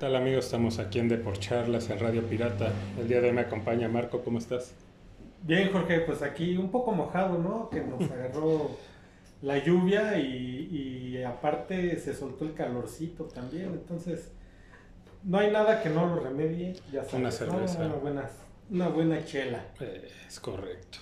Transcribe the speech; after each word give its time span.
¿Qué 0.00 0.06
tal 0.06 0.14
amigos? 0.14 0.44
Estamos 0.44 0.78
aquí 0.78 1.00
en 1.00 1.08
Deporcharlas 1.08 1.90
en 1.90 1.98
Radio 1.98 2.22
Pirata. 2.22 2.70
El 3.00 3.08
día 3.08 3.20
de 3.20 3.30
hoy 3.30 3.34
me 3.34 3.40
acompaña 3.40 3.88
Marco, 3.88 4.22
¿cómo 4.22 4.38
estás? 4.38 4.72
Bien, 5.42 5.72
Jorge, 5.72 6.02
pues 6.02 6.22
aquí 6.22 6.56
un 6.56 6.70
poco 6.70 6.92
mojado, 6.92 7.36
¿no? 7.36 7.68
Que 7.68 7.80
nos 7.80 8.00
agarró 8.12 8.70
la 9.42 9.58
lluvia 9.58 10.16
y, 10.16 10.68
y 11.16 11.24
aparte 11.24 11.98
se 11.98 12.14
soltó 12.14 12.44
el 12.44 12.54
calorcito 12.54 13.24
también, 13.24 13.70
entonces 13.72 14.30
no 15.24 15.38
hay 15.38 15.50
nada 15.50 15.82
que 15.82 15.88
no 15.90 16.06
lo 16.06 16.20
remedie, 16.22 16.74
ya 16.92 17.02
sabes, 17.02 17.14
Una 17.14 17.22
¿no? 17.24 17.32
cerveza. 17.32 17.78
Una 17.86 17.94
buena, 17.96 18.30
una 18.70 18.88
buena 18.90 19.24
chela. 19.24 19.64
Eh, 19.80 20.08
es 20.28 20.38
correcto. 20.38 20.98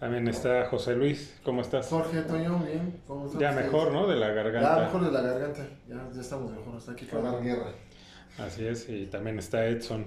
También 0.00 0.26
está 0.28 0.66
José 0.66 0.96
Luis, 0.96 1.38
¿cómo 1.44 1.60
estás? 1.60 1.88
Jorge, 1.88 2.22
Toño, 2.22 2.58
bien. 2.60 3.00
¿Cómo 3.06 3.26
están 3.26 3.40
Ya 3.40 3.52
mejor, 3.52 3.92
¿no? 3.92 4.06
De 4.06 4.16
la 4.16 4.28
Ya 4.28 4.32
garganta. 4.34 4.78
mejor 4.80 5.04
de 5.04 5.12
la 5.12 5.20
garganta. 5.20 5.66
Ya, 5.88 6.08
ya 6.12 6.20
estamos 6.20 6.50
mejor. 6.50 6.76
Hasta 6.76 6.92
aquí 6.92 7.04
para 7.04 7.22
dar 7.32 7.42
guerra. 7.42 7.66
Así 8.38 8.66
es, 8.66 8.88
y 8.88 9.06
también 9.06 9.38
está 9.38 9.66
Edson. 9.66 10.06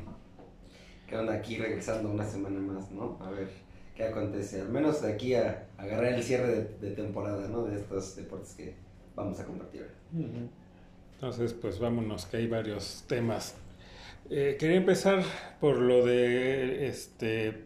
que 1.08 1.16
onda 1.16 1.34
aquí 1.34 1.58
regresando 1.58 2.10
una 2.12 2.26
semana 2.26 2.60
más, 2.60 2.92
¿no? 2.92 3.18
A 3.22 3.30
ver 3.32 3.48
qué 3.96 4.04
acontece. 4.04 4.62
Al 4.62 4.70
menos 4.70 5.02
de 5.02 5.14
aquí 5.14 5.34
a, 5.34 5.66
a 5.78 5.84
agarrar 5.84 6.14
el 6.14 6.24
cierre 6.24 6.48
de, 6.48 6.64
de 6.90 6.92
temporada, 6.96 7.48
¿no? 7.48 7.64
De 7.64 7.78
estos 7.78 8.16
deportes 8.18 8.54
que 8.56 8.76
vamos 9.16 9.40
a 9.40 9.46
compartir. 9.46 9.88
Ujú. 10.14 10.50
Entonces, 11.14 11.54
pues 11.54 11.80
vámonos, 11.80 12.26
que 12.26 12.38
hay 12.38 12.48
varios 12.48 13.06
temas. 13.08 13.56
Eh, 14.30 14.58
quería 14.60 14.76
empezar 14.76 15.24
por 15.62 15.78
lo 15.78 16.06
de 16.06 16.88
este 16.88 17.64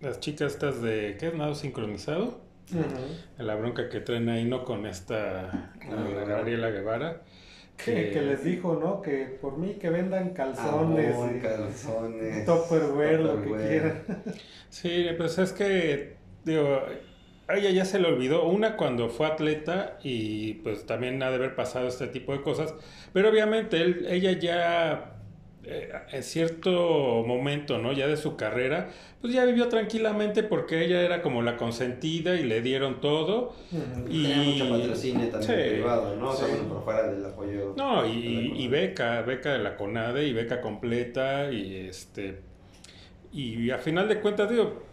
las 0.00 0.20
chicas 0.20 0.54
estas 0.54 0.80
de 0.80 1.16
¿qué 1.20 1.28
es 1.28 1.34
nado 1.34 1.54
sincronizado? 1.54 2.40
Ujú. 2.72 3.44
La 3.44 3.54
bronca 3.56 3.88
que 3.90 4.00
traen 4.00 4.28
ahí, 4.30 4.44
¿no? 4.46 4.64
Con 4.64 4.86
esta 4.86 5.74
Gabriela. 5.86 6.24
Gabriela 6.24 6.70
Guevara. 6.70 7.22
Que, 7.76 8.10
que 8.10 8.22
les 8.22 8.42
dijo, 8.42 8.78
¿no? 8.82 9.02
Que 9.02 9.38
por 9.40 9.58
mí 9.58 9.74
que 9.74 9.90
vendan 9.90 10.30
calzones, 10.30 11.14
Amor, 11.14 11.30
y 11.36 11.40
calzones. 11.40 12.44
Tupperware, 12.46 13.20
lo 13.20 13.42
que 13.42 13.50
quieran. 13.50 14.02
Sí, 14.70 15.06
pues 15.16 15.38
es 15.38 15.52
que, 15.52 16.16
digo, 16.44 16.80
a 17.48 17.54
ella 17.56 17.70
ya 17.70 17.84
se 17.84 17.98
le 17.98 18.08
olvidó. 18.08 18.48
Una 18.48 18.76
cuando 18.76 19.08
fue 19.08 19.26
atleta 19.26 19.98
y 20.02 20.54
pues 20.54 20.86
también 20.86 21.22
ha 21.22 21.28
de 21.30 21.36
haber 21.36 21.54
pasado 21.54 21.86
este 21.86 22.06
tipo 22.08 22.32
de 22.32 22.40
cosas. 22.42 22.74
Pero 23.12 23.28
obviamente 23.30 23.76
él- 23.80 24.06
ella 24.08 24.32
ya, 24.32 25.15
eh, 25.66 25.92
en 26.12 26.22
cierto 26.22 27.24
momento, 27.26 27.78
¿no? 27.78 27.92
Ya 27.92 28.06
de 28.06 28.16
su 28.16 28.36
carrera, 28.36 28.90
pues 29.20 29.32
ya 29.32 29.44
vivió 29.44 29.68
tranquilamente 29.68 30.42
porque 30.42 30.84
ella 30.84 31.02
era 31.02 31.22
como 31.22 31.42
la 31.42 31.56
consentida 31.56 32.34
y 32.36 32.44
le 32.44 32.62
dieron 32.62 33.00
todo. 33.00 33.54
Y- 34.08 34.22
Tenía 34.22 34.36
mucho 34.42 34.68
patrocinio 34.70 35.28
también 35.28 35.42
Sí. 35.60 35.70
privado, 35.74 36.16
¿no? 36.16 36.30
O 36.30 36.34
sea, 36.34 36.46
Sí. 36.46 36.52
bueno, 36.56 36.74
por 36.74 36.84
fuera 36.84 37.10
del 37.10 37.24
apoyo. 37.24 37.74
No, 37.76 38.06
y, 38.06 38.52
y 38.56 38.68
beca, 38.68 39.22
beca 39.22 39.52
de 39.52 39.58
la 39.58 39.76
CONADE 39.76 40.26
y 40.26 40.32
beca 40.32 40.60
completa 40.60 41.50
y 41.52 41.86
este 41.88 42.40
y 43.32 43.70
a 43.70 43.78
final 43.78 44.08
de 44.08 44.20
cuentas 44.20 44.48
digo 44.48 44.85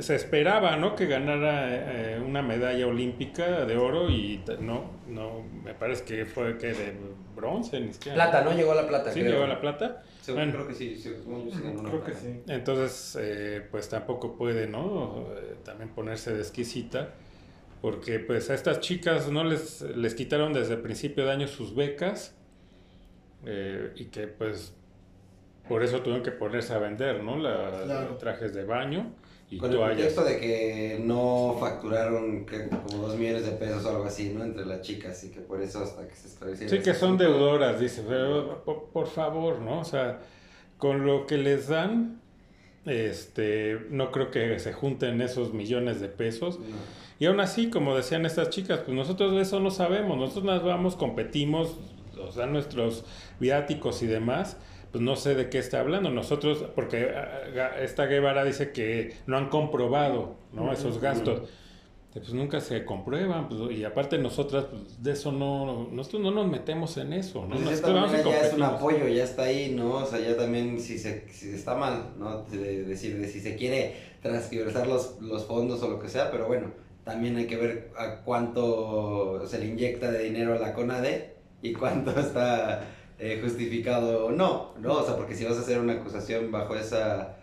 se 0.00 0.14
esperaba, 0.16 0.76
¿no? 0.76 0.94
Que 0.94 1.06
ganara 1.06 1.68
eh, 2.14 2.20
una 2.20 2.42
medalla 2.42 2.86
olímpica 2.86 3.64
de 3.64 3.76
oro 3.76 4.08
y 4.10 4.42
no, 4.60 4.90
no, 5.08 5.42
me 5.62 5.74
parece 5.74 6.04
que 6.04 6.26
fue 6.26 6.56
que 6.58 6.68
de 6.72 6.94
bronce, 7.36 7.80
ni 7.80 7.92
siquiera. 7.92 8.14
Plata, 8.16 8.42
¿no? 8.44 8.52
Llegó 8.56 8.72
a 8.72 8.76
la 8.76 8.86
plata, 8.88 9.12
Sí, 9.12 9.20
creo. 9.20 9.32
llegó 9.32 9.44
a 9.44 9.48
la 9.48 9.60
plata. 9.60 10.02
Según- 10.20 10.40
Bueno. 10.40 10.52
creo 10.54 10.68
que 10.68 10.74
sí, 10.74 10.96
sí, 10.96 11.10
sí 11.10 11.60
Creo 11.84 12.04
que 12.04 12.12
sí. 12.14 12.40
Entonces, 12.48 13.18
eh, 13.20 13.66
pues 13.70 13.88
tampoco 13.88 14.36
puede, 14.36 14.66
¿no? 14.66 15.26
Eh, 15.36 15.56
también 15.64 15.90
ponerse 15.90 16.32
de 16.32 16.40
exquisita, 16.40 17.10
porque 17.82 18.18
pues 18.20 18.48
a 18.50 18.54
estas 18.54 18.80
chicas 18.80 19.30
no 19.30 19.44
les, 19.44 19.82
les 19.82 20.14
quitaron 20.14 20.52
desde 20.52 20.74
el 20.74 20.80
principio 20.80 21.24
de 21.26 21.32
año 21.32 21.46
sus 21.46 21.74
becas 21.74 22.34
eh, 23.46 23.92
y 23.96 24.06
que 24.06 24.26
pues 24.26 24.74
por 25.68 25.82
eso 25.82 26.00
tuvieron 26.00 26.22
que 26.22 26.30
ponerse 26.30 26.72
a 26.74 26.78
vender, 26.78 27.22
¿no? 27.22 27.36
La, 27.38 27.70
Claro. 27.84 28.16
trajes 28.16 28.54
de 28.54 28.64
baño 28.64 29.12
y 29.54 29.58
Con 29.58 29.72
el 29.72 29.80
pretexto 29.80 30.24
de 30.24 30.40
que 30.40 31.00
no 31.00 31.56
facturaron 31.60 32.44
que 32.44 32.68
como 32.68 33.06
dos 33.06 33.16
millones 33.16 33.46
de 33.46 33.52
pesos 33.52 33.84
o 33.84 33.90
algo 33.90 34.04
así, 34.04 34.30
¿no? 34.30 34.42
Entre 34.42 34.66
las 34.66 34.82
chicas 34.82 35.22
y 35.24 35.30
que 35.30 35.40
por 35.40 35.62
eso 35.62 35.82
hasta 35.82 36.08
que 36.08 36.14
se 36.14 36.26
establecieron. 36.26 36.76
Sí, 36.76 36.82
que 36.82 36.94
son 36.94 37.16
deudoras, 37.16 37.78
dice, 37.78 38.02
pero 38.06 38.64
por, 38.64 38.86
por 38.86 39.06
favor, 39.06 39.60
¿no? 39.60 39.80
O 39.80 39.84
sea, 39.84 40.20
con 40.78 41.06
lo 41.06 41.26
que 41.26 41.38
les 41.38 41.68
dan, 41.68 42.20
este, 42.84 43.86
no 43.90 44.10
creo 44.10 44.32
que 44.32 44.58
se 44.58 44.72
junten 44.72 45.20
esos 45.20 45.54
millones 45.54 46.00
de 46.00 46.08
pesos. 46.08 46.58
No. 46.58 46.76
Y 47.20 47.26
aún 47.26 47.38
así, 47.38 47.70
como 47.70 47.94
decían 47.94 48.26
estas 48.26 48.50
chicas, 48.50 48.80
pues 48.80 48.96
nosotros 48.96 49.34
de 49.34 49.42
eso 49.42 49.60
no 49.60 49.70
sabemos, 49.70 50.18
nosotros 50.18 50.44
nos 50.44 50.64
vamos, 50.64 50.96
competimos, 50.96 51.76
nos 52.16 52.34
dan 52.34 52.52
nuestros 52.52 53.04
viáticos 53.38 54.02
y 54.02 54.06
demás, 54.06 54.56
pues 54.94 55.02
no 55.02 55.16
sé 55.16 55.34
de 55.34 55.50
qué 55.50 55.58
está 55.58 55.80
hablando. 55.80 56.08
Nosotros, 56.08 56.66
porque 56.76 57.08
ah, 57.16 57.40
Ga- 57.52 57.78
esta 57.82 58.06
Guevara 58.06 58.44
dice 58.44 58.70
que 58.70 59.16
no 59.26 59.36
han 59.36 59.48
comprobado, 59.48 60.36
¿no? 60.52 60.72
Esos 60.72 61.00
gastos. 61.00 61.48
Pues 62.12 62.32
nunca 62.32 62.60
se 62.60 62.84
comprueban, 62.84 63.48
pues, 63.48 63.76
y 63.76 63.82
aparte 63.84 64.18
nosotras, 64.18 64.66
pues, 64.70 65.02
de 65.02 65.10
eso 65.14 65.32
no, 65.32 65.88
nosotros 65.90 66.22
no 66.22 66.30
nos 66.30 66.46
metemos 66.46 66.96
en 66.96 67.12
eso, 67.12 67.42
¿no? 67.42 67.56
Pues 67.56 67.62
Nosotros 67.62 67.92
vamos 67.92 68.24
ya 68.24 68.40
es 68.40 68.54
un 68.54 68.62
apoyo, 68.62 69.08
ya 69.08 69.24
está 69.24 69.42
ahí, 69.42 69.74
¿no? 69.76 69.94
O 69.94 70.06
sea, 70.06 70.20
ya 70.20 70.36
también 70.36 70.78
si 70.78 70.96
se 70.96 71.28
si 71.28 71.50
está 71.50 71.74
mal, 71.74 72.10
¿no? 72.16 72.44
De 72.44 72.84
decir, 72.84 73.18
de 73.18 73.26
si 73.26 73.40
se 73.40 73.56
quiere 73.56 73.96
transgiversar 74.22 74.86
los, 74.86 75.20
los 75.22 75.44
fondos 75.44 75.82
o 75.82 75.88
lo 75.90 75.98
que 75.98 76.08
sea, 76.08 76.30
pero 76.30 76.46
bueno, 76.46 76.70
también 77.02 77.36
hay 77.36 77.48
que 77.48 77.56
ver 77.56 77.90
a 77.98 78.20
cuánto 78.22 79.44
se 79.48 79.58
le 79.58 79.66
inyecta 79.66 80.12
de 80.12 80.22
dinero 80.22 80.54
a 80.54 80.60
la 80.60 80.72
CONADE 80.72 81.34
y 81.62 81.72
cuánto 81.72 82.12
está 82.20 82.84
eh, 83.24 83.40
justificado 83.42 84.26
o 84.26 84.30
no, 84.32 84.74
¿no? 84.80 84.94
O 84.98 85.04
sea, 85.04 85.16
porque 85.16 85.34
si 85.34 85.44
vas 85.44 85.56
a 85.56 85.60
hacer 85.60 85.78
una 85.80 85.94
acusación 85.94 86.50
bajo 86.52 86.74
esa 86.76 87.36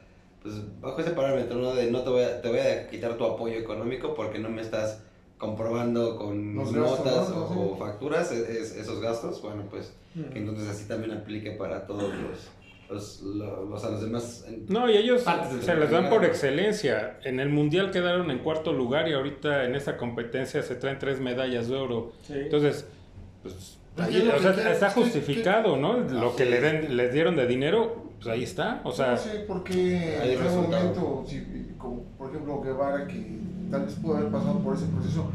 pues 0.44 0.56
bajo 0.80 1.00
ese 1.02 1.12
parámetro, 1.12 1.58
¿no? 1.59 1.74
De 1.75 1.92
no 1.92 2.02
te 2.03 2.09
voy 2.09 2.24
a, 2.24 2.42
te 2.42 2.50
voy 2.50 2.59
a 2.59 2.88
quitar 2.90 3.16
tu 3.18 3.25
apoyo 3.25 3.56
económico 3.58 4.14
porque 4.16 4.40
no 4.40 4.50
me 4.50 4.62
estás 4.62 5.03
comprobando 5.38 6.18
con 6.18 6.56
Los 6.56 6.72
gastos, 6.74 7.06
notas 7.06 7.30
¿no? 7.30 7.46
o, 7.46 7.74
o 7.74 7.78
facturas 7.78 8.31
e- 8.31 8.59
es- 8.62 8.75
esos 8.75 9.02
gastos, 9.02 9.42
bueno, 9.42 9.64
pues 9.69 9.94
Ujú. 10.16 10.30
que 10.31 10.40
entonces 10.40 10.68
así 10.69 10.88
también 10.88 11.12
aplique 11.14 11.52
para 11.52 11.86
todos 11.88 12.12
los, 12.13 12.50
los, 12.90 13.22
lo- 13.22 13.66
los, 13.66 13.84
los 13.84 14.02
demás. 14.02 14.46
No, 14.68 14.90
y 14.90 14.98
ellos 14.98 15.24
se 15.62 15.75
les 15.75 15.90
dan 15.90 16.09
por 16.09 16.25
excelencia. 16.25 17.19
En 17.24 17.40
el 17.40 17.50
Mundial 17.50 17.90
quedaron 17.92 18.30
en 18.31 18.40
cuarto 18.40 18.72
lugar 18.74 19.08
y 19.08 19.13
ahorita 19.13 19.66
en 19.66 19.75
esta 19.75 19.98
competencia 19.98 20.62
se 20.62 20.75
traen 20.75 21.00
tres 21.00 21.19
medallas 21.19 21.68
de 21.69 21.75
oro. 21.75 22.12
Sí. 22.24 22.34
Entonces, 22.36 22.86
Pues, 23.42 23.80
ahí- 24.06 24.12
¿qué 24.13 24.17
es 24.19 24.25
lo 24.25 24.35
o 24.35 24.39
sea, 24.39 24.72
está 24.72 24.88
¿Qué- 24.89 24.94
qué- 24.95 25.01
justificado, 25.01 25.78
¿no? 25.78 25.97
Lo 26.00 26.35
que 26.35 26.45
le 26.45 26.59
den, 26.62 26.95
les 26.97 27.13
dieron 27.13 27.35
de 27.35 27.47
dinero, 27.47 28.03
pues 28.22 28.28
ahí 28.34 28.44
está. 28.44 28.81
O 28.84 28.91
sea, 28.91 29.12
no 29.12 29.17
sé 29.17 29.39
por 29.39 29.63
qué 29.63 30.17
hay 30.22 30.34
en 30.34 30.41
algún 30.41 30.62
momento, 30.69 31.23
si- 31.28 31.72
como 31.78 32.03
por 32.17 32.29
ejemplo 32.29 32.62
Guevara, 32.62 33.07
que 33.07 33.39
tal 33.72 33.85
vez 33.85 33.95
pudo 33.95 34.17
haber 34.17 34.29
pasado 34.31 34.59
por 34.59 34.75
ese 34.75 34.85
proceso, 34.88 35.31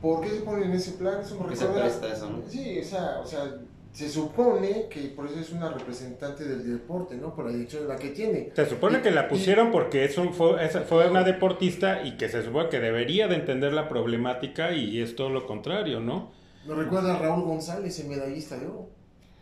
¿por 0.00 0.20
qué 0.22 0.30
se 0.30 0.40
pone 0.40 0.64
en 0.66 0.72
ese 0.72 0.92
plan? 0.92 1.20
Eso 1.20 1.34
me 1.34 1.40
Porque 1.42 1.56
se 1.56 1.66
recuerda- 1.66 1.86
presta 1.88 2.12
eso, 2.12 2.30
¿no? 2.30 2.42
Sí, 2.48 2.78
o 2.80 2.84
sea, 2.84 3.20
o 3.22 3.26
sea, 3.26 3.44
se 3.92 4.08
supone 4.08 4.86
que 4.88 5.00
por 5.14 5.26
eso 5.26 5.38
es 5.38 5.52
una 5.52 5.68
representante 5.70 6.44
del 6.44 6.66
deporte, 6.72 7.14
¿no? 7.16 7.34
Por 7.34 7.44
la 7.44 7.52
dirección 7.52 7.82
de 7.82 7.88
la 7.90 7.96
que 7.96 8.08
tiene. 8.08 8.50
se 8.56 8.66
supone 8.66 8.98
Y- 8.98 9.02
que 9.02 9.10
la 9.10 9.26
y- 9.26 9.28
pusieron 9.28 9.70
porque 9.70 10.04
es 10.06 10.16
un, 10.18 10.32
fue, 10.32 10.64
es- 10.64 10.78
fue 10.88 11.08
una 11.10 11.22
deportista 11.22 12.02
y 12.02 12.16
que 12.16 12.28
se 12.30 12.42
supone 12.42 12.70
que 12.70 12.80
debería 12.80 13.28
de 13.28 13.34
entender 13.36 13.72
la 13.74 13.88
problemática 13.90 14.72
y 14.72 15.00
es 15.00 15.14
todo 15.14 15.28
lo 15.28 15.46
contrario, 15.46 16.00
¿no? 16.00 16.32
Me 16.66 16.74
recuerda 16.74 17.16
a 17.16 17.18
Raúl 17.18 17.42
González, 17.44 17.98
el 18.00 18.08
medallista 18.08 18.56
de 18.56 18.66
oro, 18.66 18.88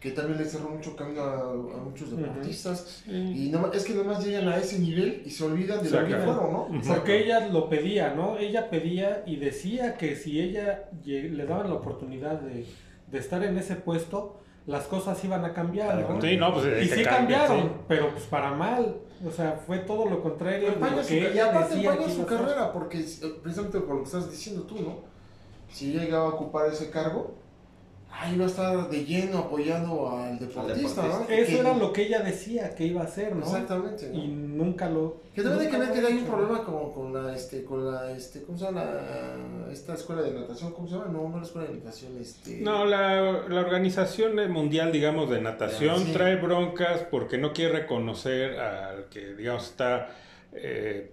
que 0.00 0.12
también 0.12 0.38
le 0.38 0.47
cerró 0.47 0.70
mucho 0.70 0.97
camino 0.97 1.22
a, 1.22 1.50
a 1.50 1.76
muchos 1.84 2.16
deportistas. 2.16 3.03
Y 3.06 3.50
no, 3.50 3.70
es 3.72 3.84
que 3.84 3.94
nomás 3.94 4.25
llegan 4.25 4.48
a 4.48 4.56
ese 4.56 4.78
nivel 4.78 5.22
y 5.26 5.30
se 5.30 5.44
olvidan 5.44 5.82
de 5.82 5.91
lo 5.91 6.06
que 6.06 6.16
fueron, 6.16 6.53
¿no? 6.53 6.69
Porque 6.86 7.25
ella 7.25 7.48
lo 7.48 7.69
pedía, 7.69 8.14
¿no? 8.14 8.38
Ella 8.38 8.70
pedía 8.70 9.22
y 9.26 9.36
decía 9.36 9.98
que 9.98 10.16
si 10.16 10.41
ella 10.41 10.88
le 11.04 11.44
daban 11.44 11.69
la 11.69 11.75
oportunidad 11.75 12.41
de, 12.41 12.66
de 13.10 13.19
estar 13.19 13.42
en 13.44 13.59
ese 13.59 13.76
puesto, 13.76 14.41
las 14.66 14.84
cosas 14.84 15.22
iban 15.25 15.44
a 15.44 15.53
cambiar, 15.53 16.09
¿no? 16.09 16.20
Sí, 16.20 16.36
no, 16.36 16.54
pues 16.54 16.84
Y 16.84 16.89
sí 16.89 17.03
cambiaron, 17.03 17.60
sí. 17.60 17.68
pero 17.89 18.10
pues 18.10 18.24
para 18.24 18.53
mal. 18.53 18.97
O 19.27 19.30
sea, 19.30 19.60
fue 19.66 19.80
todo 19.80 20.06
lo 20.06 20.22
contrario 20.22 20.71
de 20.71 21.04
su, 21.04 21.15
y 21.15 21.39
aparte 21.39 21.74
decía 21.74 22.09
su 22.09 22.24
carrera, 22.24 22.72
porque 22.72 23.04
precisamente 23.42 23.80
por 23.80 23.97
lo 23.97 24.03
que 24.03 24.06
estás 24.06 24.30
diciendo 24.30 24.62
tú, 24.62 24.77
¿no? 24.80 25.00
Si 25.72 25.90
ella 25.92 26.04
llegaba 26.04 26.24
a 26.26 26.28
ocupar 26.30 26.68
ese 26.70 26.90
cargo, 26.90 27.34
ahí 28.12 28.34
iba 28.34 28.44
a 28.44 28.48
estar 28.48 28.90
de 28.90 29.04
lleno 29.04 29.38
apoyando 29.38 30.10
al 30.10 30.38
deportista, 30.38 31.02
¿no? 31.02 31.08
deportista. 31.20 31.34
Eso 31.34 31.52
Que- 31.52 31.58
era 31.60 31.76
lo 31.76 31.92
que 31.92 32.02
ella 32.02 32.20
decía 32.20 32.74
que 32.74 32.84
iba 32.84 33.02
a 33.02 33.04
hacer, 33.04 33.34
¿no? 33.36 33.44
Exactamente. 33.46 34.08
¿no? 34.10 34.14
Y 34.18 34.26
nunca 34.28 34.90
lo... 34.90 35.18
Que 35.34 35.42
también 35.42 35.66
hay 35.66 35.70
que 35.70 35.78
ver 35.78 35.92
que 35.92 36.06
hay 36.08 36.18
un 36.18 36.24
problema 36.26 36.64
con, 36.64 36.92
con 36.92 37.12
la, 37.14 37.34
este, 37.34 37.64
con 37.64 37.90
la, 37.90 38.10
este, 38.10 38.42
¿cómo 38.42 38.58
se 38.58 38.64
llama 38.64 38.84
la, 38.84 39.72
esta 39.72 39.94
escuela 39.94 40.22
de 40.22 40.32
natación? 40.32 40.72
¿Cómo 40.72 40.88
se 40.88 40.94
llama? 40.94 41.06
No, 41.12 41.28
no 41.28 41.36
la 41.38 41.44
escuela 41.44 41.68
de 41.68 41.76
natación, 41.76 42.18
este... 42.20 42.60
No, 42.60 42.84
la, 42.84 43.46
la 43.48 43.60
Organización 43.60 44.34
Mundial, 44.52 44.90
digamos, 44.90 45.30
de 45.30 45.40
Natación 45.40 45.98
Sí. 46.04 46.12
trae 46.12 46.34
broncas 46.36 47.04
porque 47.12 47.38
no 47.38 47.52
quiere 47.52 47.74
reconocer 47.80 48.58
al 48.58 49.04
que, 49.08 49.34
digamos, 49.34 49.64
está, 49.70 50.08
eh, 50.52 51.12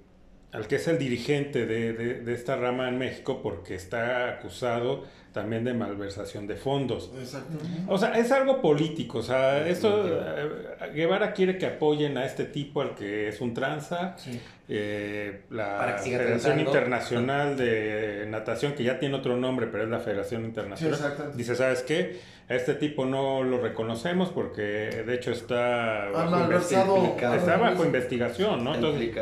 al 0.53 0.67
que 0.67 0.77
es 0.77 0.87
el 0.87 0.97
dirigente 0.97 1.65
de, 1.65 1.93
de- 1.93 2.21
de 2.21 2.33
esta 2.33 2.55
rama 2.55 2.87
en 2.89 2.97
México 2.97 3.41
porque 3.43 3.75
está 3.75 4.29
acusado 4.29 5.03
también 5.33 5.63
de 5.63 5.73
malversación 5.73 6.47
de 6.47 6.55
fondos. 6.55 7.11
Exacto. 7.19 7.57
O 7.87 7.97
sea, 7.97 8.17
es 8.17 8.31
algo 8.31 8.59
político. 8.61 9.19
O 9.19 9.23
sea, 9.23 9.67
esto 9.67 10.03
eh, 10.07 10.91
Guevara 10.95 11.33
quiere 11.33 11.57
que 11.59 11.67
apoyen 11.67 12.17
a 12.17 12.25
este 12.25 12.45
tipo, 12.45 12.81
al 12.81 12.95
que 12.95 13.27
es 13.27 13.39
un 13.41 13.53
tranza. 13.53 14.15
Sí. 14.17 14.39
Eh, 14.69 15.43
la 15.49 15.97
Federación. 16.03 16.59
Internacional 16.59 17.55
de 17.55 18.25
Natación, 18.27 18.73
que 18.73 18.83
ya 18.83 18.99
tiene 18.99 19.15
otro 19.15 19.37
nombre, 19.37 19.67
pero 19.67 19.83
es 19.83 19.89
la 19.89 19.99
Federación 19.99 20.43
Internacional. 20.43 20.99
Sí. 20.99 21.23
Dice, 21.35 21.55
¿sabes 21.55 21.83
qué? 21.83 22.19
A 22.49 22.55
este 22.55 22.75
tipo 22.75 23.05
no 23.05 23.43
lo 23.43 23.59
reconocemos 23.59 24.29
porque 24.29 24.61
de 24.61 25.13
hecho 25.13 25.31
está 25.31 26.07
Ha 26.07 26.11
bajo, 26.11 26.51
está 26.51 27.57
bajo 27.57 27.85
investigación, 27.85 28.63
¿no? 28.63 28.75
Entonces, 28.75 29.15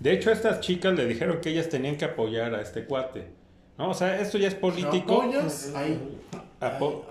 de 0.00 0.12
hecho, 0.12 0.30
estas 0.30 0.60
chicas 0.60 0.94
le 0.94 1.06
dijeron 1.06 1.40
que 1.40 1.50
ellas 1.50 1.68
tenían 1.68 1.96
que 1.96 2.04
apoyar 2.04 2.54
a 2.54 2.60
este 2.60 2.84
cuate. 2.84 3.42
¿no? 3.78 3.90
O 3.90 3.94
sea, 3.94 4.20
esto 4.20 4.38
ya 4.38 4.48
es 4.48 4.54
político. 4.54 5.22
¿Apoyas? 5.22 5.72
Ahí. 5.74 6.20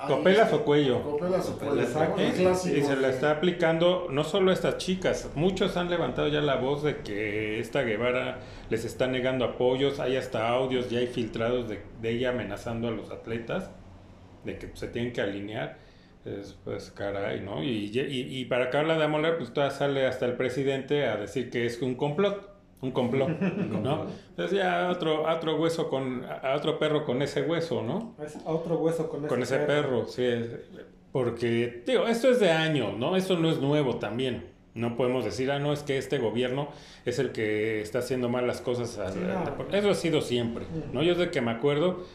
¿Copelas 0.07 0.53
o 0.53 0.63
cuello? 0.63 1.01
Copelas 1.03 1.49
o 1.49 1.57
cuello. 1.57 1.81
Exacto. 1.81 2.21
El 2.21 2.31
clásico. 2.31 2.77
Y 2.77 2.81
se 2.81 2.95
la 2.95 3.09
está 3.09 3.31
aplicando 3.31 4.07
no 4.09 4.23
solo 4.23 4.51
a 4.51 4.53
estas 4.53 4.77
chicas, 4.77 5.29
muchos 5.35 5.77
han 5.77 5.89
levantado 5.89 6.27
ya 6.27 6.41
la 6.41 6.55
voz 6.55 6.83
de 6.83 6.97
que 6.97 7.59
esta 7.59 7.81
Guevara 7.81 8.39
les 8.69 8.85
está 8.85 9.07
negando 9.07 9.45
apoyos, 9.45 9.99
hay 9.99 10.15
hasta 10.15 10.47
audios 10.49 10.89
ya 10.89 10.99
hay 10.99 11.07
filtrados 11.07 11.67
de, 11.67 11.81
de 12.01 12.09
ella 12.11 12.29
amenazando 12.29 12.87
a 12.87 12.91
los 12.91 13.11
atletas, 13.11 13.69
de 14.45 14.57
que 14.57 14.69
se 14.73 14.87
tienen 14.87 15.13
que 15.13 15.21
alinear. 15.21 15.77
Es, 16.23 16.55
pues 16.63 16.91
caray, 16.91 17.41
¿no? 17.41 17.63
Y, 17.63 17.91
y, 17.93 18.39
y 18.39 18.45
para 18.45 18.69
de 18.69 19.03
amolar, 19.03 19.37
pues 19.37 19.53
todavía 19.53 19.75
sale 19.75 20.05
hasta 20.05 20.27
el 20.27 20.33
presidente 20.33 21.07
a 21.07 21.17
decir 21.17 21.49
que 21.49 21.65
es 21.65 21.81
un 21.81 21.95
complot, 21.95 22.50
un 22.81 22.91
complot, 22.91 23.29
¿no? 23.39 24.07
Entonces 24.29 24.57
ya 24.57 24.89
otro, 24.89 25.23
otro 25.29 25.55
hueso 25.57 25.89
con, 25.89 26.23
a 26.25 26.55
otro 26.55 26.79
perro 26.79 27.05
con 27.05 27.21
ese 27.21 27.43
hueso, 27.43 27.81
¿no? 27.83 28.15
Es 28.23 28.37
otro 28.45 28.77
hueso 28.79 29.07
con, 29.09 29.27
Con 29.27 29.41
ese 29.43 29.57
perro, 29.59 30.05
sí. 30.07 30.23
es- 30.25 30.49
Porque, 31.11 31.83
digo, 31.85 32.07
esto 32.07 32.29
es 32.29 32.39
de 32.39 32.51
años, 32.51 32.97
¿no? 32.97 33.15
Esto 33.15 33.37
no 33.37 33.49
es 33.51 33.59
nuevo 33.59 33.97
también. 33.97 34.49
No 34.73 34.95
podemos 34.95 35.25
decir, 35.25 35.51
ah, 35.51 35.59
no, 35.59 35.73
es 35.73 35.83
que 35.83 35.97
este 35.97 36.17
gobierno 36.17 36.69
es 37.05 37.19
el 37.19 37.33
que 37.33 37.81
está 37.81 37.99
haciendo 37.99 38.29
mal 38.29 38.47
las 38.47 38.61
cosas. 38.61 38.97
al- 38.97 39.11
Sí, 39.13 39.19
no. 39.19 39.39
al 39.39 39.45
deporte". 39.45 39.77
Eso 39.77 39.89
ha 39.89 39.95
sido 39.95 40.21
siempre, 40.21 40.65
¿no? 40.93 41.03
Yo 41.03 41.13
desde 41.15 41.29
que 41.29 41.41
me 41.41 41.51
acuerdo, 41.51 42.05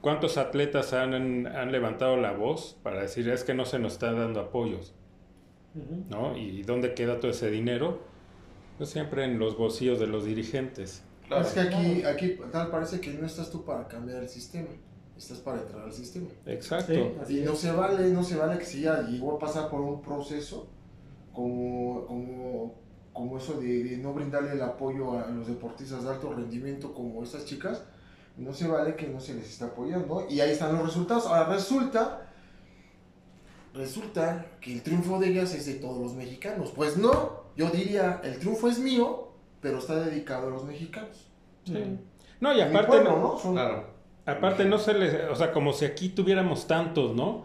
¿cuántos 0.00 0.38
atletas 0.38 0.94
han, 0.94 1.46
han 1.46 1.70
levantado 1.72 2.16
la 2.16 2.32
voz 2.32 2.78
para 2.82 3.02
decir, 3.02 3.28
es 3.28 3.44
que 3.44 3.52
no 3.52 3.66
se 3.66 3.78
nos 3.78 3.92
está 3.92 4.12
dando 4.12 4.40
apoyos. 4.40 4.94
¿no? 6.08 6.36
¿Y 6.36 6.62
dónde 6.62 6.94
queda 6.94 7.20
todo 7.20 7.30
ese 7.30 7.50
dinero? 7.50 8.00
Pues 8.78 8.90
siempre 8.90 9.24
en 9.24 9.38
los 9.38 9.58
bolsillos 9.58 9.98
de 9.98 10.06
los 10.06 10.24
dirigentes. 10.24 11.02
Claro. 11.26 11.44
Es 11.44 11.52
que 11.52 11.60
aquí, 11.60 12.02
aquí 12.04 12.38
tal 12.50 12.70
parece 12.70 13.00
que 13.00 13.12
no 13.12 13.26
estás 13.26 13.50
tú 13.50 13.64
para 13.64 13.86
cambiar 13.86 14.22
el 14.22 14.28
sistema, 14.28 14.68
estás 15.16 15.38
para 15.38 15.60
entrar 15.60 15.82
al 15.82 15.92
sistema. 15.92 16.28
Exacto. 16.46 16.94
Sí, 17.26 17.40
Y 17.40 17.42
no 17.42 17.54
se 17.54 17.72
vale, 17.72 18.08
no 18.10 18.24
se 18.24 18.36
vale 18.36 18.58
que 18.58 18.64
si 18.64 18.82
ya 18.82 19.02
llegó 19.02 19.36
a 19.36 19.38
pasar 19.38 19.68
por 19.68 19.80
un 19.80 20.00
proceso 20.00 20.68
como, 21.34 22.06
como, 22.06 22.74
como 23.12 23.36
eso 23.36 23.60
de, 23.60 23.84
de 23.84 23.98
no 23.98 24.14
brindarle 24.14 24.52
el 24.52 24.62
apoyo 24.62 25.18
a 25.18 25.28
los 25.28 25.48
deportistas 25.48 26.04
de 26.04 26.10
alto 26.10 26.32
rendimiento 26.32 26.94
como 26.94 27.22
estas 27.22 27.44
chicas, 27.44 27.82
no 28.38 28.54
se 28.54 28.68
vale 28.68 28.94
que 28.94 29.08
no 29.08 29.20
se 29.20 29.34
les 29.34 29.48
está 29.48 29.66
apoyando. 29.66 30.26
Y 30.30 30.40
ahí 30.40 30.52
están 30.52 30.74
los 30.74 30.86
resultados. 30.86 31.26
Ahora 31.26 31.46
resulta, 31.52 32.30
resulta 33.74 34.46
que 34.60 34.72
el 34.72 34.82
triunfo 34.82 35.18
de 35.18 35.28
ellas 35.28 35.54
es 35.54 35.66
de 35.66 35.74
todos 35.74 36.00
los 36.00 36.14
mexicanos. 36.14 36.72
Pues 36.74 36.96
no, 36.96 37.37
yo 37.58 37.68
diría, 37.70 38.20
el 38.24 38.38
triunfo 38.38 38.68
es 38.68 38.78
mío, 38.78 39.28
pero 39.60 39.78
está 39.78 39.96
dedicado 40.02 40.46
a 40.46 40.50
los 40.50 40.64
mexicanos. 40.64 41.28
Sí. 41.64 41.98
No, 42.40 42.54
y 42.56 42.60
aparte, 42.62 42.86
pueblo, 42.88 43.10
no- 43.10 43.18
¿no? 43.34 43.38
Son- 43.38 43.52
Claro. 43.52 43.98
Aparte 44.24 44.64
no 44.64 44.78
se 44.78 44.94
les, 44.94 45.14
o 45.30 45.34
sea, 45.36 45.52
como 45.52 45.72
si 45.74 45.84
aquí 45.84 46.08
tuviéramos 46.10 46.66
tantos, 46.66 47.14
¿no? 47.14 47.44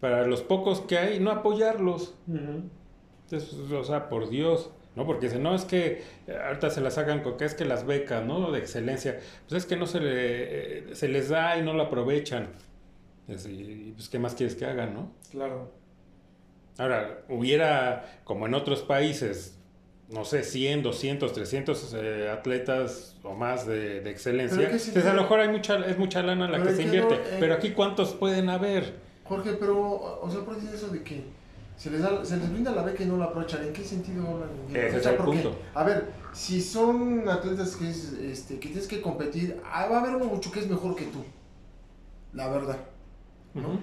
Para 0.00 0.26
los 0.26 0.42
pocos 0.42 0.80
que 0.80 0.96
hay, 0.98 1.20
no 1.20 1.30
apoyarlos. 1.30 2.14
Entonces, 2.28 3.52
o 3.72 3.84
sea, 3.84 4.08
por 4.08 4.28
Dios, 4.30 4.70
¿no? 4.96 5.04
Porque 5.06 5.26
dicen, 5.26 5.42
no, 5.42 5.54
es 5.54 5.64
que 5.64 6.02
eh, 6.26 6.38
ahorita 6.46 6.70
se 6.70 6.80
las 6.80 6.94
sacan 6.94 7.22
con 7.22 7.36
que 7.36 7.44
es 7.44 7.54
que 7.54 7.64
las 7.64 7.84
becas, 7.86 8.24
¿no? 8.24 8.50
De 8.50 8.58
excelencia, 8.60 9.20
pues 9.48 9.62
es 9.64 9.68
que 9.68 9.76
no 9.76 9.86
se, 9.86 10.00
le, 10.00 10.10
eh, 10.90 10.94
se 10.94 11.08
les 11.08 11.28
da 11.28 11.58
y 11.58 11.62
no 11.62 11.74
lo 11.74 11.82
aprovechan. 11.84 12.48
Es- 13.28 13.46
y, 13.46 13.92
pues, 13.94 14.08
¿qué 14.08 14.18
más 14.18 14.34
quieres 14.34 14.56
que 14.56 14.64
hagan, 14.66 14.94
no? 14.94 15.12
Claro. 15.30 15.70
Ahora, 16.78 17.22
hubiera, 17.28 18.20
como 18.24 18.46
en 18.46 18.54
otros 18.54 18.82
países, 18.82 19.56
no 20.08 20.24
sé, 20.24 20.42
100, 20.42 20.82
200, 20.82 21.32
300 21.32 21.94
eh, 21.94 22.30
atletas 22.30 23.16
o 23.22 23.34
más 23.34 23.66
de, 23.66 24.00
de 24.00 24.10
excelencia, 24.10 24.56
Pero 24.56 24.70
¿qué 24.70 24.76
entonces 24.76 25.06
a 25.06 25.14
lo 25.14 25.22
mejor 25.22 25.40
hay 25.40 25.48
mucha, 25.48 25.78
es 25.86 25.98
mucha 25.98 26.22
lana 26.22 26.48
la 26.48 26.58
Pero 26.58 26.70
que 26.70 26.76
se 26.76 26.82
invierte. 26.82 27.14
no, 27.14 27.20
eh, 27.20 27.36
Pero 27.38 27.54
aquí, 27.54 27.70
¿cuántos 27.72 28.14
pueden 28.14 28.48
haber? 28.48 28.94
Jorge, 29.24 29.52
pero, 29.60 30.20
o 30.22 30.28
sea, 30.30 30.40
por 30.40 30.56
decir 30.56 30.74
eso 30.74 30.88
de 30.88 31.02
que 31.02 31.22
se 31.76 31.90
les, 31.90 32.02
da, 32.02 32.24
se 32.24 32.36
les 32.36 32.50
brinda 32.50 32.72
la 32.72 32.82
beca 32.82 33.04
y 33.04 33.06
no 33.06 33.16
la 33.16 33.26
aprovechan, 33.26 33.62
¿en 33.62 33.72
qué 33.72 33.84
sentido 33.84 34.26
hablan? 34.26 34.48
Ese 34.70 34.88
es 34.88 34.94
O 34.96 35.00
sea, 35.00 35.12
el 35.12 35.16
porque, 35.18 35.32
punto. 35.42 35.58
A 35.74 35.84
ver, 35.84 36.12
si 36.32 36.60
son 36.60 37.28
atletas 37.28 37.76
que, 37.76 37.88
es, 37.88 38.12
este, 38.14 38.58
que 38.58 38.68
tienes 38.68 38.86
que 38.88 39.00
competir, 39.00 39.60
ah, 39.64 39.86
va 39.86 39.98
a 39.98 40.00
haber 40.00 40.16
uno 40.16 40.24
mucho 40.26 40.50
que 40.50 40.60
es 40.60 40.68
mejor 40.68 40.96
que 40.96 41.04
tú, 41.04 41.24
la 42.32 42.48
verdad. 42.48 42.78
¿no? 43.54 43.80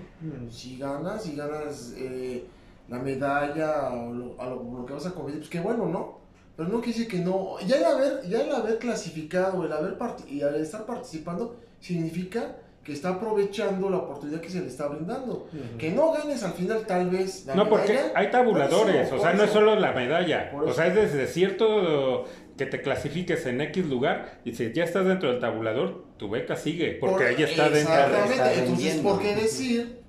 Si 0.51 0.77
ganas, 0.77 1.23
si 1.23 1.35
ganas 1.35 1.93
eh, 1.97 2.45
la 2.89 2.99
medalla 2.99 3.89
o 3.91 4.13
lo, 4.13 4.41
a 4.41 4.45
lo, 4.45 4.63
lo 4.79 4.85
que 4.85 4.93
vas 4.93 5.05
a 5.05 5.13
competir, 5.13 5.39
pues 5.39 5.49
qué 5.49 5.59
bueno, 5.59 5.85
¿no? 5.87 6.19
Pero 6.55 6.69
no 6.69 6.81
decir 6.81 7.07
que 7.07 7.19
no. 7.19 7.55
Ya 7.67 7.77
el 7.77 7.85
haber, 7.85 8.27
ya 8.27 8.41
el 8.41 8.51
haber 8.53 8.79
clasificado, 8.79 9.63
el 9.63 9.71
haber 9.71 9.97
y 10.27 10.41
al 10.41 10.55
estar 10.55 10.85
participando, 10.85 11.55
significa 11.79 12.55
que 12.83 12.93
está 12.93 13.09
aprovechando 13.09 13.89
la 13.89 13.97
oportunidad 13.97 14.39
que 14.39 14.49
se 14.49 14.61
le 14.61 14.67
está 14.67 14.87
brindando. 14.87 15.47
Que 15.77 15.91
no 15.91 16.13
ganes 16.13 16.41
al 16.43 16.53
final, 16.53 16.85
tal 16.87 17.09
vez. 17.09 17.45
La 17.45 17.53
No, 17.53 17.67
porque 17.69 17.93
medalla, 17.93 18.11
hay 18.15 18.31
tabuladores, 18.31 19.09
por 19.09 19.19
o 19.19 19.21
sea, 19.21 19.31
eso, 19.31 19.37
no 19.37 19.43
es 19.43 19.51
solo 19.51 19.75
la 19.75 19.91
medalla, 19.91 20.51
o 20.55 20.71
sea, 20.73 20.87
es 20.87 20.95
desde 20.95 21.27
cierto 21.27 22.25
que 22.57 22.65
te 22.65 22.81
clasifiques 22.81 23.45
en 23.45 23.61
X 23.61 23.85
lugar 23.85 24.39
y 24.43 24.53
si 24.53 24.71
ya 24.73 24.83
estás 24.85 25.05
dentro 25.05 25.29
del 25.29 25.39
tabulador, 25.39 26.05
tu 26.17 26.29
beca 26.29 26.55
sigue, 26.55 26.97
porque 26.99 27.15
Por- 27.17 27.25
ahí 27.25 27.43
está 27.43 27.69
dentro. 27.69 27.93
Exactamente, 27.93 28.33
está 28.33 28.53
entonces. 28.53 28.97
¿por 29.01 29.19
qué 29.19 29.35
decir? 29.35 30.01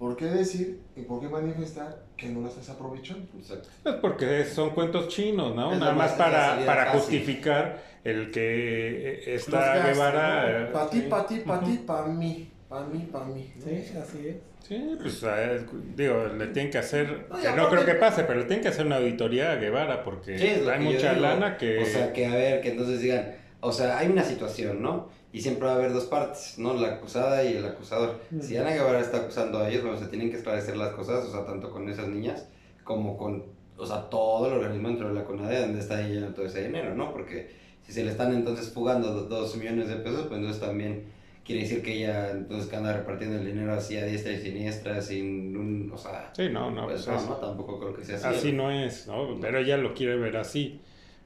¿Por 0.00 0.16
qué 0.16 0.24
decir 0.24 0.80
y 0.96 1.02
por 1.02 1.20
qué 1.20 1.28
manifestar 1.28 2.04
que 2.16 2.26
no 2.28 2.40
la 2.40 2.48
estás 2.48 2.70
aprovechando? 2.70 3.28
Exacto. 3.38 3.68
Pues 3.82 3.96
porque 3.96 4.44
son 4.46 4.70
cuentos 4.70 5.08
chinos, 5.08 5.54
¿no? 5.54 5.74
Es 5.74 5.78
Nada 5.78 5.92
más 5.92 6.12
para, 6.12 6.64
para 6.64 6.86
fácil. 6.86 7.00
justificar 7.00 7.82
el 8.02 8.30
que 8.30 9.20
eh, 9.26 9.34
está 9.34 9.86
Guevara. 9.86 10.62
eh, 10.62 10.66
Para 10.72 10.88
ti, 10.88 11.02
sí. 11.02 11.06
para 11.08 11.26
ti, 11.26 11.40
para 11.46 11.60
ti, 11.64 11.76
para 11.86 12.06
mí. 12.08 12.50
Para 12.66 12.86
mí, 12.86 13.08
para 13.12 13.24
mí. 13.26 13.52
¿no? 13.56 13.62
Sí, 13.62 13.92
así 14.02 14.28
es. 14.28 14.36
Sí, 14.66 14.96
pues 15.02 15.22
eh, 15.26 15.66
digo, 15.96 16.28
le 16.28 16.46
tienen 16.48 16.70
que 16.72 16.78
hacer, 16.78 17.26
No, 17.28 17.38
que 17.40 17.52
no 17.52 17.68
creo 17.68 17.84
que 17.84 17.94
pase, 17.96 18.24
pero 18.24 18.38
le 18.40 18.44
tienen 18.46 18.62
que 18.62 18.68
hacer 18.68 18.86
una 18.86 18.96
auditoría 18.96 19.52
a 19.52 19.56
Guevara 19.56 20.02
porque 20.04 20.36
hay 20.36 20.80
mucha 20.80 21.12
lana 21.12 21.58
que... 21.58 21.80
O 21.80 21.84
sea, 21.86 22.12
que 22.12 22.26
a 22.26 22.34
ver, 22.34 22.60
que 22.62 22.70
entonces 22.70 23.00
digan, 23.00 23.34
o 23.60 23.72
sea, 23.72 23.98
hay 23.98 24.08
una 24.08 24.22
situación, 24.22 24.80
¿no? 24.80 25.08
Y 25.32 25.40
siempre 25.42 25.66
va 25.66 25.72
a 25.72 25.76
haber 25.76 25.92
dos 25.92 26.04
partes, 26.06 26.58
¿no? 26.58 26.74
La 26.74 26.88
acusada 26.94 27.44
y 27.44 27.56
el 27.56 27.64
acusador. 27.64 28.18
Mm. 28.30 28.40
Si 28.40 28.56
Ana 28.56 28.70
Guevara 28.72 29.00
está 29.00 29.18
acusando 29.18 29.58
a 29.58 29.68
ellos, 29.70 29.82
bueno, 29.84 29.98
se 29.98 30.06
tienen 30.08 30.30
que 30.30 30.36
esclarecer 30.36 30.76
las 30.76 30.92
cosas, 30.94 31.24
o 31.24 31.30
sea, 31.30 31.44
tanto 31.44 31.70
con 31.70 31.88
esas 31.88 32.08
niñas 32.08 32.48
como 32.84 33.16
con, 33.16 33.44
o 33.76 33.86
sea, 33.86 34.10
todo 34.10 34.46
el 34.48 34.54
organismo 34.54 34.88
dentro 34.88 35.08
de 35.08 35.14
la 35.14 35.24
CONADE 35.24 35.60
donde 35.60 35.78
está 35.78 36.06
yendo 36.06 36.34
todo 36.34 36.46
ese 36.46 36.64
dinero, 36.64 36.94
¿no? 36.96 37.12
Porque 37.12 37.50
si 37.82 37.92
se 37.92 38.04
le 38.04 38.10
están 38.10 38.34
entonces 38.34 38.70
fugando 38.72 39.12
do- 39.12 39.26
dos 39.26 39.56
millones 39.56 39.88
de 39.88 39.96
pesos, 39.96 40.26
pues 40.26 40.38
entonces 40.40 40.60
también 40.60 41.04
quiere 41.44 41.62
decir 41.62 41.82
que 41.82 41.96
ella, 41.98 42.32
entonces, 42.32 42.68
que 42.68 42.76
anda 42.76 42.92
repartiendo 42.92 43.38
el 43.38 43.46
dinero 43.46 43.72
así 43.72 43.96
a 43.96 44.04
diestra 44.04 44.32
y 44.32 44.40
siniestra, 44.40 45.00
sin 45.00 45.56
un, 45.56 45.90
o 45.92 45.96
sea, 45.96 46.30
Sí, 46.34 46.48
no, 46.50 46.70
no, 46.72 46.86
pues 46.86 47.04
pues 47.06 47.22
no, 47.22 47.30
no, 47.30 47.36
tampoco 47.36 47.78
creo 47.78 47.94
que 47.94 48.04
sea 48.04 48.16
así. 48.16 48.26
Así 48.26 48.52
no 48.52 48.70
es, 48.72 49.06
¿no? 49.06 49.38
Pero 49.40 49.58
ella 49.58 49.76
lo 49.76 49.94
quiere 49.94 50.16
ver 50.16 50.36
así. 50.36 50.80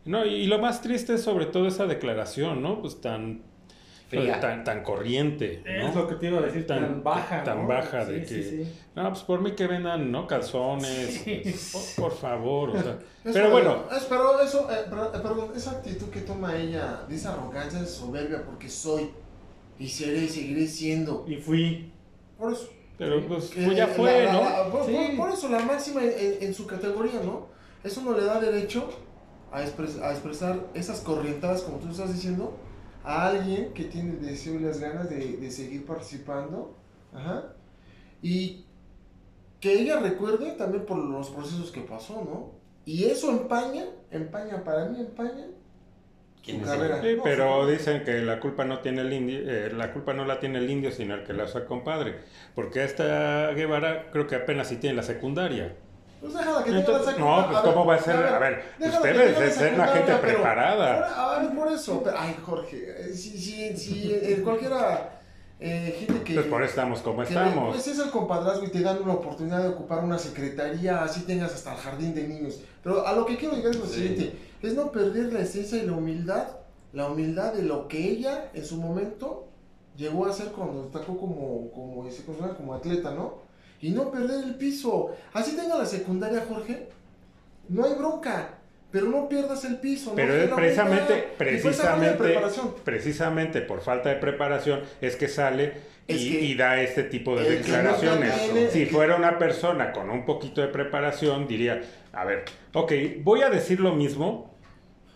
No, 0.04 0.24
y 0.26 0.46
lo 0.46 0.58
más 0.58 0.82
triste 0.82 1.14
es 1.14 1.22
sobre 1.22 1.46
todo 1.46 1.66
esa 1.66 1.86
declaración, 1.86 2.62
¿no? 2.62 2.80
Pues 2.82 3.00
tan, 3.00 3.42
Fría. 4.22 4.40
tan, 4.40 4.64
tan 4.64 4.82
corriente, 4.82 5.62
¿no? 5.64 5.88
Es 5.88 5.94
lo 5.94 6.06
que 6.08 6.14
te 6.16 6.26
iba 6.28 6.38
a 6.38 6.42
decir, 6.42 6.66
tan, 6.66 6.80
Tan- 6.80 7.02
baja. 7.04 7.44
tan 7.44 7.62
¿no? 7.62 7.68
baja 7.68 8.04
de 8.04 8.24
Sí, 8.26 8.34
que- 8.34 8.42
sí, 8.42 8.64
sí. 8.64 8.72
No, 8.94 9.08
pues 9.10 9.22
por 9.24 9.40
mí 9.40 9.52
que 9.52 9.66
vendan, 9.66 10.10
¿no? 10.12 10.26
Calzones, 10.26 11.22
Sí. 11.24 11.40
pues, 11.42 11.94
por, 11.96 12.10
por 12.10 12.18
favor, 12.18 12.70
o 12.70 12.82
sea. 12.82 12.98
Pero 13.24 13.50
bueno, 13.50 13.84
es- 13.96 14.04
pero 14.04 14.38
eso, 14.40 14.68
eh, 14.70 14.84
pero- 14.90 15.06
eh, 15.06 15.18
perdón, 15.22 15.48
esa 15.56 15.70
actitud 15.72 16.08
que 16.10 16.20
toma 16.20 16.54
ella, 16.56 17.04
de 17.08 17.14
esa 17.16 17.32
arrogancia, 17.32 17.80
de 17.80 17.86
soberbia, 17.86 18.42
porque 18.44 18.68
soy 18.68 19.10
y 19.78 19.88
seré 19.88 20.18
y 20.24 20.28
seguiré 20.28 20.66
siendo. 20.66 21.24
Y 21.26 21.36
fui. 21.36 21.90
Por 22.38 22.52
eso. 22.52 22.68
pero 22.98 23.20
pues, 23.26 23.50
pues 23.54 23.76
ya 23.76 23.86
la- 23.88 23.92
fue, 23.94 24.24
la- 24.26 24.32
¿no? 24.32 24.40
la- 24.42 24.70
por, 24.70 24.86
Sí. 24.86 24.92
por- 24.92 25.16
por 25.26 25.30
eso 25.34 25.48
la 25.48 25.58
máxima 25.60 26.02
en, 26.04 26.10
en- 26.10 26.36
en 26.42 26.54
su 26.54 26.66
categoría, 26.66 27.20
¿no? 27.24 27.48
Eso 27.82 28.02
no 28.02 28.12
le 28.16 28.24
da 28.24 28.38
derecho 28.40 28.88
a, 29.50 29.62
expres- 29.64 30.00
a 30.02 30.10
expresar 30.12 30.58
esas 30.74 31.00
corrientadas, 31.00 31.62
como 31.62 31.78
tú 31.78 31.88
estás 31.90 32.12
diciendo, 32.12 32.56
a 33.04 33.28
alguien 33.28 33.72
que 33.74 33.84
tiene 33.84 34.12
el 34.12 34.26
deseo 34.26 34.54
y 34.54 34.60
las 34.60 34.80
ganas 34.80 35.08
de, 35.10 35.36
de 35.36 35.50
seguir 35.50 35.86
participando. 35.86 36.76
Ajá. 37.12 37.52
Y 38.22 38.64
que 39.60 39.74
ella 39.74 40.00
recuerde 40.00 40.52
también 40.52 40.84
por 40.86 40.98
los 40.98 41.30
procesos 41.30 41.70
que 41.70 41.82
pasó, 41.82 42.14
¿no? 42.24 42.52
Y 42.86 43.04
eso 43.04 43.30
empaña, 43.30 43.84
empaña, 44.10 44.64
para 44.64 44.86
mí 44.86 45.00
empaña. 45.00 45.46
Sí, 46.44 46.60
pero 47.22 47.66
dicen 47.66 48.04
que 48.04 48.20
la 48.20 48.38
culpa 48.38 48.66
no 48.66 48.80
tiene 48.80 49.00
el 49.00 49.12
indio, 49.14 49.38
eh, 49.38 49.72
la 49.72 49.94
culpa 49.94 50.12
no 50.12 50.26
la 50.26 50.40
tiene 50.40 50.58
el 50.58 50.68
indio, 50.68 50.92
sino 50.92 51.14
el 51.14 51.24
que 51.24 51.32
la 51.32 51.44
usa 51.44 51.62
el 51.62 51.66
compadre. 51.66 52.16
Porque 52.54 52.84
esta 52.84 53.52
Guevara 53.52 54.10
creo 54.10 54.26
que 54.26 54.34
apenas 54.34 54.68
si 54.68 54.76
tiene 54.76 54.96
la 54.96 55.02
secundaria. 55.02 55.74
Pues 56.24 56.34
déjala 56.38 56.64
que 56.64 56.70
la 56.70 56.80
secundaria. 56.84 57.18
no, 57.18 57.48
pues, 57.50 57.58
¿cómo 57.62 57.84
va 57.86 57.94
a 57.96 57.98
ser? 57.98 58.16
A 58.16 58.38
ver, 58.38 58.62
déjala 58.78 58.96
usted 58.96 59.12
que 59.12 59.18
debe 59.18 59.30
tenga 59.32 59.40
de 59.40 59.46
la 59.46 59.52
ser 59.52 59.74
una 59.74 59.86
gente 59.88 60.14
preparada. 60.14 60.94
Ahora, 61.14 61.36
a 61.36 61.42
ver, 61.42 61.54
por 61.54 61.72
eso. 61.72 62.02
pero- 62.02 62.16
ay, 62.18 62.36
Jorge, 62.42 63.12
si, 63.14 63.38
si, 63.38 63.76
si 63.76 64.36
cualquiera, 64.42 65.20
eh, 65.60 65.96
gente 65.98 66.22
que... 66.24 66.34
Pues 66.34 66.46
por 66.46 66.62
eso 66.62 66.70
estamos 66.70 67.00
como 67.02 67.18
que 67.22 67.28
estamos. 67.28 67.74
Pues 67.74 67.86
es 67.88 67.98
el 67.98 68.10
compadrazgo 68.10 68.64
y 68.64 68.68
te 68.70 68.80
dan 68.80 69.02
una 69.02 69.12
oportunidad 69.14 69.62
de 69.62 69.68
ocupar 69.68 70.02
una 70.02 70.18
secretaría, 70.18 71.02
así 71.02 71.22
tengas 71.24 71.52
hasta 71.54 71.72
el 71.74 71.78
jardín 71.78 72.14
de 72.14 72.26
niños. 72.26 72.60
Pero 72.82 73.06
a 73.06 73.12
lo 73.12 73.26
que 73.26 73.36
quiero 73.36 73.54
llegar 73.54 73.72
es 73.72 73.78
lo 73.78 73.86
Sí. 73.86 73.94
siguiente, 73.96 74.38
es 74.62 74.74
no 74.74 74.90
perder 74.90 75.30
la 75.32 75.40
esencia 75.40 75.76
y 75.82 75.86
la 75.86 75.92
humildad, 75.92 76.46
la 76.94 77.06
humildad 77.08 77.52
de 77.52 77.62
lo 77.64 77.86
que 77.86 77.98
ella 78.02 78.50
en 78.54 78.64
su 78.64 78.78
momento 78.78 79.48
llegó 79.96 80.26
a 80.26 80.32
ser 80.32 80.48
cuando 80.48 80.82
destacó 80.84 81.18
como, 81.18 81.70
como, 81.70 82.10
se 82.10 82.24
considera 82.24 82.54
como 82.54 82.72
atleta, 82.74 83.10
¿no? 83.12 83.43
Y 83.84 83.90
no 83.90 84.10
perder 84.10 84.44
el 84.44 84.54
piso. 84.54 85.14
Así 85.34 85.54
tenga 85.56 85.76
la 85.76 85.84
secundaria, 85.84 86.42
Jorge, 86.48 86.88
no 87.68 87.84
hay 87.84 87.92
bronca. 87.94 88.54
Pero 88.90 89.08
no 89.08 89.28
pierdas 89.28 89.64
el 89.64 89.76
piso. 89.78 90.14
Pero 90.14 90.34
es 90.34 90.48
precisamente, 90.52 91.12
pues, 91.36 91.60
precisamente, 91.62 92.24
precisamente 92.84 93.60
por 93.60 93.80
falta 93.82 94.08
de 94.08 94.16
preparación 94.16 94.80
es 95.00 95.16
que 95.16 95.26
sale 95.28 95.72
y, 96.06 96.12
Es 96.14 96.18
que 96.20 96.40
y 96.44 96.54
da 96.54 96.80
este 96.80 97.02
tipo 97.02 97.34
de 97.36 97.42
no 97.42 97.48
declaraciones. 97.50 98.32
tiene- 98.52 98.70
si 98.70 98.86
fuera 98.86 99.16
una 99.16 99.36
persona 99.38 99.92
con 99.92 100.10
un 100.10 100.24
poquito 100.24 100.60
de 100.60 100.68
preparación, 100.68 101.48
diría, 101.48 101.82
a 102.12 102.24
ver, 102.24 102.44
ok, 102.72 102.92
voy 103.22 103.42
a 103.42 103.50
decir 103.50 103.80
lo 103.80 103.94
mismo, 103.94 104.53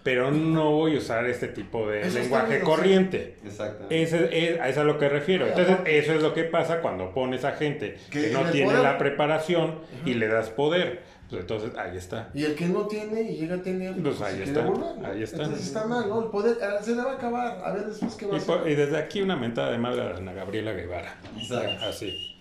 pero 0.03 0.31
no 0.31 0.71
voy 0.73 0.95
a 0.97 0.99
usar 0.99 1.27
este 1.27 1.49
tipo 1.49 1.87
de 1.89 2.03
Eso 2.03 2.19
lenguaje 2.19 2.61
corriente. 2.61 3.37
Exacto. 3.45 3.87
Ese 3.91 4.29
es, 4.55 4.61
a 4.61 4.69
eso 4.69 4.71
es 4.71 4.79
a 4.79 4.85
lo 4.85 4.99
que 4.99 5.09
refiero. 5.09 5.47
Entonces, 5.47 5.77
eso 5.87 6.15
es 6.15 6.23
lo 6.23 6.33
que 6.35 6.45
pasa 6.45 6.81
cuando 6.81 7.13
pones 7.13 7.45
a 7.45 7.53
gente 7.53 7.97
Que 8.11 8.29
que, 8.29 8.31
no 8.33 8.45
tiene 8.51 8.71
poder- 8.71 8.83
la 8.83 8.97
preparación 8.99 9.81
y 10.07 10.15
le 10.15 10.29
das 10.29 10.51
poder. 10.51 11.03
Pues 11.29 11.43
entonces, 11.43 11.73
ahí 11.77 11.95
está. 11.99 12.31
Y 12.33 12.45
el 12.45 12.55
que 12.55 12.67
no 12.69 12.87
tiene 12.87 13.21
y 13.21 13.37
llega 13.37 13.57
a 13.57 13.63
tener, 13.63 13.95
Pues 13.97 14.19
ahí 14.23 14.37
se 14.39 14.45
está, 14.45 14.65
ahí 15.05 15.23
está. 15.23 15.43
Entonces 15.43 15.67
está 15.67 15.87
mal, 15.87 16.09
¿no? 16.09 16.23
El 16.25 16.31
poder 16.31 16.57
eh, 16.59 16.67
se 16.83 16.95
le 16.97 17.03
va 17.03 17.11
a 17.13 17.15
acabar. 17.17 17.61
A 17.63 17.73
ver 17.75 17.85
después 17.85 18.15
qué 18.15 18.25
va 18.25 18.33
a 18.33 18.35
Y, 18.37 18.41
hacer. 18.41 18.59
por- 18.61 18.71
y 18.71 18.75
desde 18.75 18.97
aquí 18.97 19.21
una 19.21 19.37
mentada 19.37 19.71
de 19.73 19.77
madre 19.79 20.01
a 20.01 20.17
Ana 20.17 20.33
Gabriela 20.33 20.73
Guevara. 20.73 21.15
Exacto. 21.39 21.85
Así. 21.85 22.35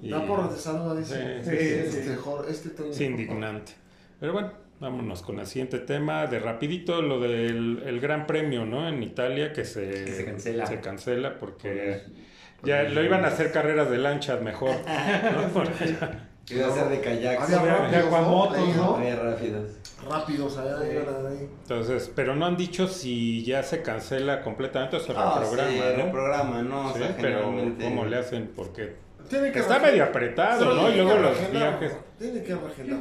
Y- 0.00 0.10
Da 0.10 0.24
porras 0.24 0.52
de 0.52 0.56
saludo, 0.60 0.94
dice. 0.94 1.42
Sí, 1.42 1.50
sí, 1.50 1.56
este, 1.56 2.02
sí. 2.04 2.10
Jor- 2.22 2.46
este 2.48 2.68
Toño, 2.70 2.90
es 2.90 2.96
por 2.96 3.06
indignante. 3.06 3.72
Pero 4.20 4.32
bueno, 4.34 4.52
vámonos 4.80 5.22
con 5.22 5.38
el 5.40 5.46
siguiente 5.46 5.78
tema. 5.78 6.26
De 6.26 6.38
rapidito, 6.38 7.02
lo 7.02 7.20
del 7.20 7.82
el 7.86 8.00
Gran 8.00 8.26
Premio, 8.26 8.64
¿no? 8.64 8.88
En 8.88 9.02
Italia, 9.02 9.52
que 9.52 9.64
se, 9.64 9.88
Que 9.88 10.12
se 10.12 10.24
cancela. 10.24 10.66
se 10.66 10.80
cancela 10.80 11.38
porque 11.38 12.02
Por 12.60 12.68
ya 12.68 12.82
lo 12.84 13.02
iban 13.04 13.24
a 13.24 13.28
hacer 13.28 13.52
carreras 13.52 13.90
de 13.90 13.98
lanchas 13.98 14.40
mejor. 14.42 14.74
¿no? 14.84 15.62
Iba 16.50 16.66
a 16.68 16.70
ser 16.70 16.88
de 16.88 17.00
kayak. 17.02 17.40
Había 17.42 17.88
de 17.90 17.96
aguamotos, 17.98 18.74
¿no? 18.76 18.96
Había 18.96 19.16
rápidos. 19.16 20.56
allá, 20.56 20.78
Sí. 20.78 20.96
ahí. 20.96 21.48
Entonces, 21.62 22.10
pero 22.14 22.34
no 22.36 22.46
han 22.46 22.56
dicho 22.56 22.88
si 22.88 23.44
ya 23.44 23.62
se 23.62 23.82
cancela 23.82 24.40
completamente 24.40 24.96
o 24.96 25.00
se 25.00 25.12
Ah, 25.14 25.40
reprograma, 25.40 25.70
sí, 25.70 25.78
¿no? 25.98 26.04
reprograma, 26.06 26.62
¿no? 26.62 26.86
O 26.88 26.92
Sí, 26.94 27.00
sea, 27.00 27.16
pero 27.20 27.38
generalmente- 27.40 27.84
¿cómo 27.84 28.04
le 28.06 28.16
hacen? 28.16 28.50
Porque 28.56 28.96
Tiene 29.28 29.52
que 29.52 29.58
está 29.58 29.78
medio 29.78 30.04
apretado, 30.04 30.60
Pero 30.60 30.74
¿no? 30.74 30.90
Y 30.90 30.96
luego 30.96 31.18
los 31.18 31.52
viajes. 31.52 31.92
Tiene 32.18 32.42
que 32.42 32.54
reagendar. 32.54 33.00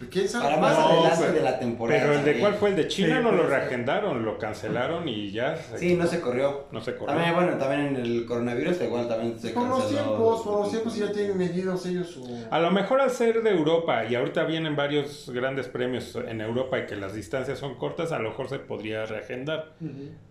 Pues, 0.00 0.10
¿Quién 0.10 0.28
sabe? 0.28 0.44
Para 0.46 0.56
más 0.56 0.78
No, 0.78 0.86
adelante 0.88 1.16
pero- 1.20 1.32
de 1.34 1.40
la 1.42 1.58
temporada. 1.58 2.00
Pero 2.00 2.14
el 2.18 2.24
de 2.24 2.38
cuál 2.40 2.54
fue 2.54 2.70
el 2.70 2.76
de 2.76 2.88
China 2.88 3.18
Sí, 3.18 3.22
no 3.22 3.32
lo 3.32 3.46
reagendaron, 3.46 4.24
lo 4.24 4.38
cancelaron 4.38 5.06
y 5.06 5.30
ya. 5.30 5.56
se- 5.56 5.78
Sí, 5.78 5.94
no 5.94 6.06
se 6.06 6.20
corrió. 6.20 6.64
no 6.72 6.80
se 6.80 6.92
corrió. 6.96 7.14
También, 7.14 7.34
bueno, 7.34 7.52
también 7.58 7.80
en 7.88 7.96
el 7.96 8.24
coronavirus 8.24 8.80
igual 8.80 9.06
también 9.08 9.38
se 9.38 9.50
Por 9.50 9.68
los 9.68 9.78
canceló. 9.80 10.00
tiempos, 10.02 10.42
por 10.42 10.60
los 10.60 10.70
tiempos 10.70 10.96
ya 10.96 11.12
tienen 11.12 11.36
medidos 11.36 11.84
ellos 11.84 12.08
su... 12.08 12.46
A 12.50 12.58
lo 12.60 12.70
mejor 12.70 13.00
al 13.02 13.10
ser 13.10 13.42
de 13.42 13.50
Europa 13.50 14.04
y 14.06 14.14
ahorita 14.14 14.44
vienen 14.44 14.74
varios 14.74 15.30
grandes 15.34 15.68
premios 15.68 16.16
en 16.16 16.40
Europa 16.40 16.78
y 16.78 16.86
que 16.86 16.96
las 16.96 17.12
distancias 17.14 17.58
son 17.58 17.74
cortas, 17.76 18.10
a 18.12 18.18
lo 18.18 18.30
mejor 18.30 18.48
se 18.48 18.58
podría 18.58 19.04
reagendar. 19.04 19.72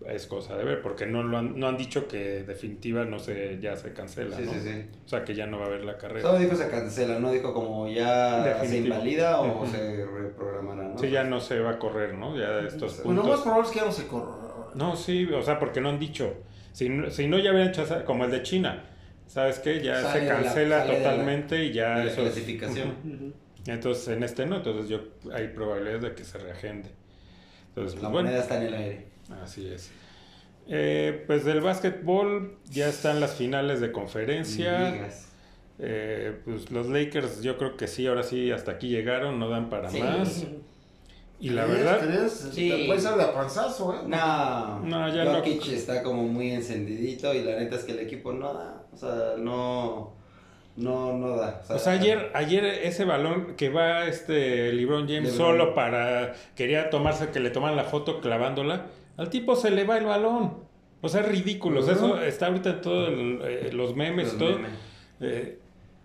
Es 0.07 0.25
cosa 0.25 0.55
de 0.57 0.63
ver, 0.63 0.81
porque 0.81 1.05
no 1.05 1.21
lo 1.21 1.37
han, 1.37 1.59
no 1.59 1.67
han 1.67 1.77
dicho 1.77 2.07
que 2.07 2.43
definitiva 2.43 3.05
no 3.05 3.19
se 3.19 3.59
ya 3.61 3.75
se 3.75 3.93
cancela, 3.93 4.35
Sí, 4.35 4.43
¿no? 4.45 4.53
sí, 4.53 4.59
sí. 4.63 4.85
O 5.05 5.07
sea 5.09 5.23
que 5.23 5.35
ya 5.35 5.45
no 5.45 5.59
va 5.59 5.65
a 5.65 5.67
haber 5.67 5.85
la 5.85 5.97
carrera. 5.97 6.21
Todo 6.21 6.39
dijo 6.39 6.55
se 6.55 6.69
cancela, 6.69 7.19
no 7.19 7.31
dijo 7.31 7.53
como 7.53 7.87
ya 7.87 8.57
se 8.63 8.77
invalida 8.79 9.39
o 9.41 9.58
Se 9.67 10.05
reprogramará, 10.05 10.89
¿no? 10.89 10.97
Sí, 10.97 11.09
ya 11.09 11.23
no 11.23 11.39
se 11.39 11.59
va 11.59 11.71
a 11.71 11.79
correr, 11.79 12.13
¿no? 12.15 12.37
Ya 12.37 12.59
estos 12.59 12.95
Pues 12.95 13.05
lo 13.05 13.11
más 13.13 13.21
puntos. 13.23 13.41
probable 13.41 13.67
es 13.67 13.71
que 13.73 13.79
ya 13.79 13.85
no 13.85 13.91
se 13.91 14.07
corra. 14.07 14.31
No, 14.75 14.95
sí, 14.95 15.25
o 15.25 15.41
sea, 15.41 15.57
porque 15.59 15.81
no 15.81 15.89
han 15.89 15.99
dicho. 15.99 16.33
Si, 16.73 16.89
no- 16.89 17.09
si 17.09 17.27
no, 17.27 17.39
ya 17.39 17.49
habían 17.51 17.69
hecho 17.69 17.85
como 18.05 18.25
el 18.25 18.31
de 18.31 18.43
China. 18.43 18.83
¿Sabes 19.27 19.59
qué? 19.59 19.81
Ya 19.81 20.01
Sale 20.01 20.19
se 20.21 20.25
la- 20.25 20.33
cancela 20.41 20.85
la- 20.85 20.97
totalmente 20.97 21.63
y 21.65 21.73
ya 21.73 21.97
de 21.99 22.05
la 22.05 22.11
eso 22.11 22.21
es- 22.21 22.31
clasificación. 22.33 23.33
Entonces, 23.67 24.07
en 24.07 24.23
este 24.23 24.45
no, 24.45 24.57
entonces 24.57 24.89
yo 24.89 25.01
hay 25.33 25.49
probabilidades 25.49 26.01
de 26.01 26.13
que 26.15 26.23
se 26.23 26.37
reagende. 26.39 26.89
Entonces, 27.69 27.95
La 27.95 28.01
pues, 28.01 28.11
bueno, 28.13 28.27
moneda 28.29 28.41
está 28.41 28.57
en 28.57 28.63
el 28.67 28.73
aire. 28.73 29.07
así 29.43 29.67
es. 29.71 29.91
Eh, 30.67 31.23
pues 31.27 31.45
del 31.45 31.61
básquetbol 31.61 32.57
ya 32.69 32.87
están 32.89 33.19
las 33.19 33.35
finales 33.35 33.81
de 33.81 33.91
conferencia. 33.91 34.91
Ligas. 34.91 35.28
Eh, 35.81 36.37
pues 36.43 36.71
los 36.71 36.87
Lakers 36.89 37.41
yo 37.41 37.57
creo 37.57 37.77
que 37.77 37.87
sí, 37.87 38.05
ahora 38.07 38.23
sí, 38.23 38.51
hasta 38.51 38.71
aquí 38.71 38.89
llegaron, 38.89 39.39
no 39.39 39.49
dan 39.49 39.69
para 39.69 39.89
Sí. 39.89 40.01
más. 40.01 40.45
Y 41.41 41.51
la 41.51 41.65
verdad, 41.65 41.99
¿Crees? 42.05 42.49
Sí. 42.53 42.69
Te 42.69 42.85
puede 42.85 42.99
ser 42.99 43.15
de 43.15 43.25
panzazo, 43.27 43.93
¿eh? 43.95 43.99
No, 44.05 44.79
No, 44.81 45.15
ya 45.15 45.23
no. 45.23 45.35
Jokic 45.35 45.67
está 45.69 46.03
como 46.03 46.23
muy 46.23 46.51
encendidito 46.51 47.33
y 47.33 47.43
la 47.43 47.55
neta 47.57 47.77
es 47.77 47.85
que 47.85 47.93
el 47.93 47.99
equipo 47.99 48.33
no 48.33 48.53
da, 48.53 48.83
o 48.93 48.97
sea, 48.97 49.35
no, 49.37 50.11
no, 50.75 51.17
no 51.17 51.37
da. 51.37 51.61
o 51.69 51.79
sea, 51.79 51.93
ayer, 51.93 52.29
ayer 52.33 52.65
ese 52.65 53.05
balón 53.05 53.55
que 53.55 53.69
va 53.69 54.05
este 54.07 54.73
LeBron 54.73 55.07
James 55.07 55.31
LeBron. 55.31 55.37
solo 55.37 55.73
para, 55.73 56.33
quería 56.57 56.89
tomarse, 56.89 57.29
que 57.29 57.39
le 57.39 57.51
toman 57.51 57.77
la 57.77 57.85
foto 57.85 58.19
clavándola, 58.19 58.87
al 59.15 59.29
tipo 59.29 59.55
se 59.55 59.71
le 59.71 59.85
va 59.85 59.97
el 59.97 60.05
balón. 60.05 60.67
O 61.01 61.07
sea, 61.07 61.21
es 61.21 61.29
ridículo. 61.29 61.79
O 61.79 61.83
sea, 61.83 61.93
eso 61.93 62.21
está 62.21 62.47
ahorita 62.47 62.69
en 62.71 62.81
todos 62.81 63.09
los 63.73 63.95
memes 63.95 64.25
Los 64.25 64.33
y 64.33 64.37
todo. 64.37 64.55
memes. 64.57 64.71
Eh, 65.21 65.58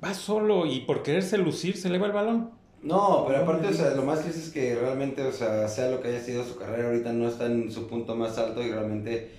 va 0.04 0.14
solo 0.14 0.66
y 0.66 0.80
por 0.80 1.02
quererse 1.02 1.38
lucir 1.38 1.76
se 1.76 1.88
le 1.88 1.98
va 1.98 2.06
el 2.06 2.12
balón. 2.12 2.50
No, 2.82 3.24
pero 3.26 3.40
aparte, 3.40 3.68
o 3.68 3.72
sea, 3.72 3.94
lo 3.94 4.02
más 4.02 4.20
que 4.20 4.28
es 4.28 4.50
que 4.50 4.74
realmente, 4.74 5.22
o 5.22 5.32
sea, 5.32 5.66
sea 5.68 5.88
lo 5.88 6.02
que 6.02 6.08
haya 6.08 6.20
sido 6.20 6.44
su 6.44 6.56
carrera, 6.58 6.88
ahorita 6.88 7.12
no 7.14 7.26
está 7.28 7.46
en 7.46 7.70
su 7.72 7.86
punto 7.88 8.14
más 8.14 8.36
alto 8.36 8.62
y 8.62 8.70
realmente 8.70 9.30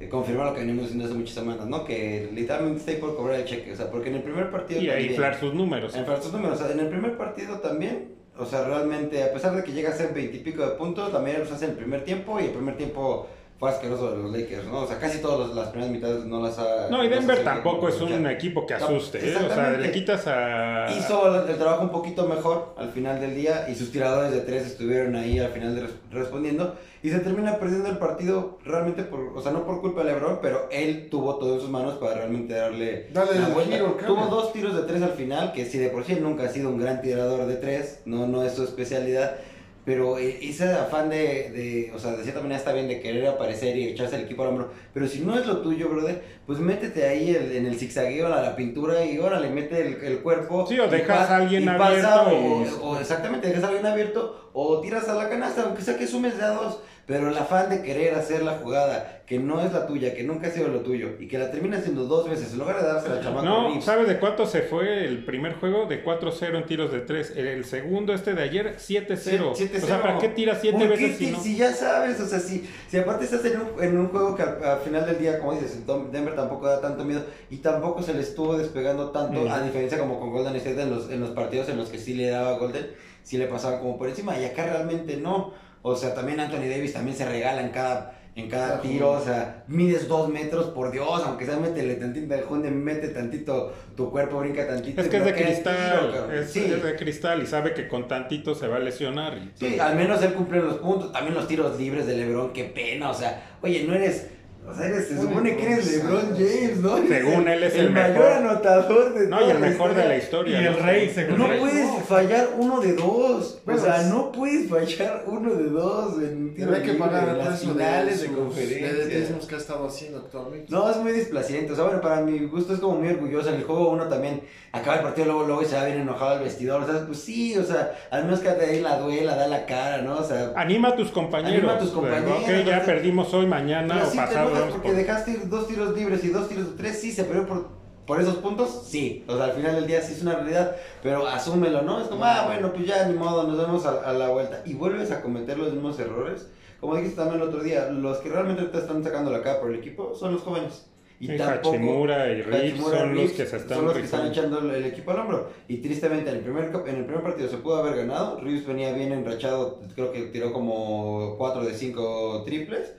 eh, 0.00 0.08
confirma 0.08 0.46
lo 0.46 0.54
que 0.54 0.60
venimos 0.60 0.82
diciendo 0.84 1.04
hace 1.04 1.14
muchas 1.14 1.34
semanas, 1.36 1.66
¿no? 1.68 1.84
Que 1.84 2.28
literalmente 2.34 2.80
está 2.80 2.90
ahí 2.90 2.96
por 2.96 3.14
cobrar 3.16 3.38
el 3.38 3.44
cheque, 3.44 3.72
o 3.72 3.76
sea, 3.76 3.88
porque 3.92 4.08
en 4.08 4.16
el 4.16 4.22
primer 4.22 4.50
partido... 4.50 4.82
Y 4.82 4.88
a 4.88 4.94
también- 4.94 5.10
inflar 5.12 5.38
sus 5.38 5.54
números. 5.54 5.94
Números, 5.96 6.60
o 6.60 6.64
sea, 6.64 6.72
en 6.72 6.80
el 6.80 6.88
primer 6.88 7.16
partido 7.16 7.60
también, 7.60 8.14
o 8.36 8.44
sea, 8.44 8.64
realmente, 8.64 9.22
a 9.22 9.32
pesar 9.32 9.54
de 9.54 9.62
que 9.62 9.72
llega 9.72 9.90
a 9.90 9.92
ser 9.92 10.12
veintipico 10.12 10.66
de 10.66 10.70
puntos, 10.74 11.12
la 11.12 11.20
mayoría 11.20 11.44
los 11.44 11.52
hace 11.52 11.66
en 11.66 11.70
el 11.72 11.76
primer 11.76 12.04
tiempo 12.04 12.40
y 12.40 12.44
el 12.46 12.50
primer 12.50 12.76
tiempo 12.76 13.28
fue 13.60 13.68
asqueroso 13.68 14.10
de 14.10 14.16
los 14.22 14.32
Lakers, 14.32 14.64
¿no? 14.68 14.80
O 14.80 14.86
sea, 14.86 14.98
casi 14.98 15.18
todas 15.18 15.54
las 15.54 15.68
primeras 15.68 15.92
mitades 15.94 16.24
no 16.24 16.42
las 16.42 16.58
ha... 16.58 16.88
No, 16.90 17.04
y 17.04 17.08
Denver 17.08 17.36
seguido 17.36 17.44
tampoco 17.52 17.88
es 17.90 18.00
un 18.00 18.10
luchar. 18.16 18.32
equipo 18.32 18.66
que 18.66 18.74
No, 18.78 18.86
asuste. 18.86 19.18
¿eh? 19.18 19.36
O 19.36 19.54
sea, 19.54 19.70
le 19.72 19.92
quitas 19.92 20.26
a. 20.26 20.86
Hizo 20.90 21.46
el 21.46 21.56
trabajo 21.58 21.82
un 21.82 21.90
poquito 21.90 22.26
mejor 22.26 22.74
al 22.78 22.88
final 22.90 23.20
del 23.20 23.34
día 23.34 23.66
y 23.68 23.74
sus 23.74 23.92
tiradores 23.92 24.32
de 24.32 24.40
tres 24.40 24.66
estuvieron 24.66 25.14
ahí 25.14 25.38
al 25.38 25.50
final 25.52 25.74
de 25.74 25.82
res- 25.82 25.90
respondiendo 26.10 26.74
y 27.02 27.10
se 27.10 27.18
termina 27.20 27.58
perdiendo 27.58 27.90
el 27.90 27.98
partido 27.98 28.58
realmente 28.64 29.02
por, 29.02 29.20
o 29.36 29.42
sea, 29.42 29.52
no 29.52 29.66
por 29.66 29.82
culpa 29.82 30.04
de 30.04 30.12
LeBron, 30.14 30.38
pero 30.40 30.66
él 30.72 31.08
tuvo 31.10 31.36
todo 31.36 31.54
en 31.54 31.60
sus 31.60 31.68
manos 31.68 31.94
para 31.98 32.14
realmente 32.14 32.54
darle 32.54 33.08
la 33.12 33.24
el 33.24 33.52
vuelta. 33.52 33.72
giro, 33.76 33.96
el 34.00 34.06
tuvo 34.06 34.26
dos 34.26 34.54
tiros 34.54 34.74
de 34.74 34.82
tres 34.84 35.02
al 35.02 35.12
final, 35.12 35.52
que 35.52 35.66
si 35.66 35.76
de 35.76 35.90
por 35.90 36.04
sí 36.04 36.12
él 36.14 36.22
nunca 36.22 36.44
ha 36.44 36.48
sido 36.48 36.70
un 36.70 36.78
gran 36.80 37.02
tirador 37.02 37.44
de 37.46 37.56
tres, 37.56 38.00
no, 38.06 38.26
no 38.26 38.42
es 38.42 38.54
su 38.54 38.64
especialidad. 38.64 39.36
Pero 39.84 40.18
eh, 40.18 40.38
ese 40.42 40.64
afán 40.72 41.08
de, 41.08 41.50
de, 41.50 41.92
o 41.94 41.98
sea, 41.98 42.12
de 42.12 42.22
cierta 42.22 42.40
manera 42.42 42.58
está 42.58 42.72
bien 42.72 42.86
de 42.86 43.00
querer 43.00 43.26
aparecer 43.26 43.76
y 43.76 43.88
echarse 43.88 44.16
el 44.16 44.22
equipo 44.24 44.42
al 44.42 44.48
hombro. 44.50 44.68
Pero 44.92 45.08
si 45.08 45.20
no 45.20 45.38
es 45.38 45.46
lo 45.46 45.62
tuyo, 45.62 45.88
brother, 45.88 46.22
pues 46.46 46.58
métete 46.58 47.06
ahí 47.08 47.34
el- 47.34 47.52
en 47.56 47.66
el 47.66 47.76
zigzagueo, 47.78 48.26
a 48.26 48.40
la 48.42 48.56
pintura 48.56 49.04
y 49.06 49.18
órale, 49.18 49.48
mete 49.48 49.80
el, 49.86 49.94
el 50.04 50.18
cuerpo. 50.18 50.66
Sí, 50.66 50.78
o 50.78 50.86
dejas 50.86 51.30
a 51.30 51.36
alguien 51.36 51.62
y 51.62 51.66
pasa, 51.66 52.20
abierto 52.20 52.82
O, 52.84 52.90
o 52.90 53.00
exactamente, 53.00 53.48
dejas 53.48 53.64
a 53.64 53.68
alguien 53.68 53.86
abierto 53.86 54.50
o 54.52 54.80
tiras 54.80 55.08
a 55.08 55.14
la 55.14 55.28
canasta, 55.28 55.62
aunque 55.62 55.82
sea 55.82 55.96
que 55.96 56.06
sumes 56.06 56.36
de 56.36 56.44
a 56.44 56.48
dos. 56.50 56.80
Pero 57.10 57.28
el 57.28 57.36
afán 57.36 57.68
de 57.70 57.82
querer 57.82 58.14
hacer 58.14 58.42
la 58.44 58.52
jugada, 58.58 59.22
que 59.26 59.40
no 59.40 59.60
es 59.60 59.72
la 59.72 59.86
tuya, 59.88 60.14
que 60.14 60.22
nunca 60.22 60.46
ha 60.46 60.50
sido 60.52 60.68
lo 60.68 60.80
tuyo, 60.80 61.08
y 61.18 61.26
que 61.26 61.38
la 61.38 61.50
termina 61.50 61.78
haciendo 61.78 62.04
dos 62.04 62.30
veces, 62.30 62.52
en 62.52 62.60
lugar 62.60 62.80
de 62.80 62.86
dársela 62.86 63.16
al 63.16 63.22
chamaco 63.24 63.44
No, 63.44 63.66
Reeves. 63.68 63.84
¿sabes 63.84 64.06
de 64.06 64.18
cuánto 64.20 64.46
se 64.46 64.62
fue 64.62 65.04
el 65.06 65.24
primer 65.24 65.54
juego? 65.54 65.86
De 65.86 66.04
4-0 66.04 66.56
en 66.56 66.66
tiros 66.66 66.92
de 66.92 67.00
3. 67.00 67.32
El, 67.36 67.46
el 67.48 67.64
segundo, 67.64 68.14
este 68.14 68.34
de 68.34 68.42
ayer, 68.44 68.76
7-0. 68.76 69.16
Sí, 69.56 69.64
7-0. 69.68 69.82
O 69.82 69.86
sea, 69.86 70.02
¿para 70.02 70.18
qué 70.18 70.28
tiras 70.28 70.58
7 70.60 70.78
¿Por 70.78 70.82
qué 70.96 71.02
veces 71.02 71.16
si 71.18 71.30
no? 71.32 71.40
si 71.40 71.56
ya 71.56 71.72
sabes, 71.72 72.20
o 72.20 72.26
sea, 72.26 72.38
si, 72.38 72.64
si 72.88 72.96
aparte 72.98 73.24
estás 73.24 73.44
en 73.44 73.60
un, 73.60 73.82
en 73.82 73.98
un 73.98 74.08
juego 74.08 74.36
que 74.36 74.42
al, 74.42 74.62
al 74.62 74.78
final 74.78 75.04
del 75.04 75.18
día, 75.18 75.40
como 75.40 75.54
dices, 75.54 75.80
Denver 76.12 76.36
tampoco 76.36 76.66
da 76.68 76.80
tanto 76.80 77.04
miedo 77.04 77.24
y 77.50 77.56
tampoco 77.56 78.02
se 78.04 78.14
le 78.14 78.20
estuvo 78.20 78.56
despegando 78.56 79.10
tanto, 79.10 79.40
Mm. 79.40 79.48
a 79.50 79.62
diferencia 79.62 79.98
como 79.98 80.20
con 80.20 80.30
Golden 80.30 80.54
State 80.56 80.80
en 80.80 80.90
los, 80.90 81.10
en 81.10 81.18
los 81.20 81.30
partidos 81.30 81.68
en 81.70 81.76
los 81.76 81.88
que 81.88 81.98
sí 81.98 82.14
le 82.14 82.30
daba 82.30 82.52
Golden, 82.58 82.86
sí 83.24 83.36
le 83.36 83.46
pasaban 83.48 83.80
como 83.80 83.98
por 83.98 84.08
encima 84.08 84.38
y 84.38 84.44
acá 84.44 84.64
realmente 84.66 85.16
no. 85.16 85.68
O 85.82 85.96
sea, 85.96 86.14
también 86.14 86.40
Anthony 86.40 86.68
Davis 86.68 86.92
también 86.92 87.16
se 87.16 87.24
regala 87.26 87.62
en 87.62 87.70
cada, 87.70 88.18
en 88.36 88.48
cada 88.48 88.80
tiro, 88.82 89.12
o 89.12 89.20
sea, 89.24 89.64
mides 89.66 90.08
dos 90.08 90.28
metros, 90.28 90.66
por 90.66 90.90
Dios, 90.92 91.22
aunque 91.24 91.46
sea 91.46 91.56
métele 91.58 91.94
tantito 91.94 92.32
al 92.34 92.42
junde, 92.42 92.70
mete 92.70 93.08
tantito, 93.08 93.72
tu 93.96 94.10
cuerpo 94.10 94.38
brinca 94.40 94.66
tantito. 94.66 95.00
Es 95.00 95.08
que 95.08 95.16
es 95.16 95.24
de 95.24 95.34
cristal, 95.34 96.10
tiro, 96.12 96.32
es, 96.32 96.50
sí, 96.50 96.64
es 96.72 96.82
de 96.82 96.96
cristal 96.96 97.42
y 97.42 97.46
sabe 97.46 97.72
que 97.74 97.88
con 97.88 98.06
tantito 98.08 98.54
se 98.54 98.68
va 98.68 98.76
a 98.76 98.80
lesionar. 98.80 99.38
y- 99.38 99.50
sí, 99.58 99.78
al 99.78 99.96
menos 99.96 100.22
él 100.22 100.34
cumple 100.34 100.60
los 100.60 100.74
puntos, 100.76 101.12
también 101.12 101.34
los 101.34 101.48
tiros 101.48 101.78
libres 101.78 102.06
de 102.06 102.16
LeBron, 102.16 102.52
qué 102.52 102.64
pena, 102.64 103.10
o 103.10 103.14
sea, 103.14 103.42
oye, 103.62 103.84
no 103.84 103.94
eres... 103.94 104.28
O 104.70 104.74
sea, 104.74 104.86
eres, 104.86 105.08
se 105.08 105.20
supone 105.20 105.56
que 105.56 105.72
eres 105.72 105.92
LeBron 105.92 106.36
James, 106.36 106.76
¿no? 106.78 106.96
Según 107.06 107.48
él 107.48 107.62
es 107.62 107.74
el 107.74 107.90
mayor 107.90 108.18
mejor. 108.18 108.32
anotador 108.32 109.14
de 109.14 109.28
No, 109.28 109.46
y 109.46 109.50
el 109.50 109.58
mejor 109.58 109.94
de 109.94 110.08
la 110.08 110.16
historia. 110.16 110.62
Y 110.62 110.66
el 110.66 110.76
rey, 110.76 111.10
según 111.14 111.38
No 111.38 111.46
puedes 111.58 112.04
fallar 112.06 112.48
uno 112.56 112.80
de 112.80 112.92
dos. 112.94 113.60
O 113.66 113.78
sea, 113.78 114.02
no 114.02 114.32
puedes 114.32 114.68
fallar 114.68 115.24
uno 115.26 115.54
de 115.54 115.64
dos 115.70 116.22
en 116.22 116.54
tiro 116.54 116.82
que 116.82 116.94
pagar 116.94 117.36
las 117.36 117.60
de 117.60 117.68
finales 117.68 118.20
de, 118.20 118.26
sus 118.26 118.36
conferencia. 118.36 118.92
vedetismos 118.92 119.46
que 119.46 119.54
ha 119.54 119.58
estado 119.58 119.86
haciendo 119.86 120.18
actualmente. 120.18 120.66
No, 120.68 120.90
es 120.90 120.96
muy 120.96 121.12
displaciente. 121.12 121.72
O 121.72 121.76
sea, 121.76 121.84
bueno, 121.84 122.00
para 122.00 122.20
mi 122.22 122.38
gusto 122.46 122.74
es 122.74 122.80
como 122.80 122.98
muy 122.98 123.08
orgulloso. 123.08 123.50
En 123.50 123.56
el 123.56 123.64
juego 123.64 123.90
uno 123.90 124.04
también 124.04 124.42
acaba 124.72 124.96
el 124.96 125.02
partido 125.02 125.26
luego, 125.26 125.44
luego 125.44 125.62
y 125.62 125.66
se 125.66 125.76
va 125.76 125.84
bien 125.84 126.00
enojado 126.00 126.32
al 126.32 126.40
vestidor. 126.40 126.82
O 126.82 126.86
sea, 126.86 127.04
pues 127.06 127.20
sí, 127.20 127.56
o 127.56 127.64
sea, 127.64 127.92
al 128.10 128.24
menos 128.24 128.40
quédate 128.40 128.66
ahí 128.66 128.76
en 128.78 128.84
la 128.84 128.98
duela, 128.98 129.34
da 129.34 129.46
la 129.46 129.66
cara, 129.66 129.98
¿no? 130.02 130.18
O 130.18 130.24
sea, 130.24 130.52
Anima 130.56 130.88
a 130.88 130.96
tus 130.96 131.10
compañeros. 131.10 131.58
Anima 131.58 131.74
a 131.74 131.78
tus 131.78 131.90
compañeros, 131.90 132.42
Ok, 132.42 132.66
ya 132.66 132.82
perdimos 132.84 133.32
hoy, 133.34 133.46
mañana 133.46 133.94
pero 133.94 134.08
o 134.08 134.14
pasado. 134.14 134.50
Porque 134.68 134.88
por- 134.88 134.96
dejaste 134.96 135.30
ir 135.32 135.48
dos 135.48 135.66
tiros 135.68 135.96
libres 135.96 136.24
y 136.24 136.28
dos 136.28 136.48
tiros 136.48 136.70
de 136.70 136.76
tres, 136.76 137.00
sí, 137.00 137.12
se 137.12 137.24
perdió 137.24 137.46
por, 137.46 137.68
por 138.06 138.20
esos 138.20 138.36
puntos, 138.36 138.82
sí. 138.86 139.24
O 139.28 139.36
sea, 139.36 139.46
al 139.46 139.52
final 139.52 139.74
del 139.76 139.86
día 139.86 140.02
sí 140.02 140.12
es 140.14 140.22
una 140.22 140.34
realidad, 140.36 140.76
pero 141.02 141.26
asúmelo, 141.26 141.82
¿no? 141.82 142.00
Es 142.00 142.08
como, 142.08 142.24
ah, 142.24 142.44
bueno, 142.46 142.72
pues 142.72 142.86
ya 142.86 143.06
ni 143.06 143.14
modo, 143.14 143.44
nos 143.46 143.56
vemos 143.58 143.86
a, 143.86 144.00
a 144.08 144.12
la 144.12 144.28
vuelta. 144.28 144.62
Y 144.66 144.74
vuelves 144.74 145.10
a 145.10 145.22
cometer 145.22 145.58
los 145.58 145.72
mismos 145.72 145.98
errores. 145.98 146.48
Como 146.80 146.96
dijiste 146.96 147.16
también 147.16 147.42
el 147.42 147.48
otro 147.48 147.62
día, 147.62 147.90
los 147.90 148.18
que 148.18 148.30
realmente 148.30 148.64
te 148.64 148.78
están 148.78 149.04
sacando 149.04 149.30
la 149.30 149.42
cara 149.42 149.60
por 149.60 149.70
el 149.70 149.78
equipo 149.78 150.14
son 150.14 150.32
los 150.32 150.42
jóvenes. 150.42 150.86
Y 151.20 151.26
Sí, 151.26 151.36
tampoco... 151.36 151.74
Hachimura 151.76 152.32
y 152.32 152.40
Reeves 152.40 152.80
son 152.80 153.14
los 153.14 153.30
que 153.32 153.44
se 153.44 153.56
están 153.58 153.76
son 153.76 153.84
los 153.84 153.94
que 153.94 154.00
están 154.04 154.26
echando 154.28 154.58
el, 154.60 154.86
equipo 154.86 155.10
al 155.10 155.18
hombro. 155.18 155.50
Y 155.68 155.76
tristemente 155.82 156.30
en 156.30 156.36
el 156.36 156.42
primer 156.42 156.64
en 156.86 156.96
el 156.96 157.04
primer 157.04 157.22
partido 157.22 157.50
se 157.50 157.58
pudo 157.58 157.76
haber 157.76 157.94
ganado. 157.94 158.40
Reeves 158.40 158.66
venía 158.66 158.94
bien 158.94 159.12
enrachado, 159.12 159.82
creo 159.94 160.10
que 160.12 160.22
tiró 160.28 160.50
como 160.54 161.34
4 161.36 161.62
de 161.66 161.74
5 161.74 162.42
triples. 162.46 162.94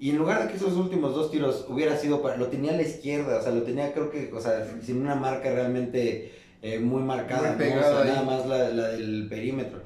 Y 0.00 0.10
en 0.10 0.16
lugar 0.16 0.42
de 0.42 0.48
que 0.50 0.56
esos 0.56 0.72
últimos 0.76 1.14
dos 1.14 1.30
tiros 1.30 1.66
hubiera 1.68 1.94
sido 1.96 2.22
para, 2.22 2.36
lo 2.38 2.46
tenía 2.46 2.72
a 2.72 2.76
la 2.76 2.82
izquierda, 2.82 3.38
o 3.38 3.42
sea, 3.42 3.52
lo 3.52 3.62
tenía 3.62 3.92
creo 3.92 4.10
que, 4.10 4.32
o 4.32 4.40
sea, 4.40 4.66
sin 4.82 5.02
una 5.02 5.14
marca 5.14 5.52
realmente 5.52 6.32
eh, 6.62 6.78
muy 6.78 7.02
marcada, 7.02 7.42
Muy 7.42 7.50
¿no? 7.50 7.54
O 7.54 7.58
pegada 7.58 7.92
sea, 7.92 8.00
ahí. 8.02 8.08
nada 8.08 8.22
más 8.22 8.46
la, 8.46 8.70
la 8.70 8.88
del 8.88 9.26
perímetro. 9.28 9.80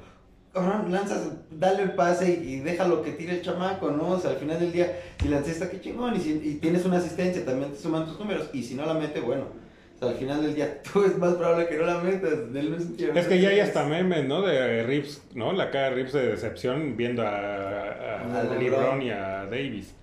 Cabrón, 0.53 0.89
lanzas, 0.89 1.27
dale 1.51 1.83
el 1.83 1.91
pase 1.95 2.39
y, 2.41 2.53
y 2.53 2.59
déjalo 2.61 3.01
que 3.01 3.11
tire 3.11 3.33
el 3.33 3.41
chamaco, 3.41 3.91
¿no? 3.91 4.11
O 4.11 4.19
sea, 4.19 4.31
al 4.31 4.37
final 4.37 4.57
del 4.57 4.71
día, 4.71 4.97
si 5.21 5.27
lanzaste, 5.27 5.67
qué 5.69 5.81
chingón, 5.81 6.15
y, 6.15 6.19
si, 6.21 6.31
y 6.41 6.53
tienes 6.61 6.85
una 6.85 6.97
asistencia, 6.99 7.43
también 7.43 7.71
te 7.73 7.77
suman 7.77 8.05
tus 8.05 8.17
números, 8.17 8.49
y 8.53 8.63
si 8.63 8.75
no 8.75 8.85
la 8.85 8.93
mete, 8.93 9.19
bueno. 9.19 9.43
O 9.95 9.99
sea, 9.99 10.09
al 10.09 10.15
final 10.15 10.41
del 10.41 10.55
día, 10.55 10.81
tú 10.93 11.03
es 11.03 11.17
más 11.17 11.33
probable 11.33 11.67
que 11.67 11.75
no 11.75 11.85
la 11.85 11.97
metas. 11.99 12.31
no 12.51 12.59
Es 12.77 12.89
¿no? 13.13 13.27
que 13.29 13.41
ya 13.41 13.49
hay 13.49 13.59
hasta 13.59 13.85
memes, 13.85 14.25
¿no? 14.25 14.41
De 14.43 14.83
Rips, 14.83 15.23
¿no? 15.33 15.51
La 15.51 15.71
cara 15.71 15.89
de 15.89 15.95
Rips 15.95 16.13
de 16.13 16.27
decepción 16.27 16.95
viendo 16.95 17.21
a, 17.21 17.27
a, 17.27 18.21
a 18.21 18.39
A 18.39 18.43
LeBron 18.43 18.59
LeBron. 18.63 19.01
y 19.01 19.09
a 19.11 19.45
Davis. 19.51 19.93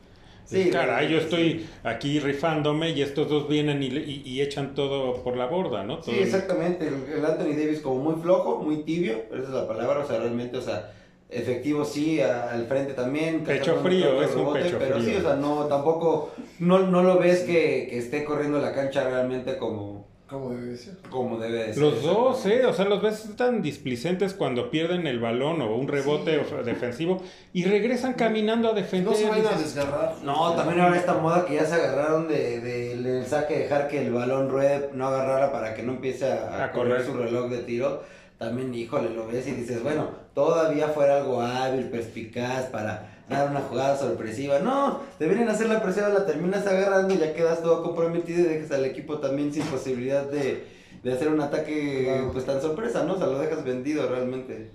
Sí, 0.44 0.70
caray, 0.70 1.08
yo 1.11 1.18
sí. 1.18 1.25
estoy 1.25 1.66
aquí 1.84 2.20
rifándome 2.20 2.90
y 2.90 3.02
estos 3.02 3.28
dos 3.28 3.49
vienen 3.49 3.82
y, 3.82 3.87
y- 3.87 4.22
y 4.25 4.40
echan 4.42 4.75
todo 4.75 5.22
por 5.22 5.37
la 5.37 5.46
borda, 5.46 5.82
¿no? 5.84 5.99
Todo 5.99 6.14
Sí, 6.14 6.20
exactamente. 6.20 6.88
El, 6.88 6.94
el 7.18 7.25
Anthony 7.25 7.54
Davis 7.56 7.80
como 7.80 8.02
muy 8.02 8.20
flojo, 8.20 8.58
muy 8.58 8.82
tibio, 8.84 9.22
esa 9.32 9.42
es 9.44 9.49
la 9.50 9.66
palabra, 9.68 10.00
o 10.00 10.06
sea, 10.06 10.18
realmente, 10.18 10.56
o 10.58 10.62
sea, 10.62 10.92
efectivo 11.30 11.84
sí, 11.84 12.20
a- 12.20 12.50
al 12.50 12.66
frente 12.66 12.92
también. 12.92 13.44
Pecho 13.44 13.76
frío, 13.82 14.22
es 14.22 14.34
un 14.37 14.52
pecho 14.52 14.76
pero 14.78 14.96
frío. 15.00 15.11
sí, 15.11 15.16
o 15.16 15.22
sea, 15.22 15.37
no, 15.37 15.64
tampoco, 15.66 16.32
no, 16.58 16.80
no 16.80 17.02
lo 17.02 17.18
ves 17.18 17.40
que, 17.40 17.87
que 17.88 17.99
esté 17.99 18.25
corriendo 18.25 18.58
la 18.58 18.72
cancha 18.75 19.08
realmente 19.08 19.56
como, 19.56 20.06
Como 20.32 20.50
debe 20.50 20.66
de 20.66 20.76
ser. 20.78 20.94
como 21.10 21.38
debe 21.38 21.58
de 21.66 21.74
ser. 21.74 21.82
Los 21.82 22.02
dos, 22.02 22.46
¿eh? 22.46 22.64
O 22.66 22.72
sea, 22.72 22.86
los 22.86 23.02
ves 23.02 23.36
tan 23.36 23.60
displicentes 23.62 24.32
cuando 24.34 24.70
pierden 24.70 25.06
el 25.06 25.20
balón 25.20 25.60
o 25.60 25.76
un 25.76 25.86
rebote 25.88 26.42
Sí. 26.44 26.54
defensivo 26.64 27.22
y 27.52 27.64
regresan 27.64 28.14
caminando 28.14 28.70
a 28.70 28.72
defender. 28.72 29.11
No 29.12 29.16
se 29.16 29.28
vayan 29.28 29.54
a 29.54 29.59
desgarrar. 29.59 30.14
No, 30.24 30.54
también 30.54 30.80
ahora 30.80 30.96
esta 30.96 31.14
moda 31.14 31.44
que 31.44 31.54
ya 31.57 31.66
se 31.66 31.74
agarraron 31.74 32.28
de, 32.28 32.61
de- 32.61 32.96
del 32.96 33.26
saque, 33.26 33.59
dejar 33.59 33.88
que 33.88 34.04
el 34.07 34.12
balón 34.12 34.48
ruede, 34.48 34.90
no 34.94 35.07
agarrara 35.09 35.52
para 35.52 35.74
que 35.74 35.83
no 35.83 35.92
empiece 35.92 36.26
a, 36.33 36.48
a 36.57 36.64
A 36.64 36.72
correr 36.72 37.04
correr. 37.04 37.07
su 37.07 37.14
reloj 37.14 37.50
de 37.50 37.59
tiro. 37.59 38.02
También, 38.38 38.74
híjole, 38.74 39.11
lo 39.11 39.26
ves 39.28 39.46
y 39.46 39.52
dices, 39.52 39.83
bueno, 39.85 40.09
todavía 40.35 40.88
fuera 40.88 41.18
algo 41.18 41.40
hábil, 41.42 41.85
perspicaz 41.90 42.64
para 42.66 43.12
dar 43.28 43.50
una 43.50 43.61
jugada 43.61 43.96
sorpresiva. 43.96 44.58
No, 44.58 45.00
te 45.18 45.26
vienen 45.26 45.48
a 45.48 45.52
hacer 45.52 45.68
la 45.68 45.82
presión, 45.82 46.12
la 46.12 46.26
terminas 46.26 46.66
agarrando 46.66 47.14
y 47.14 47.18
ya 47.18 47.32
quedas 47.35 47.62
todo 47.62 47.82
comprometido 47.82 48.40
y 48.40 48.44
dejas 48.54 48.72
al 48.72 48.85
equipo 48.85 49.18
también 49.18 49.52
sin 49.52 49.64
posibilidad 49.64 50.24
de, 50.30 50.64
de 51.02 51.12
hacer 51.12 51.28
un 51.28 51.40
ataque 51.40 52.04
Claro. 52.04 52.32
pues 52.32 52.44
tan 52.44 52.61
sorpresa, 52.61 53.04
¿no? 53.04 53.14
O 53.14 53.18
sea, 53.18 53.26
lo 53.28 53.38
dejas 53.38 53.64
vendido 53.64 54.08
realmente 54.08 54.70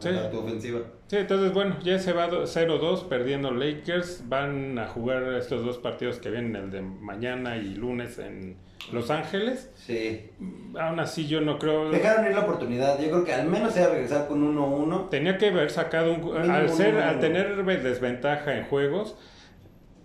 Sí. 0.00 0.08
a 0.10 0.30
tu 0.30 0.38
ofensiva. 0.38 0.80
Sí, 1.08 1.16
entonces 1.16 1.52
bueno, 1.52 1.76
ya 1.82 1.98
se 1.98 2.12
va 2.12 2.28
do- 2.28 2.44
0-2 2.46 3.08
perdiendo 3.08 3.50
Lakers. 3.50 4.22
Van 4.28 4.78
a 4.78 4.86
jugar 4.86 5.24
estos 5.34 5.64
dos 5.64 5.78
partidos 5.78 6.18
que 6.20 6.30
vienen, 6.30 6.54
el 6.54 6.70
de 6.70 6.82
mañana 6.82 7.56
y 7.56 7.74
lunes 7.74 8.18
en 8.20 8.56
Los 8.92 9.10
Ángeles. 9.10 9.70
Sí. 9.74 10.30
Aún 10.78 11.00
así 11.00 11.26
yo 11.26 11.40
no 11.40 11.58
creo... 11.58 11.90
Dejaron 11.90 12.26
ir 12.26 12.32
la 12.34 12.40
oportunidad. 12.40 12.98
Yo 13.00 13.08
creo 13.10 13.24
que 13.24 13.32
al 13.34 13.46
menos 13.48 13.74
se 13.74 13.80
va 13.80 13.86
a 13.86 13.90
regresar 13.90 14.28
con 14.28 14.56
1-1. 14.56 15.08
Tenía 15.10 15.36
que 15.38 15.48
haber 15.48 15.70
sacado 15.70 16.12
un... 16.12 16.20
Mínimo 16.20 16.52
Al, 16.54 16.68
ser, 16.70 16.94
uno, 16.94 17.04
al 17.04 17.20
tener 17.20 17.64
desventaja 17.82 18.56
en 18.56 18.64
juegos, 18.64 19.16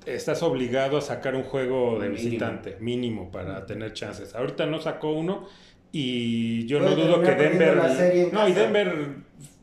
estás 0.06 0.44
obligado 0.44 0.98
a 0.98 1.02
sacar 1.02 1.36
un 1.36 1.44
juego 1.44 2.00
de 2.00 2.10
Mínimo. 2.10 2.16
visitante, 2.16 2.78
mínimo, 2.80 3.32
para 3.32 3.66
tener 3.66 3.94
chances. 3.94 4.36
Ahorita 4.36 4.66
no 4.66 4.80
sacó 4.82 5.12
uno 5.14 5.48
y 5.92 6.66
yo 6.66 6.80
no 6.80 6.96
dudo 6.96 7.22
que 7.22 7.36
Denver... 7.36 7.78
la 7.78 7.90
serie 7.96 8.24
en 8.24 8.32
No, 8.34 8.48
y. 8.48 8.54
Denver, 8.54 9.10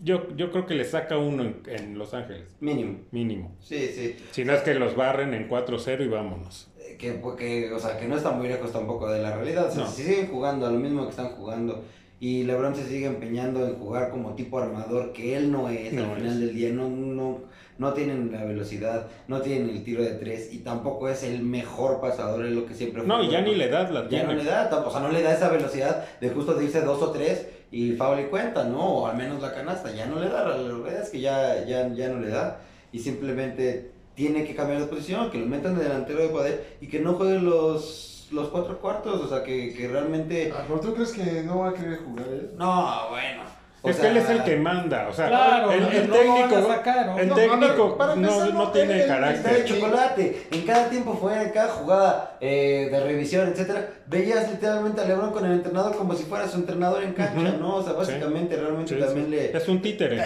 yo, 0.03 0.35
yo 0.37 0.51
creo 0.51 0.65
que 0.65 0.75
le 0.75 0.85
saca 0.85 1.19
uno 1.19 1.43
en, 1.43 1.61
en 1.67 1.99
Los 1.99 2.15
Ángeles, 2.15 2.57
Mínimo. 2.61 3.01
mínimo. 3.11 3.55
Sí, 3.61 3.87
sí. 3.89 4.17
Si 4.31 4.45
no 4.47 4.55
es 4.55 4.63
que 4.63 4.75
los 4.75 4.97
barren 4.97 5.35
en 5.35 5.49
4-0 5.49 6.05
y 6.05 6.09
vámonos. 6.09 6.70
Que, 6.99 7.13
porque, 7.13 7.73
o 7.73 7.79
sea, 7.79 7.99
que 7.99 8.07
no 8.09 8.17
está 8.17 8.31
muy 8.31 8.49
lejos 8.49 8.73
tampoco 8.73 9.09
de 9.11 9.21
la 9.23 9.35
realidad. 9.37 9.69
O 9.69 9.71
sea, 9.73 9.85
No. 9.85 9.91
si 9.91 10.03
siguen 10.03 10.29
jugando 10.29 10.67
a 10.67 10.71
lo 10.71 10.79
mismo 10.79 11.05
que 11.05 11.11
están 11.11 11.29
jugando 11.31 11.83
y 12.21 12.43
LeBron 12.45 12.75
se 12.75 12.87
sigue 12.87 13.07
empeñando 13.07 13.67
en 13.67 13.77
jugar 13.77 14.11
como 14.11 14.35
tipo 14.35 14.59
armador, 14.59 15.13
que 15.13 15.37
él 15.37 15.51
no 15.51 15.69
es 15.69 15.93
No 15.93 16.05
al 16.11 16.17
final 16.17 16.33
es. 16.35 16.41
del 16.41 16.55
día, 16.55 16.71
no, 16.71 16.89
no, 16.91 17.39
no 17.79 17.93
tienen 17.95 18.31
la 18.31 18.45
velocidad, 18.45 19.07
no 19.27 19.41
tienen 19.41 19.71
el 19.71 19.83
tiro 19.83 20.03
de 20.03 20.11
tres 20.11 20.53
y 20.53 20.59
tampoco 20.59 21.09
es 21.09 21.23
el 21.23 21.41
mejor 21.43 21.99
pasador, 22.03 22.45
es 22.45 22.53
lo 22.53 22.67
que 22.67 22.75
siempre 22.75 23.01
fue. 23.01 23.09
No, 23.09 23.23
y 23.23 23.31
ya 23.31 23.41
ni 23.41 23.55
la 23.55 23.65
edad 23.65 23.89
la 23.91 24.07
Ya 24.09 24.25
no 24.25 24.29
tiene. 24.31 24.45
le 24.45 24.51
da, 24.51 24.69
o 24.87 24.91
sea, 24.91 25.01
no 25.01 25.09
le 25.11 25.23
da 25.23 25.33
esa 25.33 25.49
velocidad 25.49 26.05
de 26.21 26.29
justo 26.29 26.53
de 26.55 26.65
irse 26.65 26.83
dos 26.83 27.01
o 27.01 27.11
tres 27.11 27.47
y 27.73 27.93
foul 27.93 28.21
y 28.21 28.25
cuenta, 28.25 28.65
¿no? 28.65 28.85
O 28.85 29.07
al 29.07 29.17
menos 29.17 29.41
la 29.41 29.55
canasta, 29.55 29.91
ya 29.95 30.05
no 30.05 30.21
le 30.21 30.29
da, 30.29 30.47
la 30.47 30.57
verdad 30.57 31.03
es 31.03 31.09
que 31.09 31.21
ya, 31.21 31.65
ya, 31.65 31.89
ya 31.95 32.09
no 32.11 32.21
le 32.21 32.29
da 32.29 32.61
y 32.93 32.99
simplemente 32.99 33.93
tiene 34.21 34.45
que 34.45 34.55
cambiar 34.55 34.81
de 34.81 34.87
posición, 34.87 35.31
que 35.31 35.39
lo 35.39 35.47
metan 35.47 35.77
de 35.79 35.85
delantero 35.85 36.19
de 36.21 36.29
poder 36.29 36.77
y 36.81 36.89
que 36.89 37.01
no 37.01 37.15
juegue 37.15 37.39
los, 37.39 38.29
los 38.33 38.49
cuatro 38.49 38.79
cuartos, 38.79 39.19
o 39.23 39.29
sea, 39.29 39.43
que, 39.43 39.73
que 39.75 39.89
realmente... 39.89 40.53
Ah, 40.55 40.65
pero 40.69 40.79
tú 40.81 40.95
crees 40.95 41.13
que 41.13 41.43
no 41.43 41.61
va 41.61 41.71
a 41.71 41.75
querer 41.75 41.99
jugar 41.99 42.27
él? 42.29 42.51
No, 42.59 43.09
bueno. 43.09 43.43
o 43.83 43.89
Es 43.89 43.97
que 43.97 44.03
sea, 44.03 44.11
él 44.11 44.17
es 44.19 44.29
el 44.29 44.43
que 44.45 44.57
manda, 44.57 45.09
o 45.09 45.13
sea, 45.15 45.29
Claro, 45.29 45.73
el, 45.73 45.85
el 45.85 46.09
no 46.09 46.15
técnico, 46.15 46.67
sacar, 46.69 47.07
¿no? 47.07 47.19
el 47.19 47.29
No, 47.29 47.35
técnico 47.35 47.97
para 47.97 48.15
no, 48.15 48.29
empezar, 48.29 48.53
no 48.55 48.65
no, 48.65 48.71
tiene 48.73 48.95
de 48.95 49.07
carácter. 49.07 49.65
chocolate. 49.65 50.47
En 50.53 50.63
cada 50.67 50.91
tiempo 50.91 51.15
fuera, 51.15 51.43
en 51.43 51.51
cada 51.51 51.69
jugada 51.69 52.37
eh, 52.43 52.89
de 52.93 53.01
revisión, 53.01 53.49
etcétera, 53.49 53.89
veías 54.07 54.51
literalmente 54.51 55.01
a 55.01 55.05
LeBron 55.07 55.31
con 55.33 55.47
el 55.47 55.53
entrenador 55.53 55.97
como 55.97 56.15
si 56.15 56.25
fuera 56.25 56.47
su 56.47 56.59
entrenador 56.59 57.03
en 57.05 57.15
cancha, 57.15 57.41
Ujú. 57.53 57.59
¿no? 57.59 57.77
O 57.77 57.83
sea, 57.83 57.95
básicamente, 57.95 58.55
realmente 58.57 58.95
Sí, 58.95 59.01
también 59.01 59.25
sí. 59.27 59.31
le. 59.33 59.57
Es 59.57 59.67
un 59.67 59.81
títere. 59.81 60.23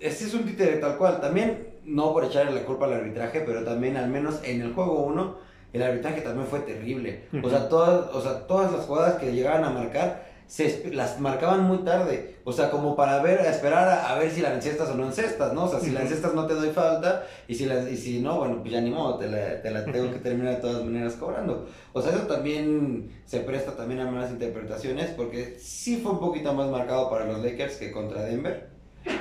Ese 0.00 0.26
es 0.26 0.34
un 0.34 0.44
títere 0.44 0.76
tal 0.76 0.96
cual. 0.96 1.20
También, 1.20 1.68
no 1.88 2.12
por 2.12 2.24
echarle 2.24 2.52
la 2.52 2.64
culpa 2.66 2.86
al 2.86 2.94
arbitraje, 2.94 3.40
pero 3.40 3.64
también, 3.64 3.96
al 3.96 4.08
menos 4.08 4.40
en 4.44 4.60
el 4.60 4.72
juego 4.74 5.00
1, 5.04 5.36
el 5.72 5.82
arbitraje 5.82 6.20
también 6.20 6.46
fue 6.46 6.60
terrible. 6.60 7.24
O, 7.42 7.50
sea, 7.50 7.68
todas, 7.68 8.14
o 8.14 8.20
sea, 8.20 8.46
todas 8.46 8.72
las 8.72 8.86
jugadas 8.86 9.16
que 9.16 9.32
llegaban 9.32 9.64
a 9.64 9.70
marcar, 9.70 10.26
se, 10.46 10.90
las 10.94 11.20
marcaban 11.20 11.64
muy 11.64 11.78
tarde. 11.78 12.36
O 12.44 12.52
sea, 12.52 12.70
como 12.70 12.96
para 12.96 13.22
ver, 13.22 13.40
a 13.40 13.50
esperar 13.50 13.86
a, 13.86 14.10
a 14.10 14.18
ver 14.18 14.30
si 14.30 14.40
la 14.40 14.54
encestas 14.54 14.88
o 14.88 14.94
no 14.94 15.04
encestas, 15.04 15.52
¿no? 15.52 15.64
O 15.64 15.68
sea, 15.68 15.78
si 15.78 15.90
la 15.90 16.00
Ujú. 16.00 16.08
encestas 16.08 16.34
no 16.34 16.46
te 16.46 16.54
doy 16.54 16.70
falta, 16.70 17.26
y 17.46 17.54
si, 17.54 17.66
la, 17.66 17.88
y 17.88 17.96
si 17.96 18.20
no, 18.20 18.38
bueno, 18.38 18.60
pues 18.60 18.72
ya 18.72 18.80
ni 18.80 18.90
modo, 18.90 19.18
te 19.18 19.28
la, 19.28 19.60
te 19.60 19.70
la 19.70 19.84
tengo 19.84 20.10
que 20.10 20.18
terminar 20.20 20.56
de 20.56 20.60
todas 20.62 20.82
maneras 20.82 21.14
cobrando. 21.14 21.68
O 21.92 22.00
sea, 22.00 22.12
eso 22.12 22.22
también 22.22 23.10
se 23.26 23.40
presta 23.40 23.72
también 23.72 24.00
a 24.00 24.10
malas 24.10 24.30
interpretaciones, 24.30 25.10
porque 25.10 25.58
sí 25.58 25.98
fue 26.02 26.12
un 26.12 26.20
poquito 26.20 26.54
más 26.54 26.70
marcado 26.70 27.10
para 27.10 27.26
los 27.26 27.44
Lakers 27.44 27.76
que 27.76 27.92
contra 27.92 28.22
Denver. 28.22 28.67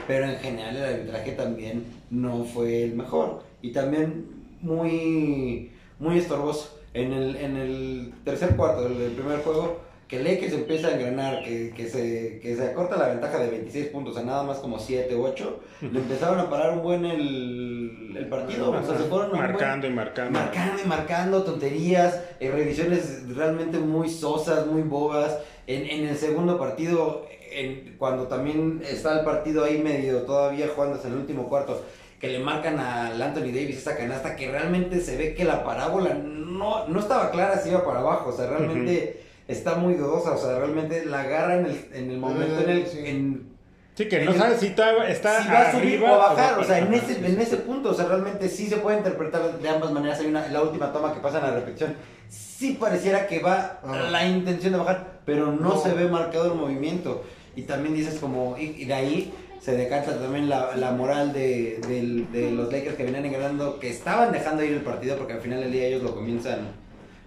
Pero 0.08 0.26
en 0.26 0.38
general 0.38 0.76
el 0.76 0.84
arbitraje 0.84 1.32
también 1.34 1.86
no 2.10 2.44
fue 2.46 2.84
el 2.84 2.96
mejor. 2.96 3.44
Y 3.62 3.72
también 3.72 4.26
muy, 4.62 5.72
muy 6.00 6.18
estorboso. 6.18 6.78
En 6.94 7.14
el, 7.14 7.36
en 7.36 7.58
el 7.58 8.14
tercer 8.24 8.56
cuarto 8.56 8.90
del, 8.90 9.12
primer 9.12 9.40
juego, 9.44 9.82
que 10.08 10.24
Lakers 10.24 10.54
empieza 10.54 10.88
a 10.88 10.96
engranar, 10.96 11.44
que, 11.44 11.72
que, 11.76 11.88
se, 11.88 12.40
que 12.42 12.56
se 12.56 12.64
acorta 12.64 12.96
la 12.98 13.10
ventaja 13.10 13.38
de 13.40 13.50
26 13.52 13.88
puntos 13.88 14.18
a 14.18 14.24
nada 14.24 14.42
más 14.44 14.58
como 14.60 14.80
7, 14.80 15.14
8, 15.16 15.60
le 15.92 16.00
empezaron 16.00 16.40
a 16.40 16.50
parar 16.50 16.72
un 16.72 16.82
buen 16.82 17.06
el, 17.06 18.16
el 18.18 18.28
partido. 18.28 18.72
O 18.72 18.84
sea, 18.84 18.98
se 18.98 19.04
fueron 19.04 19.28
un 19.32 19.38
buen- 19.38 19.52
marcando 19.52 19.86
y 19.86 19.90
marcando. 19.92 20.40
marcando 20.40 20.82
y 20.84 20.88
marcando 20.88 21.44
tonterías, 21.44 22.20
eh, 22.40 22.50
revisiones 22.52 23.28
realmente 23.36 23.78
muy 23.78 24.10
sosas, 24.10 24.66
muy 24.66 24.82
bobas. 24.82 25.38
En, 25.68 25.86
en 25.86 26.08
el 26.08 26.16
segundo 26.16 26.58
partido, 26.58 27.28
en- 27.52 27.96
cuando 27.98 28.28
también 28.28 28.82
está 28.88 29.20
el 29.20 29.26
partido 29.26 29.64
ahí 29.64 29.78
medio 29.80 30.24
todavía 30.24 30.68
jugándose 30.74 31.08
en 31.08 31.14
el 31.14 31.20
último 31.20 31.48
cuarto, 31.50 31.84
que 32.20 32.28
le 32.30 32.40
marcan 32.40 32.80
al 32.80 33.22
Anthony 33.22 33.48
Davis 33.54 33.78
esa 33.78 33.96
canasta 33.96 34.36
que 34.36 34.50
realmente 34.52 35.02
se 35.02 35.18
ve 35.18 35.34
que 35.36 35.44
la 35.44 35.64
parábola 35.64 36.14
no, 36.16 36.88
no 36.88 37.00
estaba 37.00 37.30
clara 37.32 37.58
si 37.60 37.70
iba 37.70 37.86
para 37.86 38.00
abajo, 38.00 38.30
o 38.30 38.36
sea, 38.36 38.48
realmente 38.48 39.22
está 39.48 39.76
muy 39.76 39.94
dudosa, 39.94 40.32
o 40.32 40.38
sea, 40.38 40.58
realmente 40.58 41.06
la 41.06 41.22
agarra 41.22 41.56
en 41.60 41.66
el, 41.68 41.86
en 41.94 42.12
el 42.12 42.18
momento 42.18 42.62
en 42.62 42.70
el... 42.70 42.88
Sí. 42.88 43.00
en- 43.06 43.58
Sí, 43.96 44.08
que 44.08 44.24
no 44.26 44.32
en 44.32 44.38
sabes 44.38 44.60
si 44.60 44.68
está, 44.68 45.08
está 45.08 45.42
si 45.42 45.50
va 45.50 45.60
a 45.62 45.72
subir 45.72 45.84
arriba 45.96 46.12
o 46.12 46.16
a 46.22 46.30
bajar, 46.30 46.58
va 46.58 46.62
o 46.62 46.64
sea, 46.64 46.78
en 46.78 46.94
ese, 46.94 47.14
en 47.26 47.42
ese 47.42 47.58
punto, 47.58 47.90
o 47.90 47.94
sea, 47.96 48.06
realmente 48.06 48.48
sí 48.48 48.68
se 48.68 48.78
puede 48.78 48.98
interpretar 49.00 49.58
de 49.58 49.70
ambas 49.70 49.92
maneras. 49.92 50.20
Hay 50.20 50.28
una, 50.28 50.48
la 50.50 50.62
última 50.62 50.94
toma 50.94 51.16
que 51.16 51.20
pasa 51.20 51.40
en 51.40 51.46
la 51.46 51.52
repetición, 51.56 51.96
sí 52.30 52.78
pareciera 52.80 53.26
que 53.26 53.40
va 53.40 53.80
la 54.12 54.24
intención 54.28 54.74
de 54.74 54.78
bajar, 54.80 55.22
pero 55.26 55.48
no, 55.48 55.70
No. 55.74 55.78
se 55.82 55.94
ve 55.94 56.08
marcado 56.10 56.46
el 56.46 56.60
movimiento. 56.60 57.24
Y 57.58 57.64
también 57.64 57.94
dices 57.94 58.20
como, 58.20 58.56
y, 58.58 58.76
y 58.82 58.86
de 58.86 58.94
ahí 58.94 59.34
se 59.60 59.76
decanta 59.76 60.18
también 60.18 60.48
la, 60.48 60.78
la 60.78 60.92
moral 60.92 61.34
de, 61.34 61.80
del- 61.90 62.32
de 62.32 62.52
los 62.52 62.72
Lakers 62.72 62.96
que 62.96 63.04
venían 63.04 63.30
ganando, 63.30 63.80
que 63.80 63.90
estaban 63.90 64.32
dejando 64.32 64.64
ir 64.64 64.72
el 64.74 64.82
partido 64.82 65.18
porque 65.18 65.34
al 65.34 65.42
final 65.42 65.60
del 65.60 65.72
día 65.74 65.88
ellos 65.88 66.04
lo 66.04 66.16
comienzan 66.16 66.60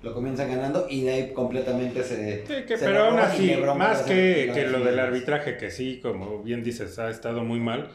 lo 0.03 0.15
comienzan 0.15 0.49
ganando 0.49 0.87
y 0.89 1.03
de 1.03 1.11
ahí 1.13 1.33
completamente 1.35 2.03
se... 2.03 2.47
Sí, 2.47 2.55
que, 2.67 2.79
se 2.79 2.87
pero 2.87 3.05
aún 3.05 3.19
así, 3.19 3.55
más 3.77 4.01
que, 4.01 4.51
que 4.55 4.67
lo 4.67 4.81
del 4.81 4.99
arbitraje, 4.99 5.59
que 5.59 5.71
sí, 5.71 6.01
como 6.03 6.43
bien 6.43 6.65
dices, 6.65 6.99
ha 6.99 7.11
estado 7.11 7.45
muy 7.45 7.61
mal, 7.61 7.89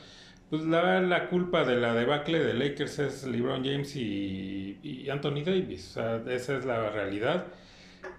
pues 0.52 0.62
la, 0.62 1.02
la 1.02 1.30
culpa 1.30 1.64
de 1.64 1.78
la 1.78 1.96
debacle 1.96 2.44
de 2.44 2.54
Lakers 2.54 3.00
es 3.00 3.24
LeBron 3.26 3.66
James 3.66 3.96
y, 3.96 4.78
y 4.84 5.10
Anthony 5.10 5.42
Davis. 5.44 5.90
O 5.90 5.94
sea, 5.94 6.22
esa 6.32 6.56
es 6.58 6.66
la 6.66 6.92
realidad. 6.92 7.46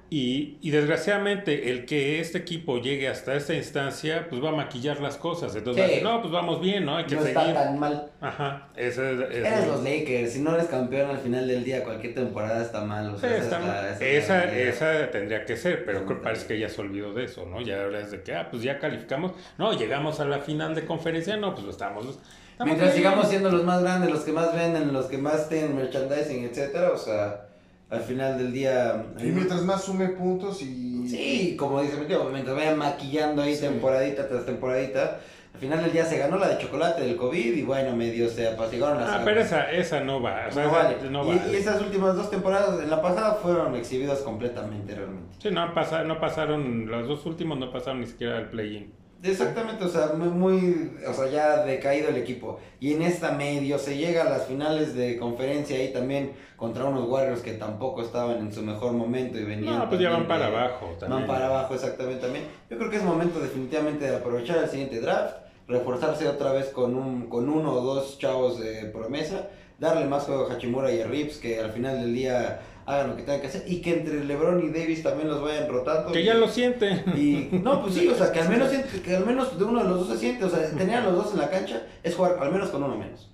Y, 0.09 0.59
y 0.63 0.71
desgraciadamente, 0.71 1.71
el 1.71 1.85
que 1.85 2.21
este 2.21 2.39
equipo 2.39 2.79
llegue 2.81 3.09
hasta 3.09 3.35
esta 3.35 3.55
instancia, 3.55 4.29
pues 4.31 4.43
va 4.43 4.51
a 4.51 4.53
maquillar 4.53 5.01
las 5.01 5.17
cosas. 5.17 5.57
Entonces, 5.57 5.83
va 5.83 5.87
a 5.87 5.89
decir, 5.89 6.05
no, 6.05 6.21
pues 6.21 6.33
vamos 6.33 6.61
bien, 6.61 6.85
¿no? 6.85 6.97
Hay 6.97 7.07
que 7.07 7.17
No 7.17 7.23
seguir. 7.23 7.37
está 7.39 7.53
tan 7.55 7.79
mal. 7.79 8.11
Ajá, 8.21 8.69
ese 8.77 9.13
es. 9.15 9.21
ese 9.21 9.39
Eres 9.41 9.59
es- 9.61 9.67
los 9.67 9.83
Lakers, 9.83 10.33
si 10.33 10.41
no 10.41 10.55
eres 10.55 10.67
campeón 10.69 11.11
al 11.11 11.19
final 11.19 11.49
del 11.49 11.65
día, 11.65 11.83
cualquier 11.83 12.15
temporada 12.15 12.63
está 12.63 12.85
mal. 12.85 13.13
O 13.15 13.19
sea, 13.19 13.37
esa, 13.37 13.45
está 13.91 14.07
esa 14.07 14.45
esa, 14.45 15.11
tendría 15.11 15.45
que 15.45 15.57
ser, 15.57 15.85
pero 15.85 15.99
Sí, 16.01 16.05
creo- 16.07 16.23
parece 16.23 16.47
que 16.47 16.59
ya 16.61 16.69
se 16.69 16.81
olvidó 16.81 17.13
de 17.13 17.25
eso, 17.25 17.45
¿no? 17.45 17.61
Ya 17.61 17.85
es 17.99 18.13
de 18.13 18.23
que, 18.23 18.33
ah, 18.35 18.47
pues 18.49 18.63
ya 18.63 18.79
calificamos. 18.79 19.33
No, 19.59 19.73
llegamos 19.77 20.21
a 20.21 20.25
la 20.25 20.39
final 20.39 20.75
de 20.77 20.85
conferencia, 20.87 21.37
no, 21.37 21.53
pues 21.55 21.67
estamos. 21.67 22.07
estamos 22.53 22.65
Mientras 22.75 22.95
sigamos 22.95 23.29
siendo 23.29 23.51
los 23.51 23.65
más 23.65 23.83
grandes, 23.83 24.11
los 24.11 24.21
que 24.23 24.31
más 24.33 24.55
venden, 24.55 24.93
los 24.93 25.07
que 25.07 25.19
más 25.19 25.49
tienen 25.49 25.75
merchandising, 25.75 26.45
etcétera, 26.45 26.93
o 26.93 26.97
sea, 26.97 27.46
al 27.91 28.01
final 28.01 28.39
del 28.39 28.53
día. 28.53 29.05
Y 29.19 29.27
mientras 29.27 29.63
más 29.63 29.85
sume 29.85 30.09
puntos 30.09 30.63
y. 30.63 31.09
Sí, 31.09 31.57
como 31.57 31.81
dice 31.83 31.97
mi 31.99 32.07
tío, 32.07 32.25
mientras 32.33 32.57
vayan 32.57 32.77
maquillando 32.79 33.43
ahí 33.43 33.55
Sí. 33.55 33.63
temporadita 33.63 34.29
tras 34.29 34.45
temporadita. 34.45 35.21
Al 35.55 35.61
final 35.61 35.83
del 35.83 35.93
día 35.93 36.05
se 36.05 36.19
ganó 36.19 36.37
la 36.37 36.49
de 36.49 36.59
chocolate 36.59 37.03
del 37.03 37.17
COVID 37.17 37.55
y 37.57 37.63
bueno, 37.63 37.97
medio 37.97 38.29
se 38.29 38.47
apaciguaron 38.47 39.01
las 39.01 39.09
Ah, 39.09 39.23
pero 39.25 39.41
esa, 39.41 39.71
esa 39.71 40.01
no 40.01 40.21
va. 40.21 40.49
O 40.49 40.53
sea, 40.53 40.65
No 40.65 40.69
esa 40.71 40.83
vale. 40.83 40.97
no 41.11 41.25
y, 41.25 41.39
vale. 41.39 41.53
y 41.53 41.57
esas 41.57 41.81
últimas 41.81 42.15
dos 42.15 42.29
temporadas, 42.29 42.79
en 42.83 42.91
la 42.91 43.01
pasada, 43.01 43.35
fueron 43.37 43.75
exhibidas 43.75 44.19
completamente 44.19 44.95
realmente. 44.95 45.35
Sí, 45.39 45.49
no, 45.51 45.63
han 45.63 45.73
pasado, 45.73 46.05
no 46.05 46.21
pasaron, 46.21 46.87
los 46.91 47.09
dos 47.09 47.25
últimos 47.25 47.59
no 47.59 47.73
pasaron 47.73 48.01
ni 48.01 48.07
siquiera 48.07 48.37
el 48.39 48.51
play-in. 48.51 48.93
Exactamente, 49.23 49.85
o 49.85 49.89
sea, 49.89 50.13
muy, 50.17 50.29
muy, 50.29 50.93
o 51.09 51.13
sea, 51.13 51.29
ya 51.29 51.65
decaído 51.65 52.11
el 52.11 52.17
equipo. 52.17 52.61
Y 52.81 52.93
en 52.95 53.03
esta 53.03 53.33
medio 53.33 53.79
se 53.79 53.97
llega 53.97 54.23
a 54.23 54.31
las 54.31 54.45
finales 54.47 54.95
de 54.95 55.17
conferencia 55.19 55.77
ahí 55.77 55.93
también 55.93 56.33
contra 56.57 56.85
unos 56.85 57.09
Warriors 57.09 57.41
que 57.41 57.53
tampoco 57.55 58.03
estaban 58.03 58.39
en 58.39 58.53
su 58.53 58.63
mejor 58.63 58.93
momento 58.93 59.39
y 59.39 59.45
venían. 59.45 59.79
No, 59.79 59.89
pues 59.89 60.01
ya 60.01 60.11
van 60.11 60.29
para 60.29 60.49
de- 60.51 60.57
abajo 60.57 60.87
también. 61.01 61.21
Van 61.23 61.27
para 61.27 61.47
abajo, 61.47 61.75
exactamente 61.75 62.21
también. 62.23 62.45
Yo 62.71 62.77
creo 62.79 62.91
que 62.91 62.97
es 62.97 63.03
momento 63.03 63.41
definitivamente 63.41 64.09
de 64.09 64.17
aprovechar 64.17 64.59
el 64.59 64.69
siguiente 64.69 65.01
draft, 65.01 65.37
reforzarse 65.67 66.29
otra 66.29 66.53
vez 66.53 66.67
con, 66.69 66.95
un, 66.95 67.29
con 67.29 67.49
uno 67.49 67.73
o 67.73 67.81
dos 67.81 68.19
chavos 68.19 68.61
de 68.61 68.85
promesa, 68.87 69.49
darle 69.81 70.05
más 70.07 70.25
juego 70.25 70.47
a 70.49 70.53
Hachimura 70.55 70.93
y 70.93 71.01
a 71.01 71.07
Rips, 71.07 71.39
que 71.39 71.59
al 71.61 71.73
final 71.73 72.01
del 72.01 72.15
día 72.15 72.61
hagan 72.87 73.11
lo 73.11 73.17
que 73.17 73.23
tengan 73.25 73.41
que 73.41 73.49
hacer, 73.49 73.65
y 73.67 73.81
que 73.83 73.99
entre 73.99 74.25
LeBron 74.25 74.63
y 74.65 74.71
Davis 74.71 75.03
también 75.03 75.29
los 75.29 75.43
vayan 75.43 75.69
rotando. 75.69 76.13
Que 76.13 76.21
y- 76.21 76.25
ya 76.25 76.35
lo 76.35 76.49
sienten. 76.49 77.03
y 77.17 77.49
no, 77.59 77.83
pues 77.83 77.95
sí, 77.95 78.07
o 78.09 78.15
sea, 78.15 78.31
que 78.33 78.41
al 78.41 78.49
menos 78.49 78.71
siente- 78.71 79.01
que 79.03 79.17
al 79.17 79.27
menos 79.27 79.59
de 79.59 79.65
uno 79.65 79.83
de 79.83 79.89
los 79.89 80.01
dos 80.01 80.09
se 80.11 80.19
siente, 80.19 80.45
o 80.45 80.49
sea, 80.51 80.71
tener 80.71 80.97
a 80.97 81.05
los 81.05 81.15
dos 81.17 81.33
en 81.35 81.41
la 81.41 81.51
cancha 81.51 81.83
es 82.03 82.15
jugar 82.15 82.39
al 82.41 82.53
menos 82.53 82.71
con 82.71 82.83
uno 82.83 82.97
menos. 82.97 83.29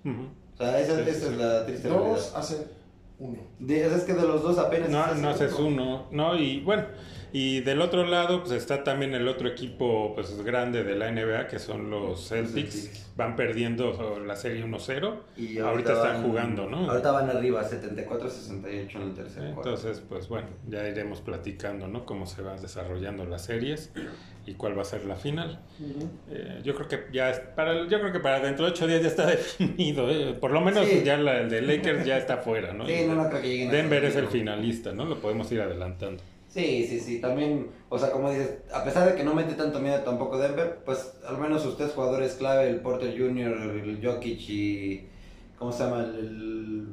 O 0.54 0.56
sea, 0.56 0.78
esa, 0.80 0.96
Sí, 0.96 1.02
esa 1.10 1.20
sí. 1.20 1.26
es 1.32 1.36
la 1.38 1.66
triste 1.66 1.88
Dos 1.88 1.98
realidad. 1.98 2.26
hacen 2.36 2.58
uno. 3.18 3.38
De, 3.58 3.86
es 3.86 4.02
que 4.04 4.14
de 4.14 4.22
los 4.22 4.42
dos 4.42 4.58
apenas 4.58 4.88
No, 4.90 5.14
no 5.14 5.28
haces 5.30 5.52
uno, 5.54 6.06
¿no? 6.10 6.36
Y 6.36 6.60
bueno, 6.60 6.84
y 7.32 7.60
del 7.60 7.80
otro 7.80 8.06
lado, 8.06 8.40
pues 8.40 8.52
está 8.52 8.84
también 8.84 9.14
el 9.14 9.26
otro 9.28 9.48
equipo 9.48 10.14
pues 10.14 10.42
grande 10.44 10.84
de 10.84 10.94
la 10.96 11.10
NBA, 11.10 11.48
que 11.48 11.58
son 11.58 11.90
los 11.90 12.28
Celtics. 12.28 12.74
Celtics. 12.74 13.08
Van 13.14 13.36
perdiendo 13.36 14.20
la 14.26 14.36
serie 14.36 14.64
1-0. 14.64 15.14
Y 15.36 15.58
Ahorita 15.58 15.92
están 15.92 16.14
van- 16.14 16.22
jugando, 16.22 16.66
¿no? 16.66 16.90
Ahorita 16.90 17.12
van 17.12 17.28
arriba, 17.30 17.62
74-68 17.62 18.96
en 18.96 19.02
el 19.02 19.14
tercer 19.14 19.52
cuarto. 19.52 19.68
Entonces, 19.70 20.02
pues 20.08 20.28
bueno, 20.28 20.48
ya 20.68 20.88
iremos 20.88 21.20
platicando, 21.20 21.88
¿no? 21.88 22.06
Cómo 22.06 22.26
se 22.26 22.40
van 22.42 22.60
desarrollando 22.60 23.24
las 23.26 23.44
series 23.44 23.92
y 24.46 24.54
cuál 24.54 24.76
va 24.76 24.82
a 24.82 24.86
ser 24.86 25.04
la 25.04 25.16
final. 25.16 25.60
Eh, 26.30 26.60
yo 26.64 26.74
creo 26.74 26.88
que 26.88 27.04
ya 27.12 27.52
para 27.54 27.86
yo 27.86 28.00
creo 28.00 28.12
que 28.12 28.20
para 28.20 28.40
dentro 28.40 28.64
de 28.64 28.72
ocho 28.72 28.86
días 28.86 29.02
ya 29.02 29.08
está 29.08 29.26
definido, 29.30 30.10
¿eh? 30.10 30.32
por 30.40 30.50
lo 30.50 30.60
menos 30.60 30.86
Sí. 30.86 31.02
ya 31.04 31.16
la, 31.18 31.40
el 31.40 31.50
de 31.50 31.62
Lakers 31.62 32.04
ya 32.06 32.16
está 32.16 32.38
fuera, 32.38 32.72
¿no? 32.72 32.86
Sí, 32.86 33.04
no, 33.06 33.14
no 33.14 33.28
creo 33.28 33.42
que 33.42 33.68
Denver 33.68 34.04
es 34.04 34.16
el 34.16 34.28
finalista, 34.28 34.92
¿no? 34.92 35.04
Lo 35.04 35.20
podemos 35.20 35.50
ir 35.52 35.60
adelantando. 35.60 36.22
Sí, 36.52 36.86
sí, 36.86 37.00
sí, 37.00 37.18
también, 37.18 37.70
o 37.88 37.98
sea, 37.98 38.10
como 38.10 38.30
dices, 38.30 38.58
a 38.74 38.84
pesar 38.84 39.08
de 39.08 39.16
que 39.16 39.24
no 39.24 39.32
mete 39.32 39.54
tanto 39.54 39.80
miedo 39.80 39.98
tampoco 40.00 40.36
Denver, 40.36 40.80
pues 40.84 41.14
al 41.26 41.38
menos 41.38 41.62
sus 41.62 41.78
tres 41.78 41.92
jugadores 41.92 42.34
clave, 42.34 42.68
el 42.68 42.80
Porter 42.80 43.16
Jr., 43.16 43.80
el 43.82 44.00
Jokic 44.04 44.50
y, 44.50 45.06
¿cómo 45.58 45.72
se 45.72 45.84
llama? 45.84 46.00
El, 46.00 46.88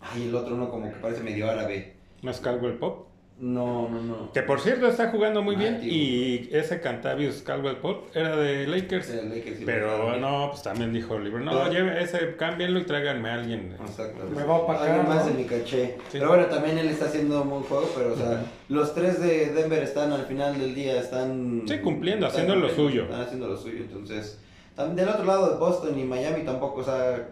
ay, 0.00 0.24
el 0.24 0.34
otro 0.34 0.56
uno 0.56 0.68
como 0.68 0.90
que 0.90 0.96
parece 0.96 1.22
medio 1.22 1.48
árabe. 1.48 1.94
¿No 2.22 2.32
es 2.32 2.40
Caldwell 2.40 2.78
Pop? 2.78 3.06
No, 3.42 3.88
no, 3.88 4.00
no. 4.00 4.32
Que 4.32 4.42
por 4.42 4.60
cierto 4.60 4.86
está 4.86 5.10
jugando 5.10 5.42
muy 5.42 5.56
bien 5.56 5.80
y 5.82 6.48
ese 6.52 6.80
Cantavius 6.80 7.42
Caldwell 7.42 7.78
Pop 7.78 8.04
era 8.14 8.36
de 8.36 8.68
Lakers. 8.68 9.06
Sí, 9.06 9.18
el 9.18 9.30
Lakers 9.30 9.58
sí 9.58 9.64
Pero 9.66 10.16
no, 10.16 10.50
pues 10.50 10.62
también 10.62 10.92
dijo 10.92 11.18
Libro, 11.18 11.40
no, 11.40 11.50
Pero- 11.50 11.72
lleve 11.72 12.00
ese, 12.00 12.36
cámbienlo 12.36 12.78
y 12.78 12.84
tráiganme 12.84 13.30
a 13.30 13.34
alguien. 13.34 13.76
Exacto. 13.80 14.28
Me 14.32 14.44
va 14.44 14.58
a 14.58 14.84
Alguien 14.84 15.08
más 15.08 15.26
de 15.26 15.32
mi 15.34 15.44
caché. 15.44 15.96
Sí. 16.08 16.18
Pero 16.18 16.28
bueno, 16.28 16.46
también 16.46 16.78
él 16.78 16.88
está 16.88 17.06
haciendo 17.06 17.42
un 17.42 17.50
buen 17.50 17.62
juego, 17.64 17.90
pero 17.96 18.12
o 18.12 18.16
sea, 18.16 18.44
los 18.68 18.94
tres 18.94 19.20
de 19.20 19.52
Denver 19.52 19.82
están 19.82 20.12
al 20.12 20.24
final 20.26 20.56
del 20.56 20.72
día, 20.72 21.00
están... 21.00 21.64
Sí, 21.66 21.78
cumpliendo, 21.78 22.28
están 22.28 22.44
haciendo 22.44 22.64
lo 22.64 22.72
suyo. 22.72 23.02
Están 23.02 23.22
haciendo 23.22 23.48
lo 23.48 23.56
suyo, 23.56 23.78
entonces... 23.80 24.38
También 24.76 25.04
del 25.04 25.08
otro 25.08 25.24
lado 25.24 25.50
de 25.50 25.58
Boston 25.58 25.98
y 25.98 26.04
Miami 26.04 26.44
tampoco, 26.44 26.80
o 26.80 26.84
sea, 26.84 27.28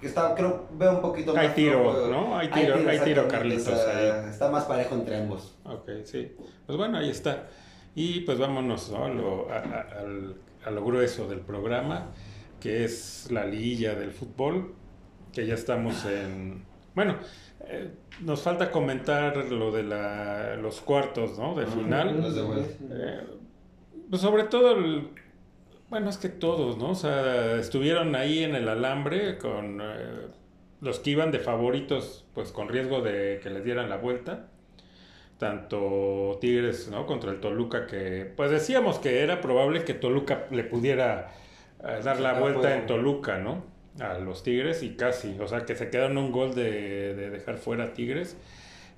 que 0.00 0.06
está, 0.06 0.34
creo, 0.34 0.66
veo 0.78 0.92
un 0.96 1.00
poquito 1.00 1.34
más... 1.34 1.42
Hay 1.42 1.50
tiro. 1.54 2.08
¿no? 2.08 2.36
Hay 2.38 2.48
tiro, 2.48 2.76
hay 2.88 2.98
tiro, 3.00 3.26
Carlitos, 3.28 3.68
ahí. 3.68 4.30
Está 4.30 4.50
más 4.50 4.64
parejo 4.64 4.94
entre 4.94 5.16
ambos. 5.16 5.56
Ok, 5.64 5.90
sí. 6.04 6.32
Pues 6.66 6.78
bueno, 6.78 6.98
ahí 6.98 7.10
está. 7.10 7.48
Y 7.94 8.20
pues 8.20 8.38
vámonos 8.38 8.90
¿no? 8.90 9.04
a, 9.04 9.08
lo, 9.08 9.50
a, 9.50 9.56
a- 9.58 10.00
al- 10.00 10.36
a 10.64 10.70
lo 10.70 10.84
grueso 10.84 11.26
del 11.28 11.40
programa, 11.40 12.06
que 12.60 12.84
es 12.84 13.28
la 13.30 13.44
liguilla 13.44 13.94
del 13.94 14.10
fútbol, 14.12 14.74
que 15.32 15.46
ya 15.46 15.54
estamos 15.54 16.04
en... 16.04 16.64
Bueno, 16.94 17.16
eh, 17.66 17.90
nos 18.22 18.42
falta 18.42 18.70
comentar 18.70 19.36
lo 19.36 19.70
de 19.72 19.82
la, 19.84 20.56
los 20.56 20.80
cuartos, 20.80 21.38
¿no? 21.38 21.54
De 21.54 21.66
final. 21.66 22.34
De 22.34 22.42
vuelta. 22.42 22.68
Eh, 22.90 23.20
pues 24.10 24.22
sobre 24.22 24.44
todo, 24.44 24.72
el- 24.76 25.10
bueno, 25.90 26.10
es 26.10 26.18
que 26.18 26.28
todos, 26.28 26.76
¿no? 26.76 26.90
O 26.90 26.94
sea, 26.94 27.56
estuvieron 27.56 28.14
ahí 28.14 28.44
en 28.44 28.54
el 28.54 28.68
alambre 28.68 29.38
con 29.38 29.80
eh, 29.80 30.26
los 30.80 31.00
que 31.00 31.10
iban 31.10 31.30
de 31.30 31.38
favoritos, 31.38 32.26
pues 32.34 32.52
con 32.52 32.68
riesgo 32.68 33.00
de 33.00 33.40
que 33.42 33.50
les 33.50 33.64
dieran 33.64 33.88
la 33.88 33.96
vuelta. 33.96 34.48
Tanto 35.38 36.36
Tigres, 36.40 36.88
¿no? 36.88 37.06
Contra 37.06 37.30
el 37.30 37.40
Toluca, 37.40 37.86
que 37.86 38.30
pues 38.36 38.50
decíamos 38.50 38.98
que 38.98 39.22
era 39.22 39.40
probable 39.40 39.84
que 39.84 39.94
Toluca 39.94 40.46
le 40.50 40.64
pudiera 40.64 41.30
eh, 41.80 42.00
dar 42.02 42.20
la 42.20 42.34
Sacar 42.34 42.40
vuelta 42.40 42.76
en 42.76 42.86
Toluca, 42.86 43.38
¿no? 43.38 43.64
A 44.00 44.18
los 44.18 44.42
Tigres 44.42 44.82
y 44.82 44.96
casi, 44.96 45.38
o 45.40 45.48
sea, 45.48 45.64
que 45.64 45.74
se 45.74 45.90
quedaron 45.90 46.18
un 46.18 46.32
gol 46.32 46.54
de, 46.54 47.14
de 47.14 47.30
dejar 47.30 47.58
fuera 47.58 47.84
a 47.84 47.92
Tigres. 47.94 48.36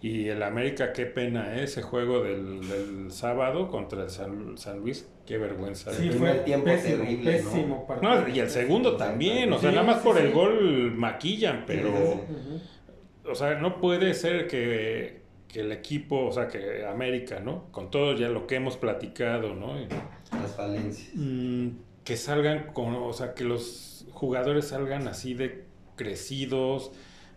Y 0.03 0.29
el 0.29 0.43
América, 0.43 0.93
qué 0.95 1.05
pena 1.05 1.57
¿eh? 1.59 1.65
ese 1.65 1.83
juego 1.83 2.23
del, 2.23 2.67
del 2.67 3.13
sábado 3.13 3.69
contra 3.69 4.05
el 4.05 4.09
San, 4.11 4.57
San 4.57 4.81
Luis, 4.81 5.07
qué 5.27 5.37
vergüenza. 5.37 5.93
Sí, 5.93 6.05
El 6.09 6.13
fue 6.13 6.29
primer 6.29 6.45
tiempo 6.45 6.65
pésimo, 6.65 6.97
terrible, 7.03 7.33
pésimo. 7.33 7.87
No, 8.01 8.29
y 8.29 8.39
el 8.41 8.49
segundo 8.49 8.97
también, 8.97 9.53
o 9.53 9.59
sea, 9.59 9.71
Sí, 9.71 9.77
nada 9.77 9.87
más 9.87 9.99
sí, 9.99 10.05
por 10.05 10.17
sí. 10.17 10.23
el 10.23 10.33
gol 10.33 10.93
maquillan, 10.97 11.65
pero, 11.67 11.89
Sí, 11.91 11.95
sí, 12.27 12.33
Ujú. 12.33 13.31
o 13.31 13.35
sea, 13.35 13.55
no 13.57 13.79
puede 13.79 14.15
ser 14.15 14.47
que, 14.49 15.21
que 15.49 15.61
el 15.61 15.71
equipo, 15.73 16.25
o 16.27 16.33
sea, 16.33 16.49
que 16.49 16.87
América, 16.87 17.41
¿no? 17.41 17.71
Con 17.71 17.91
todo 17.91 18.15
ya 18.17 18.31
lo 18.31 18.47
que 18.47 18.55
hemos 18.55 18.79
platicado, 18.79 19.55
¿no? 19.55 19.79
Y, 19.79 19.87
Las 20.33 20.57
falencias. 20.57 21.11
mm, 21.15 21.69
que 22.05 22.17
salgan 22.17 22.73
con, 22.73 22.95
o 22.95 23.13
sea, 23.13 23.35
que 23.35 23.45
los 23.45 24.07
jugadores 24.13 24.69
salgan 24.69 25.09
así 25.09 25.35
de 25.35 25.65
crecidos, 25.97 26.91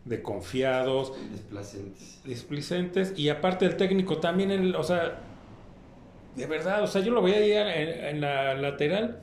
de 0.06 0.22
confiados, 0.22 1.14
Desplacentes. 1.32 2.22
displicentes 2.24 3.14
y 3.18 3.30
aparte 3.30 3.66
el 3.66 3.78
técnico 3.78 4.20
también, 4.20 4.52
el, 4.52 4.76
o 4.76 4.84
sea, 4.84 5.20
de 6.36 6.46
verdad, 6.48 6.84
o 6.84 6.88
sea, 6.88 7.02
yo 7.02 7.12
lo 7.12 7.22
veía 7.22 7.40
ahí 7.40 7.52
en, 7.52 8.06
en 8.16 8.22
la 8.22 8.56
lateral, 8.56 9.22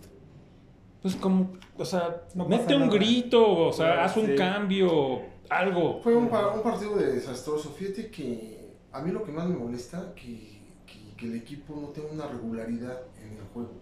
pues 1.02 1.16
como, 1.16 1.52
o 1.76 1.84
sea, 1.84 2.22
No 2.34 2.46
mete 2.46 2.74
un 2.74 2.88
nada. 2.88 2.92
grito, 2.92 3.66
o 3.68 3.72
sea, 3.72 3.86
Claro, 3.94 4.02
haz 4.02 4.16
un 4.16 4.26
sí. 4.26 4.34
cambio, 4.36 5.22
algo. 5.48 6.00
Fue 6.02 6.14
un, 6.14 6.24
un 6.24 6.62
partido 6.62 6.96
desastroso. 6.96 7.70
Fíjate 7.72 8.10
que 8.10 8.76
a 8.92 9.00
mí 9.02 9.10
lo 9.10 9.22
que 9.24 9.32
más 9.32 9.48
me 9.48 9.56
molesta 9.56 10.12
que, 10.14 10.60
que, 10.86 11.14
que 11.16 11.26
el 11.26 11.36
equipo 11.36 11.74
no 11.80 11.88
tenga 11.88 12.10
una 12.12 12.26
regularidad 12.28 13.00
en 13.22 13.36
el 13.38 13.44
juego. 13.52 13.72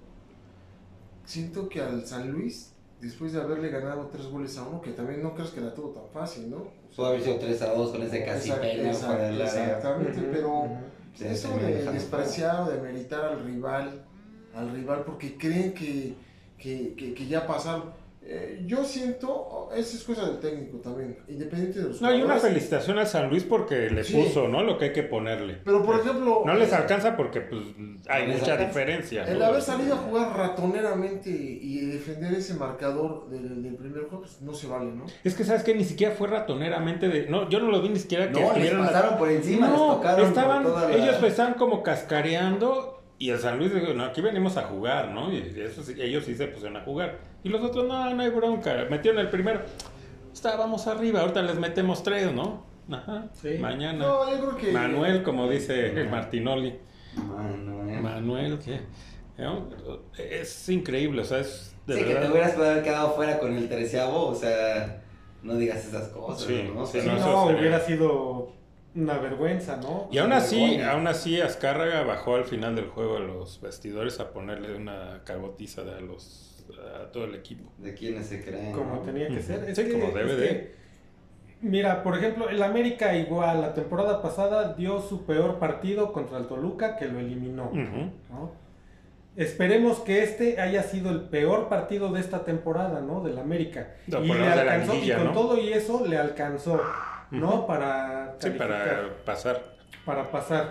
Siento 1.25 1.69
que 1.69 1.81
al 1.83 2.07
San 2.07 2.31
Luis, 2.33 2.73
después 3.01 3.33
de 3.33 3.41
haberle 3.41 3.69
ganado 3.71 4.07
tres 4.07 4.27
goles 4.27 4.57
a 4.59 4.67
uno, 4.67 4.81
que 4.81 4.93
también 4.93 5.23
no 5.23 5.35
crees 5.35 5.51
que 5.51 5.61
la 5.61 5.75
tuvo 5.75 5.91
tan 5.91 6.09
fácil, 6.13 6.51
¿no? 6.51 6.78
Pudo 6.99 7.07
haber 7.11 7.23
sido 7.23 7.37
3 7.37 7.63
a 7.63 7.75
2 7.75 7.93
con 7.93 8.03
ese 8.03 8.25
casi 8.25 8.51
pena 8.51 8.91
del 8.91 9.41
área. 9.41 9.45
Exactamente, 9.45 10.21
pero. 10.33 10.69
Sí, 11.15 11.27
eso 11.27 11.57
de 11.57 11.85
despreciar 11.93 12.63
o 12.63 12.71
de 12.71 12.81
meritar 12.81 13.25
al 13.25 13.45
rival, 13.45 14.05
al 14.53 14.73
rival 14.73 15.05
porque 15.07 15.37
creen 15.37 15.75
que, 15.75 16.15
que, 16.59 16.95
que, 16.97 17.15
que 17.15 17.27
ya 17.29 17.47
pasaron. 17.47 17.93
Eh, 18.31 18.63
yo 18.67 18.85
siento, 18.85 19.71
esa 19.75 19.97
es 19.97 20.05
cosa 20.05 20.27
del 20.29 20.39
técnico 20.39 20.77
también, 20.79 21.17
independiente 21.29 21.79
de 21.81 21.89
los 21.89 22.03
No, 22.03 22.15
y 22.15 22.21
una 22.21 22.37
felicitación 22.37 22.99
a 22.99 23.07
San 23.07 23.31
Luis 23.31 23.43
porque 23.43 23.89
le 23.89 24.05
Sí. 24.05 24.13
puso, 24.23 24.49
¿no? 24.49 24.63
Lo 24.63 24.77
que 24.77 24.87
hay 24.87 24.93
que 24.93 25.03
ponerle. 25.03 25.57
Pero 25.65 25.83
por 25.83 25.99
ejemplo, 25.99 26.43
No 26.45 26.53
les 26.55 26.71
alcanza 26.75 27.17
porque 27.17 27.41
pues 27.41 27.63
hay 28.07 28.27
No 28.27 28.35
mucha 28.35 28.53
alcanza. 28.53 28.67
diferencia. 28.67 29.25
el 29.25 29.39
¿no? 29.39 29.47
haber 29.47 29.63
salido 29.63 29.95
a 29.95 29.97
jugar 29.97 30.37
ratoneramente 30.37 31.31
y 31.31 31.87
defender 31.87 32.35
ese 32.35 32.53
marcador 32.53 33.31
del, 33.31 33.63
del 33.63 33.77
primer 33.77 34.03
juego, 34.03 34.21
pues 34.21 34.43
no 34.43 34.53
se 34.53 34.67
vale, 34.67 34.93
¿no? 34.93 35.07
Es 35.25 35.35
que 35.35 35.45
sabes 35.45 35.63
que 35.63 35.75
ni 35.75 35.85
siquiera 35.85 36.15
fue 36.15 36.29
ratoneramente 36.29 37.09
de. 37.09 37.29
No, 37.31 37.49
yo 37.49 37.61
no 37.61 37.71
lo 37.71 37.81
vi 37.81 37.89
ni 37.89 37.99
siquiera 37.99 38.27
que 38.27 38.33
No, 38.35 38.41
les 38.41 38.49
estuvieran 38.49 38.81
la- 38.83 38.87
pasaron 38.89 39.19
por 39.19 39.31
encima, 39.31 39.69
les 39.69 39.77
tocaron 39.79 40.27
estaban, 40.27 40.63
toda 40.65 40.87
la- 40.91 40.97
ellos 40.97 41.23
estaban 41.23 41.55
como 41.55 41.83
cascareando 41.83 43.03
y 43.19 43.31
el 43.31 43.39
San 43.39 43.59
Luis 43.59 43.73
dijo, 43.75 43.95
no, 43.95 44.05
aquí 44.05 44.21
venimos 44.21 44.57
a 44.59 44.63
jugar, 44.65 45.09
¿no? 45.13 45.33
Y 45.33 45.39
eso 45.59 45.83
sí- 45.83 45.95
ellos 45.99 46.25
sí 46.25 46.35
se 46.35 46.47
pusieron 46.49 46.77
a 46.77 46.85
jugar. 46.85 47.28
Y 47.45 47.49
los 47.49 47.63
otros, 47.63 47.87
no, 47.87 48.15
no 48.15 48.23
hay 48.23 48.31
bronca. 48.31 48.87
Metieron 48.91 49.21
el 49.21 49.31
primero. 49.31 49.61
Estábamos 50.33 50.87
arriba, 50.87 51.21
ahorita 51.21 51.43
les 51.43 51.57
metemos 51.59 52.03
tres, 52.03 52.33
¿no? 52.33 52.65
Ajá. 52.91 53.27
Sí. 53.35 53.57
Mañana. 53.61 53.99
No, 53.99 54.31
yo 54.31 54.39
creo 54.41 54.57
que... 54.57 54.73
Manuel, 54.73 55.23
como 55.23 55.49
dice 55.49 55.87
el 56.01 56.09
Martinoli. 56.09 56.79
Manuel. 57.17 58.01
Manuel, 58.03 58.59
¿qué? 58.59 58.81
¿No? 59.39 59.69
Es 60.19 60.69
increíble, 60.69 61.23
o 61.23 61.25
sea, 61.25 61.39
es 61.39 61.75
de 61.87 61.95
sí, 61.95 62.01
que 62.01 62.07
verdad. 62.09 62.23
te 62.27 62.33
hubieras 62.33 62.53
podido 62.53 62.71
haber 62.73 62.83
quedado 62.85 63.13
fuera 63.15 63.39
con 63.39 63.57
el 63.57 63.69
treceavo, 63.69 64.27
o 64.27 64.35
sea, 64.35 65.03
no 65.43 65.55
digas 65.55 65.87
esas 65.87 66.09
cosas, 66.09 66.47
Sí, 66.47 66.71
¿no? 66.75 66.83
O 66.83 66.87
sí, 66.87 67.01
sea, 67.01 67.03
Sí, 67.03 67.21
no, 67.21 67.47
no, 67.51 67.59
hubiera 67.59 67.81
sido 67.81 68.53
una 68.97 69.19
vergüenza, 69.19 69.77
¿no? 69.77 70.09
Y 70.11 70.19
aún 70.19 70.33
así, 70.33 70.59
Vergüenza. 70.61 70.93
aún 70.93 71.07
así 71.07 71.41
Azcárraga 71.41 72.03
bajó 72.03 72.35
al 72.35 72.45
final 72.47 72.75
del 72.75 72.87
juego 72.89 73.19
a 73.19 73.21
los 73.21 73.61
vestidores 73.61 74.19
a 74.19 74.33
ponerle 74.33 74.75
una 74.75 75.23
cagotiza 75.25 75.85
de 75.85 75.95
a 75.95 76.01
los 76.01 76.58
a 76.77 77.11
todo 77.11 77.25
el 77.25 77.35
equipo. 77.35 77.71
¿De 77.79 77.95
quiénes 77.95 78.27
se 78.27 78.45
creen? 78.45 78.73
Como 78.73 78.97
no? 78.97 79.01
tenía 79.01 79.29
que 79.29 79.41
ser. 79.43 79.69
Es 79.69 79.77
Sí, 79.77 79.85
que- 79.85 79.93
como 79.93 80.13
debe 80.13 80.33
es 80.33 80.39
de. 80.39 80.47
que, 80.49 80.75
mira, 81.63 82.03
por 82.03 82.17
ejemplo, 82.17 82.49
el 82.49 82.63
América 82.63 83.15
igual, 83.17 83.61
la 83.61 83.75
temporada 83.75 84.21
pasada 84.23 84.75
dio 84.75 85.01
su 85.01 85.25
peor 85.27 85.59
partido 85.59 86.13
contra 86.13 86.39
el 86.39 86.47
Toluca 86.47 86.97
que 86.97 87.07
lo 87.07 87.19
eliminó. 87.21 87.71
¿no? 88.31 88.53
Esperemos 89.37 90.01
que 90.01 90.25
este 90.25 90.61
haya 90.61 90.83
sido 90.83 91.11
el 91.11 91.21
peor 91.23 91.69
partido 91.69 92.11
de 92.13 92.19
esta 92.21 92.45
temporada, 92.45 93.01
¿no? 93.01 93.21
Del 93.23 93.39
América. 93.39 93.95
No, 94.09 94.25
y 94.25 94.29
le 94.33 94.49
alcanzó, 94.49 94.95
y 94.97 95.13
con 95.13 95.25
¿no? 95.27 95.33
todo 95.33 95.59
y 95.59 95.73
eso 95.73 96.05
le 96.05 96.19
alcanzó, 96.19 96.81
¿no? 97.31 97.65
Para 97.65 98.35
Sí, 98.41 98.47
calificar, 98.49 98.69
para 98.79 99.25
pasar. 99.25 99.63
para 100.05 100.31
pasar. 100.33 100.71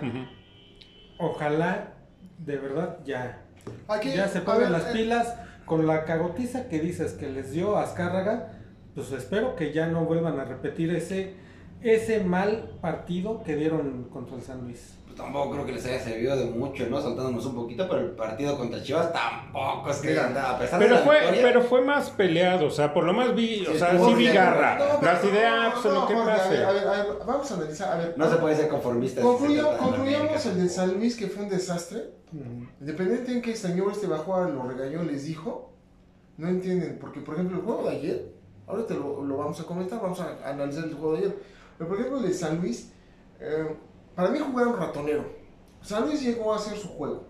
Ojalá, 1.18 1.94
de 2.38 2.56
verdad, 2.58 2.98
ya. 3.06 3.40
Aquí, 3.88 4.12
ya 4.12 4.28
se 4.28 4.40
pongan 4.42 4.60
ver, 4.60 4.70
las 4.70 4.86
eh, 4.88 4.90
pilas 4.92 5.34
con 5.68 5.86
la 5.86 6.04
cagotiza 6.04 6.68
que 6.68 6.80
dices 6.80 7.12
que 7.12 7.28
les 7.28 7.52
dio 7.52 7.76
Azcárraga. 7.76 8.54
Pues 8.94 9.12
espero 9.12 9.54
que 9.54 9.72
ya 9.72 9.86
no 9.86 10.04
vuelvan 10.04 10.40
a 10.40 10.44
repetir 10.44 10.92
ese, 10.92 11.34
ese 11.82 12.24
mal 12.24 12.78
partido 12.80 13.44
que 13.44 13.54
dieron 13.54 14.08
contra 14.10 14.36
el 14.36 14.42
San 14.42 14.62
Luis. 14.62 14.97
Tampoco 15.18 15.50
creo 15.50 15.66
que 15.66 15.72
les 15.72 15.84
haya 15.84 15.98
servido 16.00 16.36
de 16.36 16.44
mucho, 16.46 16.86
¿no? 16.88 17.00
Saltándonos 17.00 17.44
un 17.44 17.54
poquito, 17.56 17.86
pero 17.88 18.00
el 18.02 18.10
partido 18.12 18.56
contra 18.56 18.80
Chivas 18.82 19.12
tampoco 19.12 19.90
es 19.90 19.96
que 19.98 20.18
a 20.18 20.58
pesar 20.58 20.78
Pero 20.78 20.94
de 20.94 21.00
la 21.00 21.06
fue, 21.06 21.16
victoria, 21.18 21.42
pero 21.42 21.62
fue 21.62 21.80
más 21.84 22.10
peleado, 22.10 22.66
o 22.66 22.70
sea, 22.70 22.94
por 22.94 23.02
lo 23.04 23.12
más 23.12 23.34
vi, 23.34 23.66
o 23.66 23.72
Sí, 23.72 23.78
sea, 23.78 23.98
sí 23.98 24.14
vi 24.14 24.28
garra. 24.28 24.78
No, 24.78 25.02
Las 25.04 25.24
ideas, 25.24 25.74
no, 25.74 25.82
pues, 25.82 25.84
lo 25.94 26.00
no, 26.00 26.06
que 26.06 26.14
Jorge, 26.14 26.30
pase. 26.30 26.44
A 26.46 26.50
ver, 26.50 26.66
a 26.66 26.72
ver, 26.72 26.88
a 26.88 26.92
ver, 27.02 27.06
vamos 27.26 27.50
a 27.50 27.54
analizar, 27.54 27.92
a 27.92 27.96
ver. 27.98 28.14
no 28.16 28.30
se 28.30 28.36
puede 28.36 28.56
ser 28.56 28.68
conformista. 28.68 29.20
si 29.20 29.56
se 29.56 29.62
concluyamos 29.76 30.46
el 30.46 30.62
de 30.62 30.68
San 30.68 30.94
Luis, 30.94 31.16
que 31.16 31.26
fue 31.26 31.42
un 31.42 31.50
desastre. 31.50 32.10
Independiente 32.80 33.32
en 33.32 33.42
que 33.42 33.50
el 33.52 33.56
señor 33.56 33.90
este 33.90 34.06
bajó 34.06 34.36
a 34.36 34.48
lo 34.48 34.62
regañó, 34.62 35.02
les 35.02 35.24
dijo, 35.24 35.72
no 36.36 36.48
entienden, 36.48 36.98
porque 37.00 37.20
por 37.20 37.34
ejemplo 37.34 37.56
el 37.58 37.64
juego 37.64 37.88
de 37.90 37.96
ayer, 37.96 38.32
ahorita 38.68 38.94
lo, 38.94 39.24
lo 39.24 39.36
vamos 39.36 39.58
a 39.60 39.64
comentar, 39.64 40.00
vamos 40.00 40.20
a 40.20 40.38
analizar 40.48 40.84
el 40.84 40.94
juego 40.94 41.12
de 41.14 41.18
ayer, 41.18 41.36
pero 41.76 41.88
por 41.88 41.98
ejemplo 41.98 42.20
el 42.20 42.28
de 42.28 42.34
San 42.34 42.60
Luis, 42.60 42.92
eh, 43.40 43.66
para 44.18 44.30
mí 44.30 44.38
jugaron 44.40 44.76
ratonero. 44.76 45.24
San 45.80 46.02
Luis 46.06 46.20
llegó 46.20 46.52
a 46.52 46.56
hacer 46.56 46.76
su 46.76 46.88
juego, 46.88 47.22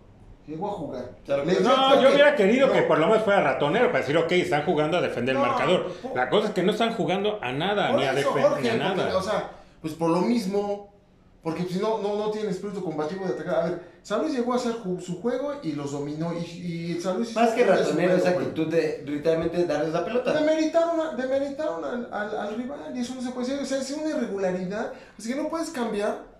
llegó 0.47 0.69
a 0.69 0.71
jugar. 0.73 1.11
Les 1.45 1.61
No, 1.61 2.01
yo 2.01 2.09
hubiera 2.09 2.35
querido 2.35 2.69
No. 2.69 2.73
que 2.73 2.81
por 2.81 2.99
lo 2.99 3.09
menos 3.09 3.23
fuera 3.25 3.43
ratonero 3.43 3.89
para 3.89 3.99
decir, 3.99 4.17
ok, 4.17 4.33
están 4.33 4.65
jugando 4.65 4.97
a 4.97 5.03
defender 5.03 5.37
el 5.37 5.43
No, 5.43 5.47
marcador. 5.49 5.93
po- 6.01 6.13
La 6.15 6.31
cosa 6.31 6.49
es 6.49 6.55
que 6.55 6.63
no 6.63 6.73
están 6.73 6.95
jugando 6.95 7.39
a 7.43 7.53
nada, 7.53 7.91
Por 7.91 8.01
ni 8.01 8.07
a 8.07 8.15
defender, 8.15 8.43
Jorge, 8.43 8.63
ni 8.63 8.69
a 8.71 8.73
porque, 8.73 9.03
nada. 9.03 9.19
o 9.19 9.23
sea, 9.23 9.51
pues 9.83 9.93
por 9.93 10.09
lo 10.09 10.23
mismo, 10.23 10.95
porque 11.43 11.65
si 11.65 11.79
no, 11.79 11.99
no, 11.99 12.17
no 12.17 12.31
tiene 12.31 12.49
espíritu 12.49 12.83
combativo 12.83 13.27
de 13.27 13.35
atacar. 13.35 13.55
A 13.57 13.65
ver, 13.67 13.83
San 14.03 14.23
Luis 14.23 14.33
llegó 14.35 14.55
a 14.55 14.57
hacer 14.57 14.73
su 15.01 15.21
juego 15.21 15.57
y 15.63 15.73
los 15.73 15.93
dominó. 15.93 16.33
Y, 16.33 16.39
y 16.39 17.01
San 17.03 17.19
Luis 17.19 17.35
Más 17.35 17.51
que 17.51 17.65
ratonero, 17.67 18.17
esa 18.17 18.31
actitud 18.31 18.67
de 18.69 19.03
literalmente 19.07 19.67
darles 19.67 19.93
la 19.93 20.07
pelota. 20.07 20.33
Demeritaron, 20.33 20.99
a- 21.01 21.13
demeritaron 21.15 21.85
al, 21.85 22.09
al, 22.11 22.39
al 22.39 22.55
rival 22.57 22.93
y 22.97 23.01
eso 23.01 23.15
no 23.15 23.21
se 23.21 23.29
puede 23.33 23.47
hacer. 23.49 23.61
O 23.63 23.67
sea, 23.67 23.77
es 23.77 23.91
una 23.91 24.09
irregularidad. 24.09 24.91
Así 25.19 25.29
que 25.29 25.37
no 25.41 25.51
puedes 25.51 25.69
cambiar 25.69 26.38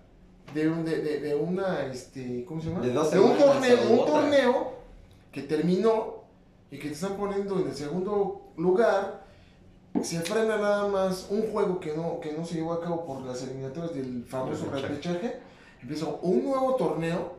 de, 0.53 0.69
un, 0.69 0.85
de, 0.85 1.01
de, 1.01 1.19
de 1.19 1.35
una, 1.35 1.85
este, 1.85 2.43
¿cómo 2.45 2.61
se 2.61 2.69
llama? 2.69 2.85
De 2.85 2.91
dos 2.91 3.13
un 3.13 3.37
torneo, 3.37 3.77
un 3.89 4.05
torneo 4.05 4.73
que 5.31 5.43
terminó 5.43 6.23
y 6.71 6.77
que 6.77 6.87
te 6.89 6.93
están 6.93 7.17
poniendo 7.17 7.59
en 7.59 7.67
el 7.69 7.75
segundo 7.75 8.51
lugar. 8.57 9.27
Se 10.03 10.21
frena 10.21 10.57
nada 10.57 10.87
más 10.87 11.27
un 11.29 11.51
juego 11.51 11.79
que 11.79 11.95
no, 11.95 12.19
que 12.19 12.31
no 12.33 12.45
se 12.45 12.55
llevó 12.55 12.73
a 12.73 12.81
cabo 12.81 13.05
por 13.05 13.21
las 13.21 13.41
eliminatorias 13.43 13.93
del 13.95 14.23
famoso 14.27 14.65
Repechaje. 14.65 14.87
repechaje. 14.87 15.39
Empieza 15.81 16.05
un 16.21 16.43
nuevo 16.43 16.75
torneo 16.75 17.33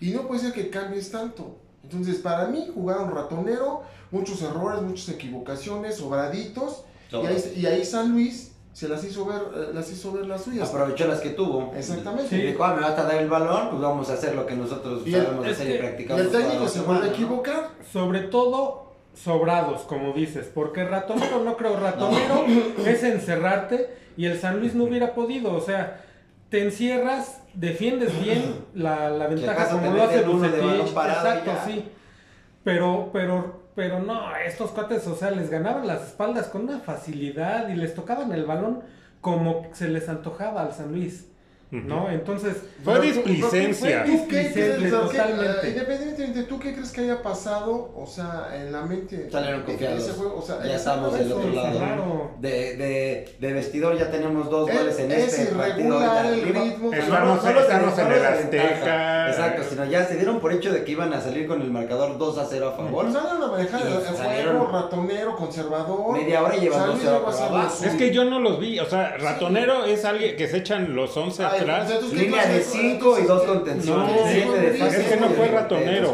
y 0.00 0.10
no 0.10 0.26
puede 0.26 0.40
ser 0.40 0.52
que 0.52 0.70
cambies 0.70 1.10
tanto. 1.10 1.56
Entonces, 1.82 2.16
para 2.16 2.48
mí, 2.48 2.68
jugaron 2.74 3.14
ratonero, 3.14 3.82
muchos 4.10 4.42
errores, 4.42 4.82
muchas 4.82 5.08
equivocaciones, 5.10 5.96
sobraditos. 5.96 6.84
Y 7.10 7.16
ahí, 7.26 7.52
y 7.56 7.66
ahí 7.66 7.84
San 7.84 8.12
Luis 8.12 8.52
se 8.76 8.90
las 8.90 9.02
hizo 9.04 9.24
ver, 9.24 9.40
eh, 9.54 9.70
las 9.72 9.90
hizo 9.90 10.12
ver 10.12 10.26
las 10.26 10.44
suyas. 10.44 10.68
Aprovechó 10.68 11.06
las 11.06 11.20
que 11.20 11.30
tuvo. 11.30 11.72
Exactamente. 11.74 12.36
Y 12.36 12.42
dijo, 12.42 12.62
ah, 12.62 12.74
me 12.74 12.82
vas 12.82 12.98
a 12.98 13.04
dar 13.04 13.14
el 13.14 13.26
balón, 13.26 13.70
pues 13.70 13.80
vamos 13.80 14.10
a 14.10 14.12
hacer 14.12 14.34
lo 14.34 14.44
que 14.44 14.54
nosotros 14.54 15.00
Y 15.06 15.12
sabemos 15.12 15.46
hacer 15.46 15.76
y 15.76 15.78
practicamos. 15.78 16.20
el 16.20 16.30
técnico 16.30 16.68
se 16.68 16.80
vuelve 16.82 17.08
a 17.08 17.08
equivocar. 17.08 17.70
Sobre 17.90 18.20
todo 18.20 18.92
sobrados, 19.14 19.80
como 19.84 20.12
dices, 20.12 20.50
porque 20.54 20.84
ratonero 20.84 21.42
no 21.42 21.56
creo, 21.56 21.80
ratonero 21.80 22.44
es 22.86 23.02
encerrarte 23.02 23.96
y 24.14 24.26
el 24.26 24.38
San 24.38 24.60
Luis 24.60 24.74
no 24.74 24.84
hubiera 24.84 25.14
podido, 25.14 25.54
o 25.54 25.60
sea, 25.62 26.04
te 26.50 26.62
encierras, 26.62 27.40
defiendes 27.54 28.22
bien 28.22 28.66
la, 28.74 29.08
la 29.08 29.26
ventaja 29.26 29.70
como 29.70 29.90
lo 29.90 30.02
hace 30.02 30.20
Bucetich, 30.20 30.88
exacto, 30.88 31.50
sí, 31.64 31.88
pero, 32.62 33.08
pero, 33.10 33.55
pero 33.76 34.00
no, 34.00 34.34
estos 34.34 34.70
cuates, 34.70 35.06
o 35.06 35.14
sea, 35.14 35.30
les 35.30 35.50
ganaban 35.50 35.86
las 35.86 36.08
espaldas 36.08 36.48
con 36.48 36.62
una 36.62 36.80
facilidad 36.80 37.68
y 37.68 37.76
les 37.76 37.94
tocaban 37.94 38.32
el 38.32 38.46
balón 38.46 38.82
como 39.20 39.68
se 39.74 39.88
les 39.88 40.08
antojaba 40.08 40.62
al 40.62 40.72
San 40.72 40.92
Luis, 40.92 41.28
¿no? 41.70 42.08
Entonces... 42.10 42.56
Fue 42.84 43.00
displicencia. 43.00 44.04
¿Tú 44.04 44.10
qué 44.28 44.38
Displicente, 44.38 44.76
crees? 44.78 44.92
o 44.92 45.08
sea, 45.10 45.26
¿qué- 45.26 45.32
totalmente. 45.32 45.66
eh, 45.66 45.70
independientemente, 45.70 46.42
¿tú 46.44 46.58
qué 46.60 46.72
crees 46.74 46.92
que 46.92 47.00
haya 47.00 47.22
pasado? 47.22 47.92
O 47.96 48.06
sea, 48.06 48.48
en 48.54 48.70
la 48.72 48.82
mente. 48.82 49.28
Salieron 49.30 49.62
confiados. 49.62 50.10
juego, 50.12 50.36
o 50.38 50.42
sea, 50.42 50.62
Ya 50.64 50.76
estamos 50.76 51.18
del 51.18 51.32
otro 51.32 51.50
lado. 51.50 51.76
Claro. 51.78 52.30
De, 52.38 52.76
de, 52.76 53.34
de 53.40 53.52
vestidor 53.52 53.98
ya 53.98 54.10
tenemos 54.10 54.48
dos 54.48 54.70
Es- 54.70 54.78
goles 54.78 54.98
en 55.00 55.10
es 55.12 55.38
este 55.38 55.54
partido. 55.56 56.00
el 56.24 56.42
ritmo. 56.42 56.92
Estamos- 56.92 57.36
no 57.36 57.42
solo 57.42 57.60
se- 57.60 57.66
estamos 57.66 57.98
en 57.98 58.06
el 58.12 58.26
Azteca. 58.26 58.62
ventaja. 58.62 59.28
Exacto, 59.30 59.62
sino 59.68 59.84
ya 59.86 60.04
se 60.04 60.14
dieron 60.16 60.38
por 60.40 60.52
hecho 60.52 60.72
de 60.72 60.84
que 60.84 60.92
iban 60.92 61.12
a 61.12 61.20
salir 61.20 61.46
con 61.48 61.60
el 61.60 61.70
marcador 61.72 62.16
2 62.16 62.38
a 62.38 62.46
0 62.46 62.68
a 62.68 62.76
favor. 62.76 63.12
Salieron 63.12 63.42
a 63.42 63.46
manejar 63.48 63.80
el, 63.86 63.92
juego 64.46 64.70
ratonero, 64.72 65.36
conservador. 65.36 66.12
Media 66.16 66.42
hora 66.42 66.56
y 66.56 66.60
llevan 66.60 66.78
San 66.80 66.88
Luis 66.90 67.02
2-0 67.02 67.04
llegó 67.04 67.16
a 67.16 67.24
por 67.24 67.34
hacer 67.34 67.50
lo 67.50 67.56
abajo. 67.56 67.76
suyo. 67.76 67.90
Es 67.90 67.96
que 67.96 68.10
yo 68.12 68.24
no 68.24 68.38
los 68.40 68.60
vi, 68.60 68.78
o 68.78 68.86
sea, 68.86 69.16
ratonero 69.18 69.84
es 69.84 70.04
alguien 70.04 70.36
que 70.36 70.46
se 70.46 70.58
echan 70.58 70.94
los 70.94 71.16
11 71.16 71.44
Ahí 71.56 71.62
atrás. 71.62 71.90
entonces, 71.90 72.18
¿qué 72.18 72.24
Línea 72.24 72.46
de 72.46 72.60
juego? 72.60 72.70
5 72.72 73.18
y 73.18 73.22
dos 73.24 73.42
contenciones. 73.42 74.16
No, 74.16 74.28
siete 74.30 74.58
de 74.58 74.86
es 74.86 75.08
que 75.08 75.16
no 75.16 75.28
fue 75.30 75.48
ratonero. 75.48 76.12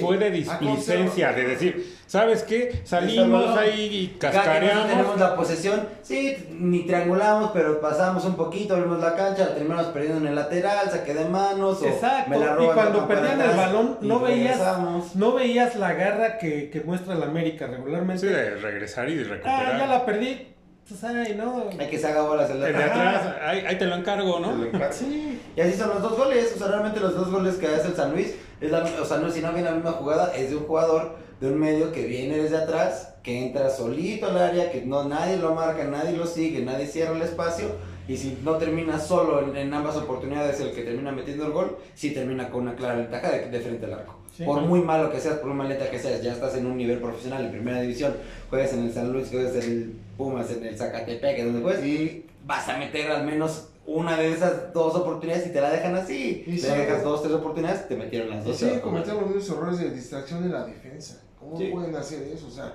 Fue 0.00 0.18
de 0.18 0.30
displicencia, 0.30 1.32
de 1.32 1.44
decir, 1.44 1.96
¿sabes 2.06 2.42
qué? 2.42 2.82
Salimos 2.84 3.56
ahí 3.56 3.88
y 3.92 4.18
Cada 4.18 4.32
quien 4.32 4.44
tenemos 4.44 4.86
cascareamos. 4.86 5.20
la 5.20 5.36
posesión, 5.36 5.88
sí, 6.02 6.36
ni 6.50 6.84
triangulamos, 6.84 7.50
pero 7.52 7.80
pasamos 7.80 8.24
un 8.24 8.36
poquito, 8.36 8.76
vimos 8.76 9.00
la 9.00 9.14
cancha, 9.14 9.54
terminamos 9.54 9.86
perdiendo 9.86 10.18
en 10.18 10.26
el 10.28 10.34
lateral, 10.34 10.90
saque 10.90 11.14
de 11.14 11.24
manos, 11.24 11.80
o 11.82 11.86
Exacto, 11.86 12.30
me 12.30 12.38
la 12.38 12.56
y 12.60 12.66
cuando 12.66 13.08
perdían 13.08 13.40
el 13.40 13.56
balón, 13.56 13.98
no 14.02 14.20
veías-. 14.20 15.14
No 15.14 15.32
veías 15.32 15.76
la 15.76 15.94
garra 15.94 16.38
que, 16.38 16.70
que 16.70 16.80
muestra 16.80 17.14
el 17.14 17.22
América 17.22 17.66
regularmente. 17.66 18.26
Sí, 18.26 18.32
de 18.32 18.56
regresar 18.56 19.08
y 19.08 19.16
de 19.16 19.24
ah, 19.24 19.28
recuperar. 19.28 19.78
ya 19.78 19.86
la 19.86 20.04
perdí. 20.04 20.51
Pues 20.88 21.04
ay, 21.04 21.34
no. 21.36 21.70
Hay 21.78 21.88
que 21.88 21.98
se 21.98 22.06
haga 22.06 22.22
bolas 22.22 22.50
el 22.50 22.60
de 22.60 22.66
El 22.68 22.76
de 22.76 22.84
atrás. 22.84 23.36
ahí, 23.40 23.60
ahí 23.60 23.78
te 23.78 23.86
lo 23.86 23.94
encargo, 23.96 24.40
¿no? 24.40 24.52
Sí. 24.90 25.40
Y 25.56 25.60
así 25.60 25.72
son 25.74 25.90
los 25.90 26.02
dos 26.02 26.16
goles, 26.18 26.52
o 26.54 26.58
sea, 26.58 26.68
realmente 26.68 27.00
los 27.00 27.14
dos 27.14 27.30
goles 27.30 27.54
que 27.56 27.66
hace 27.68 27.88
el 27.88 27.94
San 27.94 28.12
Luis, 28.12 28.34
es 28.60 28.70
la, 28.70 28.84
o 29.00 29.04
sea, 29.04 29.18
no, 29.18 29.30
si 29.30 29.40
no 29.40 29.52
viene 29.52 29.70
la 29.70 29.76
misma 29.76 29.92
jugada, 29.92 30.34
es 30.34 30.50
de 30.50 30.56
un 30.56 30.64
jugador 30.64 31.16
de 31.40 31.48
un 31.48 31.58
medio 31.58 31.92
que 31.92 32.06
viene 32.06 32.36
desde 32.38 32.56
atrás, 32.58 33.14
que 33.22 33.46
entra 33.46 33.70
solito 33.70 34.26
al 34.26 34.38
área, 34.38 34.70
que 34.70 34.82
no 34.82 35.04
nadie 35.04 35.36
lo 35.36 35.54
marca, 35.54 35.84
nadie 35.84 36.16
lo 36.16 36.26
sigue, 36.26 36.60
nadie 36.64 36.86
cierra 36.86 37.14
el 37.16 37.22
espacio, 37.22 37.66
y 38.08 38.16
si 38.16 38.38
no 38.44 38.56
termina 38.56 38.98
solo 38.98 39.40
en, 39.48 39.56
en 39.56 39.72
ambas 39.72 39.96
oportunidades 39.96 40.60
el 40.60 40.72
que 40.72 40.82
termina 40.82 41.12
metiendo 41.12 41.46
el 41.46 41.52
gol, 41.52 41.78
sí 41.94 42.10
termina 42.10 42.50
con 42.50 42.62
una 42.62 42.74
clara 42.74 42.96
ventaja 42.96 43.30
de, 43.30 43.48
de 43.48 43.60
frente 43.60 43.86
al 43.86 43.94
arco. 43.94 44.18
Sí. 44.36 44.44
por 44.44 44.62
muy 44.62 44.80
malo 44.80 45.12
que 45.12 45.20
seas, 45.20 45.34
por 45.36 45.48
muy 45.48 45.58
maleta 45.58 45.90
que 45.90 45.98
seas, 45.98 46.22
ya 46.22 46.32
estás 46.32 46.56
en 46.56 46.64
un 46.64 46.78
nivel 46.78 46.98
profesional 47.00 47.44
en 47.44 47.50
primera 47.52 47.82
división, 47.82 48.14
juegas 48.48 48.72
en 48.72 48.84
el 48.84 48.92
San 48.92 49.12
Luis, 49.12 49.28
juegas 49.28 49.54
en 49.56 49.62
el 49.70 49.92
Pumas, 50.22 50.50
en 50.50 50.64
el 50.66 50.76
Zacatepec, 50.76 51.44
donde 51.44 51.60
juegues, 51.62 51.84
Y 51.84 52.26
vas 52.44 52.68
a 52.68 52.76
meter 52.78 53.10
al 53.10 53.24
menos 53.24 53.68
una 53.86 54.16
de 54.16 54.32
esas 54.32 54.72
dos 54.72 54.94
oportunidades 54.94 55.46
y 55.48 55.50
te 55.52 55.60
la 55.60 55.70
dejan 55.70 55.94
así. 55.96 56.44
Y 56.46 56.52
te 56.56 56.58
sí. 56.58 56.66
dejas 56.68 57.02
dos, 57.02 57.22
tres 57.22 57.34
oportunidades, 57.34 57.88
te 57.88 57.96
metieron 57.96 58.30
las 58.30 58.44
dos. 58.44 58.56
siguen 58.56 58.80
cometiendo 58.80 59.20
los 59.22 59.30
mismos 59.34 59.56
errores 59.58 59.78
de 59.80 59.90
distracción 59.90 60.44
en 60.44 60.52
la 60.52 60.64
defensa. 60.64 61.20
¿Cómo 61.38 61.58
Sí. 61.58 61.66
pueden 61.72 61.94
hacer 61.96 62.22
eso? 62.32 62.46
O 62.46 62.50
sea, 62.50 62.72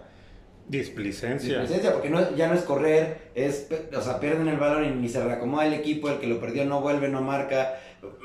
Displicencia. 0.70 1.60
Displicencia, 1.62 1.94
porque 1.94 2.10
no, 2.10 2.36
ya 2.36 2.50
no 2.50 2.54
es 2.56 2.64
correr, 2.64 3.30
es, 3.36 3.70
o 3.96 4.02
sea, 4.02 4.20
pierden 4.20 4.50
el 4.50 4.58
balón 4.58 4.84
y 4.84 4.90
ni 4.90 5.08
se 5.08 5.24
reacomoda 5.24 5.66
el 5.66 5.74
equipo, 5.74 6.10
el 6.10 6.20
que 6.20 6.28
lo 6.28 6.42
perdió 6.42 6.66
no 6.66 6.82
vuelve, 6.82 7.08
no 7.08 7.22
marca, 7.22 7.76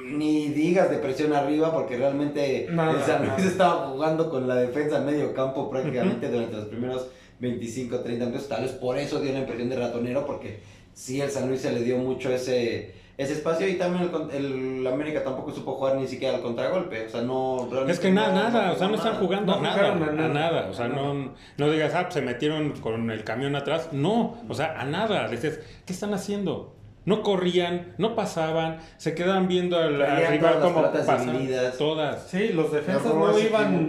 ni 0.05 0.49
digas 0.49 0.91
de 0.91 0.97
presión 0.99 1.33
arriba, 1.35 1.73
porque 1.73 1.97
realmente 1.97 2.67
Nada, 2.69 2.99
el 2.99 3.03
San 3.05 3.21
Luis 3.21 3.31
nada. 3.39 3.49
estaba 3.49 3.87
jugando 3.91 4.29
con 4.29 4.49
la 4.49 4.57
defensa 4.57 4.97
en 4.99 5.07
medio 5.07 5.33
campo 5.35 5.71
prácticamente 5.71 6.29
durante 6.29 6.57
los 6.57 6.65
primeros 6.67 7.07
25, 7.43 8.01
30 8.01 8.25
minutos, 8.27 8.49
tal 8.49 8.63
vez 8.63 8.73
por 8.73 8.97
eso 8.99 9.21
dio 9.21 9.33
la 9.33 9.41
impresión 9.41 9.69
de 9.69 9.77
ratonero, 9.77 10.25
porque 10.25 10.61
sí, 10.95 11.21
el 11.21 11.31
San 11.31 11.49
Luis 11.49 11.61
se 11.61 11.73
le 11.73 11.83
dio 11.83 11.99
mucho 11.99 12.33
ese, 12.33 12.95
ese 13.19 13.33
espacio 13.35 13.69
y 13.69 13.75
también 13.75 14.05
el, 14.05 14.11
con- 14.11 14.31
el 14.31 14.87
América 14.87 15.25
tampoco 15.25 15.51
supo 15.53 15.75
jugar 15.75 15.97
ni 15.97 16.07
siquiera 16.07 16.37
al 16.37 16.43
contragolpe, 16.43 17.07
o 17.07 17.09
sea, 17.11 17.23
no... 17.23 17.67
realmente 17.69 17.93
Es 17.93 17.99
que 18.01 18.11
nada, 18.13 18.29
no- 18.29 18.35
nada, 18.51 18.67
no 18.69 18.73
o 18.73 18.77
sea, 18.77 18.89
no 18.89 18.95
están 18.95 19.15
jugando 19.17 19.53
No 19.53 19.59
a 19.59 19.63
nada, 19.63 19.89
a 19.89 19.93
a 19.93 19.97
nada. 19.99 20.29
nada, 20.29 20.69
o 20.71 20.75
sea, 20.75 20.87
no, 20.89 21.35
no 21.59 21.71
digas, 21.71 21.93
ah, 21.95 22.03
pues 22.05 22.15
se 22.15 22.23
metieron 22.23 22.71
con 22.81 23.11
el 23.11 23.25
camión 23.25 23.57
atrás, 23.57 23.89
no, 23.93 24.39
o 24.49 24.55
sea, 24.55 24.81
a 24.81 24.85
nada, 24.85 25.29
dices, 25.29 25.61
¿qué 25.85 25.93
están 25.93 26.15
haciendo? 26.15 26.77
No 27.05 27.23
corrían, 27.23 27.95
no 27.99 28.15
pasaban, 28.15 28.79
se 28.97 29.13
quedaban 29.15 29.49
viendo 29.49 29.77
al, 29.77 29.95
rival 30.29 30.61
como 30.61 30.83
pasan, 30.93 31.33
divididas. 31.33 31.77
todas. 31.77 32.29
Sí, 32.29 32.51
los 32.51 32.71
defensas 32.71 33.13
no 33.13 33.37
iban, 33.39 33.89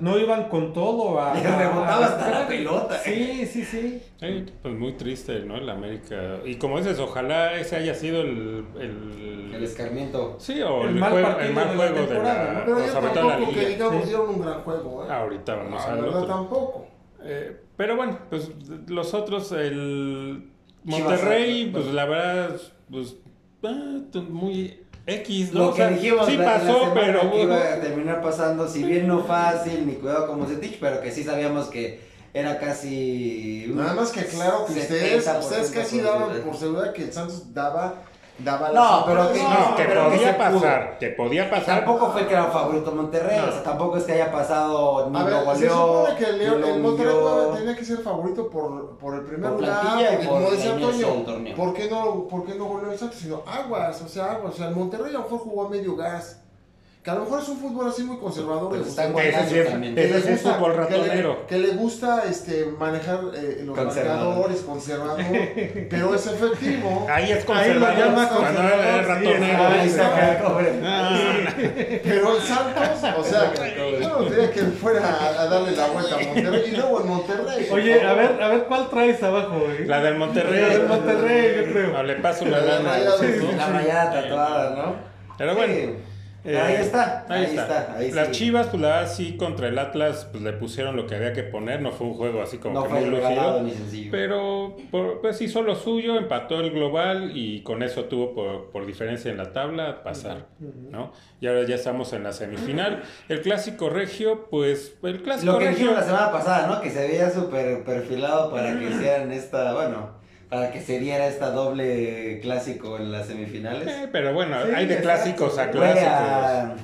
no 0.00 0.18
iban 0.18 0.48
con 0.48 0.72
todo 0.72 1.20
a. 1.20 1.34
Le 1.34 1.46
a- 1.46 1.58
rebotaba 1.58 1.96
a- 2.06 2.06
hasta 2.06 2.30
la 2.30 2.48
pelota. 2.48 2.98
Sí, 3.04 3.44
sí, 3.46 3.64
sí. 3.64 4.02
Sí, 4.18 4.46
pues 4.62 4.74
muy 4.74 4.92
triste, 4.94 5.40
¿no? 5.40 5.56
El 5.56 5.68
América. 5.68 6.38
Y 6.44 6.54
como 6.56 6.78
dices, 6.78 6.98
ojalá 6.98 7.52
ese 7.54 7.76
haya 7.76 7.94
sido 7.94 8.22
el... 8.22 8.64
el- 8.80 9.52
El 9.54 9.64
escarmiento. 9.64 10.36
sí, 10.38 10.62
o 10.62 10.84
el 10.84 10.88
el, 10.90 10.94
mal 10.94 11.10
juego, 11.12 11.26
partido 11.28 11.48
el 11.48 11.54
mal 11.54 11.68
de 11.70 11.74
juego 11.76 12.06
de 12.06 12.14
la... 12.18 12.52
¿no? 12.52 12.60
Pero 12.64 12.86
yo 12.86 12.92
tampoco 13.10 13.52
que 13.52 13.66
digamos 13.68 14.02
Sí. 14.02 14.08
dieron 14.08 14.28
un 14.30 14.40
gran 14.40 14.60
juego, 14.62 15.04
¿eh? 15.04 15.12
Ahorita 15.12 15.54
vamos 15.54 15.84
La 15.84 15.92
al 15.92 16.00
verdad 16.02 16.22
otro. 16.22 16.34
tampoco. 16.34 16.86
Eh, 17.24 17.56
pero 17.76 17.96
bueno, 17.96 18.18
pues 18.30 18.50
los 18.88 19.12
otros, 19.14 19.52
el 19.52 20.47
Monterrey, 20.84 21.70
pues 21.70 21.84
bueno. 21.84 21.96
la 21.96 22.04
verdad, 22.06 22.60
pues 22.90 23.16
ah, 23.64 23.98
muy 24.28 24.80
X, 25.06 25.52
¿no? 25.52 25.66
Lo 25.66 25.74
que 25.74 25.86
dijimos 25.88 26.26
sí 26.26 26.36
la- 26.36 26.44
pasó, 26.44 26.92
pero 26.94 27.30
que 27.30 27.42
iba 27.42 27.56
a 27.56 27.80
terminar 27.80 28.20
pasando, 28.22 28.68
si 28.68 28.84
bien 28.84 29.08
no 29.08 29.24
fácil, 29.24 29.86
ni 29.86 29.94
cuidado 29.94 30.26
como 30.26 30.46
Zetich, 30.46 30.78
pero 30.78 31.00
que 31.00 31.10
sí 31.10 31.24
sabíamos 31.24 31.66
que 31.68 32.00
era 32.34 32.58
casi... 32.58 33.64
Nada 33.74 33.94
más 33.94 34.10
que 34.10 34.24
claro 34.24 34.66
que 34.66 34.72
ustedes, 34.74 35.26
70% 35.26 35.40
ustedes 35.40 35.70
casi 35.70 36.00
daban 36.00 36.40
por 36.42 36.56
seguridad 36.56 36.92
que 36.92 37.04
el 37.04 37.12
Santos 37.12 37.54
daba, 37.54 38.02
daba 38.38 38.70
No, 38.70 39.04
pero 39.06 39.32
que- 39.32 39.42
no, 39.42 39.76
que 39.76 39.84
pero 39.84 40.04
que 40.10 40.16
podía 40.16 40.38
pasar, 40.38 40.98
que 40.98 41.08
podía 41.08 41.50
pasar. 41.50 41.84
Tampoco 41.84 42.10
fue 42.12 42.26
que 42.26 42.34
era 42.34 42.44
favorito 42.44 42.92
Monterrey, 42.92 43.38
No. 43.38 43.48
o 43.48 43.52
sea, 43.52 43.62
tampoco 43.62 43.96
es 43.96 44.04
que 44.04 44.12
haya 44.12 44.30
pasado 44.32 45.10
ni 45.10 45.16
A 45.18 45.20
lo 45.20 45.26
ver, 45.26 45.38
se 45.38 45.44
goleó, 45.68 45.72
supone 46.02 46.16
que 46.18 46.24
el, 46.24 46.38
León- 46.38 46.64
el 46.64 46.80
Monterrey 46.82 47.14
tenía 47.56 47.76
que 47.76 47.84
ser 47.84 47.98
favorito 47.98 48.48
por, 48.48 48.96
por 48.98 49.14
el 49.14 49.22
primer 49.22 49.50
Por 49.50 49.60
lugar, 49.60 49.80
plantilla 49.80 50.12
y 50.12 50.16
porque 50.16 50.28
por 50.28 50.36
como 50.38 50.50
decía 50.50 50.72
Antonio, 50.74 51.06
torneo. 51.24 51.56
¿por 51.56 51.74
qué 51.74 51.90
no, 51.90 52.28
por 52.28 52.44
qué 52.46 52.54
no 52.54 52.64
goleó 52.66 52.92
el 52.92 52.98
Santos? 52.98 53.18
Sino 53.18 53.42
aguas, 53.46 54.02
o 54.02 54.08
sea, 54.08 54.32
aguas, 54.32 54.54
o 54.54 54.56
sea, 54.56 54.68
el 54.68 54.76
Monterrey 54.76 55.10
a 55.10 55.18
lo 55.18 55.24
mejor 55.24 55.38
jugó 55.40 55.66
a 55.66 55.68
medio 55.70 55.96
gas, 55.96 56.40
que 57.08 57.12
a 57.12 57.14
lo 57.14 57.24
mejor 57.24 57.40
es 57.40 57.48
un 57.48 57.56
fútbol 57.58 57.88
así 57.88 58.02
muy 58.04 58.18
conservador, 58.18 58.68
Pues 58.68 58.82
le 58.82 58.88
está 58.88 59.06
gusta- 59.06 59.22
en 59.24 59.48
sí 59.48 59.58
es, 59.58 59.66
que 59.68 60.08
sí 60.20 60.28
es 60.28 60.30
gusta- 60.42 60.54
fútbol 60.58 60.72
que 60.72 60.78
le- 60.78 60.98
ratonero. 60.98 61.46
Que 61.46 61.58
le, 61.58 61.68
gusta 61.70 62.22
este, 62.28 62.66
manejar 62.78 63.20
eh, 63.34 63.62
los 63.64 63.78
Conservador. 63.78 64.24
marcadores, 64.26 64.60
conservador, 64.60 65.16
pero 65.90 66.14
es 66.14 66.26
efectivo. 66.26 67.06
Ahí 67.10 67.30
es 67.32 67.38
Ahí 67.38 67.44
conservador. 67.46 67.98
lo 67.98 68.04
llama 68.04 68.28
cuando 68.28 68.44
conservador, 68.44 68.84
era 68.84 69.02
sí, 69.02 69.08
ratonero. 69.08 69.66
Ahí 69.68 69.88
está. 69.88 70.40
Ah, 70.84 71.54
Pero 72.04 72.36
el 72.36 72.42
Santos, 72.42 73.14
o 73.18 73.24
sea, 73.24 73.52
yo 73.74 74.08
no 74.08 74.24
diría 74.28 74.50
que 74.50 74.60
fuera 74.64 75.00
a, 75.08 75.42
a 75.42 75.46
darle 75.46 75.70
la 75.76 75.86
vuelta 75.86 76.14
a 76.14 76.18
Monterrey 76.18 76.62
y 76.72 76.76
luego 76.76 77.00
en 77.00 77.08
Monterrey. 77.08 77.68
Oye, 77.72 78.02
a 78.06 78.12
ver, 78.12 78.42
a 78.42 78.48
ver, 78.48 78.64
¿cuál 78.64 78.90
traes 78.90 79.22
abajo, 79.22 79.60
güey? 79.60 79.86
la 79.86 80.00
del 80.02 80.16
Monterrey. 80.16 80.60
La 80.60 80.68
del 80.68 80.86
Monterrey, 80.88 81.56
yo 81.56 81.72
creo. 81.72 81.92
No, 81.92 82.02
le 82.02 82.14
paso 82.16 82.44
una 82.44 82.58
La 82.58 82.64
de 82.78 82.82
lana. 82.82 83.10
Sí, 83.18 83.26
sí. 83.40 83.48
La 83.56 83.66
rayada 83.68 84.12
tatuada, 84.12 84.70
¿no? 84.76 84.94
Pero 85.38 85.54
bueno. 85.54 86.08
Eh, 86.44 86.56
ahí 86.56 86.74
está, 86.76 87.26
ahí, 87.28 87.44
está. 87.44 87.94
ahí 87.96 88.10
Las 88.12 88.28
sí. 88.28 88.32
Chivas, 88.34 88.68
pues 88.68 88.80
la 88.80 88.88
verdad 88.88 89.12
sí, 89.12 89.36
contra 89.36 89.68
el 89.68 89.78
Atlas, 89.78 90.28
pues 90.30 90.42
le 90.42 90.52
pusieron 90.52 90.94
lo 90.96 91.06
que 91.06 91.16
había 91.16 91.32
que 91.32 91.42
poner. 91.42 91.82
No 91.82 91.90
fue 91.90 92.06
un 92.06 92.14
juego 92.14 92.40
así 92.40 92.58
como 92.58 92.74
No 92.74 92.82
que 92.84 92.90
fue 92.90 93.00
muy 93.00 93.10
lucido. 93.10 93.62
ni 93.62 93.70
sencillo. 93.72 94.10
Pero 94.12 94.76
por- 94.90 95.20
pues 95.20 95.40
hizo 95.42 95.62
lo 95.62 95.74
suyo, 95.74 96.16
empató 96.16 96.60
el 96.60 96.70
global 96.70 97.32
y 97.34 97.62
con 97.62 97.82
eso 97.82 98.04
tuvo 98.04 98.34
por, 98.34 98.70
por 98.70 98.86
diferencia 98.86 99.30
en 99.30 99.36
la 99.36 99.52
tabla 99.52 100.02
pasar, 100.04 100.46
¿no? 100.60 101.12
Y 101.40 101.48
ahora 101.48 101.64
ya 101.66 101.74
estamos 101.74 102.12
en 102.12 102.22
la 102.22 102.32
semifinal. 102.32 103.02
El 103.28 103.42
clásico 103.42 103.90
regio, 103.90 104.46
pues 104.48 104.96
el 105.02 105.22
clásico 105.22 105.52
Lo 105.52 105.58
que 105.58 105.64
regio... 105.66 105.78
dijimos 105.86 105.98
la 106.00 106.04
semana 106.06 106.32
pasada, 106.32 106.66
¿no? 106.68 106.80
Que 106.80 106.90
se 106.90 107.08
veía 107.08 107.30
súper 107.30 107.82
perfilado 107.84 108.50
para 108.52 108.78
que 108.78 108.88
hicieran 108.88 109.32
esta, 109.32 109.74
bueno, 109.74 110.17
para 110.48 110.70
que 110.72 110.80
se 110.80 110.98
diera 110.98 111.26
esta 111.26 111.50
doble 111.50 112.40
clásico 112.40 112.96
en 112.96 113.12
las 113.12 113.26
semifinales. 113.26 113.86
Eh, 113.88 114.08
pero 114.10 114.32
bueno, 114.32 114.56
Sí, 114.64 114.70
hay 114.74 114.86
de 114.86 114.94
exacto. 114.94 115.02
clásicos 115.02 115.58
a 115.58 115.70
clásicos. 115.70 116.08
a- 116.12 116.76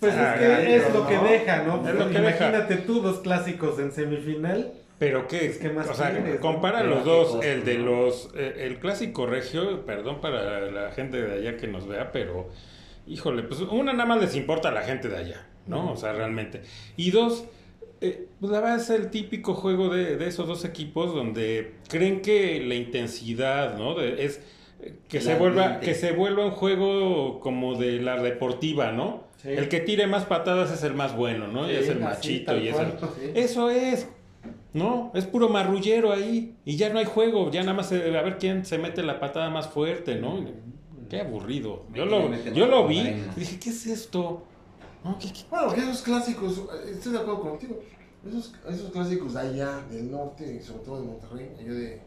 Pues 0.00 0.14
Ah, 0.16 0.34
es 0.34 0.40
que 0.66 0.76
es 0.76 0.88
¿no? 0.92 0.98
lo 1.00 1.06
que 1.06 1.18
deja, 1.18 1.62
¿no? 1.62 1.88
Es 1.88 1.94
lo 1.94 2.08
que 2.10 2.18
Imagínate 2.18 2.76
tú 2.78 3.00
dos 3.00 3.20
clásicos 3.20 3.78
en 3.78 3.92
semifinal. 3.92 4.72
Pero 4.98 5.26
qué, 5.26 5.38
Pues, 5.38 5.58
¿qué 5.58 5.68
más 5.70 5.88
o 5.88 5.94
sea, 5.94 6.10
quieres, 6.10 6.34
no? 6.34 6.40
compara 6.40 6.78
Pero 6.80 6.90
los 6.90 7.04
dos, 7.04 7.28
cosa, 7.36 7.48
el 7.48 7.64
de 7.64 7.78
¿no? 7.78 7.86
los, 7.86 8.28
eh, 8.36 8.54
el 8.66 8.78
clásico 8.78 9.26
regio, 9.26 9.84
perdón 9.84 10.20
para 10.20 10.60
la 10.70 10.92
gente 10.92 11.20
de 11.20 11.34
allá 11.38 11.56
que 11.56 11.66
nos 11.66 11.88
vea, 11.88 12.12
pero, 12.12 12.48
híjole, 13.06 13.42
pues 13.44 13.60
una 13.62 13.92
nada 13.92 14.06
más 14.06 14.20
les 14.20 14.36
importa 14.36 14.68
a 14.68 14.72
la 14.72 14.82
gente 14.82 15.08
de 15.08 15.16
allá, 15.16 15.46
¿no? 15.66 15.90
O 15.92 15.96
sea, 15.96 16.12
realmente. 16.12 16.62
Y 16.96 17.10
dos, 17.10 17.44
eh, 18.02 18.26
pues 18.40 18.52
la 18.52 18.60
verdad 18.60 18.76
es 18.80 18.90
el 18.90 19.10
típico 19.10 19.54
juego 19.54 19.88
de, 19.88 20.16
de 20.16 20.26
esos 20.28 20.46
dos 20.46 20.64
equipos 20.64 21.14
donde 21.14 21.74
creen 21.88 22.20
que 22.20 22.60
la 22.60 22.74
intensidad, 22.74 23.76
¿no? 23.78 23.94
De- 23.94 24.24
es 24.24 24.40
eh, 24.82 24.94
que 25.08 25.20
se 25.20 25.36
vuelva, 25.36 25.80
que 25.80 25.94
se 25.94 26.12
vuelva 26.12 26.44
un 26.44 26.50
juego 26.52 27.40
como 27.40 27.74
de 27.78 28.00
la 28.00 28.20
deportiva, 28.22 28.92
¿no? 28.92 29.24
Sí. 29.38 29.48
El 29.50 29.68
que 29.68 29.80
tire 29.80 30.06
más 30.06 30.24
patadas 30.24 30.72
es 30.72 30.82
el 30.84 30.94
más 30.94 31.16
bueno, 31.16 31.48
¿no? 31.48 31.68
y 31.70 31.74
es 31.74 31.88
el 31.88 31.98
machito 32.00 32.56
y 32.56 32.68
es 32.68 32.78
el... 32.78 32.92
cual. 32.92 33.10
Sí. 33.20 33.30
Eso 33.34 33.70
es. 33.70 34.08
No, 34.72 35.10
es 35.14 35.26
puro 35.26 35.48
marrullero 35.48 36.12
ahí. 36.12 36.54
Y 36.64 36.76
ya 36.76 36.88
no 36.90 36.98
hay 36.98 37.04
juego. 37.04 37.50
Ya 37.50 37.60
nada 37.62 37.74
más 37.74 37.88
se- 37.88 38.16
a 38.16 38.22
ver 38.22 38.38
quién 38.38 38.64
se 38.64 38.78
mete 38.78 39.02
la 39.02 39.20
patada 39.20 39.50
más 39.50 39.68
fuerte, 39.68 40.14
¿no? 40.16 40.44
Qué 41.10 41.20
aburrido. 41.20 41.84
Yo 41.94 42.06
lo, 42.06 42.30
yo 42.54 42.66
lo 42.66 42.86
vi. 42.88 43.02
dije, 43.36 43.58
¿qué 43.58 43.70
es 43.70 43.86
esto? 43.86 44.46
No, 45.04 45.18
¿qué- 45.18 45.32
qué? 45.32 45.40
Bueno, 45.50 45.72
que 45.74 45.80
esos 45.80 46.02
clásicos, 46.02 46.58
eh, 46.58 46.92
estoy 46.92 47.12
de 47.12 47.18
acuerdo 47.18 47.40
contigo, 47.40 47.78
esos, 48.26 48.54
esos 48.68 48.90
clásicos 48.92 49.34
de 49.34 49.40
allá, 49.40 49.80
del 49.90 50.10
norte, 50.10 50.54
y 50.54 50.62
sobre 50.64 50.84
todo 50.84 51.00
de 51.00 51.06
Monterrey, 51.08 51.54
allá 51.58 51.72
de... 51.72 52.02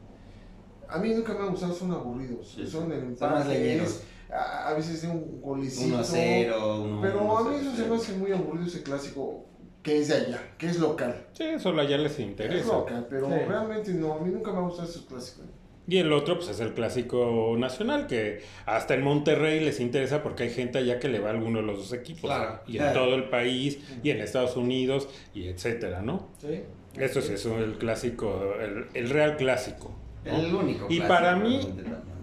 A 0.87 0.97
mí 0.99 1.13
nunca 1.13 1.33
me 1.33 1.39
han 1.39 1.51
gustado, 1.51 1.73
son 1.73 1.91
aburridos, 1.91 2.53
Sí, 2.55 2.65
son 2.67 2.91
el 2.91 2.99
empate, 2.99 3.77
es- 3.83 4.03
a, 4.31 4.69
a 4.69 4.73
veces 4.73 5.01
de 5.01 5.07
un 5.09 5.41
golecito. 5.41 5.87
1 5.87 5.99
a 5.99 6.03
0, 6.03 6.81
1 6.83 7.01
Pero 7.01 7.37
a 7.37 7.43
mí 7.49 7.55
eso 7.59 7.75
se 7.75 7.85
me 7.85 7.95
hace 7.95 8.13
muy 8.13 8.31
aburrido 8.31 8.65
ese 8.67 8.81
clásico 8.83 9.45
que 9.83 9.99
es 9.99 10.07
de 10.07 10.15
allá, 10.15 10.41
que 10.57 10.67
es 10.67 10.79
local. 10.79 11.27
Sí, 11.33 11.43
solo 11.59 11.81
allá 11.81 11.97
les 11.97 12.13
Es 12.13 12.19
interesa. 12.19 12.67
local, 12.73 13.05
pero 13.09 13.27
Sí. 13.27 13.33
realmente 13.47 13.93
no, 13.93 14.13
a 14.13 14.19
mí 14.19 14.31
nunca 14.31 14.51
me 14.51 14.57
han 14.59 14.65
gustado 14.69 14.89
esos 14.89 15.03
clásicos. 15.03 15.45
Y 15.87 15.97
el 15.97 16.11
otro, 16.13 16.37
pues 16.37 16.49
es 16.49 16.59
el 16.61 16.73
clásico 16.73 17.55
nacional, 17.57 18.07
que 18.07 18.41
hasta 18.65 18.95
en 18.95 19.03
Monterrey 19.03 19.59
les 19.63 19.79
interesa 19.79 20.23
porque 20.23 20.43
hay 20.43 20.49
gente 20.49 20.79
allá 20.79 20.99
que 20.99 21.07
le 21.09 21.19
va 21.19 21.27
a 21.29 21.31
alguno 21.33 21.59
de 21.59 21.65
los 21.67 21.77
dos 21.77 21.93
equipos. 21.93 22.21
Claro. 22.21 22.59
Y 22.67 22.77
en 22.79 22.91
todo 22.93 23.13
el 23.15 23.25
país, 23.25 23.77
y 24.03 24.09
en 24.09 24.19
Estados 24.19 24.57
Unidos, 24.57 25.07
y 25.35 25.47
etcétera, 25.47 26.01
¿no? 26.01 26.27
Sí. 26.41 26.61
Eso 26.97 27.19
es 27.19 27.29
eso, 27.29 27.59
el 27.63 27.77
clásico, 27.77 28.55
el, 28.59 28.85
el 28.93 29.09
real 29.09 29.37
clásico. 29.37 29.93
¿no? 30.25 30.37
El 30.39 30.55
único. 30.55 30.85
Y 30.89 30.97
clásico, 30.97 31.07
para 31.07 31.35
mí, 31.35 31.59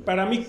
para 0.04 0.26
mí 0.26 0.44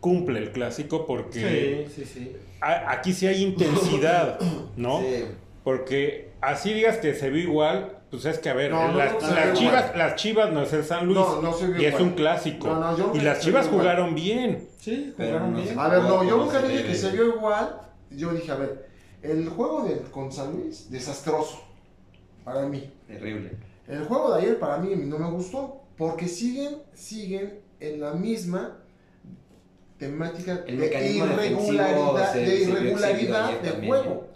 cumple 0.00 0.38
el 0.40 0.50
clásico 0.52 1.06
porque 1.06 1.86
Sí, 1.88 2.02
sí, 2.04 2.04
sí. 2.04 2.32
a- 2.60 2.90
aquí 2.92 3.12
sí 3.14 3.26
hay 3.26 3.42
intensidad, 3.42 4.38
¿no? 4.76 5.00
Sí. 5.00 5.24
Porque 5.64 6.30
así 6.40 6.72
digas 6.74 6.98
que 6.98 7.14
se 7.14 7.30
vio 7.30 7.42
igual, 7.42 7.92
pues 8.10 8.24
es 8.24 8.38
que 8.38 8.48
a 8.50 8.54
ver, 8.54 8.70
No, 8.70 8.92
las, 8.92 9.22
no, 9.22 9.30
las 9.34 9.58
chivas, 9.58 9.96
las 9.96 10.16
chivas 10.16 10.52
no 10.52 10.62
es 10.62 10.72
el 10.72 10.84
San 10.84 11.06
Luis 11.06 11.18
No, 11.18 11.40
no 11.42 11.52
se 11.52 11.66
vio 11.68 11.80
y 11.80 11.84
es 11.84 12.00
un 12.00 12.10
clásico. 12.10 12.68
No, 12.68 12.80
no, 12.80 12.96
yo 12.96 13.12
y 13.14 13.20
las 13.20 13.40
chivas 13.40 13.68
jugaron 13.68 14.14
bien. 14.14 14.68
Sí, 14.78 15.14
jugaron 15.16 15.54
bien. 15.54 15.78
A 15.78 15.88
ver, 15.88 16.02
no, 16.02 16.24
yo 16.24 16.30
¿Cómo 16.30 16.44
nunca 16.44 16.62
dije 16.62 16.84
que 16.84 16.94
se 16.94 17.10
vio 17.10 17.28
igual. 17.36 17.80
Yo 18.10 18.32
dije, 18.32 18.50
a 18.50 18.56
ver, 18.56 18.88
el 19.22 19.48
juego 19.48 19.84
de, 19.84 19.98
con 20.10 20.32
San 20.32 20.52
Luis, 20.52 20.90
desastroso. 20.90 21.62
Para 22.44 22.62
mí. 22.66 22.90
Terrible. 23.06 23.52
El 23.86 24.04
juego 24.04 24.34
de 24.34 24.42
ayer 24.42 24.58
para 24.58 24.78
mí 24.78 24.94
no 24.96 25.18
me 25.18 25.30
gustó. 25.30 25.82
Porque 25.96 26.26
siguen, 26.26 26.78
siguen 26.94 27.60
en 27.78 28.00
la 28.00 28.14
misma 28.14 28.78
temática 29.98 30.64
El 30.66 30.80
de 30.80 30.86
irregularidad, 31.12 32.32
se- 32.32 32.38
de 32.40 32.62
irregularidad 32.62 33.60
de 33.60 33.70
también, 33.70 33.92
juego. 33.92 34.28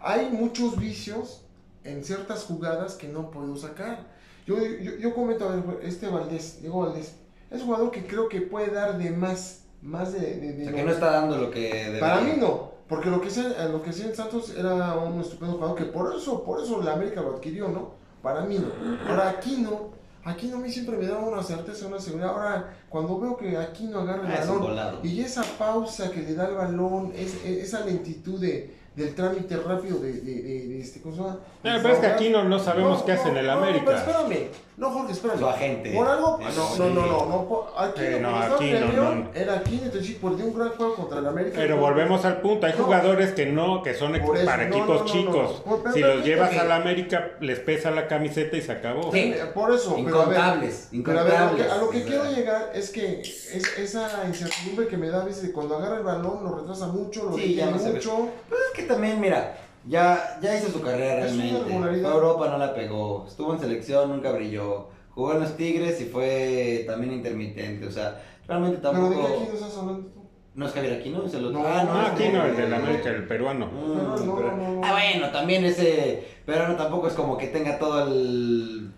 Hay 0.00 0.30
muchos 0.30 0.78
vicios 0.78 1.44
en 1.84 2.04
ciertas 2.04 2.44
jugadas 2.44 2.94
que 2.94 3.08
no 3.08 3.30
puedo 3.30 3.56
sacar. 3.56 4.06
Yo, 4.46 4.56
yo, 4.58 4.96
yo 4.96 5.14
comento, 5.14 5.48
a 5.48 5.54
ver, 5.56 5.64
este 5.82 6.08
Valdés, 6.08 6.60
Diego 6.60 6.80
Valdés, 6.80 7.14
es 7.50 7.60
un 7.60 7.66
jugador 7.66 7.90
que 7.90 8.06
creo 8.06 8.28
que 8.28 8.40
puede 8.42 8.70
dar 8.70 8.98
de 8.98 9.10
más, 9.10 9.62
más 9.82 10.12
de... 10.12 10.20
de- 10.20 10.52
de 10.52 10.62
O 10.62 10.64
sea, 10.66 10.74
que 10.74 10.82
no 10.84 10.92
está 10.92 11.10
dando 11.10 11.36
lo 11.36 11.50
que 11.50 11.60
debería. 11.72 12.00
para 12.00 12.20
mí 12.20 12.32
no, 12.38 12.72
porque 12.88 13.10
lo 13.10 13.20
que 13.20 13.30
sea, 13.30 13.66
lo 13.68 13.82
que 13.82 13.90
en 13.90 14.14
Santos 14.14 14.54
era 14.56 14.94
un 14.96 15.20
estupendo 15.20 15.54
jugador 15.54 15.76
que 15.76 15.84
por 15.84 16.14
eso, 16.14 16.42
por 16.44 16.60
eso 16.62 16.82
la 16.82 16.94
América 16.94 17.20
lo 17.22 17.36
adquirió, 17.36 17.68
¿no? 17.68 17.92
Para 18.22 18.42
mí 18.42 18.58
no. 18.58 18.68
Ahora 19.08 19.30
aquí 19.30 19.56
no, 19.58 19.90
aquí 20.24 20.48
no 20.48 20.56
a 20.58 20.60
mí 20.60 20.70
siempre 20.70 20.96
me 20.96 21.06
da 21.06 21.18
una 21.18 21.42
certeza, 21.42 21.86
una 21.86 21.98
seguridad. 22.00 22.30
Ahora 22.30 22.76
cuando 22.88 23.18
veo 23.18 23.36
que 23.36 23.56
aquí 23.56 23.84
no 23.86 24.00
agarra 24.00 24.26
el 24.26 24.32
Ah, 24.32 24.40
balón 24.40 24.98
y 25.04 25.20
esa 25.20 25.42
pausa 25.58 26.10
que 26.10 26.20
le 26.22 26.34
da 26.34 26.48
el 26.48 26.54
balón, 26.56 27.12
es, 27.16 27.34
es- 27.44 27.64
esa 27.64 27.84
lentitud 27.84 28.40
de, 28.40 28.74
del 29.00 29.14
trámite 29.14 29.56
rápido 29.56 29.98
de, 29.98 30.12
de, 30.12 30.42
de- 30.42 30.66
de 30.68 30.80
este 30.80 31.00
¿cómo 31.00 31.14
se 31.14 31.20
llama? 31.22 31.38
Ah, 31.64 31.78
pero 31.82 31.94
es 31.94 31.98
que 32.00 32.06
aquí 32.06 32.28
no, 32.30 32.44
no 32.44 32.58
sabemos 32.58 33.00
No, 33.00 33.04
qué 33.04 33.12
hace 33.12 33.28
en 33.28 33.36
el 33.36 33.46
no, 33.46 33.52
América. 33.52 33.80
No, 33.80 33.86
pero 33.86 33.98
espérame. 34.20 34.48
No, 34.78 34.90
Jorge, 34.90 35.12
espérame. 35.12 35.38
Su 35.38 35.46
agente. 35.46 35.92
Por 35.92 36.08
algo. 36.08 36.38
Sí. 36.40 36.56
No, 36.56 36.88
no, 36.88 36.94
no, 36.94 37.06
no. 37.06 37.26
no, 37.26 37.68
aquí 37.76 38.00
Eh, 38.02 38.18
no, 38.22 38.30
no, 38.30 38.36
aquí 38.38 38.70
no, 38.72 38.92
León, 38.92 39.28
no. 39.34 39.38
Era 39.38 39.54
aquí, 39.56 39.78
entonces 39.84 40.16
perdió 40.16 40.46
un 40.46 40.54
gran 40.58 40.70
juego 40.70 40.94
contra 40.94 41.18
el 41.18 41.26
América. 41.26 41.56
Pero 41.58 41.76
volvemos 41.76 42.24
al 42.24 42.40
punto, 42.40 42.66
hay 42.66 42.72
No. 42.78 42.84
jugadores 42.84 43.32
que 43.32 43.44
no, 43.44 43.82
que 43.82 43.92
son 43.92 44.14
eso, 44.16 44.32
para 44.46 44.64
no, 44.68 44.74
equipos 44.76 44.88
no, 45.00 45.04
no, 45.04 45.04
chicos. 45.04 45.62
no. 45.66 45.76
Pero 45.82 45.92
si 45.94 46.00
los 46.00 46.24
llevas 46.24 46.56
a 46.56 46.64
la 46.64 46.76
América, 46.76 47.32
les 47.40 47.58
pesa 47.60 47.90
la 47.90 48.08
camiseta 48.08 48.56
y 48.56 48.62
se 48.62 48.72
acabó. 48.72 49.12
Sí. 49.12 49.34
Por 49.52 49.70
eso, 49.74 49.96
pero 50.02 50.22
a 50.22 50.24
ver, 50.24 50.38
Incontables. 50.38 50.88
pero 51.04 51.20
a 51.20 51.22
ver, 51.24 51.34
a 51.36 51.44
lo 51.44 51.56
que, 51.56 51.62
Incontables. 51.62 51.72
a 51.72 51.76
lo 51.76 51.90
que 51.90 52.02
quiero 52.04 52.24
llegar 52.30 52.70
es 52.74 52.88
que 52.90 53.20
es, 53.20 53.54
esa 53.78 54.22
incertidumbre 54.26 54.86
que 54.88 54.96
me 54.96 55.08
da 55.10 55.20
a 55.20 55.24
veces 55.26 55.42
de 55.42 55.52
cuando 55.52 55.76
agarra 55.76 55.98
el 55.98 56.04
balón, 56.04 56.42
lo 56.42 56.56
retrasa 56.56 56.86
mucho, 56.86 57.24
lo 57.24 57.36
Sí, 57.36 57.60
no 57.62 57.70
mucho. 57.72 58.28
Pues 58.48 58.60
es 58.72 58.76
que 58.80 58.82
también, 58.90 59.20
mira, 59.20 59.56
ya, 59.86 60.38
ya 60.42 60.56
hizo 60.56 60.68
su 60.70 60.80
carrera 60.82 61.24
Es 61.26 61.36
realmente. 61.36 61.60
Fue 61.62 61.68
regularidad. 61.70 62.10
a 62.10 62.14
Europa, 62.14 62.48
no 62.50 62.58
la 62.58 62.74
pegó. 62.74 63.24
Estuvo 63.26 63.54
en 63.54 63.60
selección, 63.60 64.10
nunca 64.10 64.30
brilló. 64.32 64.88
Jugó 65.10 65.32
en 65.32 65.40
los 65.40 65.56
Tigres 65.56 66.00
y 66.00 66.04
fue 66.04 66.84
también 66.86 67.12
intermitente. 67.12 67.86
O 67.86 67.90
sea, 67.90 68.20
realmente 68.46 68.78
Pero 68.82 68.92
de 68.92 69.00
tampoco. 69.16 69.28
qué 69.44 69.48
no 69.48 69.54
estás 69.54 69.78
hablando 69.78 70.06
tú? 70.08 70.20
No 70.54 70.66
es 70.66 70.72
Javier 70.72 70.94
Aquino, 70.94 71.24
es 71.24 71.34
el 71.34 71.46
otro. 71.46 71.60
No, 71.60 71.66
ah, 71.66 71.84
No, 71.84 72.18
de- 72.18 72.64
el 72.64 72.74
América, 72.74 73.08
el 73.10 73.26
peruano. 73.26 73.66
Mm, 73.66 73.92
Pero 73.94 74.26
no, 74.26 74.36
pero- 74.36 74.56
no, 74.56 74.68
no. 74.74 74.80
Ah, 74.84 74.92
bueno, 74.92 75.30
también 75.30 75.64
ese. 75.64 76.24
Pero 76.44 76.68
no, 76.68 76.76
tampoco 76.76 77.06
es 77.06 77.14
como 77.14 77.38
que 77.38 77.46
tenga 77.46 77.78
todo 77.78 78.06
el. 78.08 78.90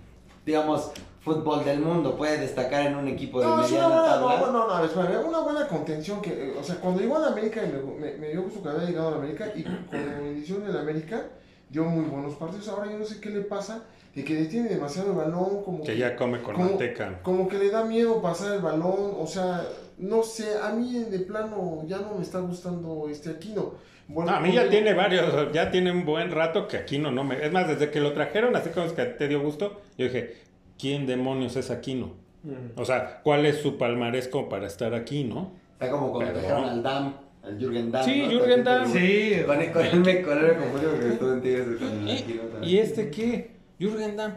Digamos, 0.46 0.90
fútbol 1.22 1.64
del 1.64 1.80
mundo. 1.80 2.16
Puede 2.16 2.38
destacar 2.38 2.86
en 2.86 2.96
un 2.96 3.08
equipo 3.08 3.40
de 3.40 3.46
No, 3.46 3.62
es 3.64 3.70
una 3.72 3.88
mediana 3.88 3.96
buena, 4.02 4.14
tabla. 4.14 4.46
no, 4.46 4.52
no, 4.52 4.66
no, 4.66 4.72
a 4.74 4.80
ver, 4.80 4.90
espérame, 4.90 5.28
una 5.28 5.38
buena 5.40 5.66
contención 5.68 6.20
que, 6.20 6.30
eh, 6.30 6.54
o 6.58 6.62
sea, 6.62 6.76
cuando 6.76 7.00
llegó 7.00 7.16
a 7.16 7.20
la 7.20 7.26
América 7.28 7.62
y 7.64 7.70
me, 7.72 7.78
me, 8.12 8.16
me 8.18 8.28
dio 8.30 8.42
gusto 8.42 8.62
que 8.62 8.68
había 8.68 8.88
llegado 8.88 9.08
a 9.08 9.10
la 9.12 9.16
América 9.18 9.52
y 9.54 9.62
cuando 9.62 10.26
inició 10.30 10.56
en 10.56 10.66
el 10.66 10.76
América 10.76 11.22
dio 11.68 11.84
muy 11.84 12.04
buenos 12.04 12.34
partidos, 12.34 12.68
ahora 12.68 12.90
yo 12.90 12.98
no 12.98 13.04
sé 13.04 13.20
qué 13.20 13.30
le 13.30 13.40
pasa, 13.42 13.82
de 14.14 14.24
que 14.24 14.34
detiene 14.34 14.68
demasiado 14.68 15.12
el 15.12 15.16
balón, 15.16 15.62
como 15.64 15.82
Que 15.84 15.96
ya 15.96 16.16
come 16.16 16.42
con 16.42 16.54
como- 16.54 16.68
manteca. 16.68 17.20
como 17.22 17.48
que 17.48 17.56
le 17.58 17.70
da 17.70 17.84
miedo 17.84 18.20
pasar 18.20 18.52
el 18.54 18.60
balón, 18.60 19.14
o 19.18 19.26
sea, 19.26 19.62
no 19.98 20.22
sé, 20.22 20.58
a 20.62 20.70
mí 20.70 21.04
de 21.08 21.20
plano 21.20 21.82
ya 21.86 21.98
no 21.98 22.16
me 22.16 22.22
está 22.22 22.40
gustando 22.40 23.08
este 23.08 23.30
Aquino. 23.30 23.72
Bueno, 24.08 24.32
No, 24.32 24.36
a 24.36 24.40
mí 24.40 24.52
ya 24.52 24.68
tiene 24.68 24.92
varios, 24.92 25.50
ya 25.52 25.70
tiene 25.70 25.90
un 25.92 26.04
buen 26.04 26.30
rato 26.30 26.66
que 26.68 26.76
Aquino 26.76 27.10
no 27.10 27.24
me... 27.24 27.42
Es 27.42 27.52
más, 27.52 27.68
desde 27.68 27.90
que 27.90 28.00
lo 28.00 28.12
trajeron, 28.12 28.54
así 28.56 28.68
como 28.70 28.84
es 28.84 28.92
que 28.92 29.04
te 29.06 29.28
dio 29.28 29.40
gusto, 29.40 29.80
yo 29.96 30.04
dije, 30.06 30.34
¿quién 30.78 31.06
demonios 31.06 31.56
es 31.56 31.70
Aquino? 31.70 32.14
Mm. 32.42 32.78
O 32.78 32.84
sea, 32.84 33.20
¿cuál 33.22 33.46
es 33.46 33.58
su 33.58 33.78
palmarés 33.78 34.28
como 34.28 34.48
para 34.48 34.66
estar 34.66 34.94
aquí, 34.94 35.24
no? 35.24 35.52
Está 35.74 35.90
como 35.90 36.10
cuando 36.12 36.32
Pero- 36.32 36.42
dejaron 36.42 36.68
al 36.68 36.82
Dam, 36.82 37.14
al 37.42 37.58
Jürgen 37.58 37.90
Damm. 37.92 38.04
Sí, 38.04 38.22
¿no? 38.22 38.30
Jürgen 38.30 38.64
Damm. 38.64 38.86
Sí, 38.92 39.32
Con 39.46 39.60
él, 39.62 39.72
con 39.72 39.84
él 39.86 40.00
me, 40.00 40.22
con 40.22 40.38
él 40.38 40.44
me 40.44 40.54
confundí 40.56 40.86
porque 40.86 41.08
estuvo 41.08 41.32
en 41.32 41.40
Tigres 41.42 41.66
con 41.78 41.88
el 41.88 42.08
¿Y, 42.08 42.12
Aquino 42.12 42.42
también. 42.42 42.72
¿y 42.72 42.78
este 42.78 43.10
qué? 43.10 43.50
Jürgen 43.78 44.16
Damm. 44.16 44.34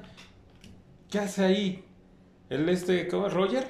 ¿Qué 1.09 1.19
hace 1.19 1.43
ahí? 1.45 1.83
¿El 2.49 2.67
este, 2.69 3.07
cómo 3.07 3.27
es? 3.27 3.33
¿Roger? 3.33 3.63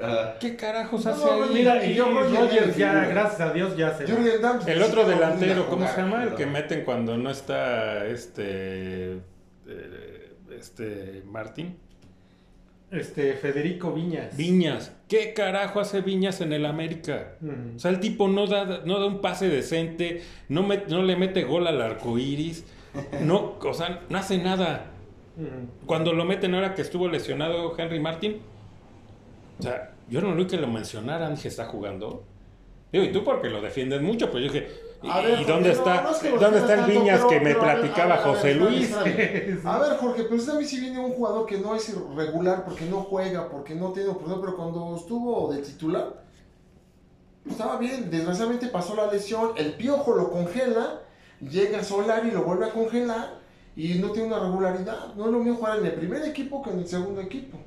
Ajá. 0.00 0.38
¿Qué 0.40 0.56
carajos 0.56 1.04
No, 1.04 1.10
hace 1.12 1.24
no, 1.26 1.44
ahí? 1.44 1.50
Mira, 1.54 1.84
y 1.86 1.94
yo 1.94 2.06
Roger 2.10 2.74
ya, 2.76 3.04
gracias 3.06 3.40
a 3.40 3.52
Dios, 3.52 3.76
ya 3.76 3.96
se. 3.96 4.06
Jürgen 4.06 4.40
Damm, 4.42 4.58
El 4.66 4.78
sí, 4.78 4.90
otro 4.90 5.04
delantero, 5.06 5.66
¿cómo 5.68 5.86
se 5.86 5.96
llama? 5.98 6.24
El 6.24 6.34
que 6.34 6.46
meten 6.46 6.84
cuando 6.84 7.16
no 7.16 7.30
está 7.30 8.04
este... 8.06 9.12
eh, 9.66 10.32
Este... 10.58 11.22
Martín. 11.26 11.76
Este, 12.94 13.32
Federico 13.34 13.92
Viñas. 13.92 14.36
Viñas. 14.36 14.92
¿Qué 15.08 15.34
carajo 15.34 15.80
hace 15.80 16.00
Viñas 16.00 16.40
en 16.40 16.52
el 16.52 16.64
América? 16.64 17.36
Mm. 17.40 17.76
O 17.76 17.78
sea, 17.78 17.90
el 17.90 18.00
tipo 18.00 18.28
no 18.28 18.46
da, 18.46 18.82
no 18.84 19.00
da 19.00 19.06
un 19.06 19.20
pase 19.20 19.48
decente, 19.48 20.22
no, 20.48 20.62
met- 20.66 20.86
no 20.88 21.02
le 21.02 21.16
mete 21.16 21.42
gol 21.44 21.66
al 21.66 21.80
arco 21.82 22.18
iris, 22.18 22.64
no, 23.22 23.56
o 23.60 23.74
sea, 23.74 24.00
no 24.08 24.18
hace 24.18 24.38
nada. 24.38 24.86
Mm. 25.36 25.86
Cuando 25.86 26.12
lo 26.12 26.24
meten 26.24 26.54
ahora 26.54 26.74
que 26.74 26.82
estuvo 26.82 27.08
lesionado 27.08 27.74
Henry 27.76 27.98
Martin, 28.00 28.36
o 29.58 29.62
sea, 29.62 29.92
yo 30.08 30.20
no 30.20 30.30
lo 30.30 30.36
vi 30.36 30.46
que 30.46 30.56
lo 30.56 30.68
mencionaran, 30.68 31.34
dije, 31.34 31.48
¿está 31.48 31.64
jugando? 31.66 32.22
Digo, 32.92 33.04
y 33.04 33.10
tú 33.12 33.24
porque 33.24 33.48
lo 33.48 33.60
defiendes 33.60 34.00
mucho, 34.02 34.30
pues 34.30 34.44
yo 34.44 34.52
dije, 34.52 34.68
¿y, 34.68 34.93
A 35.10 35.20
ver, 35.20 35.40
y 35.40 35.44
dónde 35.44 35.74
Jorge, 35.74 35.90
está, 35.90 36.02
no 36.02 36.10
es 36.10 36.18
que 36.18 36.30
lo 36.30 36.38
dónde 36.38 36.58
está 36.58 36.74
el 36.74 36.84
Viñas 36.84 37.24
que 37.24 37.40
me 37.40 37.54
pero 37.54 37.62
a 37.62 37.64
ver, 37.66 37.80
platicaba 37.80 38.16
ver, 38.16 38.24
ver, 38.24 38.34
José 38.34 38.54
Luis? 38.54 38.92
A 39.64 39.78
ver, 39.78 39.96
Jorge, 39.98 40.22
pero 40.24 40.36
usted 40.36 40.52
a 40.52 40.58
mí 40.58 40.64
sí 40.64 40.80
viene 40.80 40.98
un 40.98 41.12
jugador 41.12 41.46
que 41.46 41.58
no 41.58 41.74
es 41.74 41.88
irregular 41.88 42.64
porque 42.64 42.86
no 42.86 43.02
juega, 43.02 43.48
porque 43.48 43.74
no 43.74 43.92
tiene 43.92 44.08
oportunidad, 44.10 44.40
pero 44.40 44.56
cuando 44.56 44.96
estuvo 44.96 45.52
de 45.52 45.62
titular, 45.62 46.22
estaba 47.48 47.78
bien. 47.78 48.10
Desgraciadamente 48.10 48.68
pasó 48.68 48.94
la 48.94 49.10
lesión, 49.10 49.52
el 49.56 49.74
piojo 49.74 50.14
lo 50.14 50.30
congela, 50.30 51.00
llega 51.40 51.82
Solari 51.82 52.28
y 52.28 52.32
lo 52.32 52.44
vuelve 52.44 52.66
a 52.66 52.70
congelar 52.70 53.34
y 53.76 53.94
no 53.94 54.10
tiene 54.10 54.28
una 54.28 54.40
regularidad. 54.40 55.14
No 55.14 55.26
es 55.26 55.32
lo 55.32 55.38
mismo 55.38 55.56
jugar 55.56 55.78
en 55.78 55.86
el 55.86 55.92
primer 55.92 56.24
equipo 56.24 56.62
que 56.62 56.70
en 56.70 56.78
el 56.78 56.86
segundo 56.86 57.20
equipo. 57.20 57.58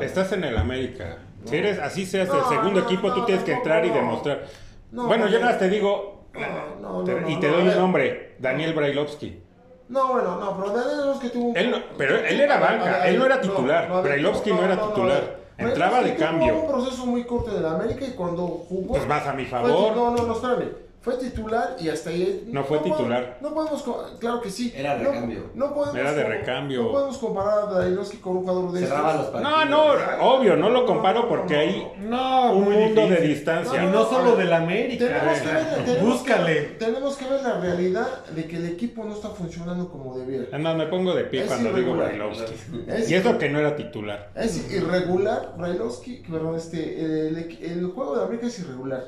Estás 0.00 0.32
en 0.32 0.44
el 0.44 0.56
América. 0.56 1.18
Si 1.44 1.56
eres, 1.56 1.78
así 1.78 2.06
seas 2.06 2.28
No, 2.28 2.38
el 2.38 2.44
segundo 2.44 2.80
no, 2.80 2.86
equipo, 2.86 3.12
tú 3.12 3.20
no, 3.20 3.26
tienes 3.26 3.44
que 3.44 3.52
entrar 3.52 3.84
y 3.84 3.90
demostrar. 3.90 4.46
No, 4.90 5.06
bueno, 5.06 5.28
yo 5.28 5.38
nada 5.38 5.52
más 5.52 5.58
te 5.58 5.68
digo, 5.68 6.13
No, 6.34 6.98
no, 6.98 7.04
te- 7.04 7.20
no, 7.20 7.28
y 7.28 7.36
te 7.40 7.48
doy 7.48 7.62
un 7.62 7.68
ver. 7.68 7.76
nombre, 7.78 8.34
Daniel 8.38 8.72
Brailovsky. 8.74 9.40
No, 9.88 10.12
bueno, 10.12 10.36
no, 10.40 10.56
pero 10.56 10.72
Daniel 10.76 11.18
que 11.20 11.28
tuvo. 11.28 11.54
Él 11.54 11.70
no- 11.70 11.78
pero 11.96 12.16
él 12.16 12.40
era 12.40 12.58
banca, 12.58 12.98
ver, 12.98 13.06
él 13.08 13.18
no 13.18 13.26
era 13.26 13.40
titular. 13.40 14.02
Brailovsky 14.02 14.50
no 14.52 14.64
era 14.64 14.88
titular. 14.88 15.36
Entraba 15.56 15.98
de 15.98 16.02
Brailovsky 16.12 16.24
cambio. 16.24 16.52
Tuvo 16.52 16.60
un 16.62 16.68
proceso 16.68 17.06
muy 17.06 17.24
corto 17.24 17.54
de 17.54 17.60
la 17.60 17.72
América 17.76 18.04
y 18.04 18.10
cuando 18.10 18.46
jugó... 18.46 18.94
Pues 18.94 19.06
más 19.06 19.26
a 19.26 19.32
mi 19.34 19.44
favor. 19.44 19.94
no, 19.94 20.10
no, 20.10 20.22
no, 20.26 20.32
espérame. 20.32 20.70
Fue 21.04 21.16
titular 21.18 21.76
y 21.78 21.90
hasta 21.90 22.08
ahí... 22.08 22.48
No 22.50 22.64
fue 22.64 22.78
po- 22.78 22.84
titular. 22.84 23.36
No 23.42 23.52
podemos... 23.52 23.84
Claro 24.18 24.40
que 24.40 24.48
sí. 24.50 24.72
Era 24.74 24.96
No- 24.96 25.10
recambio. 25.10 25.50
No, 25.54 25.74
podemos... 25.74 25.96
Era 25.96 26.14
de 26.14 26.24
recambio. 26.24 26.82
No 26.84 26.92
podemos 26.92 27.18
comparar 27.18 27.58
a 27.58 27.64
Brailovsky 27.66 28.16
con 28.16 28.38
un 28.38 28.42
jugador 28.44 28.72
de 28.72 28.80
Cerraba 28.80 29.10
estos. 29.10 29.22
los 29.24 29.42
partidos. 29.42 29.68
No, 29.70 29.94
no, 29.94 30.26
obvio, 30.34 30.56
no 30.56 30.70
lo 30.70 30.86
comparo 30.86 31.28
porque 31.28 31.56
hay 31.56 31.92
No, 31.98 32.52
un 32.54 32.72
mundo 32.72 33.06
de 33.06 33.16
distancia. 33.20 33.84
Y 33.84 33.86
no 33.88 34.06
solo 34.06 34.34
del 34.34 34.50
América. 34.50 35.04
Tenemos 35.06 35.38
que, 35.40 35.46
ver, 35.52 35.84
tenemos, 35.84 36.08
Búscale. 36.14 36.54
Que, 36.54 36.62
tenemos 36.78 37.16
que 37.16 37.28
ver 37.28 37.42
la 37.42 37.60
realidad 37.60 38.24
de 38.34 38.44
que 38.46 38.56
el 38.56 38.66
equipo 38.66 39.04
no 39.04 39.12
está 39.12 39.28
funcionando 39.28 39.90
como 39.90 40.16
debiera. 40.16 40.56
No, 40.56 40.74
me 40.74 40.86
pongo 40.86 41.14
de 41.14 41.24
pie 41.24 41.42
Es 41.42 41.48
cuando 41.48 41.70
digo. 41.74 41.94
Brailovsky. 41.96 42.54
Es- 42.88 43.10
Y 43.10 43.14
eso 43.14 43.36
que 43.36 43.50
no 43.50 43.58
era 43.58 43.76
titular. 43.76 44.30
Es 44.34 44.72
irregular, 44.72 45.52
Brailovsky, 45.58 46.22
perdón, 46.30 46.56
este, 46.56 47.28
el, 47.28 47.36
el 47.60 47.86
juego 47.94 48.16
de 48.16 48.24
América 48.24 48.46
es 48.46 48.58
irregular. 48.60 49.04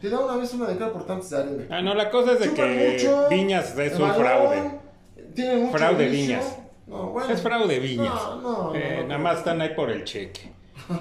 Te 0.00 0.08
da 0.08 0.18
una 0.20 0.36
vez 0.36 0.52
una 0.54 0.66
de 0.66 0.76
cara 0.76 0.92
por 0.92 1.04
tantos 1.06 1.30
de 1.30 1.36
arena. 1.38 1.64
Ah, 1.70 1.82
no, 1.82 1.94
la 1.94 2.10
cosa 2.10 2.32
es 2.32 2.40
de 2.40 2.46
Chupan 2.48 2.76
que 2.76 2.92
mucho, 2.92 3.28
Viñas 3.28 3.78
es 3.78 3.98
un 3.98 4.14
fraude. 4.14 4.70
Tienen 5.34 5.62
mucho 5.66 5.78
Fraude. 5.78 6.08
Viñas. 6.08 6.58
No, 6.86 7.10
bueno. 7.10 7.30
Es 7.32 7.40
fraude 7.42 7.78
Viñas. 7.78 8.12
No, 8.14 8.40
no, 8.40 8.74
Eh, 8.74 8.98
no, 9.02 9.08
nada 9.08 9.18
más 9.20 9.38
están 9.38 9.60
ahí 9.60 9.74
por 9.74 9.90
el 9.90 10.04
cheque. 10.04 10.52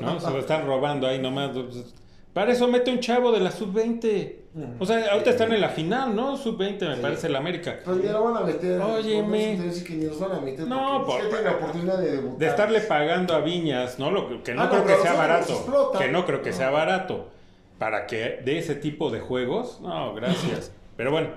¿no? 0.02 0.20
Se 0.20 0.30
lo 0.30 0.40
están 0.40 0.68
robando 0.68 1.08
ahí 1.08 1.18
nomás. 1.20 1.52
Pues, 1.52 1.94
para 2.34 2.52
eso 2.52 2.68
mete 2.68 2.92
un 2.92 3.00
chavo 3.00 3.32
de 3.32 3.40
la 3.40 3.52
sub-20. 3.52 4.36
O 4.80 4.86
sea, 4.86 5.12
ahorita 5.12 5.30
están 5.32 5.52
en 5.54 5.62
la 5.62 5.70
final, 5.70 6.16
¿no? 6.16 6.36
Sub-20 6.38 6.80
me 6.90 6.96
Sí. 6.96 7.02
parece 7.02 7.28
el 7.28 7.36
América. 7.36 7.80
Pues 7.86 7.98
ni 7.98 8.08
lo 8.10 8.24
van 8.24 8.38
a 8.38 8.42
meter. 8.42 8.80
Óyeme. 8.82 9.58
que 9.86 9.94
ni 9.96 10.06
los 10.06 10.20
van 10.20 10.32
a 10.34 10.40
meter. 10.42 10.68
No, 10.68 11.06
porque 11.06 11.22
es 11.24 11.28
que 11.30 11.36
por- 11.36 11.44
la 11.44 11.52
oportunidad 11.52 11.98
de 11.98 12.12
debutar. 12.12 12.38
De 12.38 12.48
estarle 12.48 12.82
pagando 12.82 13.34
a 13.34 13.40
Viñas, 13.40 13.98
¿no? 13.98 14.12
Lo 14.12 14.44
que, 14.44 14.54
no 14.54 14.64
Ah, 14.64 14.70
creo 14.70 14.86
que 14.86 14.96
sea 14.98 15.14
barato. 15.14 15.92
Que 15.98 16.08
no 16.10 16.26
creo 16.26 16.42
que 16.42 16.52
sea 16.54 16.70
barato. 16.70 17.30
Para 17.80 18.06
que 18.06 18.40
de 18.44 18.60
ese 18.60 18.76
tipo 18.76 19.10
de 19.10 19.20
juegos, 19.22 19.80
no, 19.82 20.14
gracias. 20.14 20.72
Pero 20.98 21.12
bueno, 21.12 21.30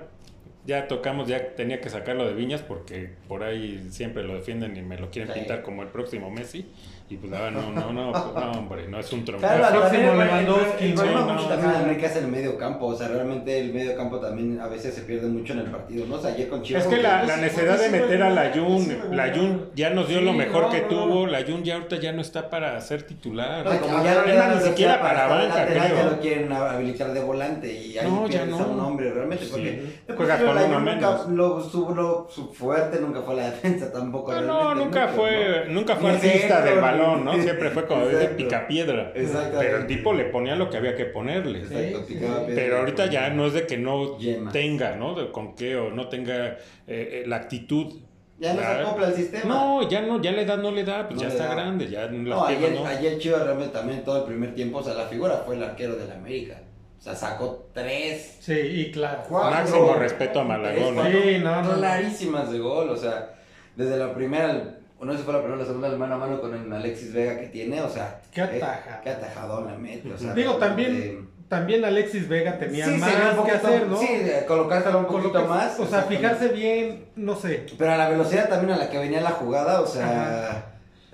ya 0.65 0.87
tocamos, 0.87 1.27
ya 1.27 1.55
tenía 1.55 1.81
que 1.81 1.89
sacarlo 1.89 2.25
de 2.27 2.33
Viñas 2.33 2.61
porque 2.61 3.09
por 3.27 3.43
ahí 3.43 3.87
siempre 3.89 4.23
lo 4.23 4.35
defienden 4.35 4.75
y 4.77 4.81
me 4.81 4.97
lo 4.97 5.09
quieren 5.09 5.33
Sí. 5.33 5.39
pintar 5.39 5.63
como 5.63 5.81
el 5.83 5.87
próximo 5.89 6.29
Messi. 6.29 6.65
Y 7.13 7.17
pues 7.17 7.31
ah, 7.33 7.51
no, 7.51 7.71
no, 7.71 7.93
no, 7.93 8.11
pues, 8.11 8.45
no, 8.45 8.51
hombre, 8.53 8.87
no 8.87 8.99
es 8.99 9.13
un 9.13 9.23
tronco. 9.23 9.41
Claro, 9.45 9.61
próximo 9.79 9.81
también 10.07 10.09
el- 10.09 10.17
Lewandowski, 10.27 10.83
el, 10.83 10.89
el 10.89 10.93
problema 10.95 11.19
no, 11.21 11.33
mucho 11.33 11.47
también 11.47 11.67
no. 11.71 11.77
de 11.77 11.83
América 11.83 12.07
es 12.07 12.15
el 12.15 12.27
medio 12.27 12.57
campo, 12.57 12.85
o 12.87 12.95
sea, 12.95 13.07
realmente 13.07 13.59
el 13.59 13.73
medio 13.73 13.95
campo 13.95 14.19
también 14.19 14.59
a 14.59 14.67
veces 14.67 14.95
se 14.95 15.01
pierde 15.01 15.27
mucho 15.27 15.53
en 15.53 15.59
el 15.59 15.65
partido, 15.65 16.05
¿no? 16.07 16.15
O 16.15 16.19
sea, 16.21 16.31
ayer 16.33 16.49
con 16.49 16.63
Chivas... 16.63 16.83
Es 16.83 16.89
que 16.89 17.01
la, 17.01 17.23
la 17.23 17.37
necesidad 17.37 17.77
de 17.77 17.89
meter 17.89 18.23
a 18.23 18.29
regular, 18.29 18.31
la 18.31 18.53
sí 18.53 18.59
Jun, 18.59 18.89
regular. 18.89 19.27
la 19.27 19.35
Jun 19.35 19.69
ya 19.75 19.89
nos 19.91 20.07
dio 20.07 20.21
lo 20.21 20.33
mejor 20.33 20.63
no, 20.63 20.69
que 20.71 20.81
no, 20.81 20.87
tuvo, 20.87 21.25
no. 21.25 21.27
la 21.27 21.43
Jun 21.43 21.63
ya 21.63 21.75
ahorita 21.75 21.95
ya 21.97 22.11
no 22.13 22.21
está 22.21 22.49
para 22.49 22.81
ser 22.81 23.03
titular. 23.03 23.63
No, 23.63 23.79
como 23.79 23.97
Ah, 23.99 24.03
ya 24.03 24.13
no 24.15 24.19
es 24.21 24.25
le 24.27 24.35
dan 24.35 24.57
ni 24.57 24.63
siquiera 24.63 24.99
para 25.01 25.27
banca, 25.27 25.65
creo. 25.67 25.83
Ya 25.95 26.03
lo 26.05 26.19
quieren 26.19 26.51
habilitar 26.51 27.13
de 27.13 27.19
volante 27.21 27.71
y 27.71 27.97
ahí 27.97 28.09
No, 28.09 28.27
ya 28.27 28.41
a 28.41 28.43
un 28.45 28.51
no. 28.77 28.87
hombre 28.87 29.11
realmente. 29.13 29.45
Porque 29.51 29.83
Juega 30.17 30.37
con 30.37 30.55
la 30.55 30.63
uno 30.65 30.79
menos. 30.79 31.29
Lo, 31.29 31.61
su, 31.61 32.53
fuerte 32.53 32.99
nunca 32.99 33.21
fue 33.21 33.35
la 33.35 33.51
defensa 33.51 33.91
tampoco. 33.91 34.33
No, 34.33 34.73
nunca 34.73 35.05
¿no? 35.07 35.11
fue, 35.13 35.65
¿no? 35.67 35.73
nunca 35.73 35.95
fue 35.95 36.11
artista 36.11 36.61
del 36.61 36.75
ni- 36.75 36.81
balón, 37.03 37.25
¿no? 37.25 37.33
Siempre 37.41 37.69
fue 37.69 37.85
como 37.85 38.05
de 38.05 38.13
Exacto. 38.15 38.37
picapiedra. 38.37 39.11
Pero 39.13 39.77
el 39.77 39.87
tipo 39.87 40.13
le 40.13 40.25
ponía 40.25 40.55
lo 40.55 40.69
que 40.69 40.77
había 40.77 40.95
que 40.95 41.05
ponerle. 41.05 41.59
Exacto, 41.59 42.03
Sí, 42.07 42.13
picaba 42.15 42.39
sí. 42.39 42.45
piedra. 42.47 42.55
Pero 42.63 42.77
ahorita 42.79 43.05
ya 43.07 43.29
no 43.29 43.45
es 43.47 43.53
de 43.53 43.67
que 43.67 43.77
no 43.77 44.17
tenga, 44.51 44.95
¿no? 44.95 45.15
De 45.15 45.31
con 45.31 45.55
qué 45.55 45.75
o 45.75 45.89
no 45.91 46.07
tenga 46.09 46.47
eh, 46.47 46.57
eh, 46.87 47.23
la 47.27 47.37
actitud. 47.37 47.93
Ya 48.39 48.53
no 48.55 48.59
se 48.61 48.65
acopla 48.65 49.07
al 49.07 49.13
sistema. 49.13 49.45
No, 49.45 49.89
ya 49.89 50.01
no, 50.01 50.21
ya 50.21 50.31
la 50.31 50.41
edad 50.41 50.57
no 50.57 50.71
le 50.71 50.83
da, 50.83 51.07
pues 51.07 51.15
No 51.15 51.21
ya 51.21 51.27
está 51.29 51.45
da. 51.47 51.55
grande, 51.55 51.87
ya 51.89 52.01
las 52.01 52.11
No, 52.11 52.45
ayer, 52.45 52.71
no. 52.73 52.85
ayer 52.85 53.17
Chivas 53.19 53.43
realmente 53.43 53.73
también 53.73 54.03
todo 54.03 54.17
el 54.17 54.23
primer 54.23 54.53
tiempo, 54.55 54.79
o 54.79 54.83
sea, 54.83 54.95
la 54.95 55.05
figura 55.05 55.43
fue 55.45 55.55
el 55.55 55.63
arquero 55.63 55.95
del 55.95 56.11
América. 56.11 56.59
O 56.99 57.01
sea, 57.03 57.15
sacó 57.15 57.67
tres. 57.73 58.37
Sí, 58.39 58.53
y 58.53 58.91
claro. 58.91 59.23
Cuatro. 59.29 59.51
Máximo 59.51 59.93
respeto 59.95 60.39
a 60.39 60.43
Malagón, 60.45 60.95
¿no? 60.95 61.05
Sí, 61.05 61.37
no, 61.43 61.61
no. 61.61 61.73
clarísimas 61.75 62.51
de 62.51 62.59
gol, 62.59 62.89
o 62.89 62.95
sea, 62.97 63.35
desde 63.75 63.97
la 63.97 64.13
primera, 64.13 64.77
o 65.03 65.05
no 65.05 65.11
sé 65.11 65.19
si 65.19 65.23
fue 65.25 65.33
la 65.33 65.39
primera 65.39 65.57
o 65.57 65.61
la 65.61 65.65
segunda, 65.67 65.87
el 65.89 65.97
mano 65.97 66.15
a 66.15 66.17
mano 66.17 66.41
con 66.41 66.53
el 66.55 66.71
Alexis 66.73 67.13
Vega 67.13 67.39
que 67.39 67.47
tiene, 67.47 67.81
o 67.81 67.89
sea, 67.89 68.21
Qué 68.31 68.41
eh, 68.41 68.43
ataja. 68.43 69.01
qué 69.03 69.09
atajadón 69.09 69.65
la 69.67 69.77
mete, 69.77 70.11
o 70.11 70.17
sea, 70.17 70.33
Digo, 70.33 70.53
también, 70.55 71.29
también 71.49 71.85
Alexis 71.85 72.27
Vega 72.27 72.57
tenía 72.57 72.85
Sí, 72.85 72.91
más 72.97 73.11
sería 73.11 73.25
un 73.25 73.31
que 73.45 73.51
poquito- 73.51 73.67
hacer, 73.67 73.87
¿no? 73.87 73.97
Sí, 73.97 74.15
de 74.17 74.45
colocárselo 74.47 74.99
un 74.99 75.05
poquito 75.05 75.33
Coloca- 75.33 75.47
más. 75.53 75.79
O 75.79 75.85
sea, 75.85 76.01
fijarse 76.03 76.47
bien, 76.47 77.05
no 77.15 77.35
sé. 77.35 77.65
Pero 77.77 77.91
a 77.91 77.97
la 77.97 78.09
velocidad 78.09 78.49
también 78.49 78.71
a 78.73 78.77
la 78.77 78.89
que 78.89 78.97
venía 78.97 79.21
la 79.21 79.31
jugada, 79.31 79.81
o 79.81 79.85
sea. 79.85 80.69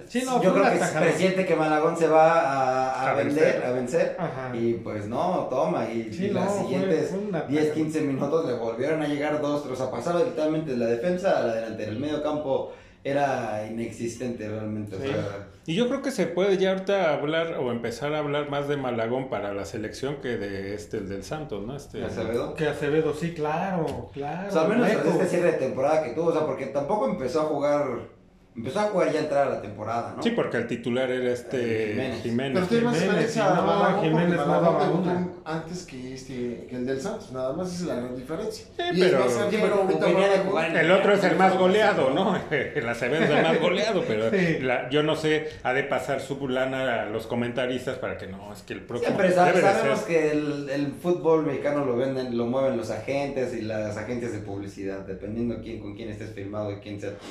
Sí, 0.08 0.24
no, 0.26 0.42
yo 0.42 0.54
creo 0.56 0.64
que 0.72 0.80
presiente 1.00 1.46
que 1.46 1.56
Malagón 1.56 1.96
se 1.96 2.08
va 2.08 2.40
a, 2.40 2.94
a 2.94 3.12
A 3.12 3.14
vender, 3.14 3.44
vencer. 3.44 3.64
a 3.66 3.72
vencer. 3.72 4.16
Ajá. 4.18 4.56
Y 4.56 4.74
pues 4.76 5.06
no, 5.08 5.48
toma. 5.52 5.88
Y, 5.92 6.12
Sí, 6.12 6.28
y 6.28 6.32
no, 6.32 6.40
las 6.40 6.56
siguientes 6.56 7.10
fue 7.10 7.20
un 7.20 7.28
atajadón. 7.28 7.52
10, 7.52 7.74
15 7.74 8.02
minutos 8.02 8.46
le 8.48 8.54
volvieron 8.54 9.04
a 9.04 9.08
llegar 9.08 9.40
dos, 9.40 9.62
tres. 9.64 9.74
O 9.80 9.84
sea, 9.84 9.92
pasaron 9.92 10.24
literalmente 10.26 10.72
de 10.72 10.78
la 10.78 10.86
defensa 10.88 11.38
a 11.38 11.42
la 11.44 11.54
delantera. 11.54 11.92
El 11.92 12.00
medio 12.00 12.24
campo 12.24 12.74
era 13.04 13.66
inexistente 13.70 14.48
realmente. 14.50 14.96
O 14.96 15.00
sea, 15.00 15.48
Y 15.66 15.76
yo 15.76 15.88
creo 15.88 16.02
que 16.02 16.12
se 16.12 16.26
puede 16.28 16.58
ya 16.58 16.72
ahorita 16.72 17.14
hablar 17.14 17.58
o 17.60 17.72
empezar 17.72 18.14
a 18.14 18.20
hablar 18.20 18.50
más 18.50 18.68
de 18.68 18.78
Malagón 18.78 19.30
para 19.30 19.54
la 19.54 19.66
selección 19.66 20.18
que 20.22 20.38
de 20.38 20.76
este, 20.76 20.98
el 20.98 21.10
del 21.10 21.24
Santos, 21.24 21.66
¿no? 21.66 21.76
Este, 21.76 22.04
Acevedo. 22.04 22.54
Que 22.56 22.68
Acevedo, 22.68 23.14
sí, 23.14 23.34
claro, 23.34 24.10
claro. 24.14 24.50
O 24.50 24.52
sea, 24.52 24.62
al 24.64 24.70
menos 24.70 24.92
tras 24.92 25.06
este 25.06 25.28
cierre 25.28 25.52
de 25.54 25.58
temporada 25.58 26.04
que 26.04 26.12
tuvo. 26.12 26.28
O 26.28 26.34
sea, 26.34 26.46
porque 26.46 26.68
tampoco 26.68 27.10
empezó 27.10 27.42
a 27.42 27.46
jugar. 27.46 28.19
Empezó 28.56 28.80
a 28.82 28.84
jugar 28.84 29.14
ya 29.14 29.20
a 29.20 29.24
entrar 29.24 29.48
a 29.48 29.50
la 29.52 29.62
temporada, 29.62 30.14
¿no? 30.18 30.24
Sí, 30.24 30.32
porque 30.32 30.58
el 30.58 30.68
titular 30.68 31.10
era 31.10 31.32
este 31.32 31.92
Jiménez. 31.92 32.22
Jiménez. 32.24 32.54
Pero 32.56 32.66
tiene 32.68 32.84
más 32.86 33.00
Jiménez, 33.00 33.38
Malagón, 33.38 33.92
porque 33.94 34.08
Jiménez 34.10 34.38
daba 34.38 34.84
debutó 34.86 35.02
una. 35.10 35.28
antes 35.46 35.86
que, 35.86 36.14
este, 36.14 36.66
que 36.70 36.76
el 36.76 36.86
del 36.86 37.00
Santos. 37.00 37.32
Nada 37.32 37.54
más 37.54 37.68
esa 37.72 37.76
es 37.84 37.88
la 37.88 37.96
gran 37.96 38.16
diferencia. 38.18 38.66
Sí, 38.76 38.84
Y 38.94 39.00
pero- 39.02 39.20
más. 39.20 40.74
El 40.76 40.92
otro 40.92 41.14
es 41.14 41.24
el 41.24 41.36
más 41.38 41.58
goleado, 41.58 42.10
¿no? 42.10 42.36
El 42.52 42.90
Acevedo 42.90 43.24
es 43.24 43.30
el 43.30 43.44
más 43.44 43.60
goleado, 43.62 44.04
pero 44.08 44.30
Sí. 44.32 44.60
la- 44.60 44.90
yo 44.90 45.04
no 45.04 45.16
sé, 45.16 45.50
ha 45.64 45.74
de 45.74 45.84
pasar 45.84 46.20
su 46.20 46.48
lana 46.48 47.04
a 47.04 47.06
los 47.06 47.28
comentaristas 47.28 47.98
para 47.98 48.18
que 48.18 48.28
no, 48.28 48.52
es 48.52 48.64
que 48.64 48.74
el 48.74 48.82
próximo 48.82 49.16
Siempre 49.16 49.32
sa- 49.32 49.46
debe 49.46 49.62
de 49.62 49.64
sabemos 49.64 50.00
ser. 50.00 50.08
que 50.08 50.32
el, 50.32 50.70
el 50.70 50.88
fútbol 51.02 51.46
mexicano 51.46 51.86
lo 51.86 51.96
venden, 51.96 52.36
lo 52.38 52.46
mueven 52.46 52.76
los 52.78 52.90
agentes 52.90 53.54
y 53.54 53.62
las 53.62 53.96
agencias 53.98 54.32
de 54.34 54.40
publicidad, 54.40 55.00
dependiendo 55.00 55.60
quién, 55.62 55.80
con 55.80 55.96
quién 55.96 56.10
estés 56.10 56.32
firmado 56.32 56.72
y 56.72 56.76
quién 56.78 57.00
sea 57.00 57.12
tu, 57.12 57.26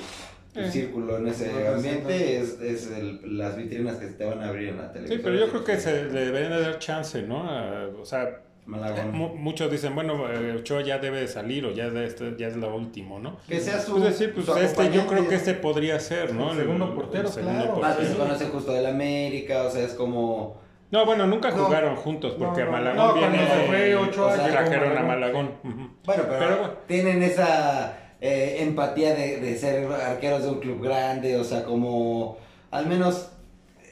tu 0.58 0.64
Eh. 0.68 0.70
círculo 0.70 1.18
en 1.18 1.28
ese 1.28 1.50
ambiente, 1.68 2.38
es, 2.38 2.60
es 2.60 2.90
el- 2.92 3.38
las 3.38 3.56
vitrinas 3.56 3.96
que 3.96 4.06
se 4.08 4.14
te 4.14 4.24
van 4.24 4.40
a 4.42 4.48
abrir 4.48 4.68
en 4.68 4.78
la 4.78 4.92
televisión. 4.92 5.18
Sí, 5.18 5.24
pero 5.24 5.38
yo 5.38 5.48
creo 5.50 5.64
que 5.64 5.76
se 5.78 6.04
le 6.04 6.24
deberían 6.26 6.52
de 6.52 6.60
dar 6.62 6.78
chance, 6.78 7.22
¿no? 7.22 7.48
A- 7.48 7.88
o 8.00 8.04
sea, 8.04 8.40
Malagón. 8.66 9.12
mu- 9.16 9.34
muchos 9.34 9.70
dicen, 9.70 9.94
bueno, 9.94 10.30
eh, 10.30 10.56
Ochoa 10.58 10.82
ya 10.82 10.98
debe 10.98 11.20
de 11.20 11.28
salir 11.28 11.64
o 11.64 11.70
ya, 11.72 11.88
de 11.88 12.04
este- 12.06 12.34
ya 12.36 12.48
es 12.48 12.56
lo 12.56 12.74
último, 12.76 13.18
¿no? 13.18 13.38
Que 13.48 13.60
sea 13.60 13.80
su. 13.80 13.96
Es 13.98 14.04
decir, 14.04 14.34
pues 14.34 14.44
su 14.46 14.54
este, 14.56 14.90
yo 14.92 15.06
creo 15.06 15.26
que 15.26 15.36
este 15.36 15.54
podría 15.54 15.98
ser, 16.00 16.34
¿no? 16.34 16.52
El 16.52 16.58
segundo 16.58 16.94
portero, 16.94 17.30
claro. 17.30 17.76
Más 17.76 17.96
que 17.96 18.04
se 18.06 18.14
conoce 18.16 18.44
justo 18.46 18.72
del 18.72 18.86
América, 18.86 19.62
o 19.62 19.70
sea, 19.70 19.84
es 19.84 19.94
como. 19.94 20.60
No, 20.90 21.04
bueno, 21.04 21.26
nunca 21.26 21.50
No. 21.50 21.64
jugaron 21.64 21.96
juntos 21.96 22.34
porque 22.38 22.64
No, 22.64 22.72
Malagón 22.72 22.96
no, 23.08 23.14
viene 23.14 23.36
cuando 23.36 23.54
se 23.54 23.60
de- 23.60 23.66
fue 23.66 23.96
Ochoa, 23.96 24.32
o 24.32 24.36
sea, 24.36 24.48
trajeron 24.50 24.96
a 24.96 25.02
Malagón. 25.02 25.50
Bueno, 25.62 25.94
pero, 26.04 26.38
Pero 26.38 26.56
bueno. 26.58 26.72
tienen 26.86 27.22
esa 27.22 27.96
eh, 28.20 28.56
empatía 28.60 29.14
de, 29.14 29.38
de 29.40 29.56
ser 29.56 29.86
arqueros 29.92 30.42
de 30.42 30.48
un 30.50 30.60
club 30.60 30.82
grande, 30.82 31.36
o 31.36 31.44
sea, 31.44 31.64
como 31.64 32.36
al 32.70 32.86
menos 32.86 33.28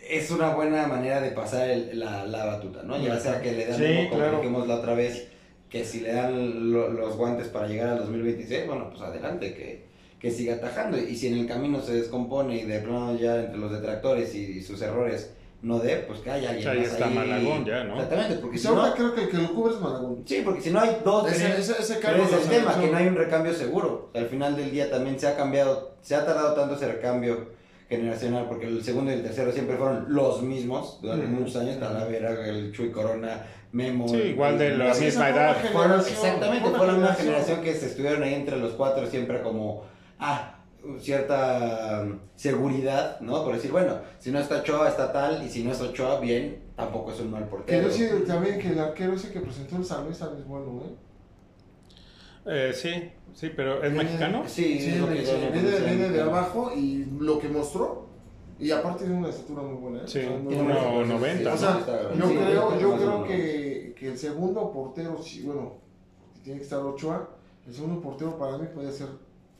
es 0.09 0.31
una 0.31 0.55
buena 0.55 0.87
manera 0.87 1.21
de 1.21 1.31
pasar 1.31 1.69
el- 1.69 1.99
la, 1.99 2.27
la 2.27 2.45
batuta, 2.45 2.83
¿no? 2.83 2.97
Ya 3.03 3.19
sea 3.19 3.41
que 3.41 3.53
le 3.53 3.67
dan, 3.67 3.79
Sí, 3.79 4.07
como 4.09 4.59
claro. 4.63 4.67
la 4.67 4.75
otra 4.77 4.95
vez, 4.95 5.29
que 5.69 5.85
si 5.85 6.01
le 6.01 6.13
dan 6.13 6.73
lo- 6.73 6.91
los 6.91 7.17
guantes 7.17 7.49
para 7.49 7.67
llegar 7.69 7.89
al 7.89 7.99
2026, 7.99 8.67
bueno, 8.67 8.89
pues 8.91 9.03
adelante, 9.03 9.53
que, 9.55 9.85
que 10.21 10.31
siga 10.31 10.55
atajando. 10.55 10.97
Y 10.99 11.17
si 11.17 11.27
en 11.29 11.35
el 11.39 11.47
camino 11.47 11.81
se 11.81 11.95
descompone 11.95 12.57
y 12.57 12.63
de 12.65 12.79
plano 12.81 13.17
ya 13.19 13.37
entre 13.41 13.59
los 13.59 13.73
detractores 13.73 14.35
y, 14.35 14.59
y 14.59 14.63
sus 14.63 14.81
errores 14.83 15.33
no 15.63 15.79
dé, 15.79 15.97
pues 16.07 16.21
que 16.21 16.31
haya 16.31 16.51
alguien 16.51 16.69
Ahí 16.69 16.79
más 16.81 16.89
está 16.89 17.07
Malagón 17.07 17.65
ya, 17.65 17.85
¿no? 17.85 17.95
Exactamente, 17.95 18.37
porque 18.37 18.57
Y 18.57 18.59
si 18.59 18.69
ahora 18.69 18.89
no... 18.89 18.95
creo 18.95 19.15
que 19.15 19.23
el 19.23 19.29
que 19.31 19.37
lo 19.39 19.55
cubre 19.55 19.75
es 19.75 19.81
Malagón. 19.81 20.23
Sí, 20.27 20.43
porque 20.45 20.61
si 20.61 20.71
no 20.71 20.81
hay 20.81 20.99
dos, 21.05 21.31
Ese, 21.31 21.45
tres- 21.45 21.59
ese, 21.71 21.83
ese 21.83 21.95
pero 21.95 22.03
cargo 22.09 22.23
es 22.25 22.31
de 22.31 22.37
el 22.37 22.43
tema, 22.43 22.51
selección. 22.73 22.81
que 22.85 22.91
no 22.93 22.99
hay 22.99 23.07
un 23.07 23.17
recambio 23.17 23.53
seguro. 23.55 24.11
Al 24.15 24.27
final 24.27 24.57
del 24.57 24.71
día 24.71 24.91
también 24.91 25.19
se 25.19 25.27
ha 25.27 25.37
cambiado, 25.37 25.97
se 26.03 26.15
ha 26.15 26.25
tardado 26.25 26.55
tanto 26.55 26.75
ese 26.77 26.87
recambio 26.93 27.51
generacional, 27.89 28.47
porque 28.49 28.67
el 28.67 28.83
segundo 28.85 29.11
y 29.11 29.15
el 29.15 29.23
tercero 29.23 29.53
siempre 29.53 29.77
fueron 29.77 30.07
los 30.09 30.43
mismos 30.43 30.99
durante 31.03 31.27
Ujú. 31.27 31.35
muchos 31.37 31.57
años, 31.57 31.79
Talavera, 31.81 32.33
el 32.49 32.73
Chuy 32.73 32.91
Corona, 32.91 33.47
Memo. 33.73 34.09
Sí, 34.09 34.17
igual 34.17 34.59
de 34.59 34.77
la 34.77 34.93
misma 34.95 35.29
edad. 35.31 35.57
una 35.61 35.71
Fueron- 35.73 36.01
exactamente, 36.01 36.69
una 36.69 36.79
fue 36.79 36.87
la 36.87 36.93
misma 36.95 37.15
generación 37.15 37.63
que 37.63 37.75
se 37.75 37.87
estuvieron 37.87 38.23
ahí 38.23 38.35
entre 38.35 38.57
los 38.57 38.73
cuatro 38.73 39.07
siempre 39.07 39.41
como, 39.43 39.85
ah, 40.19 40.56
cierta 41.01 42.03
um, 42.05 42.19
seguridad, 42.35 43.21
¿no? 43.21 43.45
Por 43.45 43.55
decir, 43.55 43.71
bueno, 43.73 43.99
si 44.19 44.31
no 44.31 44.39
está 44.39 44.57
Ochoa, 44.61 44.89
está 44.89 45.13
tal, 45.13 45.45
y 45.45 45.49
si 45.49 45.63
no 45.65 45.73
está 45.73 45.85
Ochoa, 45.85 46.21
bien, 46.21 46.63
tampoco 46.77 47.13
es 47.13 47.21
un 47.21 47.31
mal 47.31 47.45
Que 47.45 47.51
portero. 47.51 47.89
yo 47.89 47.91
sí, 47.95 48.09
también 48.27 48.59
que 48.59 48.69
el 48.71 48.79
arquero 48.79 49.15
ese 49.15 49.33
que 49.33 49.41
presentó 49.41 49.77
el 49.77 49.85
San 49.85 50.05
Luis 50.05 50.19
también 50.19 50.43
es 50.43 50.49
bueno, 50.49 50.83
¿eh? 50.85 50.95
Eh, 52.49 52.73
sí, 52.73 53.11
sí, 53.35 53.51
pero 53.57 53.83
¿es 53.83 53.93
mexicano? 53.93 54.45
Sí, 54.47 54.79
Sí, 54.81 54.91
es 54.91 55.01
lo 55.01 55.09
que 55.09 55.15
viene, 55.15 56.11
de 56.11 56.21
abajo 56.23 56.73
y 56.77 57.05
lo 57.19 57.39
que 57.39 57.49
mostró. 57.49 58.07
Y 58.59 58.71
aparte 58.71 59.05
tiene 59.05 59.19
una 59.19 59.29
estatura 59.29 59.63
muy 59.63 59.75
buena, 59.77 59.99
¿eh? 59.99 60.07
Sí, 60.07 60.21
O 60.21 60.23
sea, 60.23 60.39
muy 60.39 60.55
Tiene 60.55 60.73
buena. 60.73 60.89
uno 60.89 61.19
buenas 61.19 61.43
cosas, 61.43 61.51
90, 61.51 61.55
O 61.55 61.59
sea, 61.59 62.15
yo 62.17 62.29
sí, 62.29 62.35
creo, 62.37 62.81
yo 62.81 62.97
creo 62.97 63.25
que, 63.25 63.95
que 63.99 64.09
el 64.09 64.19
segundo 64.19 64.73
portero, 64.73 65.21
sí, 65.23 65.43
bueno, 65.43 65.75
tiene 66.43 66.59
que 66.61 66.65
estar 66.65 66.79
Ochoa. 66.81 67.29
El 67.67 67.75
segundo 67.75 68.01
portero 68.01 68.39
para 68.39 68.57
mí 68.59 68.67
puede 68.73 68.93
ser 68.93 69.09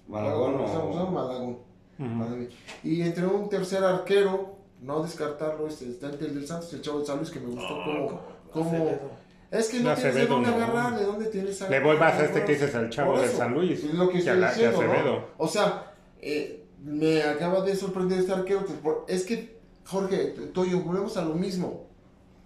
Malagón 0.09 0.55
o 0.57 0.65
o... 0.65 1.11
Malagón, 1.11 1.59
para 1.99 2.31
mí. 2.37 2.49
Y 2.85 3.03
entre 3.03 3.27
un 3.27 3.49
tercer 3.49 3.83
arquero, 3.85 4.57
no 4.83 5.03
descartarlo, 5.03 5.67
este, 5.67 5.89
está 5.89 6.09
entre 6.11 6.29
el 6.29 6.35
del 6.35 6.47
Santos 6.47 6.73
y 6.73 6.77
el 6.77 6.83
Chavo 6.83 7.01
de 7.01 7.07
San 7.07 7.17
Luis, 7.19 7.31
que 7.31 7.41
me 7.41 7.47
gustó 7.47 7.69
como... 7.85 8.21
como 8.53 8.71
Acevedo. 8.71 9.11
es 9.51 9.69
que 9.69 9.81
no 9.81 9.89
De 9.91 9.95
tienes 9.97 10.15
de 10.15 10.21
Acevedo, 10.23 10.35
dónde 10.35 10.51
no. 10.51 10.57
agarrar, 10.57 10.99
de 10.99 11.05
dónde 11.07 11.27
tienes 11.27 11.71
Le 11.71 11.81
voy 11.81 11.97
más 11.97 12.15
a 12.15 12.25
este 12.25 12.45
que 12.45 12.53
dices 12.53 12.75
al 12.75 12.91
chavo 12.91 13.19
de 13.21 13.29
San 13.29 13.55
Luis. 13.55 13.83
Es 13.83 13.95
lo 13.95 14.09
que 14.09 14.19
estoy 14.19 14.33
a 14.33 14.37
la- 14.37 14.49
diciendo, 14.53 14.83
¿no? 14.83 15.25
O 15.39 15.49
sea, 15.49 15.93
eh, 16.21 16.65
me 16.85 17.23
acaba 17.23 17.63
de 17.63 17.75
sorprender 17.75 18.19
este 18.21 18.33
arquero. 18.33 18.61
pues, 18.65 18.79
por- 18.79 19.05
es 19.09 19.25
que, 19.25 19.57
Jorge, 19.87 20.35
Toyo, 20.53 20.81
volvemos 20.81 21.17
a 21.17 21.25
lo 21.25 21.35
mismo. 21.35 21.87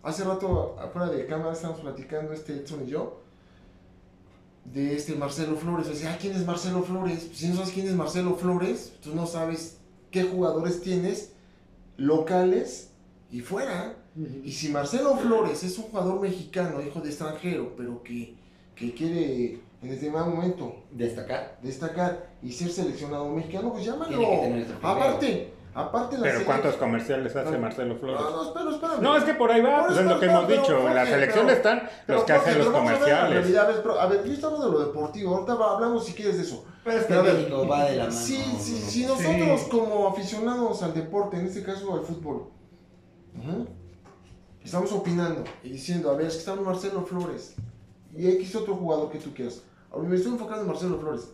Hace 0.03 0.25
rato, 0.25 0.77
afuera 0.81 1.09
de 1.11 1.27
cámara, 1.27 1.53
estábamos 1.53 1.83
platicando 1.83 2.33
este 2.33 2.55
Edson 2.55 2.85
y 2.87 2.91
yo 2.91 3.20
de 4.65 4.97
este 4.97 5.15
Marcelo 5.15 5.57
Flores. 5.57 5.89
O 5.89 5.95
sea, 5.95 6.17
¿quién 6.19 6.35
es 6.35 6.47
Marcelo 6.47 6.83
Flores? 6.83 7.25
Pues, 7.25 7.39
si 7.39 7.49
no 7.49 7.57
sabes 7.57 7.71
quién 7.71 7.87
es 7.87 7.95
Marcelo 7.95 8.37
Flores, 8.37 8.93
tú 9.03 9.15
no 9.15 9.27
sabes 9.27 9.79
qué 10.11 10.25
jugadores 10.25 10.81
tienes 10.81 11.33
locales 11.97 12.91
y 13.31 13.41
fuera. 13.41 13.97
Y 14.45 14.53
si 14.53 14.69
Marcelo 14.71 15.17
Flores 15.17 15.63
es 15.63 15.79
un 15.79 15.85
jugador 15.85 16.21
mexicano, 16.21 16.83
hijo 16.83 17.01
de 17.01 17.09
extranjero, 17.09 17.75
pero 17.77 18.03
que, 18.03 18.35
que 18.75 18.93
quiere 18.93 19.61
en 19.83 19.89
determinado 19.89 20.31
momento 20.31 20.85
Destacar. 20.91 21.59
destacar 21.63 22.31
y 22.43 22.53
ser 22.53 22.71
seleccionado 22.71 23.31
mexicano, 23.31 23.73
pues 23.73 23.85
llámalo. 23.85 24.21
Aparte, 24.83 25.53
aparte 25.75 26.17
la 26.19 26.23
Pero 26.25 26.45
¿cuántos 26.45 26.75
comerciales 26.77 27.35
hace 27.37 27.51
No. 27.53 27.59
Marcelo 27.59 27.97
Flores? 27.97 28.21
No, 28.21 28.31
no, 28.31 28.43
espera, 28.43 28.71
espérame. 28.71 29.01
No, 29.03 29.17
es 29.17 29.25
que 29.25 29.35
por 29.35 29.51
ahí 29.53 29.61
va, 29.61 29.71
Por 29.77 29.87
pues 29.87 29.93
eso, 29.93 30.01
es 30.01 30.07
lo 30.07 30.15
que 30.21 30.27
pero- 30.27 30.33
hemos 30.33 30.45
pero, 30.47 30.63
dicho. 30.63 30.89
En 30.89 30.95
la 30.95 31.07
selección 31.07 31.47
pero- 31.47 31.57
están 31.57 31.83
Pero, 32.07 32.19
los 32.19 32.27
que 32.27 32.33
hacen 32.33 32.59
los 32.59 32.67
pero 32.67 32.73
vamos 32.79 32.91
a 32.91 32.93
ver 32.93 33.01
la 33.13 33.21
comerciales. 33.21 33.57
a 33.59 33.67
ver, 33.67 33.83
pero, 33.83 34.01
a 34.01 34.07
ver, 34.07 34.25
yo 34.25 34.33
estamos 34.33 34.65
de 34.65 34.71
lo 34.71 34.79
deportivo, 34.81 35.35
ahorita 35.35 35.55
va- 35.55 35.75
hablamos 35.77 36.05
si 36.05 36.13
quieres 36.15 36.37
de 36.37 36.43
eso. 36.43 36.65
Pero 36.83 36.97
es 36.97 37.03
que 37.03 37.09
Pero 37.09 37.21
a 37.21 37.23
ver, 37.25 37.35
México 37.35 37.69
va 37.69 37.85
de 37.85 37.97
la 37.97 38.05
mano. 38.07 38.17
Si, 38.17 38.37
si, 38.37 39.05
¿no? 39.07 39.17
si 39.17 39.27
nosotros 39.37 39.61
como 39.71 40.09
aficionados 40.09 40.83
al 40.83 40.95
deporte, 40.95 41.37
en 41.39 41.47
este 41.47 41.63
caso 41.63 41.95
al 41.95 42.03
fútbol, 42.03 42.47
ujú, 43.39 43.67
estamos 44.65 44.93
opinando 44.93 45.45
y 45.63 45.71
diciendo, 45.71 46.11
a 46.11 46.15
ver, 46.17 46.27
es 46.27 46.35
que 46.35 46.39
está 46.41 46.55
Marcelo 46.57 47.03
Flores 47.03 47.55
y 48.17 48.29
X 48.29 48.57
otro 48.57 48.75
jugador 48.77 49.11
que 49.11 49.19
tú 49.19 49.33
quieras. 49.35 49.63
A 49.95 49.99
mí 49.99 50.07
me 50.07 50.17
estoy 50.17 50.33
enfocando 50.33 50.63
en 50.63 50.69
Marcelo 50.69 50.99
Flores, 50.99 51.29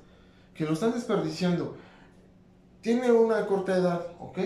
que 0.54 0.64
lo 0.64 0.72
están 0.72 0.92
desperdiciando. 0.92 1.76
Tiene 2.86 3.10
una 3.10 3.44
corta 3.46 3.76
edad, 3.76 4.06
¿ok? 4.20 4.38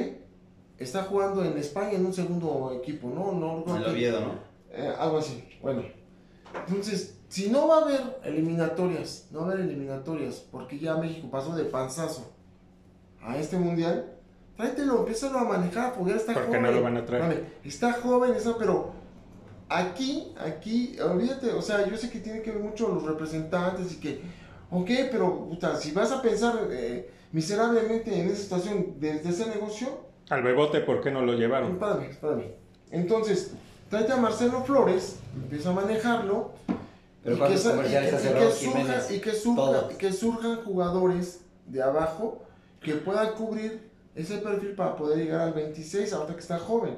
Está 0.78 1.02
jugando 1.02 1.44
en 1.44 1.58
España 1.58 1.92
en 1.92 2.06
un 2.06 2.14
segundo 2.14 2.72
equipo, 2.74 3.10
¿no? 3.10 3.32
no 3.32 3.76
El 3.76 3.84
Oviedo, 3.84 4.18
¿no? 4.18 4.32
eh, 4.72 4.94
algo 4.98 5.18
así, 5.18 5.46
bueno. 5.60 5.82
Entonces, 6.66 7.18
si 7.28 7.50
no 7.50 7.68
va 7.68 7.80
a 7.80 7.82
haber 7.82 8.00
eliminatorias, 8.24 9.26
no 9.30 9.40
va 9.40 9.48
a 9.48 9.52
haber 9.52 9.66
eliminatorias, 9.66 10.36
porque 10.50 10.78
ya 10.78 10.96
México 10.96 11.28
pasó 11.30 11.54
de 11.54 11.64
panzazo 11.64 12.32
a 13.20 13.36
este 13.36 13.58
mundial, 13.58 14.10
tráetelo, 14.56 15.00
empiézalo 15.00 15.40
a 15.40 15.44
manejar, 15.44 15.92
porque 15.92 16.12
ya 16.12 16.16
está 16.16 16.32
Porque 16.32 16.48
joven. 16.48 16.62
no 16.62 16.70
lo 16.70 16.82
van 16.82 16.96
a 16.96 17.04
traer. 17.04 17.24
Espérame, 17.24 17.48
está 17.62 17.92
joven, 17.92 18.34
está, 18.36 18.56
pero 18.56 18.92
aquí, 19.68 20.32
aquí, 20.38 20.98
olvídate, 20.98 21.52
o 21.52 21.60
sea, 21.60 21.86
yo 21.86 21.94
sé 21.94 22.08
que 22.08 22.20
tiene 22.20 22.40
que 22.40 22.52
ver 22.52 22.62
mucho 22.62 22.88
los 22.88 23.02
representantes 23.02 23.92
y 23.92 23.96
que, 23.96 24.22
ok, 24.70 24.90
pero 25.10 25.46
puta, 25.46 25.76
si 25.76 25.92
vas 25.92 26.10
a 26.10 26.22
pensar 26.22 26.68
eh, 26.70 27.19
miserablemente 27.32 28.18
en 28.20 28.28
esa 28.28 28.42
situación 28.42 28.94
desde 28.98 29.30
ese 29.30 29.46
negocio, 29.48 30.08
Al 30.28 30.42
Bebote, 30.42 30.80
¿por 30.80 31.00
qué 31.00 31.10
no 31.10 31.22
lo 31.22 31.32
llevaron? 31.34 31.72
Espérame, 31.72 32.02
espérame. 32.10 32.44
Entonces, 32.92 33.52
tráete 33.88 34.12
a 34.12 34.16
Marcelo 34.16 34.62
Flores, 34.62 35.16
empieza 35.34 35.70
a 35.70 35.72
manejarlo. 35.72 36.52
Pero 37.22 37.36
y 37.36 37.38
¿cuántos 37.38 37.60
sa- 37.62 37.70
comerciales 37.72 38.12
y 38.12 38.16
hace 38.16 38.32
que, 38.32 38.50
surja- 38.50 39.14
y 39.14 39.20
que 39.20 39.30
surja- 39.32 39.56
Todos. 39.56 39.92
y 39.92 39.96
que 39.96 40.12
surjan 40.12 40.64
jugadores 40.64 41.40
de 41.66 41.82
abajo 41.82 42.42
que 42.80 42.94
puedan 42.94 43.32
cubrir 43.32 43.90
ese 44.14 44.38
perfil 44.38 44.70
para 44.74 44.96
poder 44.96 45.18
llegar 45.18 45.40
al 45.40 45.52
26, 45.52 46.12
ahorita 46.12 46.34
que 46.34 46.40
está 46.40 46.58
joven. 46.58 46.96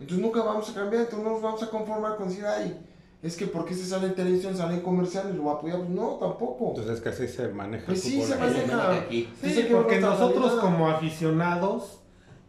Entonces 0.00 0.24
nunca 0.24 0.42
vamos 0.42 0.68
a 0.70 0.74
cambiar, 0.74 1.02
entonces 1.02 1.24
no 1.24 1.32
nos 1.34 1.42
vamos 1.42 1.62
a 1.62 1.68
conformar 1.68 2.16
con 2.16 2.28
decir, 2.28 2.44
ay, 2.46 2.76
es 3.22 3.36
que 3.36 3.46
porque 3.46 3.74
se 3.74 3.86
sale 3.86 4.08
en 4.08 4.14
televisión, 4.14 4.56
sale 4.56 4.74
en 4.74 4.80
comerciales, 4.80 5.34
lo 5.36 5.50
apoyamos. 5.50 5.88
No, 5.88 6.16
tampoco. 6.20 6.70
Entonces 6.70 7.00
que 7.00 7.08
así 7.10 7.28
se 7.28 7.48
maneja 7.48 7.86
Pues 7.86 8.04
el 8.04 8.10
sí, 8.10 8.22
se 8.22 8.34
aquí. 8.34 8.42
maneja. 8.42 9.04
Sí, 9.40 9.54
que 9.54 9.74
porque 9.74 10.00
nosotros 10.00 10.52
como 10.60 10.88
aficionados, 10.88 12.00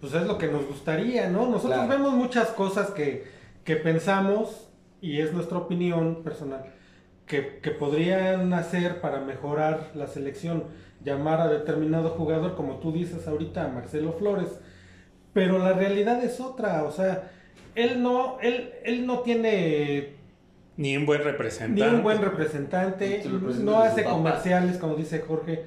pues 0.02 0.14
es 0.16 0.26
lo 0.26 0.38
que 0.38 0.48
nos 0.48 0.66
gustaría, 0.68 1.30
¿no? 1.30 1.46
Nosotros 1.48 1.74
Claro. 1.86 1.90
vemos 1.90 2.14
muchas 2.14 2.50
cosas 2.50 2.90
que, 2.92 3.26
que 3.64 3.76
pensamos, 3.76 4.68
y 5.00 5.20
es 5.22 5.32
nuestra 5.32 5.60
opinión 5.60 6.24
personal, 6.24 6.66
que, 7.28 7.60
que 7.62 7.72
podrían 7.72 8.52
hacer 8.54 9.00
para 9.00 9.20
mejorar 9.22 9.92
la 9.94 10.08
selección, 10.08 10.64
llamar 11.06 11.40
a 11.40 11.48
determinado 11.50 12.10
jugador, 12.12 12.56
como 12.56 12.78
tú 12.80 12.92
dices 12.92 13.28
ahorita, 13.28 13.66
a 13.66 13.68
Marcelo 13.68 14.14
Flores, 14.14 14.50
pero 15.34 15.60
la 15.60 15.74
realidad 15.74 16.24
es 16.24 16.40
otra, 16.40 16.84
o 16.84 16.92
sea, 16.92 17.32
él 17.76 18.02
no, 18.02 18.40
él, 18.42 18.72
él 18.84 19.06
no 19.06 19.20
tiene 19.20 20.16
Ni 20.78 20.98
un 20.98 21.06
buen 21.06 21.20
ni 21.20 21.26
representante. 21.26 21.88
un 21.96 22.04
buen 22.04 22.22
representante, 22.22 23.24
no 23.62 23.80
hace 23.80 24.04
comerciales, 24.04 24.78
como 24.78 24.96
dice 24.96 25.20
Jorge. 25.20 25.64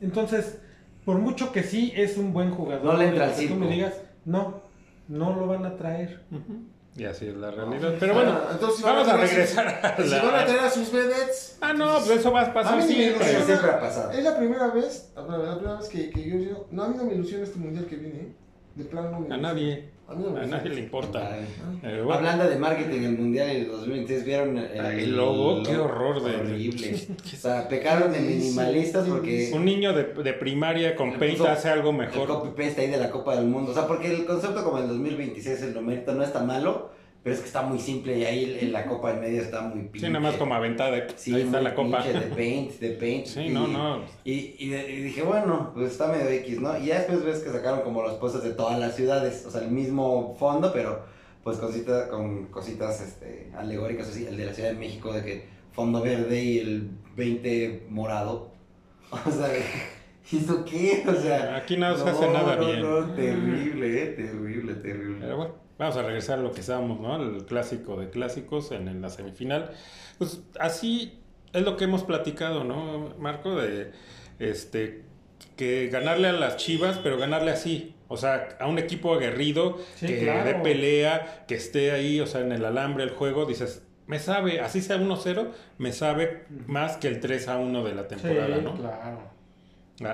Entonces, 0.00 0.58
por 1.04 1.18
mucho 1.18 1.50
que 1.52 1.62
sí 1.62 1.92
es 1.96 2.16
un 2.16 2.32
buen 2.32 2.50
jugador, 2.50 2.84
No 2.84 2.96
le 2.96 3.08
entra 3.08 3.34
que 3.34 3.48
tú 3.48 3.54
me 3.56 3.68
digas, 3.68 3.94
no, 4.24 4.62
no 5.08 5.34
lo 5.34 5.46
van 5.46 5.64
a 5.66 5.76
traer. 5.76 6.22
Ujú. 6.30 6.62
Y 6.96 7.04
así 7.06 7.26
es 7.26 7.34
la 7.34 7.50
realidad. 7.50 7.94
Pero 7.98 8.14
bueno, 8.14 8.30
Ah, 8.40 8.50
entonces, 8.52 8.78
si 8.78 8.84
vamos 8.84 9.08
a 9.08 9.16
regresar 9.16 9.66
a 9.82 9.96
sus- 9.96 10.04
Si 10.08 10.14
van 10.14 10.28
a 10.28 10.32
la... 10.38 10.46
traer 10.46 10.60
a 10.60 10.70
sus 10.70 10.92
vedettes. 10.92 11.58
Ah, 11.60 11.72
no, 11.72 11.96
pues 11.98 12.20
eso 12.20 12.30
va 12.30 12.42
a 12.42 12.44
A 12.44 12.54
pasar 12.54 12.76
mí 12.76 12.82
ni 12.84 12.88
me 12.90 12.94
siempre. 12.94 13.22
Ilusiona. 13.24 13.44
siempre 13.46 13.70
ha 13.70 13.80
pasado. 13.80 14.10
Es 14.12 14.22
la 14.22 14.36
primera 14.36 14.68
vez, 14.68 15.12
la 15.16 15.26
primera 15.56 15.76
vez 15.80 15.88
que, 15.88 16.10
que 16.10 16.30
yo, 16.30 16.36
yo- 16.38 16.66
no, 16.70 16.84
a 16.84 16.88
mí 16.88 16.94
no 16.96 17.02
me 17.04 17.14
ilusiona 17.14 17.42
este 17.42 17.58
mundial 17.58 17.86
que 17.86 17.96
viene, 17.96 18.18
¿eh? 18.20 18.32
De 18.76 18.84
plano 18.84 19.24
no 19.28 19.34
A 19.34 19.36
nadie. 19.38 19.88
A 20.06 20.14
mí 20.14 20.22
no 20.22 20.30
me 20.30 20.40
A 20.40 20.46
nadie 20.46 20.70
le 20.70 20.80
importa. 20.80 21.30
Ay. 21.32 21.46
Eh, 21.82 21.96
bueno. 22.02 22.12
Hablando 22.14 22.46
de 22.48 22.56
marketing, 22.56 23.02
el 23.04 23.18
mundial 23.18 23.48
del 23.48 23.68
2026, 23.68 24.24
¿vieron 24.24 24.58
el, 24.58 24.80
Ay, 24.80 25.04
el 25.04 25.16
logo? 25.16 25.62
Qué 25.62 25.76
horror 25.78 26.22
de- 26.22 26.36
Horrible. 26.36 26.94
O 27.32 27.36
sea, 27.36 27.66
pecaron 27.68 28.12
de 28.12 28.20
minimalistas 28.20 29.04
sí, 29.06 29.10
porque. 29.10 29.50
Un 29.54 29.64
niño 29.64 29.94
de, 29.94 30.04
de 30.12 30.32
primaria 30.34 30.94
con 30.94 31.14
paint 31.18 31.40
hace 31.42 31.70
algo 31.70 31.90
El 31.90 31.96
mejor. 31.96 32.28
copy-paste 32.28 32.82
ahí 32.82 32.90
de 32.90 32.98
la 32.98 33.10
Copa 33.10 33.34
del 33.36 33.46
Mundo. 33.46 33.70
O 33.70 33.74
sea, 33.74 33.86
porque 33.86 34.10
el 34.14 34.26
concepto 34.26 34.62
como 34.62 34.76
el 34.78 34.88
2026, 34.88 35.62
el 35.62 35.74
numerito 35.74 36.12
no 36.14 36.22
está 36.22 36.40
malo, 36.42 36.90
pero 37.24 37.36
es 37.36 37.40
que 37.40 37.46
está 37.46 37.62
muy 37.62 37.78
simple 37.78 38.18
y 38.18 38.24
ahí 38.26 38.58
en 38.60 38.70
la 38.70 38.84
Copa 38.84 39.12
en 39.12 39.20
medio 39.20 39.40
está 39.40 39.62
muy 39.62 39.84
pinche. 39.84 40.06
Sí, 40.06 40.12
nada 40.12 40.20
más 40.20 40.36
como 40.36 40.54
aventada. 40.54 41.06
Sí, 41.16 41.34
Ahí 41.34 41.40
está 41.40 41.62
la 41.62 41.74
copa. 41.74 42.04
de 42.04 42.20
paint, 42.20 42.72
de 42.72 42.90
paint. 42.90 43.24
Sí, 43.24 43.40
y, 43.40 43.48
no, 43.48 43.66
no. 43.66 44.02
Y, 44.24 44.54
y, 44.58 44.74
y 44.74 45.00
dije, 45.00 45.22
bueno, 45.22 45.70
pues 45.72 45.92
está 45.92 46.08
medio 46.08 46.28
X, 46.28 46.60
¿no? 46.60 46.78
Y 46.78 46.86
ya 46.88 46.98
después 46.98 47.24
ves 47.24 47.38
que 47.38 47.48
sacaron 47.48 47.80
como 47.80 48.02
los 48.02 48.18
puestos 48.18 48.44
de 48.44 48.50
todas 48.50 48.78
las 48.78 48.94
ciudades, 48.94 49.46
o 49.46 49.50
sea, 49.50 49.62
el 49.62 49.70
mismo 49.70 50.36
fondo, 50.38 50.70
pero 50.70 51.02
pues 51.42 51.56
cositas, 51.56 52.08
con 52.08 52.44
cositas 52.48 53.00
este, 53.00 53.50
alegóricas, 53.56 54.08
así, 54.08 54.26
el 54.26 54.36
de 54.36 54.44
la 54.44 54.52
Ciudad 54.52 54.68
de 54.68 54.76
México, 54.76 55.10
de 55.10 55.24
que 55.24 55.48
fondo 55.72 56.02
verde 56.02 56.42
y 56.42 56.58
el 56.58 56.90
20 57.16 57.86
morado. 57.88 58.52
O 59.26 59.30
sea, 59.30 59.48
¿y 60.30 60.36
esto 60.36 60.62
qué? 60.66 61.04
O 61.08 61.14
sea, 61.14 61.56
Aquí 61.56 61.78
no 61.78 61.96
se 61.96 62.06
hace 62.06 62.30
nada 62.30 62.56
no, 62.56 62.66
bien. 62.66 62.82
No, 62.82 63.14
terrible, 63.14 64.02
eh, 64.02 64.06
terrible, 64.08 64.74
terrible. 64.74 65.18
Pero 65.20 65.36
bueno, 65.38 65.63
vamos 65.78 65.96
a 65.96 66.02
regresar 66.02 66.38
a 66.38 66.42
lo 66.42 66.52
que 66.52 66.60
estábamos, 66.60 67.00
¿no? 67.00 67.16
El 67.22 67.44
clásico 67.46 67.96
de 67.96 68.10
clásicos 68.10 68.70
en, 68.72 68.88
en 68.88 69.00
la 69.02 69.10
semifinal. 69.10 69.70
Pues 70.18 70.42
así 70.58 71.18
es 71.52 71.62
lo 71.62 71.76
que 71.76 71.84
hemos 71.84 72.02
platicado, 72.04 72.64
¿no, 72.64 73.14
Marco? 73.18 73.56
De 73.56 73.92
este 74.38 75.02
que 75.56 75.88
ganarle 75.88 76.28
a 76.28 76.32
las 76.32 76.56
Chivas, 76.56 76.98
pero 76.98 77.16
ganarle 77.18 77.50
así. 77.50 77.94
O 78.08 78.16
sea, 78.16 78.48
a 78.60 78.66
un 78.66 78.78
equipo 78.78 79.14
aguerrido, 79.14 79.78
Sí, 79.96 80.06
que 80.06 80.20
claro. 80.20 80.44
dé 80.44 80.54
pelea, 80.56 81.44
que 81.48 81.54
esté 81.54 81.90
ahí, 81.92 82.20
o 82.20 82.26
sea, 82.26 82.40
en 82.42 82.52
el 82.52 82.64
alambre 82.64 83.04
el 83.04 83.10
juego, 83.10 83.44
dices, 83.46 83.82
me 84.06 84.18
sabe, 84.18 84.60
así 84.60 84.82
sea 84.82 84.98
1-0, 84.98 85.48
me 85.78 85.92
sabe 85.92 86.44
más 86.66 86.96
que 86.98 87.08
el 87.08 87.20
3-1 87.20 87.82
de 87.82 87.94
la 87.94 88.06
temporada, 88.08 88.56
sí, 88.56 88.62
¿no? 88.62 88.74
claro. 88.76 89.34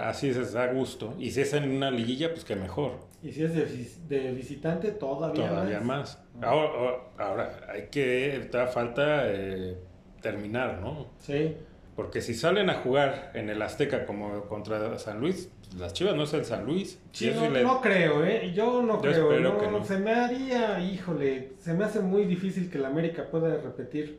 Así 0.04 0.28
es, 0.28 0.52
da 0.52 0.66
gusto. 0.72 1.14
Y 1.18 1.30
si 1.30 1.40
es 1.40 1.52
en 1.54 1.70
una 1.70 1.90
liguilla, 1.90 2.30
pues 2.32 2.44
que 2.44 2.54
mejor. 2.54 3.00
Y 3.22 3.32
si 3.32 3.44
es 3.44 3.54
de, 3.54 4.16
de 4.16 4.32
visitante, 4.32 4.92
todavía, 4.92 5.48
Todavía 5.48 5.80
más. 5.80 6.22
Ahora, 6.40 7.00
ahora, 7.18 7.60
hay 7.68 7.88
que, 7.90 8.48
da 8.50 8.66
falta 8.66 9.24
eh, 9.30 9.76
terminar, 10.22 10.80
¿no? 10.80 11.06
Sí. 11.18 11.54
Porque 11.96 12.22
si 12.22 12.32
salen 12.34 12.70
a 12.70 12.74
jugar 12.76 13.30
en 13.34 13.50
el 13.50 13.60
Azteca 13.60 14.06
como 14.06 14.44
contra 14.44 14.98
San 14.98 15.20
Luis, 15.20 15.50
las 15.76 15.92
Chivas 15.92 16.16
no 16.16 16.22
es 16.22 16.32
el 16.32 16.44
San 16.46 16.64
Luis. 16.64 16.98
Sí, 17.12 17.30
no, 17.34 17.50
le- 17.50 17.62
no 17.62 17.80
creo, 17.82 18.24
¿eh? 18.24 18.52
Yo 18.54 18.80
no 18.82 18.94
Yo 18.94 19.00
creo. 19.02 19.30
espero 19.32 19.52
no, 19.52 19.58
que 19.58 19.66
no. 19.68 19.84
Se 19.84 19.98
me 19.98 20.12
haría, 20.12 20.80
híjole, 20.80 21.52
se 21.58 21.74
me 21.74 21.84
hace 21.84 22.00
muy 22.00 22.24
difícil 22.24 22.70
que 22.70 22.78
el 22.78 22.86
América 22.86 23.26
pueda 23.30 23.54
repetir 23.56 24.18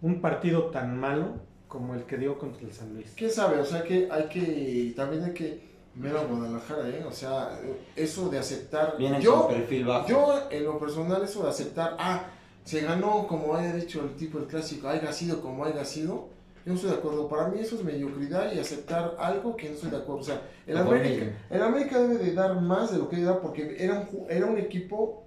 un 0.00 0.20
partido 0.20 0.64
tan 0.66 0.98
malo 0.98 1.34
como 1.68 1.94
el 1.94 2.02
que 2.04 2.16
dio 2.18 2.38
contra 2.38 2.62
el 2.66 2.72
San 2.72 2.92
Luis. 2.92 3.14
¿Quién 3.16 3.30
sabe? 3.30 3.60
O 3.60 3.64
sea 3.64 3.84
que 3.84 4.08
hay 4.10 4.24
que, 4.24 4.92
también 4.96 5.22
hay 5.24 5.32
que 5.32 5.71
ver 5.94 6.16
a 6.16 6.24
Guadalajara, 6.24 6.88
¿eh? 6.88 7.04
O 7.06 7.12
sea, 7.12 7.58
eso 7.96 8.28
de 8.28 8.38
aceptar. 8.38 8.96
Vienen 8.98 9.20
yo, 9.20 9.48
perfil 9.48 9.84
bajo. 9.84 10.08
yo, 10.08 10.48
en 10.50 10.64
lo 10.64 10.78
personal, 10.78 11.22
eso 11.22 11.42
de 11.42 11.50
aceptar, 11.50 11.96
ah, 11.98 12.26
se 12.64 12.80
ganó 12.80 13.26
como 13.26 13.54
haya 13.54 13.74
dicho 13.74 14.02
el 14.02 14.16
tipo 14.16 14.38
el 14.38 14.46
clásico, 14.46 14.88
haya 14.88 15.12
sido 15.12 15.40
como 15.40 15.64
haya 15.64 15.84
sido. 15.84 16.30
Yo 16.64 16.70
no 16.70 16.74
estoy 16.74 16.90
de 16.90 16.96
acuerdo. 16.96 17.28
Para 17.28 17.48
mí 17.48 17.58
eso 17.60 17.74
es 17.74 17.82
mediocridad 17.82 18.52
y 18.52 18.60
aceptar 18.60 19.16
algo 19.18 19.56
que 19.56 19.68
no 19.68 19.74
estoy 19.74 19.90
de 19.90 19.96
acuerdo. 19.96 20.20
O 20.20 20.24
sea, 20.24 20.42
el 20.66 20.76
América, 20.76 21.36
el 21.50 21.62
América 21.62 21.98
debe 21.98 22.24
de 22.24 22.34
dar 22.34 22.60
más 22.60 22.92
de 22.92 22.98
lo 22.98 23.08
que 23.08 23.20
da 23.20 23.40
porque 23.40 23.76
era 23.78 24.06
un, 24.12 24.30
era 24.30 24.46
un 24.46 24.56
equipo 24.58 25.24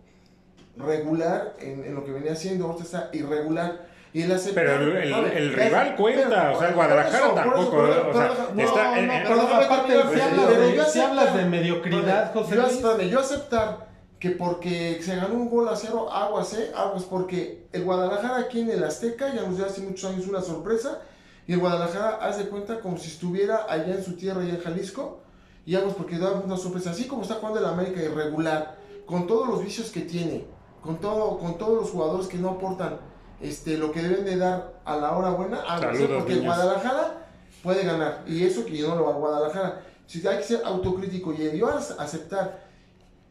regular 0.78 1.56
en, 1.60 1.84
en 1.84 1.94
lo 1.94 2.06
que 2.06 2.12
venía 2.12 2.32
haciendo. 2.32 2.66
Ahorita 2.66 2.84
está 2.84 3.10
irregular. 3.12 3.86
Y 4.18 4.24
Pero 4.54 4.76
el, 4.76 5.12
el- 5.14 5.50
es- 5.52 5.56
rival 5.56 5.96
cuenta, 5.98 6.52
o 6.54 6.58
sea, 6.60 6.70
el 6.70 6.76
Guadalajara 6.76 7.18
eso, 7.18 7.36
por 7.36 7.44
eso, 7.44 7.52
tampoco, 7.52 7.78
o 7.78 8.14
sea, 8.14 8.32
está 8.56 8.92
no, 8.92 8.98
en- 8.98 9.24
pero 9.28 9.42
aparte, 9.42 9.94
si 10.14 10.22
hablas 10.22 10.50
de- 10.58 10.72
si 10.74 10.80
aceptar- 10.80 11.10
hablas 11.10 11.36
de 11.36 11.46
mediocridad, 11.46 12.34
José 12.34 12.56
yo, 12.56 12.62
Luis. 12.96 13.12
yo 13.12 13.20
aceptar 13.20 13.90
que 14.18 14.30
porque 14.32 15.00
se 15.04 15.18
ganó 15.18 15.34
un 15.34 15.50
gol 15.50 15.68
a 15.68 15.76
cero, 15.76 16.10
aguas, 16.10 16.54
¿eh? 16.54 16.72
Aguas, 16.74 17.04
porque 17.04 17.68
el 17.74 17.84
Guadalajara 17.84 18.38
aquí 18.38 18.62
en 18.62 18.70
el 18.72 18.86
Azteca 18.86 19.34
ya 19.36 19.42
nos 19.42 19.58
dio 19.58 19.66
hace 19.66 19.82
muchos 19.82 20.10
años 20.10 20.26
una 20.28 20.42
sorpresa. 20.42 21.02
Y 21.46 21.52
el 21.52 21.60
Guadalajara 21.60 22.16
hace 22.22 22.48
cuenta 22.48 22.80
como 22.80 22.98
si 22.98 23.10
estuviera 23.10 23.66
allá 23.70 23.96
en 23.96 24.04
su 24.04 24.16
tierra, 24.16 24.42
allá 24.42 24.54
en 24.54 24.62
Jalisco. 24.62 25.20
Y 25.66 25.76
aguas, 25.76 25.94
porque 25.94 26.18
da 26.18 26.32
una 26.32 26.56
sorpresa. 26.56 26.92
Así 26.92 27.06
como 27.06 27.24
está 27.24 27.36
jugando 27.36 27.60
el 27.60 27.66
América 27.66 28.02
irregular, 28.02 28.78
con 29.06 29.28
todos 29.28 29.48
los 29.50 29.62
vicios 29.62 29.92
que 29.92 30.02
tiene, 30.02 30.46
con 30.82 31.02
todo, 31.02 31.38
con 31.38 31.58
todos 31.58 31.82
los 31.82 31.90
jugadores 31.92 32.28
que 32.28 32.38
no 32.38 32.52
aportan 32.52 32.98
este, 33.42 33.78
lo 33.78 33.92
que 33.92 34.02
deben 34.02 34.26
de 34.26 34.38
dar 34.38 34.74
a 34.86 34.96
la 34.98 35.12
hora 35.16 35.30
buena, 35.32 35.62
a 35.62 35.80
Saludos, 35.80 36.10
porque 36.20 36.36
niños. 36.36 36.56
Guadalajara 36.56 37.28
puede 37.64 37.84
ganar. 37.86 38.24
Y 38.28 38.44
eso 38.46 38.66
que 38.66 38.78
yo 38.78 38.90
no 38.90 38.96
lo 38.96 39.06
va 39.06 39.12
a 39.12 39.18
Guadalajara. 39.18 39.82
Si 40.08 40.26
hay 40.28 40.38
que 40.38 40.44
ser 40.44 40.62
autocrítico 40.64 41.34
y 41.34 41.58
yo 41.58 41.68
as- 41.68 41.96
aceptar, 42.00 42.64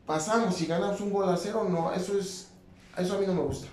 pasamos 0.06 0.60
y 0.60 0.66
ganamos 0.66 1.00
un 1.00 1.12
gol 1.12 1.28
a 1.28 1.36
cero, 1.36 1.66
no, 1.68 1.92
eso 1.92 2.18
es, 2.18 2.50
eso 2.98 3.14
a 3.14 3.18
mí 3.18 3.26
no 3.26 3.34
me 3.34 3.42
gusta. 3.42 3.68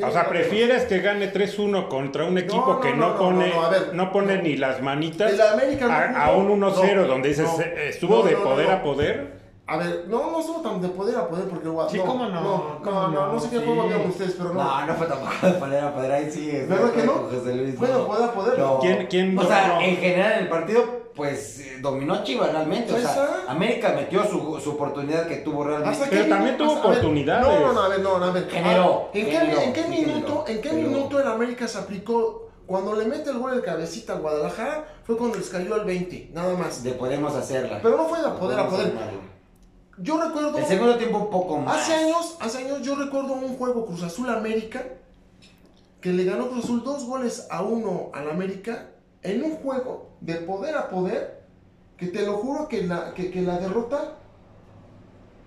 O 0.00 0.10
sea, 0.12 0.28
prefieres 0.28 0.84
que 0.84 1.00
gane 1.00 1.32
3-1 1.32 1.88
contra 1.88 2.24
un 2.24 2.38
equipo 2.38 2.74
no, 2.74 2.80
que 2.80 2.94
no, 2.94 3.18
pone, 3.18 3.52
no, 3.92 4.12
pone 4.12 4.40
ni 4.42 4.56
las 4.56 4.80
manitas 4.80 5.32
El 5.32 5.40
a, 5.40 6.24
a 6.26 6.36
un 6.36 6.48
1-0 6.60 6.94
no, 6.94 7.04
donde 7.06 7.30
dices, 7.30 7.48
eh, 7.58 7.88
estuvo 7.88 8.22
de 8.22 8.36
poder 8.36 8.70
a 8.70 8.82
poder. 8.82 9.37
A 9.70 9.76
ver, 9.76 10.06
no, 10.08 10.30
no 10.30 10.40
estuvo 10.40 10.62
tan 10.62 10.80
de 10.80 10.88
poder 10.88 11.14
a 11.16 11.28
poder 11.28 11.44
porque 11.46 11.68
Gua- 11.68 11.90
Sí, 11.90 11.98
no, 11.98 12.06
cómo 12.06 12.24
no, 12.26 12.40
no, 12.40 12.80
cómo 12.82 13.00
no, 13.02 13.08
no, 13.08 13.26
no, 13.26 13.32
no 13.34 13.38
sé 13.40 13.50
qué 13.50 13.58
sí. 13.58 13.64
juego 13.66 13.86
vieron 13.86 14.08
ustedes, 14.08 14.34
pero 14.38 14.54
no. 14.54 14.64
No, 14.64 14.86
no 14.86 14.94
fue 14.94 15.06
tampoco 15.06 15.46
de 15.46 15.52
poder 15.52 15.84
a 15.84 15.94
poder, 15.94 16.12
ahí 16.12 16.30
sí. 16.30 16.50
estoy 16.50 16.66
¿Verdad 16.76 16.90
que 16.92 17.02
no? 17.04 17.12
José 17.12 17.54
Luis, 17.54 17.78
Bueno, 17.78 17.98
no. 17.98 18.06
poder 18.06 18.24
a 18.24 18.32
poder. 18.32 18.58
No. 18.58 18.78
¿Quién- 18.80 19.06
quién 19.08 19.38
o 19.38 19.44
sea, 19.46 19.84
en 19.84 19.96
general 19.98 20.32
en 20.32 20.38
el 20.38 20.48
partido, 20.48 20.84
pues 21.14 21.62
dominó 21.82 22.22
Chivas 22.24 22.50
realmente. 22.52 22.92
O 22.94 22.96
Ahí 22.96 23.02
sea, 23.02 23.10
está. 23.12 23.52
América 23.52 23.92
metió 23.94 24.24
su, 24.24 24.58
su 24.58 24.70
oportunidad 24.70 25.26
que 25.26 25.36
tuvo 25.36 25.64
realmente. 25.64 25.90
Hasta 25.96 26.08
Pero 26.08 26.22
que 26.24 26.28
también 26.30 26.56
tuvo 26.56 26.70
a 26.70 26.74
ver, 26.74 26.84
oportunidades. 26.86 27.46
No, 27.46 27.60
no, 27.60 27.72
no, 27.74 27.80
a 27.82 27.88
ver, 27.88 28.00
no, 28.00 28.14
a 28.16 28.30
ver. 28.30 28.48
Generó, 28.48 29.02
Ah, 29.04 29.10
¿En 29.12 29.26
qué, 29.26 29.32
generó, 29.32 29.60
en 29.60 29.72
qué 29.74 29.82
sí 29.82 29.88
minuto, 29.90 30.44
generó, 30.44 30.44
en 30.48 30.60
qué 30.62 30.72
minuto 30.72 31.20
el 31.20 31.26
América 31.28 31.68
se 31.68 31.76
aplicó 31.78 32.48
cuando 32.66 32.94
le 32.94 33.04
mete 33.04 33.28
el 33.28 33.38
gol 33.38 33.52
el 33.52 33.60
cabecita 33.62 34.14
al 34.14 34.20
Guadalajara? 34.22 34.86
Fue 35.04 35.18
cuando 35.18 35.36
les 35.36 35.50
cayó 35.50 35.76
el 35.76 35.84
20, 35.84 36.30
nada 36.32 36.56
más. 36.56 36.82
De 36.82 36.92
podemos 36.92 37.34
hacerla. 37.34 37.80
Pero 37.82 37.98
no 37.98 38.04
fue 38.06 38.18
de 38.22 38.28
poder 38.30 38.60
a 38.60 38.66
poder. 38.66 38.86
armarla. 38.86 39.12
Yo 40.00 40.22
recuerdo 40.22 40.56
El 40.58 40.64
segundo 40.64 40.96
tiempo 40.96 41.18
un 41.18 41.30
poco 41.30 41.58
más. 41.58 41.76
hace 41.76 41.94
años, 41.94 42.36
hace 42.40 42.58
años 42.58 42.82
yo 42.82 42.94
recuerdo 42.94 43.32
un 43.32 43.56
juego 43.56 43.86
Cruz 43.86 44.02
Azul 44.02 44.28
América 44.30 44.84
que 46.00 46.12
le 46.12 46.24
ganó 46.24 46.48
Cruz 46.48 46.64
Azul 46.64 46.84
dos 46.84 47.04
goles 47.04 47.46
a 47.50 47.62
uno 47.62 48.10
al 48.14 48.30
América 48.30 48.90
en 49.22 49.42
un 49.42 49.56
juego 49.56 50.10
de 50.20 50.34
poder 50.34 50.76
a 50.76 50.88
poder 50.88 51.42
que 51.96 52.06
te 52.06 52.24
lo 52.24 52.34
juro 52.34 52.68
que 52.68 52.84
la, 52.84 53.12
que, 53.12 53.30
que 53.30 53.42
la 53.42 53.58
derrota 53.58 54.14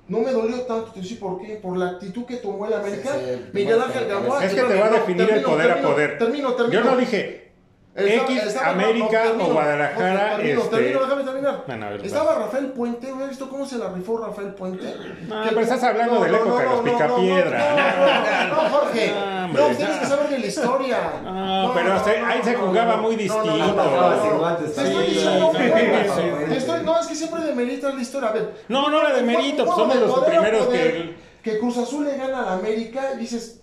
no 0.10 0.20
me 0.20 0.34
dolió 0.34 0.62
tanto, 0.64 0.92
te 0.92 1.00
decir 1.00 1.18
por 1.20 1.42
qué, 1.42 1.56
por 1.56 1.78
la 1.78 1.92
actitud 1.92 2.26
que 2.26 2.36
tomó 2.38 2.66
el 2.66 2.74
América. 2.74 3.14
Sí, 3.14 3.20
sí, 3.26 3.50
Miguel 3.54 3.82
Ángel 3.82 4.08
Gamboa. 4.10 4.44
Es 4.44 4.54
que 4.54 4.62
te 4.62 4.80
va 4.80 4.88
a 4.88 4.90
definir 4.90 5.30
el 5.30 5.42
poder 5.42 5.72
a 5.72 5.82
poder. 5.82 6.18
Termino, 6.18 6.54
termino. 6.54 6.84
Yo 6.84 6.92
no 6.92 6.98
dije 6.98 7.51
Estaba- 7.94 8.30
X, 8.32 8.44
estaba- 8.44 8.70
América 8.70 9.24
termino. 9.24 9.50
o 9.50 9.52
Guadalajara, 9.54 10.36
termino, 10.38 10.62
este- 10.62 10.76
termino, 10.78 11.00
déjame 11.02 11.24
terminar. 11.24 11.64
A 11.68 11.90
ver, 11.90 12.06
Estaba 12.06 12.36
Rafael 12.36 12.66
Puente, 12.68 13.14
¿me 13.14 13.24
has 13.24 13.30
visto 13.30 13.50
cómo 13.50 13.66
se 13.66 13.78
la 13.78 13.90
rifó 13.90 14.18
Rafael 14.18 14.54
Puente? 14.54 14.96
No, 15.28 15.44
Que- 15.44 15.50
pero 15.50 15.62
estás 15.62 15.84
hablando 15.84 16.22
de 16.22 16.32
la 16.32 16.38
época 16.38 16.64
de 16.64 16.70
los 16.70 16.80
Picapiedra. 16.82 17.60
No, 17.60 17.76
no, 17.76 18.56
no, 18.56 18.64
no, 18.64 18.70
Jorge. 18.70 19.12
No, 19.14 19.44
hombre. 19.46 19.62
No, 19.62 19.76
tienes 19.76 19.98
que 19.98 20.06
saber 20.06 20.30
de 20.30 20.40
la 20.40 20.46
historia. 20.46 20.98
No, 21.24 21.72
pero 21.74 21.94
ahí 22.28 22.40
se 22.44 22.56
jugaba 22.56 22.98
muy 22.98 23.16
distinto. 23.18 23.46
No, 23.46 23.58
no, 23.58 23.76
no, 23.76 24.16
no, 24.16 24.40
no. 24.50 24.56
Te 24.58 24.66
estoy 24.66 25.06
diciendo, 25.08 26.84
no, 26.84 27.00
es 27.00 27.08
que 27.08 27.16
siempre 27.16 27.44
demeritas 27.44 27.94
la 27.94 28.02
historia. 28.02 28.30
A 28.30 28.32
ver, 28.34 28.54
No, 28.70 28.90
no 28.90 29.04
la 29.04 29.14
de 29.14 29.22
mérito, 29.24 29.66
pues 29.66 29.76
somos 29.78 29.96
los 29.98 30.18
a 30.18 30.26
primeros 30.26 30.68
que... 30.68 31.32
Que 31.42 31.58
Cruz 31.58 31.76
Azul 31.80 32.06
le 32.06 32.16
gana 32.18 32.44
al 32.44 32.60
América 32.60 33.14
y 33.16 33.18
dices, 33.18 33.61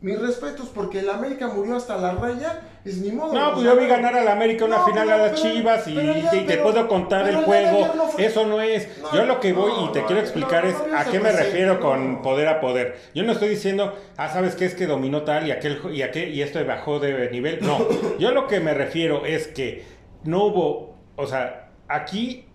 mis 0.00 0.16
respetos, 0.20 0.68
porque 0.72 1.00
el 1.00 1.10
América 1.10 1.48
murió 1.48 1.76
hasta 1.76 1.96
la 1.96 2.12
raya, 2.12 2.60
es 2.84 2.98
ni 2.98 3.10
modo. 3.10 3.32
No, 3.34 3.52
pues 3.54 3.64
yo 3.64 3.76
vi 3.76 3.86
ganar 3.88 4.14
al 4.14 4.28
América 4.28 4.64
una 4.64 4.78
No, 4.78 4.84
final 4.86 5.04
pero- 5.08 5.14
a 5.16 5.26
las 5.26 5.40
pero- 5.40 5.52
Chivas 5.54 5.88
y, 5.88 5.94
pero 5.94 6.12
ya, 6.14 6.34
y 6.36 6.40
te 6.40 6.46
pero- 6.46 6.62
puedo 6.62 6.86
contar 6.88 7.28
el 7.28 7.36
juego. 7.38 7.76
ayer 7.84 7.96
no 7.96 8.06
fue- 8.06 8.24
Eso 8.24 8.46
no 8.46 8.60
es. 8.60 8.88
No, 9.02 9.12
Yo 9.12 9.24
lo 9.26 9.40
que 9.40 9.52
voy 9.52 9.72
no, 9.72 9.86
y 9.88 9.92
te 9.92 10.00
no, 10.02 10.06
quiero 10.06 10.22
explicar 10.22 10.62
no, 10.64 10.70
es 10.70 10.78
no, 10.78 10.86
no, 10.86 10.98
a 10.98 11.04
qué 11.04 11.18
me 11.18 11.32
refiero 11.32 11.74
no. 11.74 11.80
con 11.80 12.22
poder 12.22 12.46
a 12.46 12.60
poder. 12.60 12.96
Yo 13.14 13.24
no 13.24 13.32
estoy 13.32 13.48
diciendo, 13.48 13.98
ah, 14.16 14.28
¿sabes 14.28 14.54
qué? 14.54 14.66
Es 14.66 14.74
que 14.76 14.86
dominó 14.86 15.22
tal 15.22 15.48
y 15.48 15.50
aquel 15.50 15.80
y 15.92 16.02
aquel 16.02 16.32
y 16.32 16.42
esto 16.42 16.64
bajó 16.64 17.00
de 17.00 17.28
nivel. 17.30 17.58
No, 17.62 17.78
yo 18.20 18.30
lo 18.30 18.46
que 18.46 18.60
me 18.60 18.74
refiero 18.74 19.26
es 19.26 19.48
que 19.48 19.84
no 20.22 20.44
hubo, 20.44 20.96
o 21.16 21.26
sea, 21.26 21.70
aquí 21.88 22.46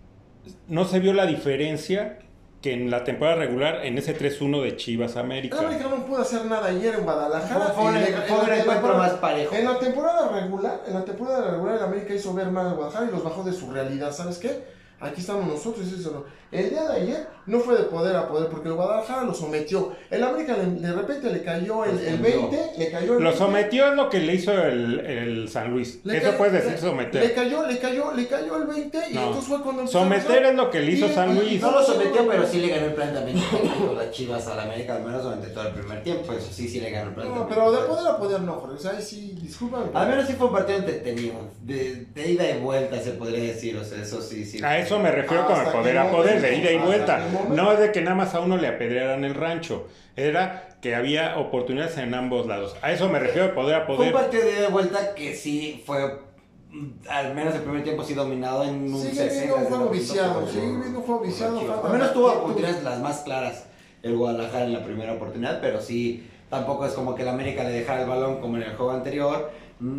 no 0.66 0.86
se 0.86 0.98
vio 0.98 1.12
la 1.12 1.26
diferencia 1.26 2.18
que 2.64 2.72
en 2.72 2.90
la 2.90 3.04
temporada 3.04 3.36
regular 3.36 3.84
en 3.84 3.98
ese 3.98 4.14
3-1 4.18 4.62
de 4.62 4.74
Chivas 4.76 5.12
El 5.12 5.18
América. 5.18 5.58
América 5.58 5.86
no 5.90 6.06
pudo 6.06 6.22
hacer 6.22 6.46
nada 6.46 6.68
ayer 6.68 6.94
en 6.94 7.04
Guadalajara. 7.04 7.66
Fue- 7.66 7.84
un- 7.84 7.92
Y 7.94 7.96
en 7.98 8.02
la- 8.02 8.24
encuentro 8.24 8.54
temporada- 8.54 8.98
más 8.98 9.12
parejo. 9.12 9.54
En 9.54 9.64
la 9.66 9.78
temporada 9.78 10.28
regular, 10.40 10.82
en 10.86 10.94
la 10.94 11.04
temporada 11.04 11.50
regular 11.50 11.76
el 11.76 11.82
América 11.82 12.14
hizo 12.14 12.32
ver 12.32 12.50
mal 12.50 12.68
al 12.68 12.74
Guadalajara 12.76 13.06
y 13.10 13.12
los 13.12 13.22
bajó 13.22 13.42
de 13.44 13.52
su 13.52 13.70
realidad. 13.70 14.12
¿Sabes 14.12 14.38
qué? 14.38 14.64
Aquí 15.00 15.20
estamos 15.20 15.46
nosotros, 15.46 15.86
eso 15.92 16.10
no. 16.10 16.24
El 16.54 16.70
día 16.70 16.84
de 16.88 16.96
ayer 17.02 17.26
no 17.46 17.60
fue 17.60 17.76
de 17.76 17.82
poder 17.84 18.16
a 18.16 18.26
poder 18.28 18.48
porque 18.48 18.68
el 18.68 18.74
Guadalajara 18.74 19.24
lo 19.24 19.34
sometió. 19.34 19.92
El 20.10 20.22
América 20.22 20.56
le- 20.56 20.80
de 20.80 20.92
repente 20.92 21.30
le 21.30 21.42
cayó 21.42 21.84
el, 21.84 21.98
el 21.98 22.18
20, 22.18 22.72
le 22.78 22.90
cayó 22.90 23.18
el 23.18 23.24
Lo 23.24 23.30
20. 23.30 23.38
sometió 23.38 23.88
es 23.88 23.94
lo 23.96 24.08
que 24.08 24.20
le 24.20 24.34
hizo 24.34 24.52
el, 24.52 25.00
el 25.00 25.48
San 25.48 25.70
Luis. 25.70 26.00
Le 26.04 26.16
Eso 26.18 26.30
ca- 26.30 26.38
puedes 26.38 26.64
decir 26.64 26.78
someter. 26.78 27.22
Le 27.22 27.32
cayó, 27.34 27.66
le 27.66 27.78
cayó, 27.78 28.12
le 28.14 28.26
cayó 28.26 28.56
el 28.56 28.64
20 28.68 28.98
y 29.10 29.14
No. 29.14 29.20
entonces 29.26 29.44
fue 29.48 29.60
cuando 29.62 29.86
Someter 29.86 30.44
es 30.46 30.54
lo 30.54 30.70
que 30.70 30.80
le 30.80 30.92
hizo 30.92 31.06
Y- 31.06 31.12
San 31.12 31.36
y- 31.36 31.40
Luis. 31.40 31.60
No 31.60 31.72
lo 31.72 31.82
sometió, 31.82 32.26
pero 32.26 32.46
sí 32.46 32.60
le 32.60 32.68
ganó 32.68 32.86
el 32.86 32.94
planteamiento 32.94 33.94
las 33.96 34.10
Chivas 34.10 34.46
al 34.46 34.60
América, 34.60 34.96
al 34.96 35.02
menos 35.04 35.22
durante 35.24 35.48
todo 35.48 35.68
el 35.68 35.74
primer 35.74 36.02
tiempo. 36.02 36.32
Eso 36.32 36.48
sí, 36.52 36.68
sí 36.68 36.80
le 36.80 36.90
ganó 36.90 37.10
el 37.10 37.10
No, 37.10 37.14
planteamiento. 37.16 37.48
pero 37.54 37.72
de 37.72 37.78
poder 37.88 38.06
a 38.08 38.16
poder 38.16 38.40
no, 38.40 38.52
Jorge. 38.54 38.76
O 38.76 38.78
sea, 38.78 38.92
ahí 38.92 39.02
sí, 39.02 39.36
disculpa. 39.42 39.84
Al 39.92 40.08
menos 40.08 40.26
sí 40.26 40.34
fue 40.34 40.46
un 40.46 40.52
partido 40.52 40.78
entretenido. 40.78 41.34
De, 41.62 42.06
de 42.14 42.30
ida 42.30 42.48
y 42.50 42.58
vuelta, 42.60 42.98
se 43.00 43.10
podría 43.12 43.40
decir. 43.40 43.76
O 43.76 43.84
sea, 43.84 44.00
eso 44.00 44.22
sí, 44.22 44.44
sí. 44.46 44.62
A 44.64 44.78
eso 44.78 44.98
me 44.98 45.10
refiero 45.10 45.46
con 45.46 45.60
el 45.60 45.66
poder 45.72 45.98
a 45.98 46.04
no- 46.04 46.10
poder, 46.10 46.43
de 46.50 46.56
ida 46.56 46.72
y 46.72 46.78
vuelta. 46.78 47.18
no- 47.48 47.54
No 47.54 47.72
es 47.72 47.78
de 47.78 47.92
que 47.92 48.00
nada 48.02 48.16
más 48.16 48.34
a 48.34 48.40
uno 48.40 48.56
le 48.56 48.68
apedrearan 48.68 49.24
el 49.24 49.34
rancho. 49.34 49.86
Era 50.16 50.68
que 50.80 50.94
había 50.94 51.38
oportunidades 51.38 51.96
en 51.98 52.14
ambos 52.14 52.46
lados. 52.46 52.76
A 52.82 52.92
eso 52.92 53.08
me 53.08 53.18
refiero 53.18 53.48
de 53.48 53.52
poder 53.54 53.74
a 53.76 53.80
Fue 53.86 53.94
un 53.94 53.96
poder. 53.98 54.12
partido 54.12 54.44
de 54.44 54.52
ida 54.52 54.68
y 54.68 54.72
vuelta 54.72 55.14
que 55.14 55.34
sí 55.34 55.82
fue, 55.86 56.18
al 57.08 57.34
menos 57.34 57.54
el 57.54 57.62
primer 57.62 57.82
tiempo, 57.82 58.02
sí 58.04 58.14
dominado 58.14 58.64
en 58.64 58.92
un 58.92 59.00
Sigue 59.00 59.14
60. 59.14 59.34
viendo 59.40 59.56
un 59.56 59.64
juego 59.64 59.84
70% 59.86 59.90
viciado, 59.92 60.38
un 60.40 60.92
juego 61.02 61.06
por 61.18 61.26
viciado, 61.26 61.82
Al 61.84 61.92
menos 61.92 62.12
tuvo 62.12 62.32
oportunidades 62.32 62.82
las 62.82 63.00
más 63.00 63.20
claras 63.20 63.66
el 64.02 64.16
Guadalajara 64.16 64.64
en 64.66 64.72
la 64.74 64.84
primera 64.84 65.14
oportunidad, 65.14 65.60
pero 65.62 65.80
sí, 65.80 66.28
tampoco 66.50 66.84
es 66.86 66.92
como 66.92 67.14
que 67.14 67.22
el 67.22 67.28
América 67.28 67.64
le 67.64 67.70
dejara 67.70 68.02
el 68.02 68.08
balón 68.08 68.40
como 68.40 68.56
en 68.56 68.64
el 68.64 68.76
juego 68.76 68.92
anterior. 68.92 69.50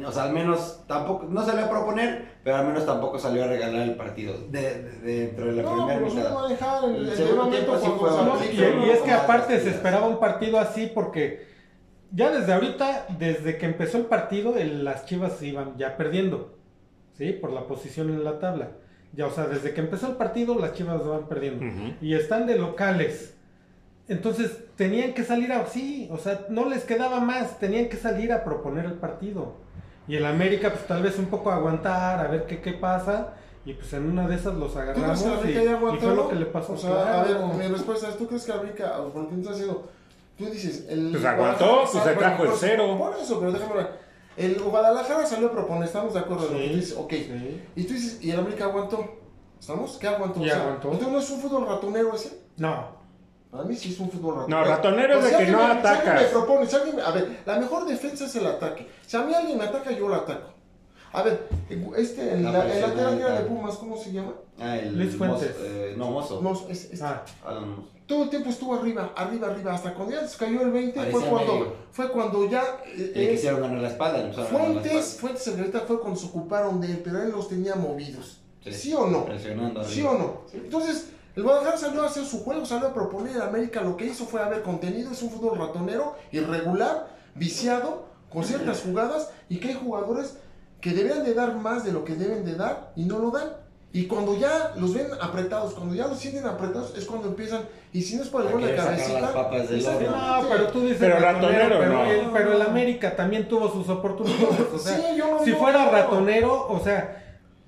O 0.06 0.12
sea, 0.12 0.24
al 0.24 0.34
menos 0.34 0.84
tampoco, 0.88 1.26
no 1.30 1.46
salió 1.46 1.66
a 1.66 1.70
proponer, 1.70 2.26
pero 2.44 2.56
al 2.58 2.66
menos 2.68 2.86
tampoco 2.86 3.20
salió 3.20 3.44
a 3.44 3.48
regalar 3.48 3.82
el 3.82 3.96
partido 3.96 4.34
de, 4.50 4.62
de- 4.84 5.28
dentro 5.28 5.46
de 5.48 5.52
la 5.54 5.64
No, 5.64 5.72
primera 5.88 5.96
pero 6.00 6.10
mitad. 6.16 6.30
no 6.30 6.36
va 6.36 6.46
a 6.46 6.50
dejar 6.50 6.84
el, 6.86 6.96
El 6.96 7.10
el 7.10 7.16
segundo 7.18 7.48
tiempo 7.50 7.78
sí 7.78 7.92
fue. 8.00 8.10
No, 8.10 8.86
y, 8.86 8.90
es 8.90 9.00
que 9.02 9.12
aparte 9.12 9.60
se 9.60 9.70
esperaba 9.70 10.08
un 10.08 10.20
partido 10.20 10.60
así 10.60 10.90
porque 10.94 11.46
ya 12.12 12.32
desde 12.32 12.54
ahorita, 12.54 13.08
desde 13.20 13.58
que 13.58 13.66
empezó 13.66 13.98
el 13.98 14.06
partido, 14.06 14.56
el- 14.58 14.86
las 14.86 15.06
Chivas 15.06 15.42
iban 15.44 15.78
ya 15.78 15.98
perdiendo, 15.98 16.58
¿sí? 17.18 17.34
Por 17.34 17.52
la 17.52 17.68
posición 17.68 18.10
en 18.10 18.24
la 18.24 18.40
tabla. 18.40 18.70
Ya, 19.14 19.28
o 19.28 19.32
sea, 19.32 19.46
desde 19.48 19.74
que 19.74 19.82
empezó 19.82 20.08
el 20.08 20.16
partido, 20.16 20.58
las 20.58 20.74
Chivas 20.74 21.06
van 21.06 21.28
perdiendo. 21.28 21.66
Y 22.02 22.16
están 22.16 22.48
de 22.48 22.58
locales. 22.58 23.36
Entonces, 24.08 24.58
tenían 24.76 25.14
que 25.14 25.24
salir 25.24 25.52
así, 25.52 26.08
o 26.12 26.18
sea, 26.18 26.46
no 26.50 26.70
les 26.70 26.84
quedaba 26.86 27.20
más, 27.20 27.60
tenían 27.60 27.90
que 27.90 27.98
salir 27.98 28.32
a 28.32 28.44
proponer 28.44 28.86
el 28.86 28.94
partido. 28.94 29.64
Y 30.08 30.16
el 30.16 30.26
América, 30.26 30.70
pues 30.72 30.86
tal 30.88 31.02
vez 31.02 31.18
un 31.18 31.26
poco 31.26 31.52
aguantar, 31.52 32.26
a 32.26 32.30
ver 32.30 32.46
qué, 32.46 32.62
qué 32.62 32.74
pasa. 32.74 33.34
Y 33.66 33.74
pues 33.74 33.92
en 33.94 34.10
una 34.12 34.28
de 34.28 34.36
esas 34.36 34.54
los 34.56 34.74
¿Tú 34.74 34.80
crees 34.80 34.98
agarramos 34.98 35.42
que 35.42 35.52
y, 35.52 35.98
fue 36.00 36.16
lo 36.16 36.30
que 36.30 36.36
le 36.36 36.46
pasó. 36.46 36.74
O 36.74 36.78
sea, 36.78 37.22
a 37.22 37.24
ver, 37.24 37.38
mi 37.40 37.68
respuesta 37.68 38.10
es, 38.10 38.18
¿tú 38.18 38.28
crees 38.28 38.46
que 38.46 38.52
América, 38.52 38.98
por 39.12 39.24
lo 39.24 39.30
que 39.30 39.36
estás 39.36 39.54
haciendo, 39.54 39.90
tú 40.38 40.46
dices, 40.46 40.86
el 40.88 41.10
Pues 41.12 41.26
aguantó, 41.26 41.86
pues 41.92 42.04
se 42.04 42.12
trajo 42.12 42.44
el 42.44 42.52
cero. 42.56 42.96
Por 43.00 43.18
eso, 43.18 43.40
pero 43.40 43.52
déjame 43.52 43.76
ver. 43.76 44.06
El 44.38 44.62
Guadalajara 44.62 45.26
salió 45.26 45.48
a 45.48 45.52
proponer, 45.52 45.86
estamos 45.86 46.14
de 46.14 46.20
acuerdo 46.20 46.48
en 46.48 46.54
lo 46.54 46.60
que 46.60 46.66
Sí, 46.66 46.70
tú 46.70 46.76
dices, 46.76 46.98
ok. 46.98 47.10
sí. 47.12 47.64
Y 47.76 47.84
tú 47.86 47.94
dices, 47.94 48.20
¿y 48.22 48.32
el 48.32 48.40
América 48.40 48.66
aguantó? 48.66 49.04
¿Estamos? 49.60 49.98
¿Qué 49.98 50.08
aguantó? 50.08 50.42
Y 50.42 50.50
aguantó. 50.50 50.92
Entonces 50.92 51.12
no 51.12 51.20
es 51.20 51.30
un 51.32 51.40
fútbol 51.40 51.66
ratonero 51.66 52.14
ese. 52.14 52.42
No, 52.58 52.90
Para 53.56 53.68
mí 53.70 53.76
sí 53.76 53.92
es 53.94 54.00
un 54.00 54.10
fútbol 54.12 54.36
ratonero. 54.36 54.60
No, 54.66 54.68
ratonero 54.70 55.14
es 55.14 55.20
Pues 55.20 55.32
de 55.32 55.38
si 55.40 55.46
que 55.46 55.52
no 55.52 55.58
me- 55.60 55.64
Si 55.64 55.70
alguien 55.72 55.86
atacas. 55.88 56.22
me 56.22 56.28
propone, 56.28 56.68
si 56.68 56.76
alguien 56.76 57.00
a 57.00 57.12
ver, 57.12 57.40
la 57.46 57.60
mejor 57.60 57.86
defensa 57.86 58.26
es 58.26 58.36
el 58.36 58.48
ataque. 58.48 58.88
Si 59.06 59.16
a 59.18 59.22
mí 59.22 59.34
alguien 59.34 59.58
me 59.58 59.64
ataca, 59.64 59.92
yo 59.92 60.08
lo 60.10 60.16
ataco. 60.16 60.50
A 61.14 61.22
ver, 61.24 61.48
este, 61.96 62.34
el, 62.34 62.44
La 62.44 62.52
la- 62.52 62.74
el 62.74 62.82
lateral 62.82 63.18
que 63.18 63.24
era 63.24 63.40
de. 63.40 63.46
Pumas, 63.46 63.76
¿cómo 63.78 63.96
se 63.98 64.12
llama? 64.12 64.34
Ah, 64.60 64.76
el 64.78 64.98
Luis 64.98 65.16
Fuentes. 65.16 65.50
Mozo, 65.52 65.64
eh, 65.64 65.94
no, 65.98 66.12
Mozo. 66.12 66.68
Es, 66.70 66.92
es- 66.92 67.02
Ah, 67.02 67.24
Alan 67.46 67.70
Mozo. 67.70 67.88
todo 68.06 68.24
el 68.24 68.30
tiempo 68.30 68.50
estuvo 68.50 68.76
arriba, 68.76 69.14
arriba, 69.16 69.48
arriba, 69.48 69.74
hasta 69.74 69.94
cuando 69.94 70.14
ya 70.14 70.28
se 70.28 70.38
cayó 70.38 70.62
el 70.64 70.72
20 70.72 71.00
fue 71.12 71.22
cuando, 71.24 71.54
medio. 71.54 71.74
fue 71.92 72.12
cuando 72.12 72.50
ya 72.50 72.64
eh, 72.86 73.12
Le 73.16 73.26
eh, 73.26 73.32
quisieron 73.32 73.62
ganar 73.62 73.80
la 73.80 73.88
espalda, 73.88 74.20
a 74.20 74.22
ganar 74.24 74.38
la 74.38 74.44
Fuentes, 74.46 74.92
espalda. 74.92 75.20
Fuentes 75.22 75.44
Secreta 75.44 75.80
fue 75.88 76.02
cuando 76.02 76.20
se 76.20 76.26
ocuparon 76.28 76.82
de 76.82 76.88
él, 76.88 77.02
pero 77.02 77.22
él 77.24 77.32
los 77.32 77.48
tenía 77.48 77.76
movidos. 77.76 78.42
Sí. 78.62 78.74
¿Sí, 78.74 78.94
o 78.94 79.06
no? 79.08 79.24
Presionando 79.26 79.84
¿Sí 79.86 80.02
arriba. 80.02 80.12
o 80.12 80.18
no? 80.18 80.42
Entonces, 80.54 81.12
el 81.36 81.44
Guadalajara 81.44 81.78
salió 81.78 82.04
a 82.04 82.08
hacer 82.08 82.26
su 82.26 82.44
juego, 82.44 82.66
salió 82.66 82.88
a 82.88 82.94
proponer, 82.94 83.36
el 83.36 83.42
América 83.42 83.82
lo 83.82 83.98
que 83.98 84.06
hizo 84.06 84.26
fue 84.26 84.42
haber 84.42 84.62
contenido, 84.64 85.12
es 85.12 85.22
un 85.22 85.32
fútbol 85.32 85.58
ratonero, 85.58 86.16
irregular, 86.32 87.08
viciado, 87.36 88.06
con 88.32 88.44
ciertas 88.44 88.82
jugadas, 88.82 89.30
y 89.50 89.58
que 89.60 89.70
hay 89.70 89.74
jugadores 89.76 90.38
que 90.82 90.92
deberían 90.92 91.24
de 91.24 91.34
dar 91.34 91.56
más 91.56 91.84
de 91.84 91.92
lo 91.92 92.04
que 92.06 92.16
deben 92.16 92.46
de 92.46 92.56
dar 92.56 92.92
y 92.96 93.04
no 93.06 93.20
lo 93.20 93.32
dan. 93.32 93.50
Y 93.92 94.08
cuando 94.08 94.38
ya 94.38 94.74
los 94.76 94.94
ven 94.94 95.08
apretados, 95.22 95.74
cuando 95.74 95.96
ya 95.96 96.08
los 96.08 96.20
sienten 96.20 96.46
apretados, 96.46 96.94
es 96.98 97.06
cuando 97.06 97.30
empiezan. 97.30 97.62
Y 97.94 98.02
si 98.02 98.18
no 98.18 98.24
es 98.24 98.30
por 98.30 98.42
el 98.42 98.50
A 98.50 98.52
gol 98.52 98.62
de 98.62 98.76
cabecita. 98.76 99.22
las 99.22 99.32
papas 99.32 99.70
del 99.70 99.78
exactamente. 99.80 100.14
horno. 100.14 100.42
No, 100.44 100.50
pero 100.50 100.68
tú 100.68 100.82
dices 100.82 100.98
Pero 101.00 101.18
ratonero, 101.20 101.80
pero, 101.80 101.94
no. 101.94 102.04
el, 102.06 102.30
pero 102.32 102.54
el 102.54 102.62
América 102.62 103.16
también 103.16 103.48
tuvo 103.48 103.72
sus 103.72 103.88
oportunidades. 103.88 104.68
O 104.74 104.78
sea, 104.78 104.98
Sí, 104.98 105.04
yo 105.18 105.32
no 105.32 105.44
si 105.46 105.54
fuera 105.54 105.90
ratonero, 105.90 106.68
o 106.68 106.80
sea, 106.84 107.25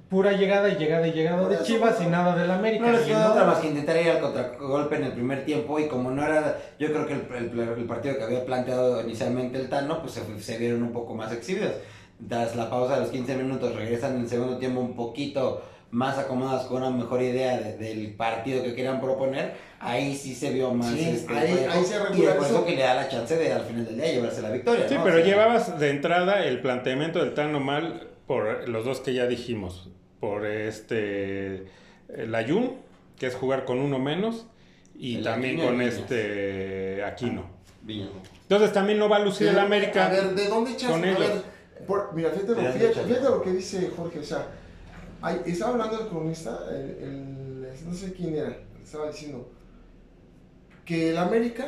pura 0.10 0.32
llegada 0.32 0.70
y 0.70 0.76
llegada 0.76 1.08
y 1.08 1.12
llegada 1.12 1.42
Por 1.42 1.50
de 1.50 1.56
eso, 1.56 1.66
Chivas 1.66 2.02
y 2.02 2.06
nada 2.08 2.36
del 2.36 2.50
América. 2.52 2.86
No 2.86 2.92
les 2.94 3.02
quedó 3.02 3.20
no- 3.20 3.32
otra 3.32 3.44
más 3.46 3.60
que 3.60 3.68
intentar 3.68 3.98
ir 4.02 4.10
al 4.10 4.20
contragolpe 4.22 4.96
en 4.96 5.04
el 5.04 5.12
primer 5.14 5.46
tiempo 5.46 5.80
y 5.80 5.88
como 5.88 6.12
no 6.12 6.24
era, 6.26 6.58
yo 6.80 6.88
creo 6.88 7.06
que 7.06 7.14
el, 7.14 7.52
el- 7.54 7.60
el 7.80 7.86
partido 7.86 8.18
que 8.18 8.24
había 8.24 8.46
planteado 8.46 9.02
inicialmente 9.02 9.58
el 9.60 9.70
Tano, 9.70 10.02
pues 10.02 10.14
se, 10.14 10.40
se 10.42 10.58
vieron 10.58 10.84
un 10.84 10.94
poco 10.94 11.14
más 11.16 11.32
exhibidos. 11.34 11.74
Tras 12.28 12.56
la 12.56 12.70
pausa 12.70 12.96
de 12.96 13.02
los 13.02 13.10
15 13.10 13.36
minutos 13.36 13.76
regresan 13.76 14.16
en 14.16 14.22
el 14.22 14.30
segundo 14.30 14.58
tiempo 14.58 14.80
un 14.80 14.96
poquito 14.96 15.62
más 15.92 16.18
acomodados 16.18 16.64
con 16.68 16.78
una 16.84 16.90
mejor 16.90 17.22
idea 17.22 17.58
de- 17.60 17.78
del 17.78 18.14
partido 18.16 18.64
que 18.64 18.74
querían 18.76 19.00
proponer, 19.00 19.54
ahí 19.80 20.16
sí 20.16 20.34
se 20.36 20.52
vio 20.52 20.74
más 20.74 20.92
Sí, 20.92 21.02
este, 21.10 21.34
ahí- 21.34 21.52
juego, 21.54 21.72
ahí 21.72 21.84
se 21.86 21.96
y 22.20 22.26
eso 22.26 22.66
que 22.66 22.76
le 22.76 22.82
da 22.84 22.94
la 22.96 23.08
chance 23.08 23.38
de 23.38 23.54
al 23.54 23.62
final 23.64 23.86
del 23.86 23.96
día 23.96 24.12
llevarse 24.12 24.42
la 24.42 24.50
victoria. 24.52 24.88
Sí, 24.90 24.96
¿no? 24.96 25.04
pero 25.04 25.16
O 25.18 25.20
sea, 25.20 25.28
llevabas 25.28 25.80
de 25.80 25.90
entrada 25.90 26.44
el 26.44 26.60
planteamiento 26.62 27.20
del 27.20 27.34
Tano 27.34 27.60
mal 27.62 28.08
por 28.28 28.68
los 28.70 28.86
dos 28.86 29.00
que 29.00 29.14
ya 29.14 29.26
dijimos. 29.28 29.90
Por 30.20 30.46
este. 30.46 31.66
El 32.10 32.34
Ayun, 32.36 32.74
que 33.18 33.28
es 33.28 33.36
jugar 33.36 33.66
con 33.66 33.80
uno 33.80 33.98
menos. 34.00 34.46
Y 35.00 35.18
El 35.18 35.24
también 35.24 35.56
Aquino 35.56 35.68
con 35.72 35.82
este 35.82 37.04
Aquino. 37.04 37.44
Viñas. 37.84 38.10
Entonces 38.44 38.74
también 38.74 38.98
no 39.00 39.08
va 39.10 39.18
a 39.18 39.20
lucir 39.20 39.48
el 39.48 39.60
América. 39.60 40.08
A 40.08 40.10
ver, 40.10 40.34
¿de 40.36 40.48
dónde 40.48 40.72
echas? 40.72 40.90
con 40.92 41.04
a 41.04 41.08
ellos. 41.10 41.20
ver, 41.20 41.86
por- 41.86 42.14
mira, 42.14 42.30
fíjate 42.32 42.48
lo, 42.50 42.56
¿De 42.56 42.64
dónde 42.70 42.88
fíjate, 42.90 43.22
lo 43.24 43.42
que 43.44 43.52
dice 43.52 43.92
Jorge. 43.96 44.20
O 44.20 44.24
sea, 44.24 44.48
hay- 45.22 45.42
estaba 45.46 45.74
hablando 45.74 46.02
el 46.02 46.08
cronista, 46.08 46.60
el, 46.72 46.90
el- 47.04 47.68
no 47.86 47.94
sé 47.94 48.14
quién 48.14 48.36
era, 48.36 48.58
estaba 48.84 49.08
diciendo 49.08 49.50
que 50.86 51.12
el 51.12 51.18
América, 51.18 51.68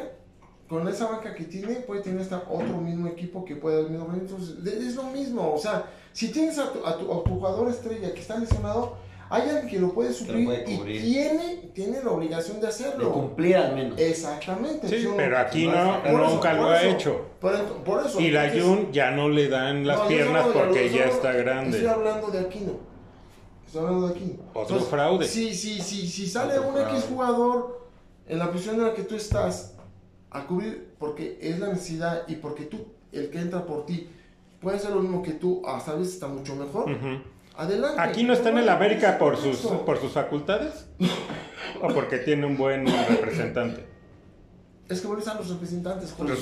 con 0.69 0.87
esa 0.87 1.07
banca 1.09 1.33
que 1.33 1.45
tiene, 1.45 1.75
puede 1.77 2.01
tener 2.01 2.21
hasta 2.21 2.43
otro 2.49 2.77
mismo 2.77 3.07
equipo 3.07 3.43
que 3.43 3.55
puede 3.55 3.81
dar 3.81 3.89
mismo. 3.91 4.07
Entonces, 4.13 4.63
de- 4.63 4.77
es 4.77 4.95
lo 4.95 5.03
mismo. 5.03 5.51
O 5.53 5.57
sea, 5.57 5.85
si 6.13 6.31
tienes 6.31 6.59
a 6.59 6.71
tu, 6.71 6.85
a 6.85 6.95
tu, 6.97 7.11
a 7.11 7.23
tu 7.23 7.29
jugador 7.31 7.69
estrella 7.69 8.13
que 8.13 8.19
está 8.21 8.37
lesionado, 8.37 8.95
hay 9.31 9.43
alguien 9.49 9.67
que 9.67 9.79
lo 9.79 9.93
puede 9.93 10.11
suplir 10.13 10.45
puede 10.45 10.63
y 10.71 10.77
tiene, 11.11 11.55
tiene 11.73 12.03
la 12.03 12.09
obligación 12.11 12.55
de 12.57 12.61
De 12.63 12.67
hacerlo. 12.67 13.11
cumplir 13.13 13.57
al 13.57 13.75
menos. 13.75 13.99
Exactamente. 13.99 14.87
Sí, 14.87 15.07
pero 15.15 15.37
aquí 15.37 15.67
no, 15.67 16.03
eso, 16.03 16.17
nunca 16.17 16.53
lo 16.53 16.61
por 16.63 16.71
ha 16.71 16.81
eso, 16.81 16.89
hecho. 16.95 17.25
Por, 17.39 17.53
ent- 17.53 17.83
por 17.83 18.05
eso. 18.05 18.19
Y 18.19 18.31
la 18.31 18.45
entonces- 18.51 18.63
Jun 18.85 18.91
ya 18.91 19.11
no 19.11 19.29
le 19.29 19.47
dan 19.49 19.85
las 19.87 19.99
no, 19.99 20.07
piernas 20.07 20.47
porque 20.53 20.89
yo 20.89 20.97
ya 20.97 21.05
está 21.05 21.29
Estoy 21.31 21.43
grande. 21.43 21.89
hablando 21.89 22.27
de 22.27 22.39
Aquino. 22.39 22.71
Estoy 23.65 23.81
hablando 23.81 24.07
de 24.07 24.13
Aquino. 24.15 24.43
Otro 24.53 24.79
fraude. 24.81 25.27
Si, 25.27 25.53
si, 25.53 25.79
si, 25.81 26.07
si 26.07 26.27
sale 26.27 26.57
Otro 26.57 26.69
un 26.69 26.75
fraude. 26.75 26.91
X 26.97 27.05
jugador 27.09 27.87
en 28.27 28.39
la 28.39 28.51
posición 28.51 28.75
en 28.75 28.83
la 28.87 28.93
que 28.95 29.03
tú 29.03 29.15
estás 29.15 29.75
a 30.31 30.45
cubrir 30.45 30.89
porque 30.99 31.37
es 31.41 31.59
la 31.59 31.67
necesidad 31.69 32.23
y 32.27 32.35
porque 32.35 32.63
tú, 32.65 32.87
el 33.11 33.29
que 33.29 33.39
entra 33.39 33.65
por 33.65 33.85
ti, 33.85 34.07
puede 34.61 34.77
hacer 34.77 34.91
lo 34.91 35.01
mismo 35.01 35.23
que 35.23 35.31
tú, 35.31 35.61
hasta 35.65 35.91
a 35.91 35.95
veces 35.95 36.13
está 36.15 36.27
mucho 36.27 36.55
mejor. 36.55 36.89
Ujú. 36.91 37.21
Adelante. 37.55 37.99
¿Aquí 38.01 38.23
no 38.23 38.33
está 38.33 38.49
en 38.49 38.57
el 38.59 38.63
Bueno, 38.65 38.77
América 38.77 39.17
por 39.17 39.33
eso. 39.33 39.53
sus, 39.53 39.71
por 39.81 39.97
sus 39.99 40.11
facultades? 40.13 40.87
¿O 41.81 41.87
porque 41.89 42.17
tiene 42.19 42.45
un 42.45 42.57
buen 42.57 42.85
representante? 43.09 43.85
Es 44.87 45.01
que 45.01 45.07
vuelves 45.07 45.27
a 45.27 45.35
los 45.35 45.49
representantes. 45.49 46.13
Jorge. 46.13 46.35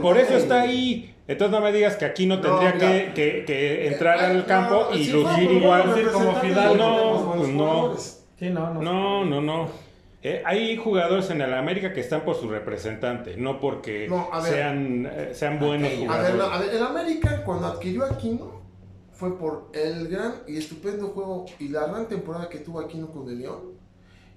Por 0.00 0.16
eso 0.16 0.34
está 0.36 0.62
ahí. 0.62 1.14
Entonces 1.28 1.52
no 1.52 1.60
me 1.62 1.70
digas 1.70 1.96
que 1.96 2.06
aquí 2.06 2.24
no 2.26 2.36
No, 2.36 2.42
tendría 2.42 2.72
que, 2.78 3.12
que- 3.14 3.44
que 3.44 3.88
entrar 3.88 4.18
Eh, 4.18 4.26
al 4.26 4.38
no, 4.38 4.46
campo 4.46 4.88
y 4.94 5.04
sí, 5.04 5.12
lucir 5.12 5.50
no, 5.50 5.58
igual. 5.58 5.86
los 5.88 6.12
como 6.12 6.32
tenemos 6.40 6.76
No, 6.76 7.34
pues 7.36 7.48
no. 7.50 7.96
Sí, 8.38 8.48
no, 8.50 8.72
no. 8.74 8.82
No, 8.82 9.24
no, 9.26 9.40
no. 9.42 9.68
Eh, 10.22 10.42
hay 10.44 10.76
jugadores 10.76 11.30
en 11.30 11.40
el 11.40 11.54
América 11.54 11.92
que 11.94 12.00
están 12.00 12.22
por 12.26 12.36
su 12.36 12.48
representante, 12.48 13.36
no 13.38 13.58
porque 13.58 14.06
No, 14.08 14.28
ver. 14.42 14.42
sean, 14.52 15.06
eh, 15.10 15.30
sean 15.32 15.58
buenos 15.58 15.90
Ok, 15.92 16.10
a 16.10 16.14
A 16.14 16.22
ver, 16.22 16.32
jugadores. 16.32 16.36
no, 16.36 16.44
a 16.44 16.58
ver, 16.58 16.74
el 16.74 16.82
América 16.82 17.42
cuando 17.44 17.66
adquirió 17.68 18.04
a 18.04 18.10
Aquino 18.10 18.60
fue 19.12 19.38
por 19.38 19.70
el 19.72 20.08
gran 20.08 20.34
y 20.46 20.58
estupendo 20.58 21.08
juego 21.08 21.46
y 21.58 21.68
la 21.68 21.86
gran 21.86 22.06
temporada 22.06 22.48
que 22.50 22.58
tuvo 22.58 22.80
Aquino 22.80 23.10
con 23.10 23.28
el 23.30 23.38
León. 23.38 23.80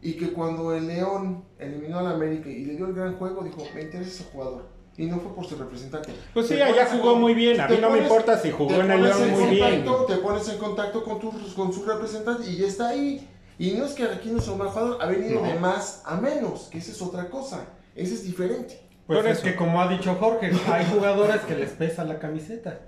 Y 0.02 0.14
que 0.14 0.32
cuando 0.34 0.74
el 0.74 0.88
León 0.88 1.46
eliminó 1.60 2.00
al 2.00 2.08
América 2.08 2.50
y 2.50 2.66
le 2.66 2.76
dio 2.76 2.86
el 2.88 2.94
gran 2.94 3.16
juego, 3.16 3.42
dijo, 3.44 3.64
me 3.74 3.82
interesa 3.84 4.10
ese 4.10 4.24
jugador. 4.32 4.68
Y 4.98 5.06
no 5.06 5.18
fue 5.20 5.34
por 5.34 5.46
su 5.46 5.56
representante. 5.58 6.14
Pues 6.34 6.48
sí, 6.48 6.62
allá 6.62 6.86
jugó 6.86 7.14
con- 7.14 7.22
muy 7.22 7.34
bien. 7.34 7.60
A 7.60 7.68
mí 7.68 7.76
no 7.82 7.90
me 7.90 7.98
pones- 8.00 8.04
importa 8.04 8.38
si 8.38 8.52
jugó 8.52 8.74
en 8.76 8.92
el 8.92 9.02
León 9.04 9.32
muy 9.32 9.50
bien. 9.56 9.84
contacto- 9.86 10.06
Te 10.06 10.16
pones 10.18 10.50
en 10.50 10.58
contacto 10.60 11.04
con, 11.04 11.20
tu, 11.20 11.32
con 11.56 11.72
su 11.74 11.84
representante 11.86 12.50
y 12.50 12.58
ya 12.58 12.68
está 12.68 12.90
ahí. 12.90 13.28
Y 13.64 13.72
no 13.78 13.86
es 13.86 13.94
que 13.94 14.04
Aquino 14.04 14.42
sea 14.42 14.54
un 14.54 14.60
mal 14.60 14.68
jugador, 14.70 14.98
ha 15.02 15.06
venido 15.06 15.40
No. 15.42 15.48
de 15.48 15.58
más 15.58 16.02
a 16.06 16.18
menos, 16.18 16.68
que 16.70 16.80
esa 16.80 16.92
es 16.92 17.02
otra 17.02 17.30
cosa. 17.30 17.66
Ese 17.96 18.16
es 18.16 18.24
diferente. 18.26 18.82
Pues 19.08 19.20
Por 19.20 19.28
es 19.28 19.38
eso. 19.38 19.44
que 19.46 19.56
como 19.56 19.82
ha 19.82 19.88
dicho 19.88 20.16
Jorge, 20.20 20.52
hay 20.72 20.86
jugadores 20.86 21.42
que 21.42 21.56
les 21.56 21.70
pesa 21.72 22.04
la 22.04 22.20
camiseta. 22.20 22.80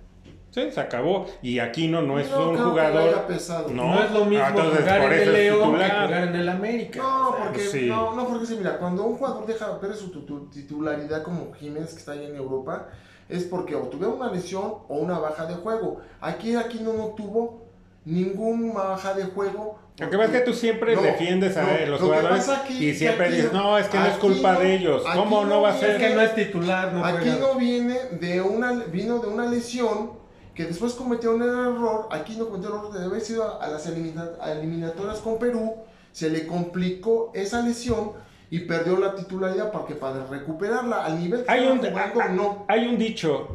Sí, 0.52 0.72
se 0.72 0.80
acabó. 0.82 1.26
Y 1.42 1.60
Aquino 1.60 2.02
no 2.02 2.20
es 2.20 2.30
No 2.30 2.50
un 2.50 2.56
le 2.56 2.60
haya 2.62 2.70
jugador. 2.70 3.72
No. 3.72 3.94
No, 3.96 4.04
es 4.04 4.12
lo 4.12 4.26
mismo 4.26 4.44
Ah, 4.46 4.50
entonces, 4.50 4.80
jugar 4.82 5.02
en 5.04 5.12
el 5.14 5.20
es 5.22 5.28
León 5.28 5.60
que 5.60 5.66
jugar 5.66 6.12
en 6.28 6.36
el 6.36 6.50
América. 6.50 7.00
No, 7.00 7.30
O 7.30 7.36
sea, 7.36 7.44
porque, 7.46 7.60
sí. 7.62 7.86
no, 7.88 8.14
no, 8.16 8.28
porque 8.28 8.46
sí, 8.46 8.56
mira, 8.58 8.78
cuando 8.78 9.04
un 9.04 9.16
jugador 9.18 9.46
deja 9.46 9.80
perder 9.80 9.98
su 9.98 10.10
titularidad 10.50 11.24
como 11.24 11.54
Jiménez 11.54 11.92
que 11.94 12.00
está 12.00 12.14
allá 12.14 12.24
en 12.28 12.36
Europa, 12.36 12.88
es 13.30 13.44
porque 13.44 13.76
o 13.76 13.82
tuvieron 13.84 14.16
una 14.18 14.32
lesión 14.32 14.64
o 14.90 14.96
una 14.98 15.20
baja 15.20 15.46
de 15.46 15.56
juego. 15.56 16.02
Aquí, 16.22 16.56
aquí 16.56 16.80
no, 16.82 16.94
no 16.94 17.08
tuvo 17.16 17.66
ninguna 18.06 18.74
baja 18.84 19.14
de 19.14 19.26
juego. 19.26 19.80
Lo 19.98 20.10
que 20.10 20.18
pasa 20.18 20.32
es 20.36 20.40
que 20.40 20.46
tú 20.46 20.54
siempre 20.54 20.94
No, 20.96 21.02
defiendes 21.02 21.56
a 21.56 21.64
no, 21.64 21.86
los 21.92 22.02
jugadores 22.02 22.50
aquí- 22.50 22.86
y 22.90 22.94
siempre 22.94 23.28
aquí 23.28 23.36
dices, 23.38 23.54
no- 23.54 23.78
es 23.78 23.88
que 23.88 23.98
no 23.98 24.06
es 24.08 24.18
culpa 24.18 24.54
no- 24.54 24.60
de 24.60 24.76
ellos. 24.76 25.04
¿Cómo 25.14 25.44
no 25.44 25.50
no 25.50 25.62
va 25.62 25.70
a 25.70 25.72
viene- 25.72 25.88
Es 25.88 26.00
ser? 26.02 26.10
que 26.10 26.16
no 26.16 26.22
es 26.22 26.36
titular, 26.36 26.92
no 26.94 27.06
Aquí 27.06 27.18
juega. 27.30 27.38
no 27.40 27.56
viene 27.56 27.98
de 28.20 28.42
una, 28.42 28.74
vino 28.92 29.20
de 29.20 29.28
una 29.28 29.46
lesión 29.46 30.12
que 30.54 30.66
después 30.66 30.94
cometió 30.94 31.34
un 31.34 31.44
error. 31.44 32.08
Aquí 32.12 32.36
no 32.38 32.48
cometió 32.50 32.70
el 32.70 32.76
error 32.76 32.92
de 32.94 33.06
haber 33.06 33.22
sido 33.22 33.44
a, 33.46 33.64
a 33.64 33.70
las 33.70 33.88
elimina- 33.88 34.32
a 34.42 34.52
eliminatorias 34.52 35.20
con 35.20 35.40
Perú. 35.40 35.76
Se 36.12 36.30
le 36.30 36.46
complicó 36.46 37.32
esa 37.34 37.62
lesión 37.62 38.12
y 38.50 38.60
perdió 38.60 38.98
la 38.98 39.16
titularidad 39.16 39.72
porque 39.72 39.96
para 39.96 40.26
recuperarla 40.28 41.06
al 41.06 41.20
nivel 41.20 41.44
que 41.46 41.52
Hay 41.52 41.68
un, 41.68 41.80
jugando, 41.80 42.22
no. 42.34 42.66
hay 42.68 42.86
un 42.88 42.98
dicho, 42.98 43.48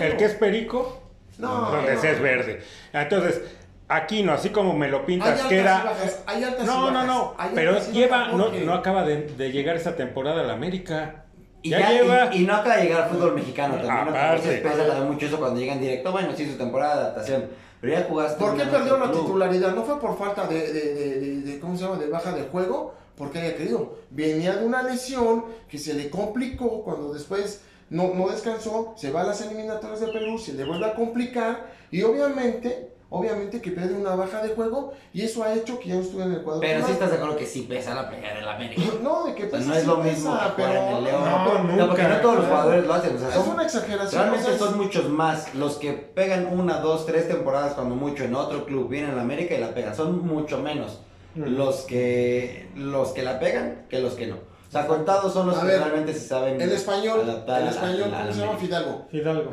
el 0.00 0.16
que 0.16 0.24
es 0.24 0.34
perico, 0.34 1.00
No, 1.38 1.70
donde 1.70 1.96
se 1.96 2.12
es 2.12 2.20
verde. 2.20 2.60
Entonces, 2.92 3.40
Aquino, 3.88 4.32
así 4.32 4.50
como 4.50 4.74
me 4.74 4.88
lo 4.88 4.98
Hay 4.98 5.04
pintas, 5.04 5.28
altas 5.30 5.46
que 5.46 5.54
y 5.54 5.58
era... 5.58 5.84
bajas, 5.84 6.22
hay 6.26 6.44
altas 6.44 6.66
No, 6.66 6.90
no, 6.90 6.92
bajas, 6.92 7.06
no, 7.06 7.34
hay 7.38 7.50
pero 7.54 7.78
lleva, 7.90 8.28
no, 8.32 8.50
no 8.50 8.74
acaba 8.74 9.02
de, 9.04 9.22
de 9.28 9.50
llegar 9.50 9.76
esa 9.76 9.96
temporada 9.96 10.42
a 10.42 10.44
la 10.44 10.52
América. 10.52 11.24
Y, 11.62 11.70
ya, 11.70 11.80
ya- 11.80 11.90
lleva... 11.92 12.34
y, 12.34 12.42
y 12.42 12.46
no 12.46 12.54
acaba 12.54 12.76
de 12.76 12.82
llegar 12.84 13.02
al 13.04 13.08
fútbol 13.10 13.34
mexicano 13.34 13.74
también. 13.76 13.94
¿no? 14.04 14.10
Aparte. 14.10 14.46
veces 14.48 14.60
pesa 14.60 14.86
también 14.86 15.10
mucho 15.10 15.26
eso 15.26 15.38
cuando 15.38 15.58
llegan 15.58 15.80
directo. 15.80 16.12
Bueno, 16.12 16.28
sí, 16.36 16.46
su 16.50 16.58
temporada 16.58 16.94
de 16.96 17.00
adaptación. 17.00 17.46
Pero 17.80 17.92
ya 17.94 18.06
jugaste. 18.08 18.38
¿Por 18.44 18.56
qué 18.56 18.64
perdió 18.64 18.98
la 18.98 19.10
club. 19.10 19.20
titularidad? 19.22 19.74
No 19.74 19.84
fue 19.84 19.98
por 20.00 20.18
falta 20.18 20.46
de, 20.46 20.72
de, 20.72 20.94
de, 20.94 21.20
de- 21.20 21.40
de- 21.42 21.60
¿cómo 21.60 21.76
se 21.76 21.84
llama? 21.84 21.96
De 21.96 22.08
baja 22.08 22.32
de 22.32 22.42
juego, 22.42 22.94
porque 23.16 23.38
haya 23.38 23.56
querido. 23.56 23.96
Venía 24.10 24.54
de 24.56 24.66
una 24.66 24.82
lesión 24.82 25.46
que 25.68 25.78
se 25.78 25.94
le 25.94 26.10
complicó 26.10 26.82
cuando 26.82 27.12
después 27.14 27.62
no, 27.88 28.12
no 28.14 28.28
descansó, 28.28 28.94
se 28.98 29.10
va 29.10 29.22
a 29.22 29.24
las 29.24 29.40
eliminatorias 29.40 30.00
de 30.00 30.08
Perú, 30.08 30.38
se 30.38 30.52
le 30.52 30.64
vuelve 30.64 30.84
a 30.86 30.94
complicar 30.94 31.68
y 31.90 32.02
obviamente, 32.02 32.90
obviamente 33.10 33.60
que 33.62 33.70
pierde 33.70 33.94
una 33.94 34.14
baja 34.14 34.42
de 34.42 34.50
juego 34.50 34.92
y 35.14 35.22
eso 35.22 35.42
ha 35.42 35.54
hecho 35.54 35.78
que 35.80 35.88
ya 35.88 35.94
no 35.94 36.00
estuviera 36.02 36.26
en 36.30 36.36
el 36.36 36.42
cuadro. 36.42 36.60
Pero 36.60 36.84
sí 36.86 36.92
estás 36.92 37.10
de 37.10 37.16
acuerdo 37.16 37.36
que 37.36 37.46
sí 37.46 37.62
pesa 37.62 37.94
la 37.94 38.10
pelea 38.10 38.34
del 38.34 38.46
América. 38.48 38.82
No, 39.02 39.24
de 39.26 39.34
que 39.34 39.44
O 39.46 39.50
sea, 39.50 39.58
pesa, 39.58 39.68
no 39.70 39.74
es 39.76 39.86
lo 39.86 40.02
pesa, 40.02 40.14
mismo 40.14 40.38
que 40.38 40.62
jugar 40.62 40.76
en 40.76 40.96
el 40.96 41.04
León. 41.04 41.24
No, 41.24 41.54
No, 41.54 41.62
nunca. 41.64 41.86
porque 41.86 42.02
no 42.02 42.16
todos 42.20 42.36
los 42.36 42.44
jugadores 42.46 42.86
lo 42.86 42.94
hacen. 42.94 43.16
O 43.16 43.18
sea, 43.18 43.28
Es 43.28 43.34
son, 43.34 43.48
una 43.50 43.62
exageración. 43.64 44.22
realmente 44.22 44.58
son 44.58 44.76
muchos 44.76 45.08
más 45.08 45.54
los 45.54 45.76
que 45.76 45.92
pegan 45.92 46.46
una, 46.46 46.80
dos, 46.80 47.06
tres 47.06 47.28
temporadas 47.28 47.74
cuando 47.74 47.94
mucho 47.94 48.24
en 48.24 48.34
otro 48.34 48.64
club, 48.66 48.88
vienen 48.88 49.12
a 49.12 49.14
la 49.16 49.22
América 49.22 49.54
y 49.54 49.58
la 49.60 49.72
pegan. 49.74 49.94
Son 49.94 50.26
mucho 50.26 50.58
menos 50.58 51.00
Mm. 51.34 51.56
los 51.58 51.82
que 51.82 52.68
los 52.74 53.10
que 53.12 53.22
la 53.22 53.38
pegan 53.38 53.84
que 53.90 54.00
los 54.00 54.14
que 54.14 54.26
no. 54.26 54.36
O 54.36 54.70
sea, 54.72 54.86
contados 54.86 55.32
son 55.32 55.46
los 55.46 55.58
A 55.58 55.60
que 55.60 55.66
ver, 55.66 55.78
realmente 55.80 56.12
se 56.14 56.20
saben 56.26 56.60
El 56.60 56.72
español, 56.72 57.20
el 57.22 57.68
español, 57.68 58.10
¿cómo 58.10 58.32
se 58.32 58.40
llama? 58.40 58.56
Fidalgo. 58.58 59.06
Fidalgo. 59.10 59.50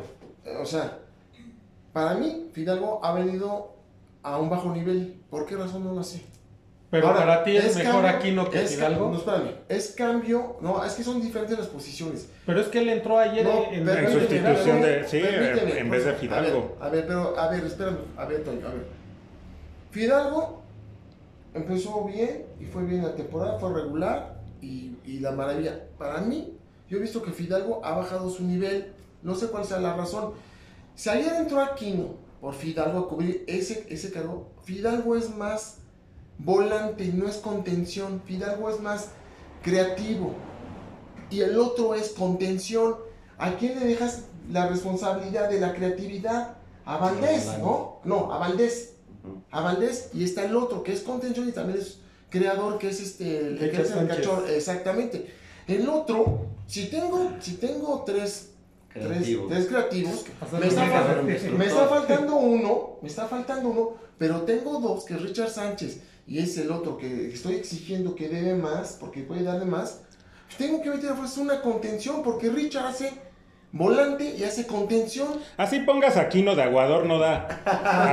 O 0.62 0.66
sea, 0.66 0.98
para 1.96 2.16
mí, 2.16 2.50
Fidalgo 2.52 3.00
ha 3.06 3.14
venido 3.14 3.72
a 4.22 4.38
un 4.38 4.50
bajo 4.50 4.70
nivel. 4.74 5.16
¿Por 5.30 5.46
qué 5.46 5.56
razón 5.56 5.86
no 5.86 5.94
lo 5.94 6.04
sé? 6.04 6.26
Pero 6.92 7.08
Ahora, 7.08 7.20
para 7.22 7.44
ti 7.46 7.56
es, 7.56 7.74
mejor 7.78 8.02
cambio- 8.04 8.10
Aquino 8.10 8.50
que 8.50 8.62
es 8.64 8.76
Fidalgo. 8.76 9.10
No, 9.12 9.18
espérame. 9.18 9.52
Es 9.70 9.92
cambio. 9.92 10.58
No, 10.60 10.84
es 10.84 10.92
que 10.94 11.06
son 11.06 11.22
diferentes 11.22 11.58
las 11.58 11.68
posiciones. 11.68 12.28
Pero 12.46 12.60
es 12.60 12.68
que 12.68 12.80
él 12.80 12.90
entró 12.90 13.18
ayer 13.18 13.46
No, 13.46 13.72
en, 13.72 13.88
En 13.88 14.12
sustitución 14.12 14.82
de- 14.82 15.08
sí, 15.08 15.22
en 15.24 15.90
vez 15.90 16.04
de 16.06 16.14
Fidalgo. 16.16 16.76
A 16.82 16.90
ver, 16.90 16.90
a 16.90 16.90
ver, 16.90 17.08
pero, 17.08 17.40
a 17.40 17.48
ver, 17.50 17.64
espérame. 17.64 17.98
A 18.18 18.26
ver, 18.26 18.44
Toño, 18.44 18.68
a 18.68 18.72
ver. 18.72 18.86
Fidalgo 19.92 20.62
empezó 21.54 22.04
bien 22.04 22.46
y 22.60 22.66
fue 22.66 22.84
bien 22.84 23.04
la 23.04 23.16
temporada, 23.16 23.58
fue 23.58 23.74
regular 23.74 24.36
y, 24.62 24.98
y 25.06 25.20
la 25.20 25.32
maravilla. 25.32 25.80
Para 25.98 26.20
mí, 26.20 26.58
yo 26.90 26.98
he 26.98 27.02
visto 27.02 27.22
que 27.24 27.32
Fidalgo 27.32 27.80
ha 27.86 27.96
bajado 27.96 28.30
su 28.30 28.44
nivel. 28.44 28.92
No 29.24 29.34
sé 29.34 29.48
cuál 29.48 29.64
sea 29.64 29.80
la 29.80 29.96
razón. 29.96 30.34
Si 30.96 31.10
ayer 31.10 31.34
entró 31.34 31.62
Aquino 31.62 32.16
por 32.42 32.54
Fidalgo 32.54 33.00
a 33.00 33.10
cubrir 33.10 33.44
ese, 33.48 33.86
ese 33.90 34.12
cargo, 34.12 34.48
Fidalgo 34.64 35.16
es 35.16 35.36
más 35.36 35.78
volante, 36.38 37.06
no 37.08 37.28
es 37.28 37.38
contención. 37.38 38.22
Fidalgo 38.26 38.70
es 38.70 38.80
más 38.80 39.10
creativo. 39.62 40.34
Y 41.30 41.42
el 41.42 41.58
otro 41.58 41.96
es 41.96 42.10
contención. 42.10 42.96
¿A 43.38 43.56
quién 43.56 43.80
le 43.80 43.86
dejas 43.86 44.26
la 44.50 44.68
responsabilidad 44.68 45.50
de 45.50 45.60
la 45.60 45.74
creatividad? 45.74 46.58
A 46.86 46.98
Valdés, 46.98 47.48
¿no? 47.60 48.00
No, 48.04 48.32
a 48.32 48.38
Valdés. 48.38 48.94
A 49.52 49.62
Valdés. 49.62 50.10
Y 50.14 50.24
está 50.24 50.46
el 50.46 50.56
otro, 50.56 50.84
que 50.84 50.94
es 50.94 51.02
contención 51.02 51.50
y 51.50 51.52
también 51.52 51.80
es 51.80 52.00
creador, 52.30 52.78
que 52.78 52.90
es 52.90 53.02
este, 53.02 53.40
el 53.40 53.58
que 53.58 53.66
Richard 53.66 53.86
es 53.86 53.92
el 53.92 53.98
Sánchez. 53.98 54.18
cachorro. 54.18 54.48
Exactamente. 54.48 55.34
El 55.68 55.90
otro, 55.90 56.46
si 56.68 56.88
tengo, 56.90 57.32
si 57.40 57.54
tengo 57.56 58.04
tres, 58.06 58.52
tres, 59.04 59.08
Creativo. 59.18 59.48
tres 59.48 59.66
creativos, 59.68 60.26
me 60.60 60.68
está, 60.68 60.82
tiene 60.82 60.86
que 60.92 60.98
fal- 60.98 61.04
haber 61.04 61.20
un 61.20 61.58
me 61.58 61.66
está 61.66 61.88
faltando 61.88 62.36
uno, 62.38 62.90
me 63.02 63.08
está 63.08 63.26
faltando 63.28 63.70
uno, 63.70 63.90
pero 64.18 64.42
tengo 64.42 64.80
dos, 64.80 65.06
que 65.06 65.14
es 65.16 65.22
Richard 65.22 65.50
Sánchez 65.50 66.02
y 66.28 66.40
es 66.40 66.58
el 66.58 66.72
otro 66.72 66.98
que 66.98 67.28
estoy 67.34 67.56
exigiendo 67.56 68.16
que 68.16 68.30
debe 68.30 68.56
más, 68.56 68.98
porque 69.00 69.22
puede 69.22 69.44
darle 69.44 69.66
más. 69.66 70.02
Tengo 70.58 70.82
que 70.82 70.90
meter 70.90 71.12
a 71.12 71.16
fuerza 71.16 71.42
una 71.42 71.62
contención, 71.62 72.24
porque 72.24 72.50
Richard 72.50 72.88
hace 72.88 73.12
volante 73.72 74.36
y 74.38 74.44
hace 74.44 74.66
contención. 74.66 75.28
Así 75.58 75.80
pongas 75.80 76.18
Aquino 76.18 76.56
de 76.56 76.64
Aguador, 76.64 77.06
no 77.06 77.20
da. 77.20 77.48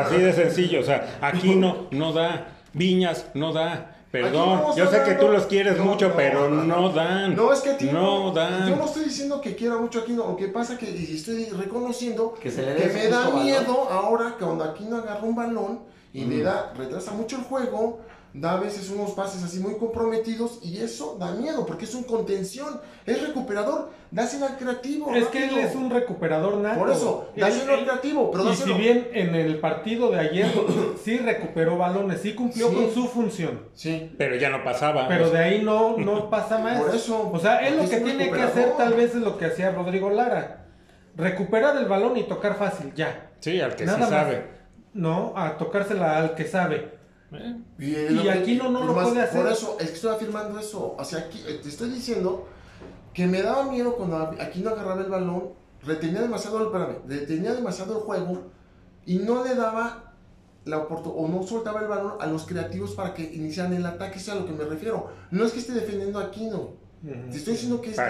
Así 0.05 0.17
de 0.21 0.33
sencillo. 0.33 0.81
O 0.81 0.83
sea, 0.83 1.19
Aquino 1.21 1.89
no 1.93 2.13
da. 2.13 2.49
Viñas 2.75 3.27
no 3.35 3.53
da. 3.53 4.02
Perdón, 4.13 4.63
yo 4.77 4.91
sé 4.91 5.03
que 5.05 5.15
tú 5.15 5.29
los 5.29 5.47
quieres 5.47 5.79
No, 5.79 5.85
mucho, 5.87 6.11
no, 6.11 6.15
pero 6.17 6.49
no, 6.51 6.63
no 6.65 6.91
dan. 6.91 7.35
No, 7.35 7.51
es 7.53 7.61
que 7.61 7.71
a 7.71 7.77
ti 7.79 7.87
no 7.87 8.27
Yo 8.29 8.33
dan. 8.33 8.79
no 8.79 8.85
estoy 8.85 9.05
diciendo 9.05 9.41
que 9.41 9.57
quiera 9.57 9.77
mucho 9.79 10.01
a 10.01 10.03
Aquino, 10.03 10.27
lo 10.27 10.37
que 10.37 10.49
pasa 10.49 10.77
que 10.77 10.87
estoy 11.15 11.47
reconociendo 11.47 12.35
Que 12.35 12.51
se 12.51 12.63
le 12.63 12.75
que 12.77 12.89
me 12.93 13.09
da 13.09 13.21
valor. 13.29 13.43
miedo 13.43 13.89
ahora 13.91 14.35
que 14.39 14.45
cuando 14.45 14.65
Aquino 14.65 14.99
agarra 14.99 15.23
un 15.23 15.35
balón 15.35 15.81
y 16.13 16.27
le 16.27 16.37
Mm. 16.43 16.45
da, 16.45 16.73
retrasa 16.77 17.13
mucho 17.13 17.37
el 17.37 17.45
juego, 17.45 18.01
da 18.35 18.53
a 18.53 18.61
veces 18.61 18.89
unos 18.91 19.11
pases 19.13 19.43
así 19.45 19.59
muy 19.61 19.77
comprometidos 19.77 20.59
y 20.63 20.79
eso 20.79 21.17
da 21.21 21.33
miedo 21.33 21.67
porque 21.67 21.85
es 21.85 21.95
un 21.95 22.03
contención, 22.05 22.81
es 23.05 23.21
recuperador, 23.27 23.91
dáselo 24.11 24.47
al 24.47 24.57
creativo. 24.57 25.15
Es 25.15 25.27
que 25.27 25.45
él 25.49 25.59
es 25.59 25.75
un 25.75 25.91
recuperador 25.91 26.57
nato. 26.57 26.79
Por 26.79 26.91
eso, 26.91 27.29
dáselo 27.37 27.75
al 27.75 27.85
creativo, 27.85 28.31
pero 28.31 28.51
y 28.51 28.57
si 28.57 28.73
bien 28.73 29.09
en 29.13 29.35
el 29.35 29.59
partido 29.61 30.11
de 30.11 30.21
ayer 30.21 30.47
sí 31.05 31.19
recuperó 31.19 31.77
balones, 31.77 32.21
sí 32.23 32.35
cumplió 32.35 32.71
Sí. 32.71 32.75
con 32.75 32.91
su 32.91 33.07
función, 33.09 33.61
Sí, 33.75 34.13
Pero 34.17 34.37
ya 34.37 34.49
no 34.49 34.65
pasaba. 34.65 35.09
pero 35.09 35.29
de 35.31 35.39
ahí 35.39 35.63
no, 35.63 35.99
no 35.99 36.31
pasa 36.31 36.59
más. 36.59 36.81
por 36.81 36.95
eso. 36.95 37.31
O 37.33 37.39
sea, 37.39 37.67
él 37.69 37.77
lo 37.77 37.89
que 37.89 37.99
tiene 38.01 38.31
que 38.31 38.41
hacer 38.43 38.73
tal 38.79 38.95
vez 38.95 39.15
es 39.15 39.21
lo 39.21 39.37
que 39.37 39.45
hacía 39.47 39.73
Rodrigo 39.73 40.09
Lara. 40.11 40.67
Recuperar 41.17 41.77
el 41.77 41.85
balón 41.85 42.17
y 42.17 42.23
tocar 42.23 42.57
fácil, 42.57 42.93
ya. 42.95 43.31
Sí, 43.41 43.61
al 43.61 43.77
que 43.77 43.85
Nada 43.85 43.99
sí 43.99 44.01
más. 44.05 44.11
sabe. 44.11 44.47
No, 44.95 45.35
a 45.37 45.59
tocársela 45.59 46.17
al 46.17 46.35
que 46.35 46.45
sabe. 46.45 47.02
¿Eh? 47.35 47.57
Y, 47.79 47.95
es 47.95 48.11
Y 48.11 48.15
lo 48.15 48.23
que- 48.23 48.31
Aquino 48.31 48.71
no 48.71 48.85
lo 48.85 48.93
más, 48.93 49.09
puede 49.09 49.23
hacer. 49.23 49.43
Por 49.43 49.51
eso, 49.53 49.77
es 49.81 49.89
que 49.89 49.95
estoy 49.95 50.15
afirmando 50.15 50.59
eso. 50.59 50.95
O 50.99 51.05
sea, 51.05 51.21
aquí, 51.21 51.43
eh, 51.47 51.61
te 51.63 51.69
estoy 51.69 51.91
diciendo 51.91 52.47
que 53.15 53.27
me 53.27 53.43
daba 53.43 53.65
miedo 53.71 53.95
cuando 53.97 54.17
Aquino 54.41 54.71
agarraba 54.71 55.01
el 55.03 55.11
balón, 55.11 55.51
retenía 55.83 56.21
demasiado, 56.23 56.59
el- 56.59 56.67
espérame, 56.67 56.97
retenía 57.09 57.53
demasiado 57.55 57.97
el 57.99 58.03
juego 58.05 58.43
y 59.07 59.19
no 59.19 59.45
le 59.45 59.55
daba 59.55 60.13
la 60.65 60.79
oportunidad, 60.79 61.25
o 61.25 61.29
no 61.29 61.43
soltaba 61.43 61.81
el 61.81 61.89
balón 61.89 62.13
a 62.21 62.27
los 62.27 62.47
creativos 62.47 62.93
para 62.93 63.15
que 63.15 63.23
iniciaran 63.35 63.73
el 63.73 63.85
ataque, 63.85 64.19
eso 64.19 64.31
es 64.33 64.37
a 64.39 64.41
lo 64.41 64.47
que 64.47 64.53
me 64.53 64.65
refiero. 64.65 65.11
No 65.31 65.45
es 65.45 65.53
que 65.53 65.59
esté 65.59 65.73
defendiendo 65.73 66.21
a 66.21 66.25
Aquino, 66.27 66.75
te 67.03 67.37
estoy 67.37 67.55
diciendo 67.55 67.81
que 67.81 67.91
es 67.91 67.97
la, 67.97 68.05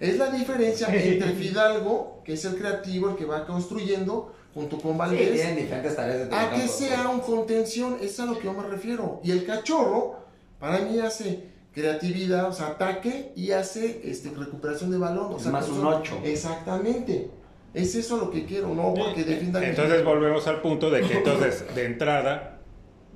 es 0.00 0.18
la 0.18 0.30
diferencia 0.30 0.88
entre 0.92 1.30
Fidalgo, 1.34 2.22
que 2.24 2.32
es 2.32 2.44
el 2.44 2.56
creativo, 2.56 3.10
el 3.10 3.16
que 3.16 3.24
va 3.24 3.46
construyendo, 3.46 4.32
junto 4.56 4.78
con 4.80 4.92
Sí, 4.92 4.98
Valdés. 4.98 5.32
tienen 5.34 5.56
diferentes 5.56 5.94
tareas 5.94 6.30
de 6.30 6.34
A 6.34 6.50
que 6.50 6.66
sea 6.66 7.08
un 7.10 7.20
contención, 7.20 7.98
es 8.00 8.18
a 8.18 8.24
lo 8.24 8.38
que 8.38 8.44
yo 8.46 8.54
me 8.54 8.66
refiero. 8.66 9.20
Y 9.22 9.30
el 9.32 9.44
cachorro, 9.44 10.16
para 10.58 10.78
mí 10.78 10.98
hace 10.98 11.44
creatividad, 11.74 12.48
o 12.48 12.52
sea, 12.52 12.68
ataque 12.68 13.32
y 13.36 13.50
hace 13.50 14.00
este, 14.04 14.30
recuperación 14.30 14.90
de 14.90 14.96
balón. 14.96 15.34
O 15.34 15.36
Es 15.36 15.42
sea, 15.42 15.52
más 15.52 15.68
un 15.68 15.84
ocho. 15.86 16.18
Exactamente. 16.24 17.30
Es 17.74 17.94
eso 17.94 18.16
lo 18.16 18.30
que 18.30 18.46
quiero, 18.46 18.68
no 18.74 18.94
porque 18.94 19.24
defienda 19.24 19.60
mi- 19.60 19.66
Entonces 19.66 20.02
volvemos 20.02 20.46
al 20.46 20.62
punto 20.62 20.88
de 20.90 21.02
que 21.02 21.12
entonces 21.18 21.66
de 21.74 21.84
entrada, 21.84 22.60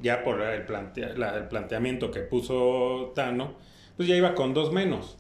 ya 0.03 0.23
por 0.23 0.43
el, 0.43 0.67
plantea- 0.67 1.15
la- 1.17 1.37
el 1.39 1.49
planteamiento 1.49 2.11
que 2.11 2.21
puso 2.21 3.13
Tano, 3.15 3.55
pues 3.97 4.07
ya 4.07 4.15
iba 4.15 4.35
con 4.35 4.53
dos 4.53 4.71
menos, 4.75 5.17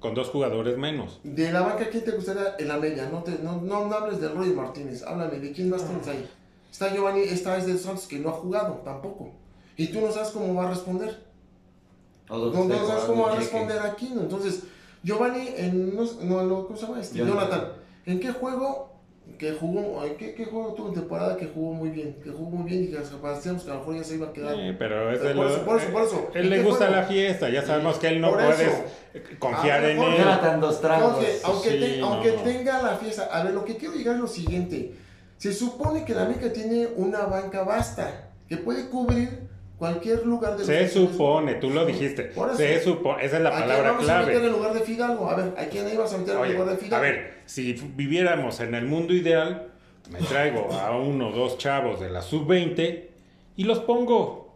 con 0.00 0.14
dos 0.14 0.30
jugadores 0.30 0.76
menos. 0.76 1.20
De 1.22 1.52
la 1.52 1.60
banca, 1.60 1.88
¿quién 1.88 2.04
te 2.04 2.10
gustaría 2.12 2.56
en 2.58 2.68
la 2.68 2.78
media? 2.78 3.08
No, 3.10 3.22
te, 3.22 3.38
no, 3.42 3.60
no, 3.60 3.86
no 3.86 3.94
hables 3.94 4.20
de 4.20 4.28
Roy 4.28 4.48
Martínez, 4.50 5.04
háblame 5.04 5.38
de 5.38 5.52
quién 5.52 5.70
más 5.70 5.86
tienes 5.86 6.08
ahí. 6.08 6.28
Está 6.70 6.92
Giovanni, 6.92 7.20
esta 7.20 7.56
es 7.58 7.66
de 7.66 7.76
Santos 7.78 8.06
que 8.06 8.18
no 8.18 8.30
ha 8.30 8.32
jugado 8.32 8.80
tampoco. 8.84 9.32
Y 9.76 9.88
tú 9.88 10.00
no 10.00 10.10
sabes 10.10 10.30
cómo 10.30 10.54
va 10.54 10.66
a 10.66 10.70
responder. 10.70 11.24
No, 12.28 12.38
no 12.38 12.86
sabes 12.86 13.04
cómo 13.04 13.24
va 13.24 13.32
a 13.32 13.36
responder 13.36 13.78
aquí. 13.80 14.08
Entonces, 14.12 14.64
Giovanni, 15.02 15.48
en, 15.56 15.94
no, 15.94 16.04
no, 16.22 16.42
no, 16.44 16.66
¿cómo 16.66 16.78
se 16.78 16.86
llama? 16.86 17.00
Este. 17.00 17.18
Jonathan. 17.18 17.72
¿En 18.06 18.20
qué 18.20 18.30
juego 18.32 18.89
que 19.40 19.52
jugó, 19.52 20.04
en 20.04 20.16
qué, 20.18 20.34
qué 20.34 20.44
juego 20.44 20.74
tuvo 20.74 20.88
en 20.88 20.94
temporada 20.96 21.34
que 21.38 21.46
jugó 21.46 21.72
muy 21.72 21.88
bien? 21.88 22.18
Que 22.22 22.28
jugó 22.28 22.50
muy 22.50 22.68
bien 22.70 22.84
y 22.84 22.86
que 22.88 22.98
parecíamos 23.22 23.64
que 23.64 23.70
a 23.70 23.74
lo 23.74 23.80
mejor 23.80 23.96
ya 23.96 24.04
se 24.04 24.14
iba 24.16 24.26
a 24.26 24.32
quedar. 24.34 24.54
Eh, 24.54 24.76
pero 24.78 25.10
es 25.10 25.18
por 25.18 25.34
lo- 25.34 25.48
eso, 25.48 25.64
por 25.64 25.80
eso, 25.80 25.92
por 25.92 26.02
eso. 26.02 26.28
Él 26.34 26.44
¿En 26.44 26.50
le 26.50 26.62
gusta 26.62 26.84
juego? 26.88 27.00
la 27.00 27.06
fiesta, 27.06 27.48
ya 27.48 27.62
sabemos 27.64 27.96
que 27.98 28.08
él 28.08 28.20
no 28.20 28.32
puede 28.34 28.50
eso. 28.66 28.84
confiar 29.38 29.78
A 29.78 29.80
ver, 29.86 29.90
en 29.96 30.02
él. 30.02 30.60
Dos. 30.60 30.76
Jorge, 30.82 31.38
aunque, 31.44 31.70
Sí, 31.70 31.78
te- 31.80 31.96
no. 32.00 32.06
aunque 32.12 32.32
tenga 32.32 32.82
la 32.82 32.96
fiesta, 32.96 33.30
a 33.32 33.42
ver, 33.42 33.54
lo 33.54 33.64
que 33.64 33.76
quiero 33.78 33.94
llegar 33.94 34.16
es 34.16 34.20
lo 34.20 34.28
siguiente. 34.28 34.94
Se 35.38 35.54
supone 35.54 36.04
que 36.04 36.14
la 36.14 36.24
América 36.26 36.52
tiene 36.52 36.88
una 36.96 37.20
banca 37.20 37.62
vasta 37.62 38.28
que 38.46 38.58
puede 38.58 38.90
cubrir 38.90 39.48
cualquier 39.80 40.24
lugar 40.24 40.56
de 40.56 40.64
Se 40.64 40.88
supone, 40.88 41.54
tú 41.54 41.70
lo 41.70 41.84
dijiste. 41.86 42.32
Se 42.56 42.80
supone, 42.84 43.24
esa 43.24 43.38
es 43.38 43.42
la 43.42 43.48
¿A 43.48 43.52
quién 43.52 43.62
palabra 43.62 43.90
vamos 43.92 44.08
a 44.08 44.18
meter 44.20 44.30
clave. 44.34 44.46
en 44.46 44.52
lugar 44.52 44.74
de 44.74 44.80
Fidalgo? 44.80 45.28
A 45.28 45.34
ver, 45.34 45.54
¿a 45.58 45.64
quién 45.64 45.88
ibas 45.92 46.14
a 46.14 46.18
meter 46.18 46.34
en 46.36 46.40
Oye, 46.40 46.52
lugar 46.52 46.68
de 46.70 46.76
Fidalgo? 46.76 46.96
a 46.96 47.00
ver, 47.00 47.34
si 47.46 47.72
viviéramos 47.96 48.60
en 48.60 48.74
el 48.76 48.84
mundo 48.86 49.12
ideal, 49.14 49.72
me 50.12 50.18
traigo 50.20 50.70
a 50.72 50.96
uno 50.96 51.30
o 51.30 51.32
dos 51.32 51.58
chavos 51.58 51.98
de 51.98 52.10
la 52.10 52.22
sub-20 52.22 53.06
y 53.56 53.64
los 53.64 53.80
pongo. 53.80 54.54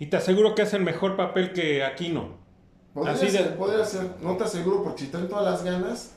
Y 0.00 0.06
te 0.06 0.16
aseguro 0.16 0.54
que 0.54 0.62
hacen 0.62 0.82
mejor 0.82 1.14
papel 1.16 1.52
que 1.52 1.84
Aquino. 1.84 2.38
Podría 2.94 3.12
Así 3.12 3.26
de- 3.26 3.32
ser, 3.32 3.56
podría 3.56 3.84
ser, 3.84 4.06
no 4.22 4.36
te 4.36 4.44
aseguro, 4.44 4.82
porque 4.82 5.02
si 5.04 5.08
traen 5.10 5.28
todas 5.28 5.44
las 5.44 5.62
ganas, 5.62 6.14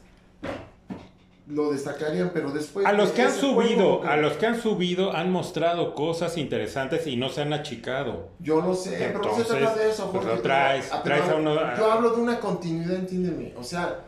lo 1.47 1.71
destacarían, 1.71 2.31
pero 2.33 2.51
después... 2.51 2.85
A 2.85 2.93
los 2.93 3.11
que 3.11 3.21
han 3.23 3.31
subido, 3.33 3.97
juego, 3.97 4.03
a 4.05 4.15
los 4.17 4.33
que 4.33 4.45
han 4.45 4.61
subido 4.61 5.11
han 5.13 5.31
mostrado 5.31 5.93
cosas 5.93 6.37
interesantes 6.37 7.05
y 7.07 7.17
no 7.17 7.29
se 7.29 7.41
han 7.41 7.51
achicado. 7.51 8.29
Yo 8.39 8.61
lo 8.61 8.73
sé, 8.73 8.91
pero 8.97 9.19
no 9.19 9.23
se 9.23 9.29
Entonces, 9.41 9.57
trata 9.57 9.75
de 9.79 9.89
eso, 9.89 10.09
pues 10.11 10.23
Jorge. 10.23 10.37
lo 10.37 10.41
traes, 10.41 10.85
pero- 10.89 11.03
traes 11.03 11.29
a 11.29 11.35
uno- 11.35 11.75
Yo 11.77 11.91
hablo 11.91 12.11
de 12.15 12.21
una 12.21 12.39
continuidad, 12.39 12.95
entiéndeme. 12.95 13.53
O 13.57 13.63
sea, 13.63 13.99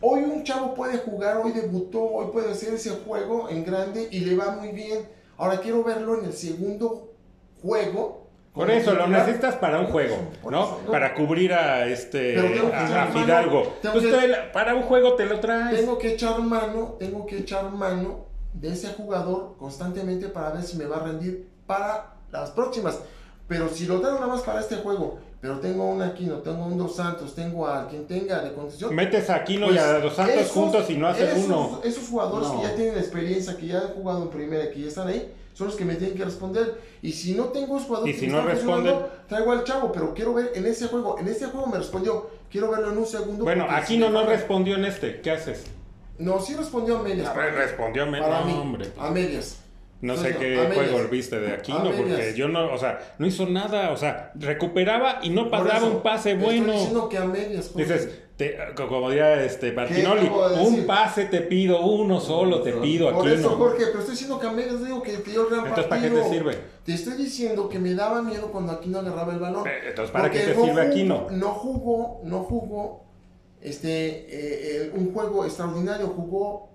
hoy 0.00 0.22
un 0.22 0.42
chavo 0.42 0.74
puede 0.74 0.96
jugar, 0.98 1.36
hoy 1.44 1.52
debutó, 1.52 2.02
hoy 2.02 2.28
puede 2.32 2.50
hacer 2.52 2.72
ese 2.72 2.90
juego 2.90 3.50
en 3.50 3.62
grande 3.64 4.08
y 4.10 4.20
le 4.20 4.34
va 4.36 4.52
muy 4.52 4.70
bien. 4.72 5.06
Ahora 5.36 5.60
quiero 5.60 5.84
verlo 5.84 6.18
en 6.18 6.24
el 6.26 6.32
segundo 6.32 7.12
juego. 7.62 8.29
Por 8.52 8.68
eso 8.70 8.94
lo 8.94 9.06
necesitas 9.06 9.54
para 9.56 9.78
un 9.78 9.86
juego, 9.86 10.16
¿no? 10.50 10.78
Para 10.90 11.14
cubrir 11.14 11.52
a 11.52 11.86
este 11.86 12.34
tengo 12.34 12.70
a, 12.74 13.06
Fidalgo. 13.06 13.76
tengo 13.80 13.94
Pues 13.94 14.04
el- 14.06 14.34
para 14.52 14.74
un 14.74 14.82
juego 14.82 15.14
te 15.14 15.24
lo 15.26 15.38
traes. 15.38 15.78
Tengo 15.78 15.98
que 15.98 16.12
echar 16.14 16.40
mano, 16.40 16.96
tengo 16.98 17.26
que 17.26 17.38
echar 17.38 17.70
mano 17.70 18.26
de 18.52 18.72
ese 18.72 18.88
jugador 18.88 19.54
constantemente 19.56 20.26
para 20.28 20.50
ver 20.50 20.64
si 20.64 20.76
me 20.76 20.84
va 20.86 20.96
a 20.96 21.00
rendir 21.04 21.48
para 21.66 22.14
las 22.32 22.50
próximas. 22.50 22.98
Pero 23.46 23.68
si 23.68 23.86
lo 23.86 24.00
traigo 24.00 24.18
nada 24.18 24.32
más 24.32 24.42
para 24.42 24.60
este 24.60 24.76
juego, 24.76 25.18
pero 25.40 25.60
tengo 25.60 25.84
un 25.88 26.02
Aquino, 26.02 26.36
tengo 26.38 26.66
un 26.66 26.76
Dos 26.76 26.96
Santos, 26.96 27.34
tengo 27.36 27.66
a 27.68 27.86
quien 27.88 28.06
tenga 28.08 28.40
de 28.42 28.52
condición. 28.52 28.94
Metes 28.94 29.30
a 29.30 29.36
Aquino 29.36 29.66
pues, 29.66 29.76
y 29.76 29.78
a 29.78 29.98
Dos 30.00 30.14
Santos 30.14 30.34
esos- 30.36 30.52
juntos 30.52 30.90
y 30.90 30.96
no 30.96 31.06
haces 31.06 31.44
uno. 31.46 31.80
Esos 31.84 32.08
jugadores 32.08 32.48
No. 32.48 32.60
que 32.60 32.66
ya 32.68 32.74
tienen 32.74 32.98
experiencia, 32.98 33.56
que 33.56 33.66
ya 33.68 33.78
han 33.78 33.88
jugado 33.88 34.22
en 34.24 34.28
primera, 34.30 34.68
que 34.70 34.80
ya 34.80 34.88
están 34.88 35.08
ahí, 35.08 35.32
son 35.60 35.66
los 35.68 35.76
que 35.76 35.84
me 35.84 35.94
tienen 35.96 36.16
que 36.16 36.24
responder. 36.24 36.80
Y 37.02 37.12
si 37.12 37.34
no 37.34 37.44
tengo 37.50 37.76
Y 38.06 38.12
que 38.14 38.18
si 38.18 38.26
no 38.28 38.42
funcionando, 38.42 39.10
traigo 39.28 39.52
al 39.52 39.62
chavo, 39.64 39.92
pero 39.92 40.14
quiero 40.14 40.32
ver 40.32 40.52
en 40.54 40.64
ese 40.64 40.86
juego. 40.88 41.18
En 41.18 41.28
ese 41.28 41.46
juego 41.48 41.66
me 41.66 41.76
respondió, 41.76 42.30
quiero 42.50 42.70
verlo 42.70 42.90
en 42.92 42.96
un 42.96 43.06
segundo. 43.06 43.44
Bueno, 43.44 43.66
me 43.68 44.08
no 44.10 44.24
respondió 44.24 44.76
en 44.76 44.86
este. 44.86 45.20
¿Qué 45.20 45.30
haces? 45.30 45.66
No, 46.18 46.40
sí 46.40 46.54
respondió 46.54 46.96
a 46.98 47.02
medias. 47.02 47.34
Respondió 47.34 48.04
a 48.04 48.06
me- 48.06 48.20
Para 48.20 48.40
no, 48.40 48.46
mí, 48.46 48.52
hombre. 48.54 48.86
a 48.98 49.10
medias. 49.10 49.58
No 50.00 50.16
sé 50.16 50.34
qué 50.36 50.58
a 50.58 50.68
medias. 50.68 50.90
juego 50.92 51.08
viste 51.10 51.38
de 51.38 51.52
Aquino, 51.52 51.80
medias. 51.84 51.96
porque 51.98 52.34
yo 52.34 52.48
no, 52.48 52.72
o 52.72 52.78
sea, 52.78 53.14
no 53.18 53.26
hizo 53.26 53.44
nada, 53.46 53.90
o 53.90 53.98
sea, 53.98 54.32
recuperaba 54.34 55.18
y 55.22 55.28
no 55.28 55.50
pasaba 55.50 55.86
un 55.86 56.02
pase 56.02 56.36
bueno. 56.36 56.72
Estoy 56.72 56.72
diciendo 56.78 57.08
que 57.10 57.18
a 57.18 57.24
medias. 57.26 57.76
Dices, 57.76 58.08
te- 58.48 58.56
como 58.88 59.10
diría 59.10 59.44
este 59.44 59.72
Martinoli, 59.72 60.30
un 60.62 60.86
pase 60.86 61.26
te 61.26 61.42
pido, 61.42 61.84
uno 61.84 62.20
solo 62.20 62.62
te 62.62 62.72
pido, 62.72 63.10
Por 63.12 63.26
Aquino. 63.28 63.34
eso, 63.34 63.50
Jorge, 63.50 63.84
pero 63.88 63.98
estoy 63.98 64.12
diciendo 64.12 64.38
que 64.40 64.46
a 64.46 64.50
medias 64.52 64.82
digo 64.82 65.02
que 65.02 65.12
te 65.18 65.30
dio 65.30 65.42
el 65.42 65.48
gran 65.48 65.60
Entonces, 65.66 65.86
¿para 65.86 66.00
qué 66.00 66.08
partido. 66.08 66.28
te 66.30 66.34
sirve? 66.36 66.58
Te 66.84 66.94
estoy 66.94 67.14
diciendo 67.14 67.68
que 67.68 67.78
me 67.78 67.94
daba 67.94 68.22
miedo 68.22 68.50
cuando 68.50 68.72
Aquino 68.72 69.00
agarraba 69.00 69.34
el 69.34 69.40
balón. 69.40 69.68
Eh, 69.68 69.70
entonces, 69.88 70.10
¿para 70.10 70.30
qué 70.30 70.38
te 70.40 70.54
no 70.54 70.64
sirve 70.64 70.80
Aquino? 70.80 71.26
No 71.30 71.48
jugó, 71.50 72.20
no 72.24 72.38
jugó 72.44 73.04
este, 73.60 74.06
eh, 74.08 74.26
eh, 74.86 74.92
un 74.94 75.12
juego 75.12 75.44
extraordinario, 75.44 76.06
jugó 76.08 76.69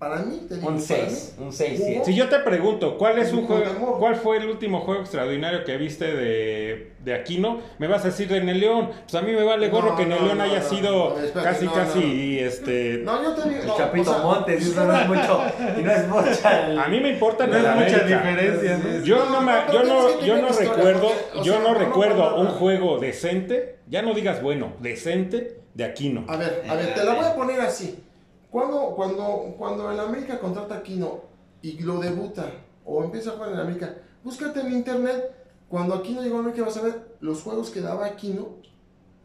para 0.00 0.16
mí, 0.16 0.46
te 0.48 0.54
digo, 0.56 0.66
Un 0.68 0.74
para 0.76 0.86
6, 0.86 1.34
mí, 1.38 1.44
un 1.44 1.52
6, 1.52 1.70
jugó- 1.78 1.86
7. 1.90 2.04
Si 2.06 2.14
yo 2.16 2.28
te 2.30 2.38
pregunto, 2.38 2.96
¿cuál 2.96 3.18
es 3.18 3.32
un 3.34 3.46
juego, 3.46 3.98
cuál 3.98 4.16
fue 4.16 4.38
el 4.38 4.48
último 4.48 4.80
juego 4.80 5.02
extraordinario 5.02 5.62
que 5.62 5.76
viste 5.76 6.06
de, 6.12 6.92
de 7.04 7.14
Aquino? 7.14 7.60
Me 7.78 7.86
vas 7.86 8.02
a 8.04 8.06
decir 8.08 8.32
en 8.32 8.48
el 8.48 8.60
León. 8.60 8.88
Pues 9.02 9.14
a 9.14 9.20
mí 9.20 9.32
me 9.32 9.44
vale 9.44 9.68
gorro 9.68 9.90
No, 9.90 9.96
que 9.96 10.04
en 10.04 10.12
el 10.12 10.18
no, 10.20 10.24
León 10.24 10.38
no, 10.38 10.44
haya 10.44 10.60
no, 10.60 10.64
sido 10.68 11.10
no, 11.10 11.18
espérate, 11.22 11.50
casi, 11.50 11.64
no, 11.66 11.72
casi, 11.74 12.38
este... 12.40 13.00
No, 13.04 13.22
yo 13.22 13.34
te 13.34 13.48
digo. 13.50 13.60
El 13.60 13.66
no, 13.68 13.76
Chapito 13.76 14.10
o 14.10 14.14
sea, 14.14 14.22
Montes, 14.24 14.66
eso 14.66 14.84
no 14.86 14.98
es 15.00 15.06
mucho. 15.06 15.42
Y 15.78 15.82
no 15.82 15.90
es 15.92 16.08
mucha. 16.08 16.66
el- 16.70 16.78
A 16.78 16.88
mí 16.88 17.00
me 17.00 17.10
importa 17.10 17.46
No 17.46 17.56
es 17.56 17.62
mucha 17.62 17.72
América. 17.72 18.06
diferencia, 18.06 18.78
¿no? 18.78 19.04
Yo 19.04 19.24
no, 19.26 19.40
me- 19.42 19.52
yo 19.72 19.82
no, 19.84 20.20
yo 20.22 20.36
no 20.40 20.48
recuerdo, 20.48 21.12
yo 21.44 21.52
sea, 21.52 21.58
no 21.62 21.74
recuerdo 21.74 22.36
un 22.36 22.46
juego 22.46 22.98
decente, 22.98 23.76
ya 23.86 24.00
no 24.00 24.14
digas 24.14 24.42
bueno, 24.42 24.72
decente 24.80 25.58
de 25.74 25.84
Aquino. 25.84 26.24
A 26.26 26.36
ver, 26.36 26.64
a 26.66 26.74
ver, 26.74 26.94
te 26.94 27.04
la 27.04 27.12
voy 27.14 27.24
a 27.26 27.34
poner 27.34 27.60
así. 27.60 28.02
Cuando, 28.50 28.94
cuando, 28.96 29.54
cuando 29.56 29.90
el 29.90 30.00
América 30.00 30.38
contrata 30.40 30.74
a 30.74 30.78
Aquino 30.78 31.20
y 31.62 31.78
lo 31.80 32.00
debuta 32.00 32.50
o 32.84 33.04
empieza 33.04 33.30
a 33.30 33.32
jugar 33.34 33.50
en 33.50 33.54
el 33.56 33.60
América, 33.60 33.94
búscate 34.24 34.60
en 34.60 34.72
internet. 34.72 35.32
Cuando 35.68 35.94
Aquino 35.94 36.20
llegó 36.22 36.38
a 36.38 36.40
América 36.40 36.64
vas 36.64 36.76
a 36.76 36.82
ver 36.82 37.16
los 37.20 37.42
juegos 37.42 37.70
que 37.70 37.80
daba 37.80 38.06
Aquino, 38.06 38.56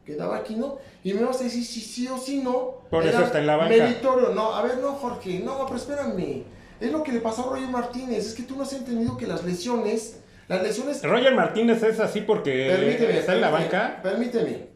que 0.05 0.15
daba 0.15 0.38
Aquino, 0.38 0.78
y 1.03 1.13
me 1.13 1.23
vas 1.23 1.41
a 1.41 1.45
decir 1.45 1.65
si 1.65 1.82
sí 1.82 2.07
o 2.07 2.17
si 2.17 2.43
no. 2.43 2.82
Por 2.91 3.05
eso 3.05 3.21
está 3.21 3.39
en 3.39 3.47
la 3.47 3.55
banca. 3.55 3.76
Meritorio, 3.76 4.30
no, 4.30 4.53
a 4.53 4.61
ver, 4.61 4.78
no, 4.78 4.93
Jorge, 4.93 5.39
no, 5.39 5.65
pero 5.65 5.78
espérame. 5.78 6.43
Es 6.80 6.91
lo 6.91 7.01
que 7.01 7.11
le 7.11 7.21
pasó 7.21 7.47
a 7.47 7.53
Roger 7.53 7.69
Martínez, 7.69 8.28
es 8.28 8.36
que 8.36 8.43
tú 8.43 8.55
no 8.55 8.63
has 8.63 8.73
entendido 8.73 9.17
que 9.17 9.26
las 9.26 9.43
lesiones, 9.43 10.19
las 10.47 10.61
lesiones 10.61 11.01
Roger 11.01 11.34
Martínez 11.34 11.82
es 11.82 11.99
así 11.99 12.21
porque 12.21 12.67
Permíteme, 12.69 13.17
está 13.17 13.34
en 13.34 13.41
la 13.41 13.49
banca. 13.49 13.99
Permíteme. 14.03 14.67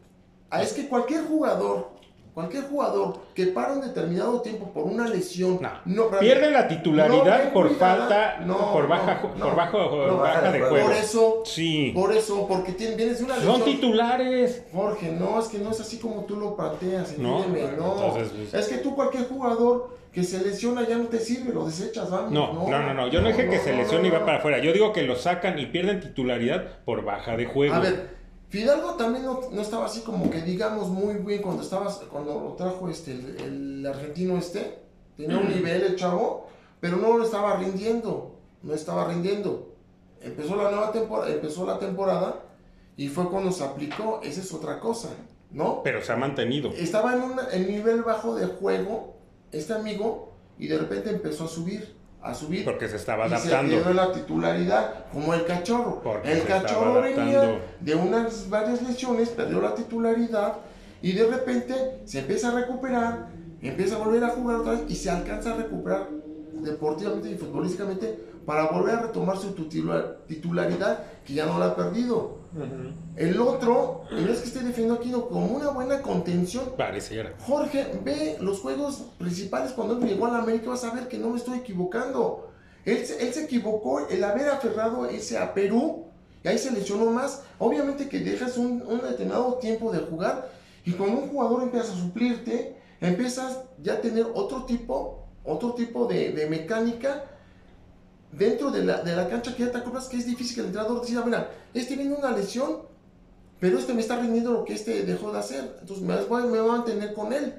Ah, 0.50 0.62
es 0.62 0.72
que 0.72 0.88
cualquier 0.88 1.24
jugador, 1.26 1.89
cualquier 2.34 2.64
jugador 2.64 3.18
que 3.34 3.46
para 3.48 3.72
un 3.72 3.80
determinado 3.80 4.40
tiempo 4.40 4.70
por 4.72 4.84
una 4.84 5.08
lesión, 5.08 5.60
No. 5.84 6.10
Pierde 6.20 6.50
la 6.50 6.68
titularidad 6.68 7.52
por 7.52 7.74
falta, 7.76 8.38
no, 8.46 8.72
por 8.72 8.88
baja, 8.88 9.20
por 9.20 9.56
bajo, 9.56 10.16
baja 10.18 10.52
de 10.52 10.60
juego. 10.60 10.86
Por 10.86 10.94
eso, 10.96 11.42
Sí. 11.44 11.92
por 11.94 12.12
eso, 12.12 12.46
porque 12.48 12.72
tien- 12.76 12.96
vienes 12.96 13.18
de 13.18 13.24
una 13.24 13.34
Son 13.36 13.58
lesión. 13.58 13.64
titulares. 13.64 14.64
Jorge, 14.72 15.10
no, 15.12 15.38
es 15.40 15.48
que 15.48 15.58
no 15.58 15.70
es 15.70 15.80
así 15.80 15.98
como 15.98 16.24
tú 16.24 16.36
lo 16.36 16.56
planteas, 16.56 17.18
No, 17.18 17.44
entiéndeme, 17.44 17.76
no. 17.76 17.92
entonces, 17.94 18.32
pues- 18.50 18.54
Es 18.54 18.68
que 18.68 18.78
tú 18.78 18.94
cualquier 18.94 19.28
jugador 19.28 19.98
que 20.12 20.24
se 20.24 20.40
lesiona 20.44 20.86
ya 20.88 20.96
no 20.96 21.04
te 21.06 21.18
sirve, 21.20 21.52
lo 21.52 21.64
desechas, 21.66 22.10
vamos. 22.10 22.32
No, 22.32 22.52
no, 22.68 22.68
no, 22.82 22.94
no. 22.94 23.08
Yo 23.08 23.20
no 23.20 23.28
dije 23.28 23.48
que 23.48 23.58
se 23.58 23.72
lesione 23.74 24.08
y 24.08 24.10
va 24.10 24.24
para 24.24 24.38
afuera. 24.38 24.58
Yo 24.58 24.72
digo 24.72 24.92
que 24.92 25.02
lo 25.02 25.14
sacan 25.16 25.58
y 25.58 25.66
pierden 25.66 26.00
titularidad 26.00 26.64
por 26.84 27.04
baja 27.04 27.36
de 27.36 27.46
juego. 27.46 27.74
A 27.74 27.78
ver, 27.80 28.19
Fidalgo 28.50 28.94
también 28.94 29.24
no, 29.24 29.40
no 29.50 29.62
estaba 29.62 29.86
así 29.86 30.00
como 30.00 30.28
que 30.28 30.42
digamos 30.42 30.88
muy 30.88 31.14
bien 31.14 31.40
cuando 31.40 31.62
estabas, 31.62 32.00
cuando 32.10 32.38
lo 32.40 32.52
trajo 32.54 32.88
este, 32.88 33.12
el, 33.12 33.36
el 33.40 33.86
argentino 33.86 34.36
este, 34.36 34.78
tenía 35.16 35.38
un 35.38 35.48
nivel 35.48 35.82
el 35.82 35.96
chavo, 35.96 36.48
pero 36.80 36.96
no 36.96 37.16
lo 37.16 37.24
estaba 37.24 37.56
rindiendo, 37.56 38.40
no 38.62 38.74
estaba 38.74 39.06
rindiendo. 39.06 39.74
Empezó 40.20 40.56
la 40.56 40.70
nueva 40.70 40.90
temporada, 40.90 41.32
empezó 41.32 41.64
la 41.64 41.78
temporada 41.78 42.42
y 42.96 43.08
fue 43.08 43.30
cuando 43.30 43.52
se 43.52 43.62
aplicó, 43.62 44.20
esa 44.22 44.40
es 44.40 44.52
otra 44.52 44.80
cosa, 44.80 45.10
¿no? 45.52 45.82
Pero 45.84 46.02
se 46.02 46.12
ha 46.12 46.16
mantenido. 46.16 46.70
Estaba 46.70 47.14
en 47.14 47.22
un 47.22 47.36
nivel 47.66 48.02
bajo 48.02 48.34
de 48.34 48.46
juego 48.46 49.14
este 49.52 49.74
amigo 49.74 50.32
y 50.58 50.66
de 50.66 50.76
repente 50.76 51.10
empezó 51.10 51.44
a 51.44 51.48
subir, 51.48 51.94
a 52.22 52.34
subir. 52.34 52.64
Porque 52.64 52.88
se 52.88 52.96
estaba 52.96 53.26
Y 53.26 53.36
se 53.36 53.48
quedó 53.48 53.92
la 53.92 54.12
titularidad, 54.12 55.06
como 55.12 55.34
el 55.34 55.44
cachorro. 55.44 56.00
Porque 56.02 56.32
el 56.32 56.44
cachorro 56.44 57.00
venía 57.00 57.60
de 57.80 57.94
unas 57.94 58.48
varias 58.48 58.82
lesiones, 58.82 59.30
perdió 59.30 59.60
la 59.60 59.74
titularidad 59.74 60.56
y 61.02 61.12
de 61.12 61.26
repente 61.26 61.74
se 62.04 62.20
empieza 62.20 62.48
a 62.48 62.54
recuperar, 62.54 63.28
empieza 63.62 63.96
a 63.96 63.98
volver 63.98 64.24
a 64.24 64.28
jugar 64.30 64.56
otra 64.56 64.72
vez 64.72 64.82
y 64.88 64.94
se 64.94 65.10
alcanza 65.10 65.54
a 65.54 65.56
recuperar 65.56 66.08
deportivamente 66.52 67.30
y 67.30 67.36
futbolísticamente 67.36 68.29
para 68.46 68.68
volver 68.70 68.94
a 68.96 69.02
retomar 69.02 69.36
su 69.38 69.52
titular- 69.54 70.18
titularidad 70.26 71.04
que 71.26 71.34
ya 71.34 71.46
no 71.46 71.58
la 71.58 71.66
ha 71.66 71.76
perdido. 71.76 72.38
El 73.16 73.40
otro, 73.40 74.02
y 74.10 74.22
no 74.22 74.32
es 74.32 74.40
que 74.40 74.46
esté 74.48 74.58
defendiendo 74.60 74.94
aquí 74.94 75.12
como 75.12 75.46
una 75.46 75.70
buena 75.70 76.02
contención, 76.02 76.64
Pareciera. 76.76 77.32
Jorge, 77.46 77.86
ve 78.02 78.38
los 78.40 78.60
juegos 78.60 79.04
principales 79.18 79.70
cuando 79.72 79.94
él 79.98 80.04
llegó 80.04 80.26
a 80.26 80.32
la 80.32 80.38
América, 80.38 80.70
vas 80.70 80.82
a 80.84 80.92
ver 80.92 81.06
que 81.06 81.18
no 81.18 81.30
me 81.30 81.36
estoy 81.36 81.58
equivocando. 81.58 82.50
Él, 82.84 83.06
se- 83.06 83.24
él 83.24 83.32
se 83.32 83.44
equivocó 83.44 84.08
el 84.08 84.24
haber 84.24 84.48
aferrado 84.48 85.06
ese 85.06 85.38
a 85.38 85.54
Perú 85.54 86.06
y 86.42 86.48
ahí 86.48 86.58
se 86.58 86.72
lesionó 86.72 87.06
más. 87.12 87.42
Obviamente 87.58 88.08
que 88.08 88.18
dejas 88.18 88.56
un, 88.56 88.82
un 88.86 89.00
determinado 89.00 89.54
tiempo 89.54 89.92
de 89.92 89.98
jugar 90.00 90.50
y 90.84 90.92
cuando 90.92 91.20
un 91.20 91.28
jugador 91.28 91.62
empieza 91.62 91.92
a 91.92 91.96
suplirte, 91.96 92.76
empiezas 93.00 93.60
ya 93.80 93.94
a 93.94 94.00
tener 94.00 94.26
otro 94.34 94.64
tipo, 94.64 95.26
otro 95.44 95.74
tipo 95.74 96.06
de, 96.06 96.32
de 96.32 96.46
mecánica 96.48 97.24
dentro 98.32 98.70
de 98.70 98.84
la, 98.84 99.02
de 99.02 99.16
la 99.16 99.28
cancha 99.28 99.54
que 99.54 99.64
ya 99.64 99.72
te 99.72 99.78
acuerdas 99.78 100.08
que 100.08 100.16
es 100.16 100.26
difícil 100.26 100.54
que 100.54 100.60
el 100.60 100.66
entrenador 100.68 101.00
decida, 101.00 101.24
mira, 101.24 101.50
este 101.74 101.96
viene 101.96 102.14
una 102.14 102.30
lesión, 102.30 102.82
pero 103.58 103.78
este 103.78 103.92
me 103.92 104.00
está 104.00 104.18
rindiendo 104.20 104.52
lo 104.52 104.64
que 104.64 104.74
este 104.74 105.04
dejó 105.04 105.32
de 105.32 105.38
hacer, 105.38 105.76
entonces 105.80 106.04
me 106.04 106.16
voy, 106.24 106.44
me 106.44 106.60
voy 106.60 106.68
a 106.68 106.72
mantener 106.78 107.12
con 107.12 107.32
él. 107.32 107.54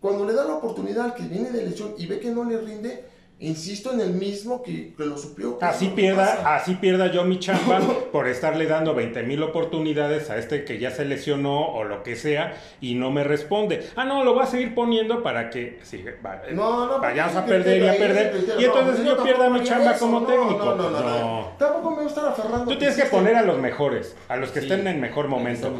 Cuando 0.00 0.26
le 0.26 0.34
da 0.34 0.44
la 0.44 0.54
oportunidad 0.54 1.06
al 1.06 1.14
que 1.14 1.24
viene 1.24 1.50
de 1.50 1.64
lesión 1.64 1.94
y 1.98 2.06
ve 2.06 2.20
que 2.20 2.30
no 2.30 2.44
le 2.44 2.58
rinde, 2.58 3.04
insisto 3.38 3.92
en 3.92 4.00
el 4.00 4.14
mismo 4.14 4.62
que, 4.62 4.94
que 4.94 5.04
lo 5.04 5.18
suplió. 5.18 5.58
que 5.58 5.64
Así 5.66 5.88
pierda, 5.88 6.56
así 6.56 6.74
pierda 6.76 7.12
yo 7.12 7.24
mi 7.24 7.38
chamba 7.38 7.80
por 8.12 8.28
estarle 8.28 8.66
dando 8.66 8.94
20 8.94 9.22
mil 9.24 9.42
oportunidades 9.42 10.30
a 10.30 10.38
este 10.38 10.64
que 10.64 10.78
ya 10.78 10.90
se 10.90 11.04
lesionó 11.04 11.66
o 11.74 11.84
lo 11.84 12.02
que 12.02 12.16
sea 12.16 12.54
y 12.80 12.94
no 12.94 13.10
me 13.10 13.24
responde. 13.24 13.86
Ah, 13.94 14.04
no, 14.04 14.24
lo 14.24 14.32
voy 14.32 14.44
a 14.44 14.46
seguir 14.46 14.74
poniendo 14.74 15.22
para 15.22 15.50
que 15.50 15.78
sí, 15.82 16.02
va- 16.24 16.42
No, 16.52 16.86
no, 16.86 16.98
vayamos 17.00 17.34
porque 17.34 17.44
a 17.52 17.56
perder 17.56 17.82
y 17.82 17.88
a 17.88 17.96
perder. 17.98 18.44
Y 18.58 18.64
entonces 18.64 19.00
no, 19.00 19.16
yo 19.16 19.22
pierda 19.22 19.50
mi 19.50 19.62
chamba 19.62 19.90
eso, 19.92 20.00
como 20.06 20.22
técnico. 20.26 20.74
No. 20.74 21.50
Tampoco 21.58 21.90
me 21.90 21.96
voy 21.96 22.04
a 22.06 22.08
estar 22.08 22.26
aferrando. 22.28 22.64
Tú 22.72 22.78
tienes 22.78 22.96
que 22.96 23.02
existe- 23.02 23.10
poner 23.16 23.36
a 23.36 23.42
los 23.42 23.58
mejores, 23.58 24.16
a 24.28 24.36
los 24.36 24.50
que 24.50 24.60
Sí. 24.60 24.66
estén. 24.70 24.86
En 24.86 25.00
mejor 25.00 25.28
momento. 25.28 25.70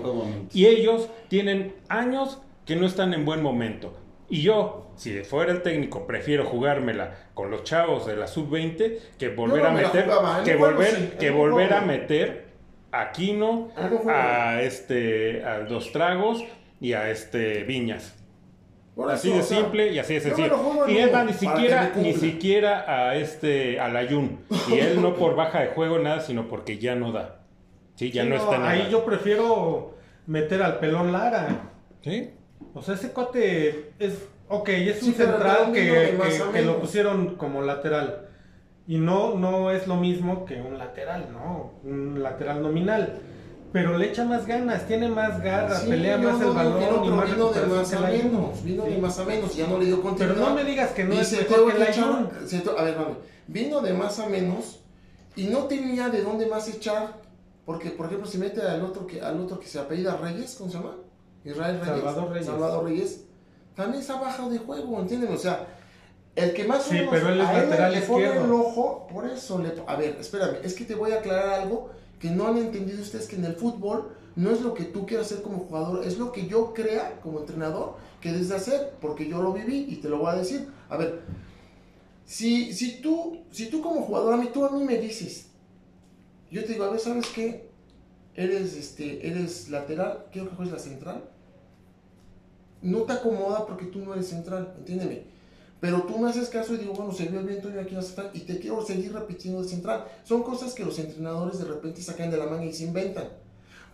Y 0.52 0.66
ellos 0.66 1.08
tienen 1.28 1.74
años 1.88 2.40
que 2.66 2.76
no 2.76 2.86
están 2.86 3.14
en 3.14 3.24
buen 3.24 3.42
momento. 3.42 3.96
Y 4.28 4.42
yo, 4.42 4.90
si 4.96 5.22
fuera 5.22 5.52
el 5.52 5.62
técnico, 5.62 6.06
prefiero 6.06 6.44
jugármela 6.44 7.28
con 7.34 7.50
los 7.50 7.64
chavos 7.64 8.06
de 8.06 8.16
la 8.16 8.26
sub-20 8.26 8.98
que 9.18 9.28
volver 9.28 9.62
no 9.62 9.68
a 9.68 9.72
me 9.72 9.82
meter, 9.82 10.04
jugaba, 10.04 10.38
en 10.38 10.44
que 10.44 10.56
volver, 10.56 10.90
sí, 10.96 11.12
que 11.18 11.30
volver 11.30 11.72
a 11.74 11.80
meter 11.82 12.46
a 12.92 13.12
un 13.18 13.98
juego. 13.98 14.10
a 14.10 14.62
este, 14.62 15.44
a 15.44 15.60
Dos 15.60 15.92
Tragos 15.92 16.42
y 16.80 16.94
a 16.94 17.10
este 17.10 17.64
Viñas. 17.64 18.14
Por 18.94 19.10
así 19.10 19.28
eso, 19.28 19.36
de 19.36 19.42
o 19.42 19.46
sea, 19.46 19.58
simple 19.58 19.92
y 19.92 19.98
así 19.98 20.14
de 20.14 20.20
sencillo. 20.20 20.88
Y 20.88 20.96
es 20.96 21.12
más, 21.12 21.26
ni 21.26 21.34
siquiera, 21.34 21.92
ni 21.96 22.14
siquiera 22.14 22.84
a 23.08 23.14
este, 23.16 23.78
al 23.78 23.94
Ayun. 23.94 24.40
Y 24.70 24.78
él 24.78 25.02
no 25.02 25.14
por 25.16 25.36
baja 25.36 25.60
de 25.60 25.68
juego, 25.68 25.98
nada, 25.98 26.20
sino 26.20 26.48
porque 26.48 26.78
ya 26.78 26.94
no 26.94 27.12
da. 27.12 27.40
Sí, 27.94 28.10
ya 28.10 28.22
Sí, 28.22 28.28
no, 28.30 28.36
está 28.36 28.56
en 28.56 28.62
ahí 28.62 28.88
yo 28.90 29.04
prefiero 29.04 29.94
meter 30.26 30.62
al 30.62 30.78
pelón 30.78 31.12
Lara. 31.12 31.72
¿Sí? 32.02 32.30
O 32.76 32.82
sea, 32.82 32.94
ese 32.94 33.10
cuate 33.12 33.92
es. 33.98 34.14
Ok, 34.48 34.68
es 34.68 35.02
un 35.02 35.12
pero 35.14 35.30
central 35.32 35.72
que, 35.72 35.80
de 35.80 36.18
que- 36.52 36.62
lo 36.62 36.78
pusieron 36.80 37.34
como 37.36 37.62
lateral. 37.62 38.28
Y 38.86 38.98
no, 38.98 39.34
no 39.34 39.72
es 39.72 39.88
lo 39.88 39.96
mismo 39.96 40.44
que 40.44 40.60
un 40.62 40.78
lateral, 40.78 41.26
¿no? 41.32 41.72
Un 41.82 42.22
lateral 42.22 42.62
nominal. 42.62 43.18
Pero 43.72 43.98
le 43.98 44.06
echa 44.06 44.24
más 44.24 44.46
ganas, 44.46 44.86
tiene 44.86 45.08
más 45.08 45.42
garra, 45.42 45.74
Sí, 45.80 45.90
pelea 45.90 46.16
más 46.18 46.38
no 46.38 46.48
el 46.50 46.54
balón 46.54 46.82
y 46.82 46.84
pero 47.04 47.16
más 47.16 47.30
vino 47.34 47.50
de 47.50 47.66
más 47.66 47.92
a 47.92 48.00
menos, 48.00 48.62
vino 48.64 48.84
de 48.84 48.94
Sí. 48.94 49.00
más 49.00 49.18
a 49.18 49.24
menos, 49.24 49.56
ya 49.56 49.66
no 49.66 49.78
le 49.78 49.86
dio 49.86 49.96
Pero 49.96 50.08
continuidad. 50.10 50.48
no 50.48 50.54
me 50.54 50.64
digas 50.64 50.90
que 50.92 51.04
no 51.04 51.14
Y 51.14 51.18
es 51.18 51.28
se 51.28 51.38
mejor 51.38 51.72
que 51.74 51.82
echar- 51.82 52.30
se 52.46 52.62
a 52.78 52.82
ver, 52.84 52.96
mami, 52.96 53.14
vino 53.48 53.80
de 53.80 53.92
más 53.92 54.18
a 54.20 54.28
menos 54.28 54.80
y 55.34 55.46
no 55.48 55.64
tenía 55.64 56.08
de 56.08 56.22
dónde 56.22 56.46
más 56.46 56.68
echar, 56.68 57.14
porque 57.66 57.90
por 57.90 58.06
ejemplo 58.06 58.26
si 58.28 58.38
mete 58.38 58.62
al 58.62 58.82
otro 58.82 59.06
que 59.06 59.20
al 59.20 59.40
otro 59.40 59.58
que 59.58 59.66
se 59.66 59.80
apellida 59.80 60.16
Reyes, 60.16 60.54
¿cómo 60.56 60.70
se 60.70 60.78
llama? 60.78 60.94
Israel 61.46 61.80
Reyes. 61.80 61.86
Salvador 61.86 62.32
Reyes. 62.32 62.46
Salvador 62.46 62.84
Reyes. 62.84 63.24
También 63.74 64.00
está 64.00 64.20
bajado 64.20 64.50
de 64.50 64.58
juego, 64.58 65.00
¿entienden? 65.00 65.32
O 65.32 65.36
sea, 65.36 65.66
el 66.34 66.52
que 66.52 66.64
más 66.64 66.86
o 66.86 66.90
Sí, 66.90 66.98
pero 67.10 67.30
él 67.30 67.40
es 67.40 67.46
a 67.46 67.52
lateral 67.52 67.92
le 67.92 68.00
pone 68.02 68.24
izquierdo. 68.24 68.44
el 68.44 68.52
ojo, 68.52 69.06
por 69.10 69.26
eso 69.26 69.58
le 69.58 69.72
a 69.86 69.96
ver, 69.96 70.16
espérame, 70.20 70.56
es 70.62 70.74
que 70.74 70.84
te 70.84 70.94
voy 70.94 71.12
a 71.12 71.16
aclarar 71.16 71.60
algo 71.60 71.90
que 72.18 72.30
no 72.30 72.46
han 72.46 72.58
entendido 72.58 73.00
ustedes 73.00 73.26
que 73.26 73.36
en 73.36 73.44
el 73.44 73.54
fútbol 73.54 74.12
no 74.34 74.50
es 74.50 74.60
lo 74.60 74.74
que 74.74 74.84
tú 74.84 75.06
quieras 75.06 75.26
hacer 75.26 75.42
como 75.42 75.60
jugador, 75.60 76.04
es 76.04 76.18
lo 76.18 76.32
que 76.32 76.46
yo 76.46 76.74
crea 76.74 77.20
como 77.22 77.40
entrenador 77.40 77.96
que 78.20 78.32
debes 78.32 78.50
de 78.50 78.56
hacer, 78.56 78.92
porque 79.00 79.28
yo 79.28 79.42
lo 79.42 79.52
viví 79.52 79.86
y 79.88 79.96
te 79.96 80.08
lo 80.08 80.18
voy 80.18 80.32
a 80.32 80.36
decir. 80.36 80.68
A 80.88 80.96
ver, 80.96 81.22
si, 82.26 82.72
si, 82.74 83.00
tú, 83.00 83.44
si 83.50 83.70
tú 83.70 83.80
como 83.80 84.02
jugador, 84.02 84.34
a 84.34 84.36
mí, 84.36 84.50
tú 84.52 84.64
a 84.64 84.70
mí 84.70 84.84
me 84.84 84.98
dices, 84.98 85.46
yo 86.50 86.64
te 86.64 86.72
digo, 86.72 86.84
a 86.84 86.90
ver, 86.90 87.00
¿sabes 87.00 87.26
qué? 87.34 87.70
Eres, 88.34 88.76
este, 88.76 89.26
eres 89.26 89.70
lateral, 89.70 90.26
quiero 90.30 90.50
que 90.50 90.56
juegues 90.56 90.74
la 90.74 90.80
central. 90.80 91.24
No 92.82 93.02
te 93.02 93.12
acomoda 93.14 93.66
porque 93.66 93.86
tú 93.86 94.00
no 94.00 94.14
eres 94.14 94.28
central, 94.28 94.74
entiéndeme. 94.78 95.24
Pero 95.80 96.02
tú 96.02 96.18
me 96.18 96.30
haces 96.30 96.48
caso 96.48 96.74
y 96.74 96.78
digo, 96.78 96.94
bueno, 96.94 97.12
se 97.12 97.26
vio 97.26 97.42
bien, 97.42 97.56
estoy 97.58 97.78
aquí 97.78 97.90
en 97.90 97.96
la 97.96 98.02
central 98.02 98.30
y 98.32 98.40
te 98.40 98.58
quiero 98.58 98.84
seguir 98.84 99.12
repitiendo 99.12 99.62
de 99.62 99.68
central. 99.68 100.06
Son 100.24 100.42
cosas 100.42 100.72
que 100.74 100.84
los 100.84 100.98
entrenadores 100.98 101.58
de 101.58 101.66
repente 101.66 102.00
sacan 102.02 102.30
de 102.30 102.38
la 102.38 102.46
manga 102.46 102.64
y 102.64 102.72
se 102.72 102.84
inventan. 102.84 103.28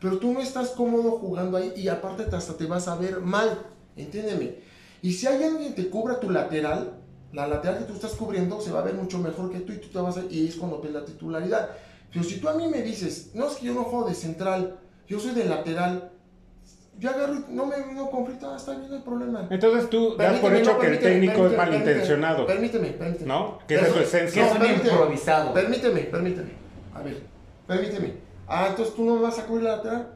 Pero 0.01 0.19
tú 0.19 0.33
no 0.33 0.41
estás 0.41 0.71
cómodo 0.71 1.13
jugando 1.13 1.57
ahí 1.57 1.73
y 1.77 1.89
aparte 1.89 2.25
te- 2.25 2.37
hasta 2.37 2.57
te 2.57 2.67
vas 2.67 2.89
a 2.89 2.97
ver 2.97 3.21
mal, 3.21 3.59
entiéndeme. 3.97 4.57
Y 5.03 5.13
si 5.13 5.27
hay 5.27 5.43
alguien 5.43 5.75
que 5.75 5.83
te 5.83 5.91
cubra 5.91 6.21
tu 6.21 6.31
lateral, 6.31 6.99
La 7.33 7.47
lateral 7.49 7.79
que 7.79 7.85
tú 7.87 7.95
estás 7.95 8.13
cubriendo 8.13 8.61
se 8.61 8.71
va 8.73 8.81
a 8.81 8.85
ver 8.85 8.93
mucho 8.95 9.19
mejor 9.19 9.51
que 9.51 9.61
tú 9.61 9.73
y 9.73 9.79
tú 9.79 9.89
te 9.89 9.99
vas 9.99 10.19
a, 10.19 10.25
y 10.29 10.47
es 10.49 10.57
cuando 10.57 10.83
ves 10.83 10.93
la 10.93 11.03
titularidad. 11.03 11.71
Pero 12.13 12.23
si 12.27 12.39
tú 12.39 12.47
a 12.51 12.53
mí 12.55 12.69
me 12.69 12.83
dices, 12.83 13.31
no 13.33 13.49
es 13.49 13.55
que 13.57 13.65
yo 13.67 13.73
no 13.75 13.85
juego 13.85 14.07
de 14.07 14.15
central, 14.15 14.79
yo 15.09 15.19
soy 15.19 15.33
de 15.33 15.47
lateral, 15.47 16.12
yo 17.03 17.11
agarro 17.11 17.35
y 17.35 17.53
no 17.53 17.67
me 17.67 17.77
no 17.95 18.09
conflicto, 18.09 18.49
ah, 18.49 18.57
está 18.57 18.77
bien, 18.77 18.89
no 18.89 18.97
hay 18.97 19.03
problema. 19.03 19.49
Entonces 19.51 19.91
tú 19.91 20.17
das 20.17 20.39
por 20.39 20.55
hecho 20.55 20.75
no, 20.75 20.79
que 20.79 20.87
el 20.87 21.01
técnico 21.01 21.47
es 21.49 21.57
malintencionado, 21.57 22.47
Permíteme, 22.47 22.91
permíteme. 22.91 23.27
¿no? 23.27 23.59
Que 23.67 23.75
esa 23.75 23.89
es 23.89 23.93
su 23.93 23.99
esencia. 23.99 24.59
Que 24.59 24.73
es 24.73 24.85
improvisado. 24.85 25.53
Permíteme, 25.53 26.01
permíteme. 26.03 26.51
A 26.95 27.03
ver, 27.03 27.23
permíteme. 27.67 28.15
Ah, 28.47 28.69
entonces 28.71 28.95
tú 28.95 29.05
no 29.05 29.17
me 29.17 29.23
vas 29.23 29.37
a 29.41 29.47
cubrir 29.47 29.65
la 29.65 29.77
lateral. 29.79 30.11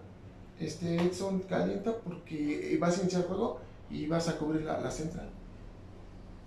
Este 0.61 0.95
Edson 0.97 1.41
calienta 1.41 1.93
porque 1.93 2.77
vas 2.81 2.97
a 2.99 3.01
iniciar 3.01 3.23
el 3.23 3.29
juego 3.29 3.61
y 3.91 4.07
vas 4.07 4.29
a 4.29 4.37
cubrir 4.37 4.63
la, 4.63 4.79
la 4.79 4.91
central. 4.93 5.29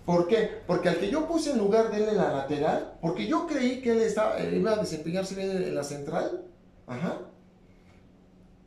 ¿Por 0.05 0.25
qué? 0.27 0.61
Porque 0.65 0.87
al 0.87 0.99
que 0.99 1.11
yo 1.11 1.27
puse 1.27 1.51
en 1.51 1.57
lugar 1.57 1.91
de 1.91 1.97
él 1.97 2.09
en 2.09 2.17
la 2.17 2.31
lateral, 2.31 2.93
porque 3.01 3.27
yo 3.27 3.45
creí 3.45 3.81
que 3.81 3.91
él 3.91 4.01
estaba, 4.01 4.39
eh, 4.39 4.55
iba 4.55 4.71
a 4.71 4.77
desempeñarse 4.77 5.35
bien 5.35 5.51
en, 5.51 5.63
en 5.63 5.75
la 5.75 5.83
central, 5.83 6.45
ajá. 6.87 7.17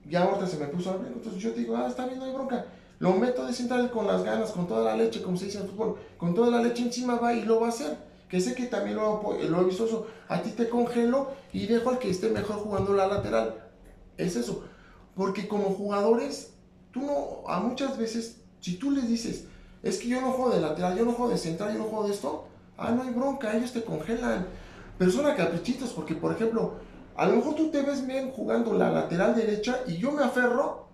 Ya 0.08 0.24
ahorita 0.24 0.46
se 0.46 0.58
me 0.58 0.66
puso 0.66 0.90
a 0.90 0.96
ver, 0.96 1.12
entonces 1.12 1.40
yo 1.40 1.52
digo, 1.52 1.76
ah, 1.76 1.86
está 1.88 2.06
bien, 2.06 2.18
no 2.18 2.24
hay 2.24 2.32
bronca. 2.32 2.66
Lo 2.98 3.12
meto 3.14 3.46
de 3.46 3.52
central 3.52 3.90
con 3.90 4.06
las 4.06 4.22
ganas, 4.22 4.50
con 4.52 4.66
toda 4.66 4.84
la 4.84 4.96
leche, 4.96 5.22
como 5.22 5.36
se 5.36 5.46
dice 5.46 5.58
en 5.58 5.68
fútbol, 5.68 5.96
con 6.16 6.34
toda 6.34 6.50
la 6.50 6.62
leche 6.62 6.82
encima 6.82 7.16
va 7.16 7.34
y 7.34 7.42
lo 7.44 7.60
va 7.60 7.66
a 7.66 7.70
hacer. 7.70 7.96
Que 8.28 8.40
sé 8.40 8.54
que 8.54 8.66
también 8.66 8.96
lo, 8.96 9.20
lo 9.50 9.60
he 9.60 9.64
visto 9.64 9.84
eso. 9.84 10.06
A 10.28 10.40
ti 10.40 10.50
te 10.50 10.68
congelo 10.68 11.32
y 11.52 11.66
dejo 11.66 11.90
al 11.90 11.98
que 11.98 12.08
esté 12.08 12.30
mejor 12.30 12.56
jugando 12.56 12.94
la 12.94 13.06
lateral. 13.06 13.56
Es 14.16 14.36
eso. 14.36 14.64
Porque 15.14 15.48
como 15.48 15.64
jugadores, 15.64 16.54
tú 16.92 17.00
no, 17.00 17.48
a 17.48 17.60
muchas 17.60 17.98
veces, 17.98 18.40
si 18.60 18.76
tú 18.76 18.90
les 18.90 19.08
dices, 19.08 19.44
es 19.82 19.98
que 19.98 20.08
yo 20.08 20.20
no 20.20 20.32
juego 20.32 20.54
de 20.54 20.60
lateral, 20.60 20.96
yo 20.96 21.04
no 21.04 21.12
juego 21.12 21.32
de 21.32 21.38
central, 21.38 21.72
yo 21.72 21.80
no 21.80 21.84
juego 21.84 22.06
de 22.06 22.14
esto, 22.14 22.46
ah, 22.78 22.92
no 22.92 23.02
hay 23.02 23.10
bronca, 23.10 23.54
ellos 23.54 23.72
te 23.72 23.82
congelan. 23.82 24.46
Pero 24.96 25.10
son 25.10 25.26
a 25.26 25.34
caprichitos, 25.34 25.90
porque 25.90 26.14
por 26.14 26.32
ejemplo, 26.32 26.74
a 27.16 27.26
lo 27.26 27.36
mejor 27.36 27.54
tú 27.56 27.70
te 27.70 27.82
ves 27.82 28.06
bien 28.06 28.30
jugando 28.30 28.72
la 28.74 28.90
lateral 28.90 29.34
derecha 29.34 29.80
y 29.86 29.96
yo 29.98 30.12
me 30.12 30.22
aferro 30.24 30.88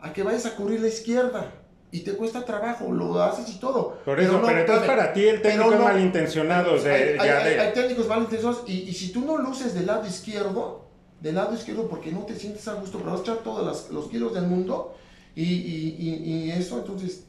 a 0.00 0.12
que 0.12 0.22
vayas 0.22 0.46
a 0.46 0.54
cubrir 0.56 0.80
la 0.80 0.88
izquierda. 0.88 1.50
Y 1.90 2.00
te 2.00 2.14
cuesta 2.14 2.44
trabajo, 2.44 2.90
lo 2.90 3.22
haces 3.22 3.48
y 3.54 3.60
todo. 3.60 3.98
Por 4.04 4.18
eso, 4.18 4.32
pero, 4.32 4.42
no, 4.42 4.48
entonces 4.50 4.82
espérame. 4.82 4.86
para 4.98 5.12
ti 5.12 5.28
el 5.28 5.40
técnico 5.42 5.64
Pero 5.70 5.74
es 5.74 5.78
no. 5.78 5.84
malintencionado. 5.84 6.78
de- 6.82 6.90
Hay, 7.20 7.28
hay- 7.28 7.54
hay- 7.58 7.72
técnicos 7.72 8.08
malintencionados 8.08 8.64
y, 8.68 8.72
y 8.80 8.92
si 8.92 9.12
tú 9.12 9.20
no 9.20 9.38
luces 9.38 9.74
del 9.74 9.86
lado 9.86 10.04
izquierdo, 10.04 10.86
del 11.20 11.36
lado 11.36 11.54
izquierdo 11.54 11.88
porque 11.88 12.10
no 12.10 12.20
te 12.26 12.34
sientes 12.34 12.66
a 12.66 12.74
gusto, 12.74 12.98
pero 12.98 13.12
vas 13.12 13.20
a 13.20 13.22
echar 13.22 13.36
todos 13.38 13.64
las- 13.64 13.90
los 13.90 14.08
kilos 14.08 14.34
del 14.34 14.46
mundo 14.48 14.96
y, 15.36 15.44
y- 15.44 15.96
y- 16.00 16.44
y 16.46 16.50
eso, 16.50 16.78
entonces 16.78 17.26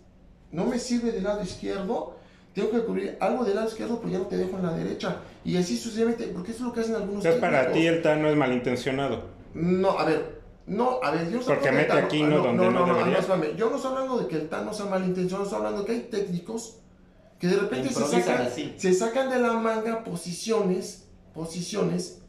no 0.52 0.66
me 0.66 0.80
sirve 0.80 1.12
del 1.12 1.26
lado 1.26 1.44
izquierdo, 1.44 2.15
tengo 2.56 2.72
que 2.72 2.80
cubrir 2.86 3.18
algo 3.20 3.44
del 3.44 3.56
lado 3.56 3.68
izquierdo, 3.68 4.00
pero 4.00 4.14
ya 4.14 4.20
no 4.20 4.28
te 4.28 4.38
dejo 4.38 4.56
en 4.58 4.64
la 4.66 4.72
derecha. 4.72 5.18
Y 5.44 5.58
así 5.58 5.78
sucesivamente, 5.78 6.28
porque 6.28 6.52
eso 6.52 6.62
es 6.62 6.66
lo 6.68 6.74
que 6.74 6.80
hacen 6.80 6.96
algunos 6.96 7.26
Entonces 7.26 7.42
para 7.42 7.72
ti 7.74 7.86
el 7.86 8.02
Tano 8.02 8.30
es 8.30 8.38
malintencionado. 8.38 9.26
No, 9.54 10.00
a 10.00 10.06
ver, 10.06 10.42
no, 10.66 11.00
a 11.04 11.12
ver, 11.12 11.30
yo 11.30 11.40
no 11.40 11.46
Porque 11.46 11.72
mete 11.74 11.92
aquí, 11.92 12.24
¿no? 12.24 12.38
Donde 12.38 12.72
no 12.72 12.86
debería. 12.86 13.20
espérame, 13.20 13.58
yo 13.58 13.70
no 13.70 13.76
estoy 13.76 13.92
hablando 13.92 14.18
de 14.18 14.28
que 14.28 14.38
el 14.38 14.48
Tano 14.48 14.74
sea 14.74 14.86
malintencionado, 14.86 15.44
estoy 15.44 15.58
hablando 15.58 15.84
que 15.84 15.92
hay 15.92 16.00
técnicos 16.10 16.78
que 17.40 17.48
de 17.48 17.58
repente 17.58 17.90
se 17.90 18.06
sacan, 18.06 18.50
se 18.78 18.94
sacan 18.94 19.30
de 19.30 19.40
la 19.40 19.54
manga 19.54 20.06
posiciones, 20.06 21.10
posiciones 21.34 22.22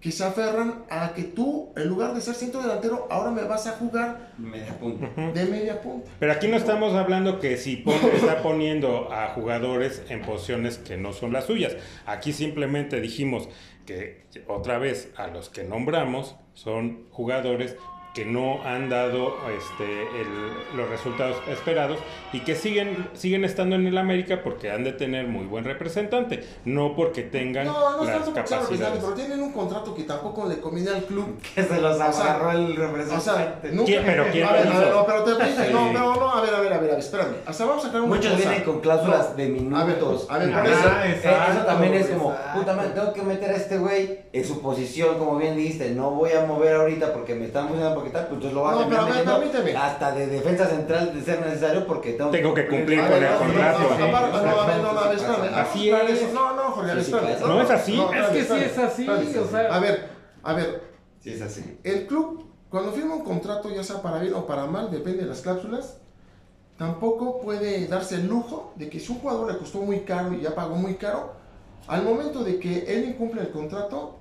que 0.00 0.10
se 0.12 0.24
aferran 0.24 0.84
a 0.88 1.12
que 1.14 1.24
tú, 1.24 1.72
en 1.76 1.86
lugar 1.88 2.14
de 2.14 2.20
ser 2.22 2.34
centro 2.34 2.62
delantero, 2.62 3.06
ahora 3.10 3.30
me 3.30 3.42
vas 3.42 3.66
a 3.66 3.72
jugar 3.72 4.32
Media 4.38 4.78
punta. 4.78 5.06
de 5.34 5.44
media 5.44 5.82
punta. 5.82 6.10
Pero 6.18 6.32
aquí 6.32 6.48
no 6.48 6.56
estamos 6.56 6.94
hablando 6.94 7.38
que 7.38 7.56
si 7.58 7.76
pon- 7.76 7.94
está 8.14 8.42
poniendo 8.42 9.12
a 9.12 9.28
jugadores 9.34 10.02
en 10.08 10.22
posiciones 10.22 10.78
que 10.78 10.96
no 10.96 11.12
son 11.12 11.32
las 11.32 11.44
suyas. 11.44 11.76
Aquí 12.06 12.32
simplemente 12.32 13.00
dijimos 13.00 13.48
que 13.84 14.24
otra 14.48 14.78
vez 14.78 15.10
a 15.16 15.26
los 15.26 15.48
que 15.50 15.64
nombramos 15.64 16.36
son 16.54 17.06
jugadores 17.10 17.76
que 18.14 18.24
no 18.24 18.60
han 18.64 18.88
dado 18.90 19.36
este, 19.56 20.02
el- 20.20 20.76
los 20.76 20.88
resultados 20.88 21.36
esperados 21.48 21.98
y 22.32 22.40
que 22.40 22.54
siguen, 22.56 23.08
siguen 23.12 23.44
estando 23.44 23.76
en 23.76 23.86
el 23.86 23.96
América 23.98 24.40
porque 24.42 24.70
han 24.70 24.82
de 24.82 24.92
tener 24.92 25.26
muy 25.28 25.46
buen 25.46 25.64
representante, 25.64 26.44
no 26.64 26.96
porque 26.96 27.22
tengan 27.22 27.66
No, 27.66 27.72
no 27.98 28.04
las 28.04 28.14
representante, 28.26 28.50
capacidades. 28.50 28.98
pero 29.00 29.14
tienen 29.14 29.40
un 29.40 29.52
contrato 29.52 29.94
que 29.94 30.02
tampoco 30.02 30.48
le 30.48 30.58
conviene 30.58 30.90
al 30.90 31.04
club. 31.04 31.38
Que 31.54 31.62
se 31.62 31.80
los 31.80 31.94
O 31.94 32.12
sea, 32.12 32.34
agarró 32.34 32.50
el 32.52 32.72
O 32.72 32.74
sea, 32.76 32.86
representante. 32.88 33.68
nunca... 33.72 33.84
¿Quién- 33.86 34.04
pero 34.04 34.24
quién 34.32 34.44
a 34.46 34.52
ver, 34.52 34.66
lo 34.66 34.72
a 34.72 34.78
ver, 34.78 34.88
hizo? 34.88 34.96
no, 34.98 35.06
pero 35.06 35.24
te 35.24 35.44
dije, 35.44 35.66
Sí. 35.66 35.72
no, 35.72 35.92
no, 35.92 36.16
no, 36.16 36.30
a 36.32 36.40
ver, 36.40 36.54
a 36.54 36.60
ver, 36.60 36.72
a 36.72 36.78
ver, 36.78 36.90
a 36.90 36.94
ver, 36.94 36.98
espérame. 37.00 37.34
Hasta 37.46 37.64
vamos 37.64 37.84
a 37.84 37.86
sacar 37.88 38.00
una 38.02 38.16
Muchos 38.16 38.32
cosa. 38.32 38.48
vienen 38.48 38.64
con 38.64 38.80
cláusulas 38.80 39.30
No. 39.30 39.36
de 39.36 39.42
A 39.42 39.46
ver, 39.46 39.50
minutos. 39.62 40.26
a 40.28 40.38
ver, 40.38 40.52
por 40.52 40.66
eso, 40.66 40.78
eso- 40.78 40.88
eh, 41.04 41.10
exacto, 41.12 41.52
eso 41.52 41.64
también 41.66 41.94
es 41.94 42.06
como, 42.08 42.32
exacto. 42.32 42.58
puta 42.58 42.72
madre, 42.74 42.90
tengo 42.90 43.12
que 43.12 43.22
meter 43.22 43.50
a 43.50 43.56
este 43.56 43.78
güey 43.78 44.18
en 44.32 44.44
su 44.44 44.60
posición, 44.60 45.18
como 45.18 45.36
bien 45.38 45.56
dijiste, 45.56 45.90
no 45.90 46.10
voy 46.10 46.32
a 46.32 46.44
mover 46.44 46.74
ahorita 46.74 47.12
porque 47.12 47.34
me 47.34 47.44
están 47.46 47.68
funcionando 47.68 47.99
porque 48.00 48.10
tal, 48.10 48.26
pues 48.26 48.34
entonces 48.36 48.52
lo 48.54 48.60
voy 48.62 48.70
a 48.70 48.74
No, 48.74 48.80
a 48.82 49.06
metiendo 49.06 49.38
permíteme. 49.38 49.76
hasta 49.76 50.12
de 50.12 50.26
defensa 50.26 50.66
central 50.66 51.14
de 51.14 51.22
ser 51.22 51.40
necesario 51.46 51.86
porque 51.86 52.12
tengo, 52.14 52.30
Tengo 52.30 52.54
que 52.54 52.66
cumplir 52.68 53.00
A 53.00 53.08
con 53.08 53.22
el 53.22 53.30
no, 53.30 53.38
contrato. 53.38 53.78
Así 55.54 55.90
es. 55.90 56.32
No, 56.32 56.56
no, 56.56 56.62
Jorge. 56.70 56.94
No 56.94 57.62
es 57.62 57.70
así. 57.70 58.00
Es 58.00 58.26
que 58.28 58.44
sí 58.44 58.64
es 58.64 58.78
así, 58.78 59.06
A 59.70 59.78
ver, 59.78 60.08
a 60.42 60.52
ver, 60.54 60.82
Sí, 61.20 61.30
es 61.30 61.42
así. 61.42 61.78
el 61.84 62.06
club, 62.06 62.46
cuando 62.70 62.92
firma 62.92 63.14
un 63.14 63.24
contrato, 63.24 63.68
ya 63.70 63.82
sea 63.84 64.00
para 64.00 64.18
bien 64.20 64.32
o 64.34 64.46
para 64.46 64.66
mal, 64.66 64.90
depende 64.90 65.22
de 65.22 65.28
las 65.28 65.40
cláusulas, 65.42 65.98
tampoco 66.78 67.40
puede 67.42 67.86
darse 67.88 68.14
el 68.14 68.26
lujo 68.26 68.72
de 68.76 68.88
que 68.88 68.98
si 68.98 69.12
un 69.12 69.18
jugador 69.18 69.52
le 69.52 69.58
costó 69.58 69.78
muy 69.82 70.00
caro 70.00 70.32
y 70.32 70.40
ya 70.40 70.54
pagó 70.54 70.76
muy 70.76 70.94
caro, 70.94 71.32
al 71.88 72.04
momento 72.04 72.42
de 72.42 72.58
que 72.58 72.84
él 72.88 73.04
incumple 73.10 73.42
el 73.42 73.50
contrato, 73.50 74.16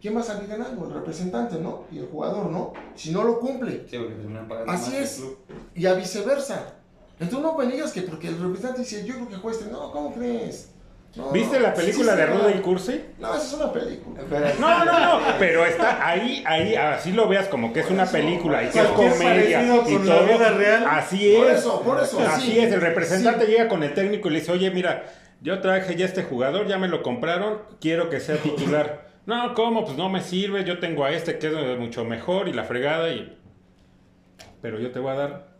¿quién 0.00 0.16
va 0.16 0.20
a 0.20 0.24
salir 0.24 0.48
ganando? 0.48 0.86
El 0.86 0.94
representante, 0.94 1.56
¿no? 1.58 1.84
Y 1.92 1.98
el 1.98 2.06
jugador, 2.06 2.50
¿no? 2.50 2.72
Si 2.94 3.10
no 3.10 3.22
lo 3.24 3.38
cumple. 3.40 3.84
Sí, 3.88 3.98
porque 3.98 4.14
terminan 4.14 4.48
pagando 4.48 4.72
Así 4.72 4.90
más 4.92 5.00
es. 5.00 5.16
club. 5.16 5.38
Y 5.74 5.86
a 5.86 5.94
viceversa. 5.94 6.74
Entonces 7.18 7.38
no 7.40 7.56
me 7.56 7.66
digas 7.66 7.92
que 7.92 8.02
porque 8.02 8.28
el 8.28 8.38
representante 8.40 8.80
dice, 8.80 9.04
yo 9.06 9.14
creo 9.14 9.28
que 9.28 9.36
juez, 9.36 9.66
no, 9.70 9.90
¿cómo 9.90 10.12
crees? 10.14 10.70
No, 11.14 11.30
¿Viste 11.30 11.56
no, 11.56 11.62
la 11.62 11.72
película 11.72 12.12
sí, 12.12 12.18
de 12.18 12.26
sí, 12.26 12.32
Rudy 12.32 12.52
no. 12.52 12.58
y 12.58 12.62
Cursi? 12.62 13.00
No, 13.18 13.34
esa 13.34 13.46
es 13.46 13.52
una 13.54 13.72
película. 13.72 14.20
Pero- 14.28 14.46
No, 14.60 14.84
no, 14.84 15.00
no, 15.00 15.20
pero 15.38 15.64
está 15.64 16.06
ahí, 16.06 16.44
ahí, 16.46 16.74
así 16.74 17.12
lo 17.12 17.26
veas 17.26 17.48
como 17.48 17.72
que 17.72 17.80
es 17.80 17.90
una 17.90 18.04
película 18.04 18.62
y 18.64 18.68
que 18.68 18.80
es 18.80 18.86
comedia 18.88 19.62
y 19.64 19.94
con 19.94 20.06
la 20.06 20.14
todo. 20.18 20.26
vida 20.26 20.50
real. 20.50 20.84
Así 20.86 21.34
Por 21.38 21.46
es. 21.46 21.58
eso, 21.60 21.80
por 21.80 22.02
eso, 22.02 22.20
Así 22.20 22.50
sí. 22.52 22.58
es, 22.58 22.70
el 22.70 22.82
representante 22.82 23.46
Sí. 23.46 23.52
llega 23.52 23.66
con 23.68 23.82
el 23.82 23.94
técnico 23.94 24.28
y 24.28 24.32
le 24.32 24.40
dice, 24.40 24.52
oye, 24.52 24.70
mira, 24.70 25.06
yo 25.40 25.58
traje 25.62 25.96
ya 25.96 26.04
este 26.04 26.22
jugador, 26.22 26.66
ya 26.66 26.76
me 26.76 26.88
lo 26.88 27.02
compraron, 27.02 27.62
quiero 27.80 28.10
que 28.10 28.20
sea 28.20 28.36
titular. 28.36 29.05
No, 29.26 29.54
¿cómo? 29.54 29.84
Pues 29.84 29.96
no 29.96 30.08
me 30.08 30.22
sirve, 30.22 30.64
yo 30.64 30.78
tengo 30.78 31.04
a 31.04 31.10
este 31.10 31.38
que 31.38 31.48
es 31.72 31.78
mucho 31.78 32.04
mejor 32.04 32.48
y 32.48 32.52
la 32.52 32.64
fregada 32.64 33.10
y... 33.10 33.36
Pero 34.62 34.78
yo 34.78 34.90
te 34.92 34.98
voy 35.00 35.12
a 35.12 35.14
dar... 35.16 35.56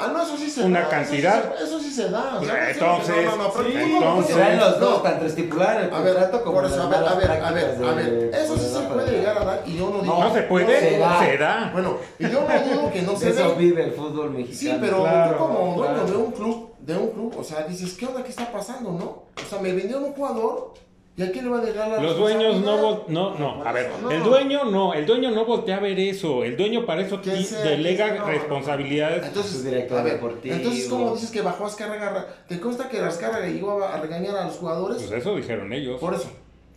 Ah, 0.00 0.10
no, 0.12 0.22
eso 0.22 0.36
sí 0.36 0.48
se 0.48 0.62
Una 0.62 0.82
da. 0.82 0.88
cantidad. 0.88 1.38
Eso 1.40 1.50
sí 1.50 1.58
se, 1.58 1.64
eso 1.64 1.80
sí 1.80 1.90
se 1.90 2.08
da. 2.10 2.38
o 2.40 2.44
sea, 2.44 2.54
Pues, 2.54 2.76
eso 2.76 2.86
no, 2.86 2.92
entonces, 3.00 3.24
no, 3.24 3.30
no, 3.36 3.42
no, 3.42 3.52
pero 3.52 3.68
sí, 3.68 3.76
entonces- 3.76 4.34
Se 4.36 4.40
dan 4.40 4.56
los 4.58 4.78
dos, 4.80 4.90
No. 4.98 5.02
tanto 5.02 5.26
estipular 5.26 5.82
el 5.82 5.92
A 5.92 5.98
ver, 6.00 6.12
contrato 6.14 6.44
como 6.44 6.54
por 6.58 6.66
eso, 6.66 6.82
a 6.82 6.86
ver, 6.88 6.98
a 7.08 7.14
ver, 7.16 7.30
a 7.32 7.50
ver, 7.50 7.84
a 7.84 7.92
ver, 7.94 8.30
eso 8.32 8.56
sí 8.56 8.66
se 8.72 8.80
puede 8.86 9.10
llegar 9.10 9.38
a 9.38 9.44
dar 9.44 9.62
y 9.66 9.76
yo 9.76 9.90
no 9.90 10.00
digo. 10.02 10.20
¿No 10.22 10.32
se 10.32 10.42
puede? 10.42 10.78
se 10.78 10.98
da. 10.98 11.18
Se 11.24 11.36
da. 11.36 11.70
Bueno, 11.72 11.96
y 12.20 12.22
yo 12.30 12.46
no 12.48 12.64
digo 12.64 12.92
que 12.92 13.02
no 13.02 13.16
se 13.16 13.30
eso 13.30 13.48
dé. 13.48 13.54
vive 13.56 13.82
el 13.86 13.90
fútbol 13.90 14.30
mexicano. 14.30 14.76
Sí, 14.76 14.78
pero 14.80 15.02
Claro, 15.02 15.32
tú 15.32 15.38
como 15.38 15.74
dueño 15.76 15.94
claro. 15.94 16.06
de 16.08 16.16
un 16.16 16.30
club, 16.30 16.74
de 16.78 16.96
un 16.96 17.08
club, 17.10 17.34
o 17.36 17.42
sea, 17.42 17.62
dices, 17.64 17.94
¿qué 17.94 18.06
onda? 18.06 18.22
¿Qué 18.22 18.30
está 18.30 18.52
pasando, 18.52 18.92
no? 18.92 19.04
O 19.04 19.48
sea, 19.50 19.58
me 19.58 19.72
vendieron 19.72 20.04
un 20.04 20.12
jugador 20.12 20.74
y 21.18 21.22
a 21.24 21.32
quién 21.32 21.46
le 21.46 21.50
va 21.50 21.58
a 21.58 21.64
llegar 21.64 21.88
la 21.88 22.00
Los 22.00 22.16
dueños 22.16 22.60
no, 22.60 23.04
no, 23.08 23.34
no, 23.36 23.62
a 23.64 23.72
ver, 23.72 23.90
No. 24.00 24.08
el 24.08 24.22
dueño 24.22 24.64
no, 24.66 24.94
el 24.94 25.04
dueño 25.04 25.32
no 25.32 25.44
voltea 25.44 25.78
a 25.78 25.80
ver 25.80 25.98
eso, 25.98 26.44
el 26.44 26.56
dueño 26.56 26.86
para 26.86 27.02
eso 27.02 27.20
sea, 27.22 27.60
delega 27.62 28.14
no, 28.14 28.26
responsabilidades. 28.26 29.26
Entonces, 29.26 29.64
director 29.64 29.98
a 29.98 30.02
ver, 30.04 30.12
deportivo. 30.14 30.54
entonces, 30.54 30.86
¿cómo 30.88 31.14
dices 31.14 31.30
que 31.32 31.42
bajó 31.42 31.66
Azcárraga? 31.66 32.24
¿Te 32.46 32.60
consta 32.60 32.88
que 32.88 33.00
Azcárraga 33.00 33.48
llegó 33.48 33.82
a 33.82 34.00
regañar 34.00 34.36
a 34.36 34.44
los 34.44 34.54
jugadores? 34.58 35.02
Pues 35.02 35.10
eso 35.20 35.34
dijeron 35.34 35.72
ellos. 35.72 35.98
Por 36.00 36.14
eso, 36.14 36.28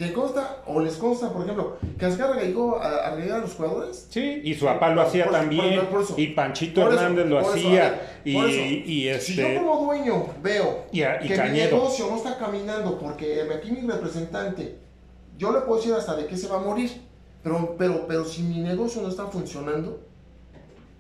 ¿te 0.02 0.12
consta 0.14 0.64
o 0.66 0.80
les 0.80 0.96
consta, 0.96 1.32
por 1.32 1.44
ejemplo, 1.44 1.78
que 2.00 2.06
Azcárraga 2.08 2.42
llegó 2.42 2.78
a, 2.82 3.06
a 3.06 3.16
regañar 3.16 3.38
a 3.38 3.42
los 3.42 3.54
jugadores? 3.54 4.08
Sí, 4.10 4.42
y 4.44 4.56
su 4.56 4.66
papá 4.66 4.90
lo 4.96 5.02
hacía 5.04 5.26
Por- 5.26 5.34
por- 5.34 5.40
también, 5.42 5.86
por 5.86 6.02
eso. 6.02 6.16
y 6.18 6.28
Panchito 6.28 6.82
Por 6.82 6.94
eso, 6.94 7.02
Hernández 7.04 7.26
lo 7.28 7.36
por 7.42 7.44
eso, 7.58 7.68
hacía, 7.68 7.84
ver, 7.92 8.00
y, 8.26 8.34
por 8.34 8.50
eso. 8.50 8.60
y 8.62 9.20
Si 9.22 9.36
yo 9.36 9.46
este, 9.46 9.56
como 9.60 9.86
dueño 9.86 10.26
veo 10.42 10.86
y, 10.92 11.04
a- 11.04 11.24
y 11.24 11.28
que 11.28 11.34
mi 11.34 11.38
Cañedo. 11.38 11.76
negocio 11.78 12.08
no 12.10 12.16
está 12.18 12.36
caminando 12.40 12.98
porque 12.98 13.44
aquí 13.56 13.72
mi 13.72 13.88
representante, 13.88 14.76
yo 15.38 15.52
le 15.52 15.60
puedo 15.62 15.78
decir 15.80 15.94
hasta 15.94 16.16
de 16.16 16.26
qué 16.26 16.36
se 16.36 16.48
va 16.48 16.56
a 16.58 16.62
morir, 16.62 16.90
pero, 17.44 17.76
pero, 17.78 18.08
pero 18.08 18.26
si 18.26 18.42
mi 18.42 18.58
negocio 18.60 19.04
no 19.04 19.08
está 19.10 19.28
funcionando, 19.28 20.00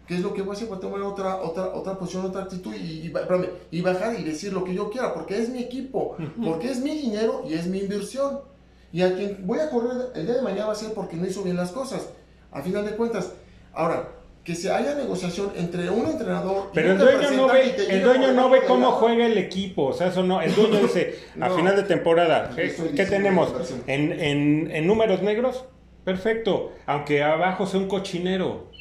¿qué 0.07 0.13
es 0.13 0.21
lo 0.21 0.31
que 0.35 0.43
voy 0.43 0.51
a 0.51 0.53
hacer? 0.53 0.67
Voy 0.67 0.77
a 0.77 0.79
tomar 0.81 1.01
otra, 1.01 1.37
otra, 1.41 1.73
otra 1.73 1.97
posición, 1.97 2.25
otra 2.27 2.43
actitud 2.43 2.71
y, 2.75 2.99
y, 3.01 3.07
espérame, 3.07 3.47
y 3.71 3.81
bajar 3.81 4.19
y 4.19 4.23
decir 4.23 4.53
lo 4.53 4.63
que 4.63 4.75
yo 4.75 4.91
quiera, 4.91 5.11
porque 5.11 5.39
es 5.39 5.49
mi 5.49 5.57
equipo, 5.63 6.17
porque 6.43 6.69
es 6.69 6.79
mi 6.81 6.91
dinero 6.95 7.43
y 7.49 7.55
es 7.55 7.65
mi 7.65 7.79
inversión. 7.79 8.50
Y 8.93 9.01
a 9.01 9.15
quien 9.15 9.45
voy 9.45 9.59
a 9.59 9.69
correr 9.69 10.11
el 10.15 10.25
día 10.25 10.35
de 10.35 10.41
mañana 10.41 10.67
va 10.67 10.73
a 10.73 10.75
ser 10.75 10.93
porque 10.93 11.15
no 11.15 11.25
hizo 11.25 11.43
bien 11.43 11.55
las 11.55 11.71
cosas, 11.71 12.09
a 12.51 12.61
final 12.61 12.85
de 12.85 12.91
cuentas. 12.91 13.31
Ahora, 13.73 14.09
que 14.43 14.55
se 14.55 14.71
haya 14.71 14.95
negociación 14.95 15.51
entre 15.55 15.89
un 15.89 16.07
entrenador 16.07 16.69
y 16.71 16.75
Pero 16.75 16.95
un 16.95 17.01
el 17.01 17.05
dueño 17.05 17.31
no 17.31 17.47
ve, 17.47 17.75
y 17.77 17.91
el 17.91 18.03
dueño 18.03 18.31
no 18.33 18.49
ve 18.49 18.61
cómo 18.67 18.91
juega 18.93 19.27
el 19.27 19.37
equipo, 19.37 19.87
o 19.87 19.93
sea, 19.93 20.07
eso 20.07 20.23
no, 20.23 20.41
el 20.41 20.53
dueño 20.55 20.79
dice, 20.79 21.19
a 21.39 21.49
final 21.51 21.75
de 21.75 21.83
temporada, 21.83 22.51
¿qué, 22.55 23.05
tenemos? 23.05 23.53
¿En, 23.85 24.11
en, 24.11 24.71
en 24.71 24.87
números 24.87 25.21
negros? 25.21 25.65
Perfecto, 26.03 26.73
aunque 26.87 27.21
abajo 27.21 27.67
sea 27.67 27.79
un 27.79 27.87
cochinero, 27.87 28.71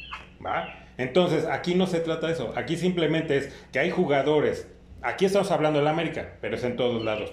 ¿va? 0.43 0.67
Entonces, 0.97 1.45
aquí 1.45 1.75
no 1.75 1.85
se 1.85 1.99
trata 1.99 2.27
de 2.27 2.33
eso, 2.33 2.53
aquí 2.55 2.75
simplemente 2.75 3.37
es 3.37 3.53
que 3.71 3.77
hay 3.77 3.91
jugadores, 3.91 4.67
aquí 5.03 5.25
estamos 5.25 5.51
hablando 5.51 5.77
del 5.77 5.87
América, 5.87 6.37
pero 6.41 6.55
es 6.55 6.63
en 6.63 6.75
todos 6.75 7.03
lados, 7.05 7.31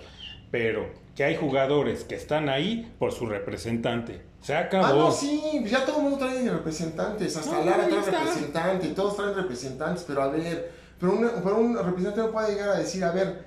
pero 0.51 0.91
que 1.19 1.24
hay 1.24 1.35
jugadores 1.35 2.05
que 2.05 2.15
están 2.15 2.49
ahí 2.49 2.95
por 2.97 3.11
su 3.11 3.27
representante. 3.27 4.23
Se 4.40 4.55
acabó. 4.55 4.85
Ah, 4.86 4.93
no, 4.93 5.11
sí, 5.11 5.65
ya 5.69 5.85
todo 5.85 5.97
el 5.97 6.03
mundo 6.05 6.19
trae 6.19 6.49
representantes, 6.49 7.36
hasta 7.36 7.59
No, 7.59 7.65
Lara 7.65 7.89
trae 7.89 7.99
está. 7.99 8.20
representante, 8.20 8.86
y 8.86 8.90
todos 8.93 9.16
traen 9.16 9.35
representantes, 9.35 10.05
pero 10.07 10.23
a 10.23 10.28
ver, 10.28 10.70
pero 11.01 11.11
un, 11.15 11.28
pero 11.43 11.57
un 11.59 11.77
representante 11.77 12.20
no 12.20 12.31
puede 12.31 12.53
llegar 12.55 12.69
a 12.69 12.78
decir, 12.78 13.03
a 13.03 13.11
ver, 13.11 13.45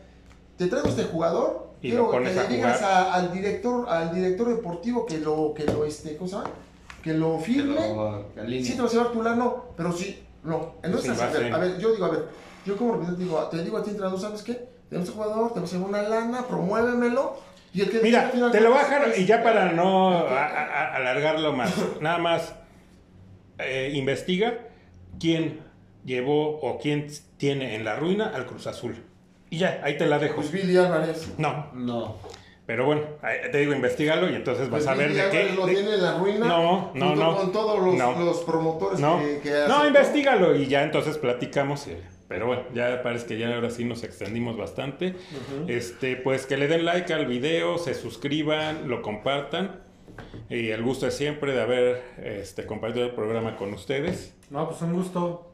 te 0.58 0.68
traigo 0.68 0.90
este 0.90 1.06
jugador, 1.06 1.70
Y 1.82 1.92
quiero 1.92 2.08
lo 2.08 2.12
pones 2.12 2.36
que 2.38 2.42
le 2.50 2.56
digas 2.58 2.82
a- 2.82 3.14
al 3.14 3.32
director, 3.32 3.88
al 3.88 4.14
director 4.14 4.50
deportivo 4.50 5.06
que 5.06 5.20
lo, 5.20 5.54
que 5.54 5.64
lo, 5.64 5.86
este, 5.86 6.18
¿cómo 6.18 6.30
se 6.30 6.36
llama? 6.36 6.50
Que 7.02 7.14
lo 7.14 7.38
Que 7.38 7.44
firme, 7.46 7.88
lo 7.96 8.26
alinee. 8.38 8.66
sí 8.66 8.76
te 8.76 8.82
vas 8.82 8.92
a 8.92 8.96
llevar 8.98 9.14
tu 9.14 9.24
lano, 9.24 9.68
pero 9.78 9.94
sí, 9.94 10.22
no, 10.44 10.74
entonces, 10.84 11.14
Sin 11.16 11.22
a 11.22 11.28
ver, 11.30 11.44
base. 11.44 11.54
a 11.54 11.58
ver, 11.58 11.78
yo 11.80 11.94
digo, 11.94 12.04
a 12.04 12.10
ver, 12.10 12.26
yo 12.66 12.76
como 12.76 12.92
representante 12.96 13.24
digo, 13.24 13.42
te 13.46 13.64
digo 13.64 13.78
a 13.78 13.82
ti, 13.82 13.92
entrenador, 13.92 14.20
¿sabes 14.20 14.42
qué? 14.44 14.70
Tenemos 14.90 15.08
este 15.08 15.22
jugador, 15.24 15.54
tenemos 15.54 15.72
una 15.72 16.02
lana, 16.02 16.46
promuévemelo, 16.50 17.38
y 17.74 17.82
el 17.82 17.90
que 17.90 18.00
Mira, 18.02 18.30
te 18.32 18.60
lo 18.62 18.76
es- 18.76 19.20
y 19.20 19.26
ya 19.26 19.42
para 19.44 19.72
no 19.72 20.10
a- 20.12 20.46
a- 20.46 20.66
a- 20.66 20.96
alargarlo 20.98 21.54
más, 21.54 21.74
nada 22.02 22.18
más 22.18 22.56
eh, 23.60 23.92
investiga 23.94 24.56
quién 25.20 25.60
llevó 26.06 26.60
o 26.62 26.80
quién 26.80 27.08
tiene 27.38 27.76
en 27.76 27.86
la 27.86 27.96
ruina 27.96 28.32
al 28.34 28.46
Cruz 28.46 28.68
Azul. 28.68 28.96
Y 29.50 29.58
ya, 29.58 29.82
ahí 29.84 29.98
te 29.98 30.06
la 30.08 30.18
dejo. 30.20 30.36
Pues 30.38 30.52
Billy 30.52 30.76
Álvarez. 30.78 31.34
No, 31.38 31.68
No. 31.74 32.16
pero 32.66 32.86
bueno, 32.86 33.02
te 33.52 33.58
digo, 33.58 33.74
investigalo 33.74 34.30
y 34.30 34.36
entonces 34.36 34.70
vas 34.70 34.84
Pues 34.84 34.88
a 34.88 34.96
ver 34.96 35.10
Billy 35.10 35.22
de 35.22 35.30
qué. 35.30 35.54
Lo 35.54 35.66
de- 35.68 35.74
tiene 35.76 35.94
en 35.96 36.02
la 36.02 36.18
ruina. 36.18 36.48
No, 36.48 36.92
no, 36.96 37.10
junto 37.10 37.16
no. 37.16 37.36
Con 37.38 37.52
todos 37.52 37.80
los, 37.82 37.96
No. 37.96 38.20
los 38.20 38.38
promotores 38.44 39.00
No, 39.00 39.20
que, 39.20 39.40
que 39.42 39.66
no, 39.68 39.86
investigalo 39.86 40.56
y 40.56 40.68
ya 40.68 40.84
entonces 40.84 41.18
platicamos. 41.18 41.88
eh, 41.88 42.02
Pero 42.32 42.46
bueno, 42.48 42.64
ya 42.74 43.04
parece 43.04 43.26
que 43.26 43.38
ya 43.38 43.54
ahora 43.54 43.70
sí 43.70 43.84
nos 43.84 44.06
extendimos 44.06 44.56
bastante. 44.56 45.16
Este, 45.68 46.16
pues 46.16 46.46
que 46.46 46.56
le 46.56 46.70
den 46.70 46.86
like 46.86 47.14
al 47.14 47.26
video, 47.26 47.78
se 47.78 47.94
suscriban, 47.94 48.88
lo 48.88 49.02
compartan. 49.02 49.82
Y 50.50 50.70
el 50.70 50.82
gusto 50.82 51.08
es 51.08 51.14
siempre 51.14 51.52
de 51.52 51.62
haber 51.62 52.02
este, 52.24 52.66
compartido 52.66 53.06
el 53.06 53.12
programa 53.12 53.58
con 53.58 53.74
ustedes. 53.74 54.34
No, 54.50 54.66
pues 54.70 54.82
un 54.82 54.94
gusto. 54.94 55.52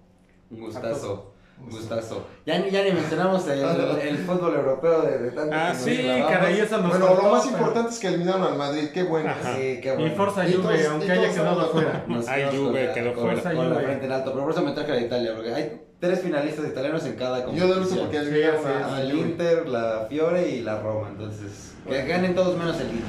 Un 0.52 0.60
gustazo. 0.60 1.34
Un 1.60 1.72
gustazo. 1.72 2.28
Ya 2.46 2.60
ni, 2.60 2.70
ya 2.70 2.84
ni 2.84 2.92
mencionamos 2.92 3.48
el, 3.48 3.60
el 4.04 4.18
fútbol 4.20 4.54
europeo 4.54 5.02
de, 5.02 5.18
de 5.18 5.32
tanto 5.32 5.56
Ah, 5.56 5.74
sí, 5.74 5.98
caray, 6.30 6.60
eso 6.60 6.78
nos 6.78 6.92
Bueno, 6.92 7.08
faltó, 7.08 7.24
lo 7.24 7.30
más 7.32 7.46
pero- 7.48 7.58
importante 7.58 7.90
es 7.90 7.98
que 8.00 8.08
eliminaron 8.10 8.44
al 8.44 8.56
Madrid. 8.56 8.90
Qué 8.94 9.02
bueno. 9.02 9.32
Ajá. 9.32 9.56
Sí, 9.56 9.80
qué 9.82 9.94
bueno. 9.96 10.06
Y 10.06 10.16
Forza 10.16 10.44
Juve, 10.44 10.54
todos- 10.78 10.86
aunque 10.92 11.12
haya 11.12 11.32
quedado. 11.34 11.74
Nos 12.08 12.28
Ay, 12.28 12.44
Juve 12.52 12.60
con 12.62 12.86
la- 12.86 12.94
quedó 12.94 13.14
con- 13.16 13.24
fuera. 13.24 13.42
Con 13.42 13.56
la 13.70 13.76
Juve. 13.76 13.84
frente 13.86 14.06
en 14.06 14.12
alto. 14.12 14.32
Pero 14.32 14.44
por 14.44 14.54
eso 14.54 14.62
me 14.62 14.72
traje 14.74 14.92
a 14.92 14.96
la 14.96 15.02
Italia, 15.02 15.32
porque 15.34 15.54
hay 15.56 15.82
tres 16.00 16.22
finalistas 16.22 16.66
italianos 16.68 17.06
en 17.06 17.16
cada 17.16 17.40
Yo 17.40 17.46
competición. 17.46 17.74
de 17.74 17.80
gusto 17.86 18.02
porque 18.02 18.20
Sí, 18.20 18.26
eliminaron 18.26 18.60
así 18.66 18.68
a- 18.68 18.80
es. 18.80 18.86
a 18.94 19.02
El. 19.02 19.18
Inter, 19.18 19.68
la 19.70 20.06
Fiore 20.10 20.50
y 20.50 20.62
la 20.62 20.82
Roma. 20.82 21.10
Entonces, 21.10 21.76
que 21.88 22.06
ganen 22.06 22.36
todos 22.36 22.58
menos 22.58 22.80
el 22.80 22.88
Inter. 22.88 23.04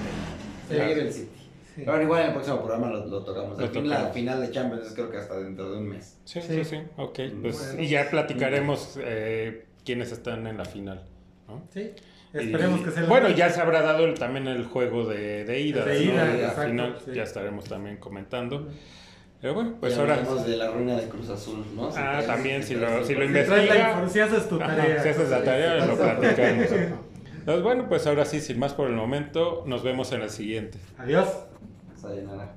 Sí. 0.69 0.77
El 0.77 1.13
City. 1.13 1.29
Pero 1.77 1.93
bueno, 1.93 2.03
igual 2.05 2.21
en 2.23 2.27
el 2.29 2.33
próximo 2.33 2.59
programa 2.59 2.89
lo, 2.91 3.07
lo 3.07 3.23
tocamos. 3.25 3.57
Lo 3.57 3.65
Al 3.65 3.71
fin, 3.71 3.89
la 3.89 4.07
final 4.09 4.41
de 4.41 4.51
Champions 4.51 4.87
es 4.89 4.95
creo 4.95 5.11
que 5.11 5.17
hasta 5.19 5.39
dentro 5.39 5.71
de 5.71 5.79
un 5.79 5.89
mes. 5.89 6.17
Sí, 6.25 6.41
Sí. 6.43 6.49
sí, 6.57 6.65
sí. 6.65 6.77
Ok, 6.97 7.21
pues, 7.41 7.57
Bueno. 7.59 7.83
y 7.83 7.89
ya 7.89 8.11
platicaremos 8.11 8.99
eh, 9.01 9.65
quiénes 9.85 10.11
están 10.11 10.47
en 10.49 10.57
la 10.59 10.65
final. 10.65 11.05
¿no? 11.47 11.63
Sí. 11.73 11.93
Esperemos 12.35 12.81
Y- 12.81 12.85
que 12.85 12.91
se 12.91 13.01
les 13.01 13.09
Bueno, 13.09 13.29
ya 13.31 13.49
se 13.49 13.61
habrá 13.61 13.81
dado 13.83 14.05
el- 14.07 14.19
también 14.19 14.49
el 14.49 14.65
juego 14.67 15.07
de, 15.07 15.45
de 15.45 15.61
ida. 15.61 15.85
De 15.85 15.95
¿no? 15.95 16.01
ida, 16.13 16.13
Y 16.15 16.19
al 16.31 16.35
exacto, 16.41 16.63
final 16.63 16.99
sí. 17.05 17.11
ya 17.15 17.23
estaremos 17.23 17.65
también 17.67 17.97
comentando. 17.99 18.69
Pero 19.41 19.55
bueno, 19.55 19.75
pues 19.79 19.95
Ya 19.95 20.01
ahora. 20.01 20.17
de 20.21 20.57
la 20.57 20.71
ruina 20.71 20.97
de 20.97 21.09
Cruz 21.09 21.29
Azul, 21.29 21.65
¿no? 21.77 21.91
Si 21.93 21.99
Ah, 21.99 22.15
traes- 22.19 22.27
también, 22.27 22.63
si 22.63 22.75
lo- 22.75 23.05
si 23.05 23.15
lo 23.15 23.25
Si 23.27 23.33
traes 23.33 23.49
la 23.49 23.57
investiga. 23.57 23.93
info- 24.03 24.09
si 24.13 24.21
haces 24.21 24.49
tu 24.49 24.57
Ajá, 24.61 24.77
tarea. 24.77 25.03
si 25.03 25.09
haces 25.11 25.31
la 25.31 25.45
tarea, 25.45 25.87
lo 25.87 25.97
platicamos. 25.97 26.67
Entonces, 26.73 27.63
bueno, 27.63 27.89
pues 27.89 28.07
ahora 28.07 28.25
sí, 28.25 28.41
sin 28.41 28.59
más 28.59 28.75
por 28.75 28.89
el 28.89 28.95
momento, 28.97 29.63
nos 29.67 29.83
vemos 29.85 30.11
en 30.13 30.23
el 30.23 30.31
siguiente. 30.31 30.79
Adiós. 30.99 31.29
Sayonara. 32.01 32.53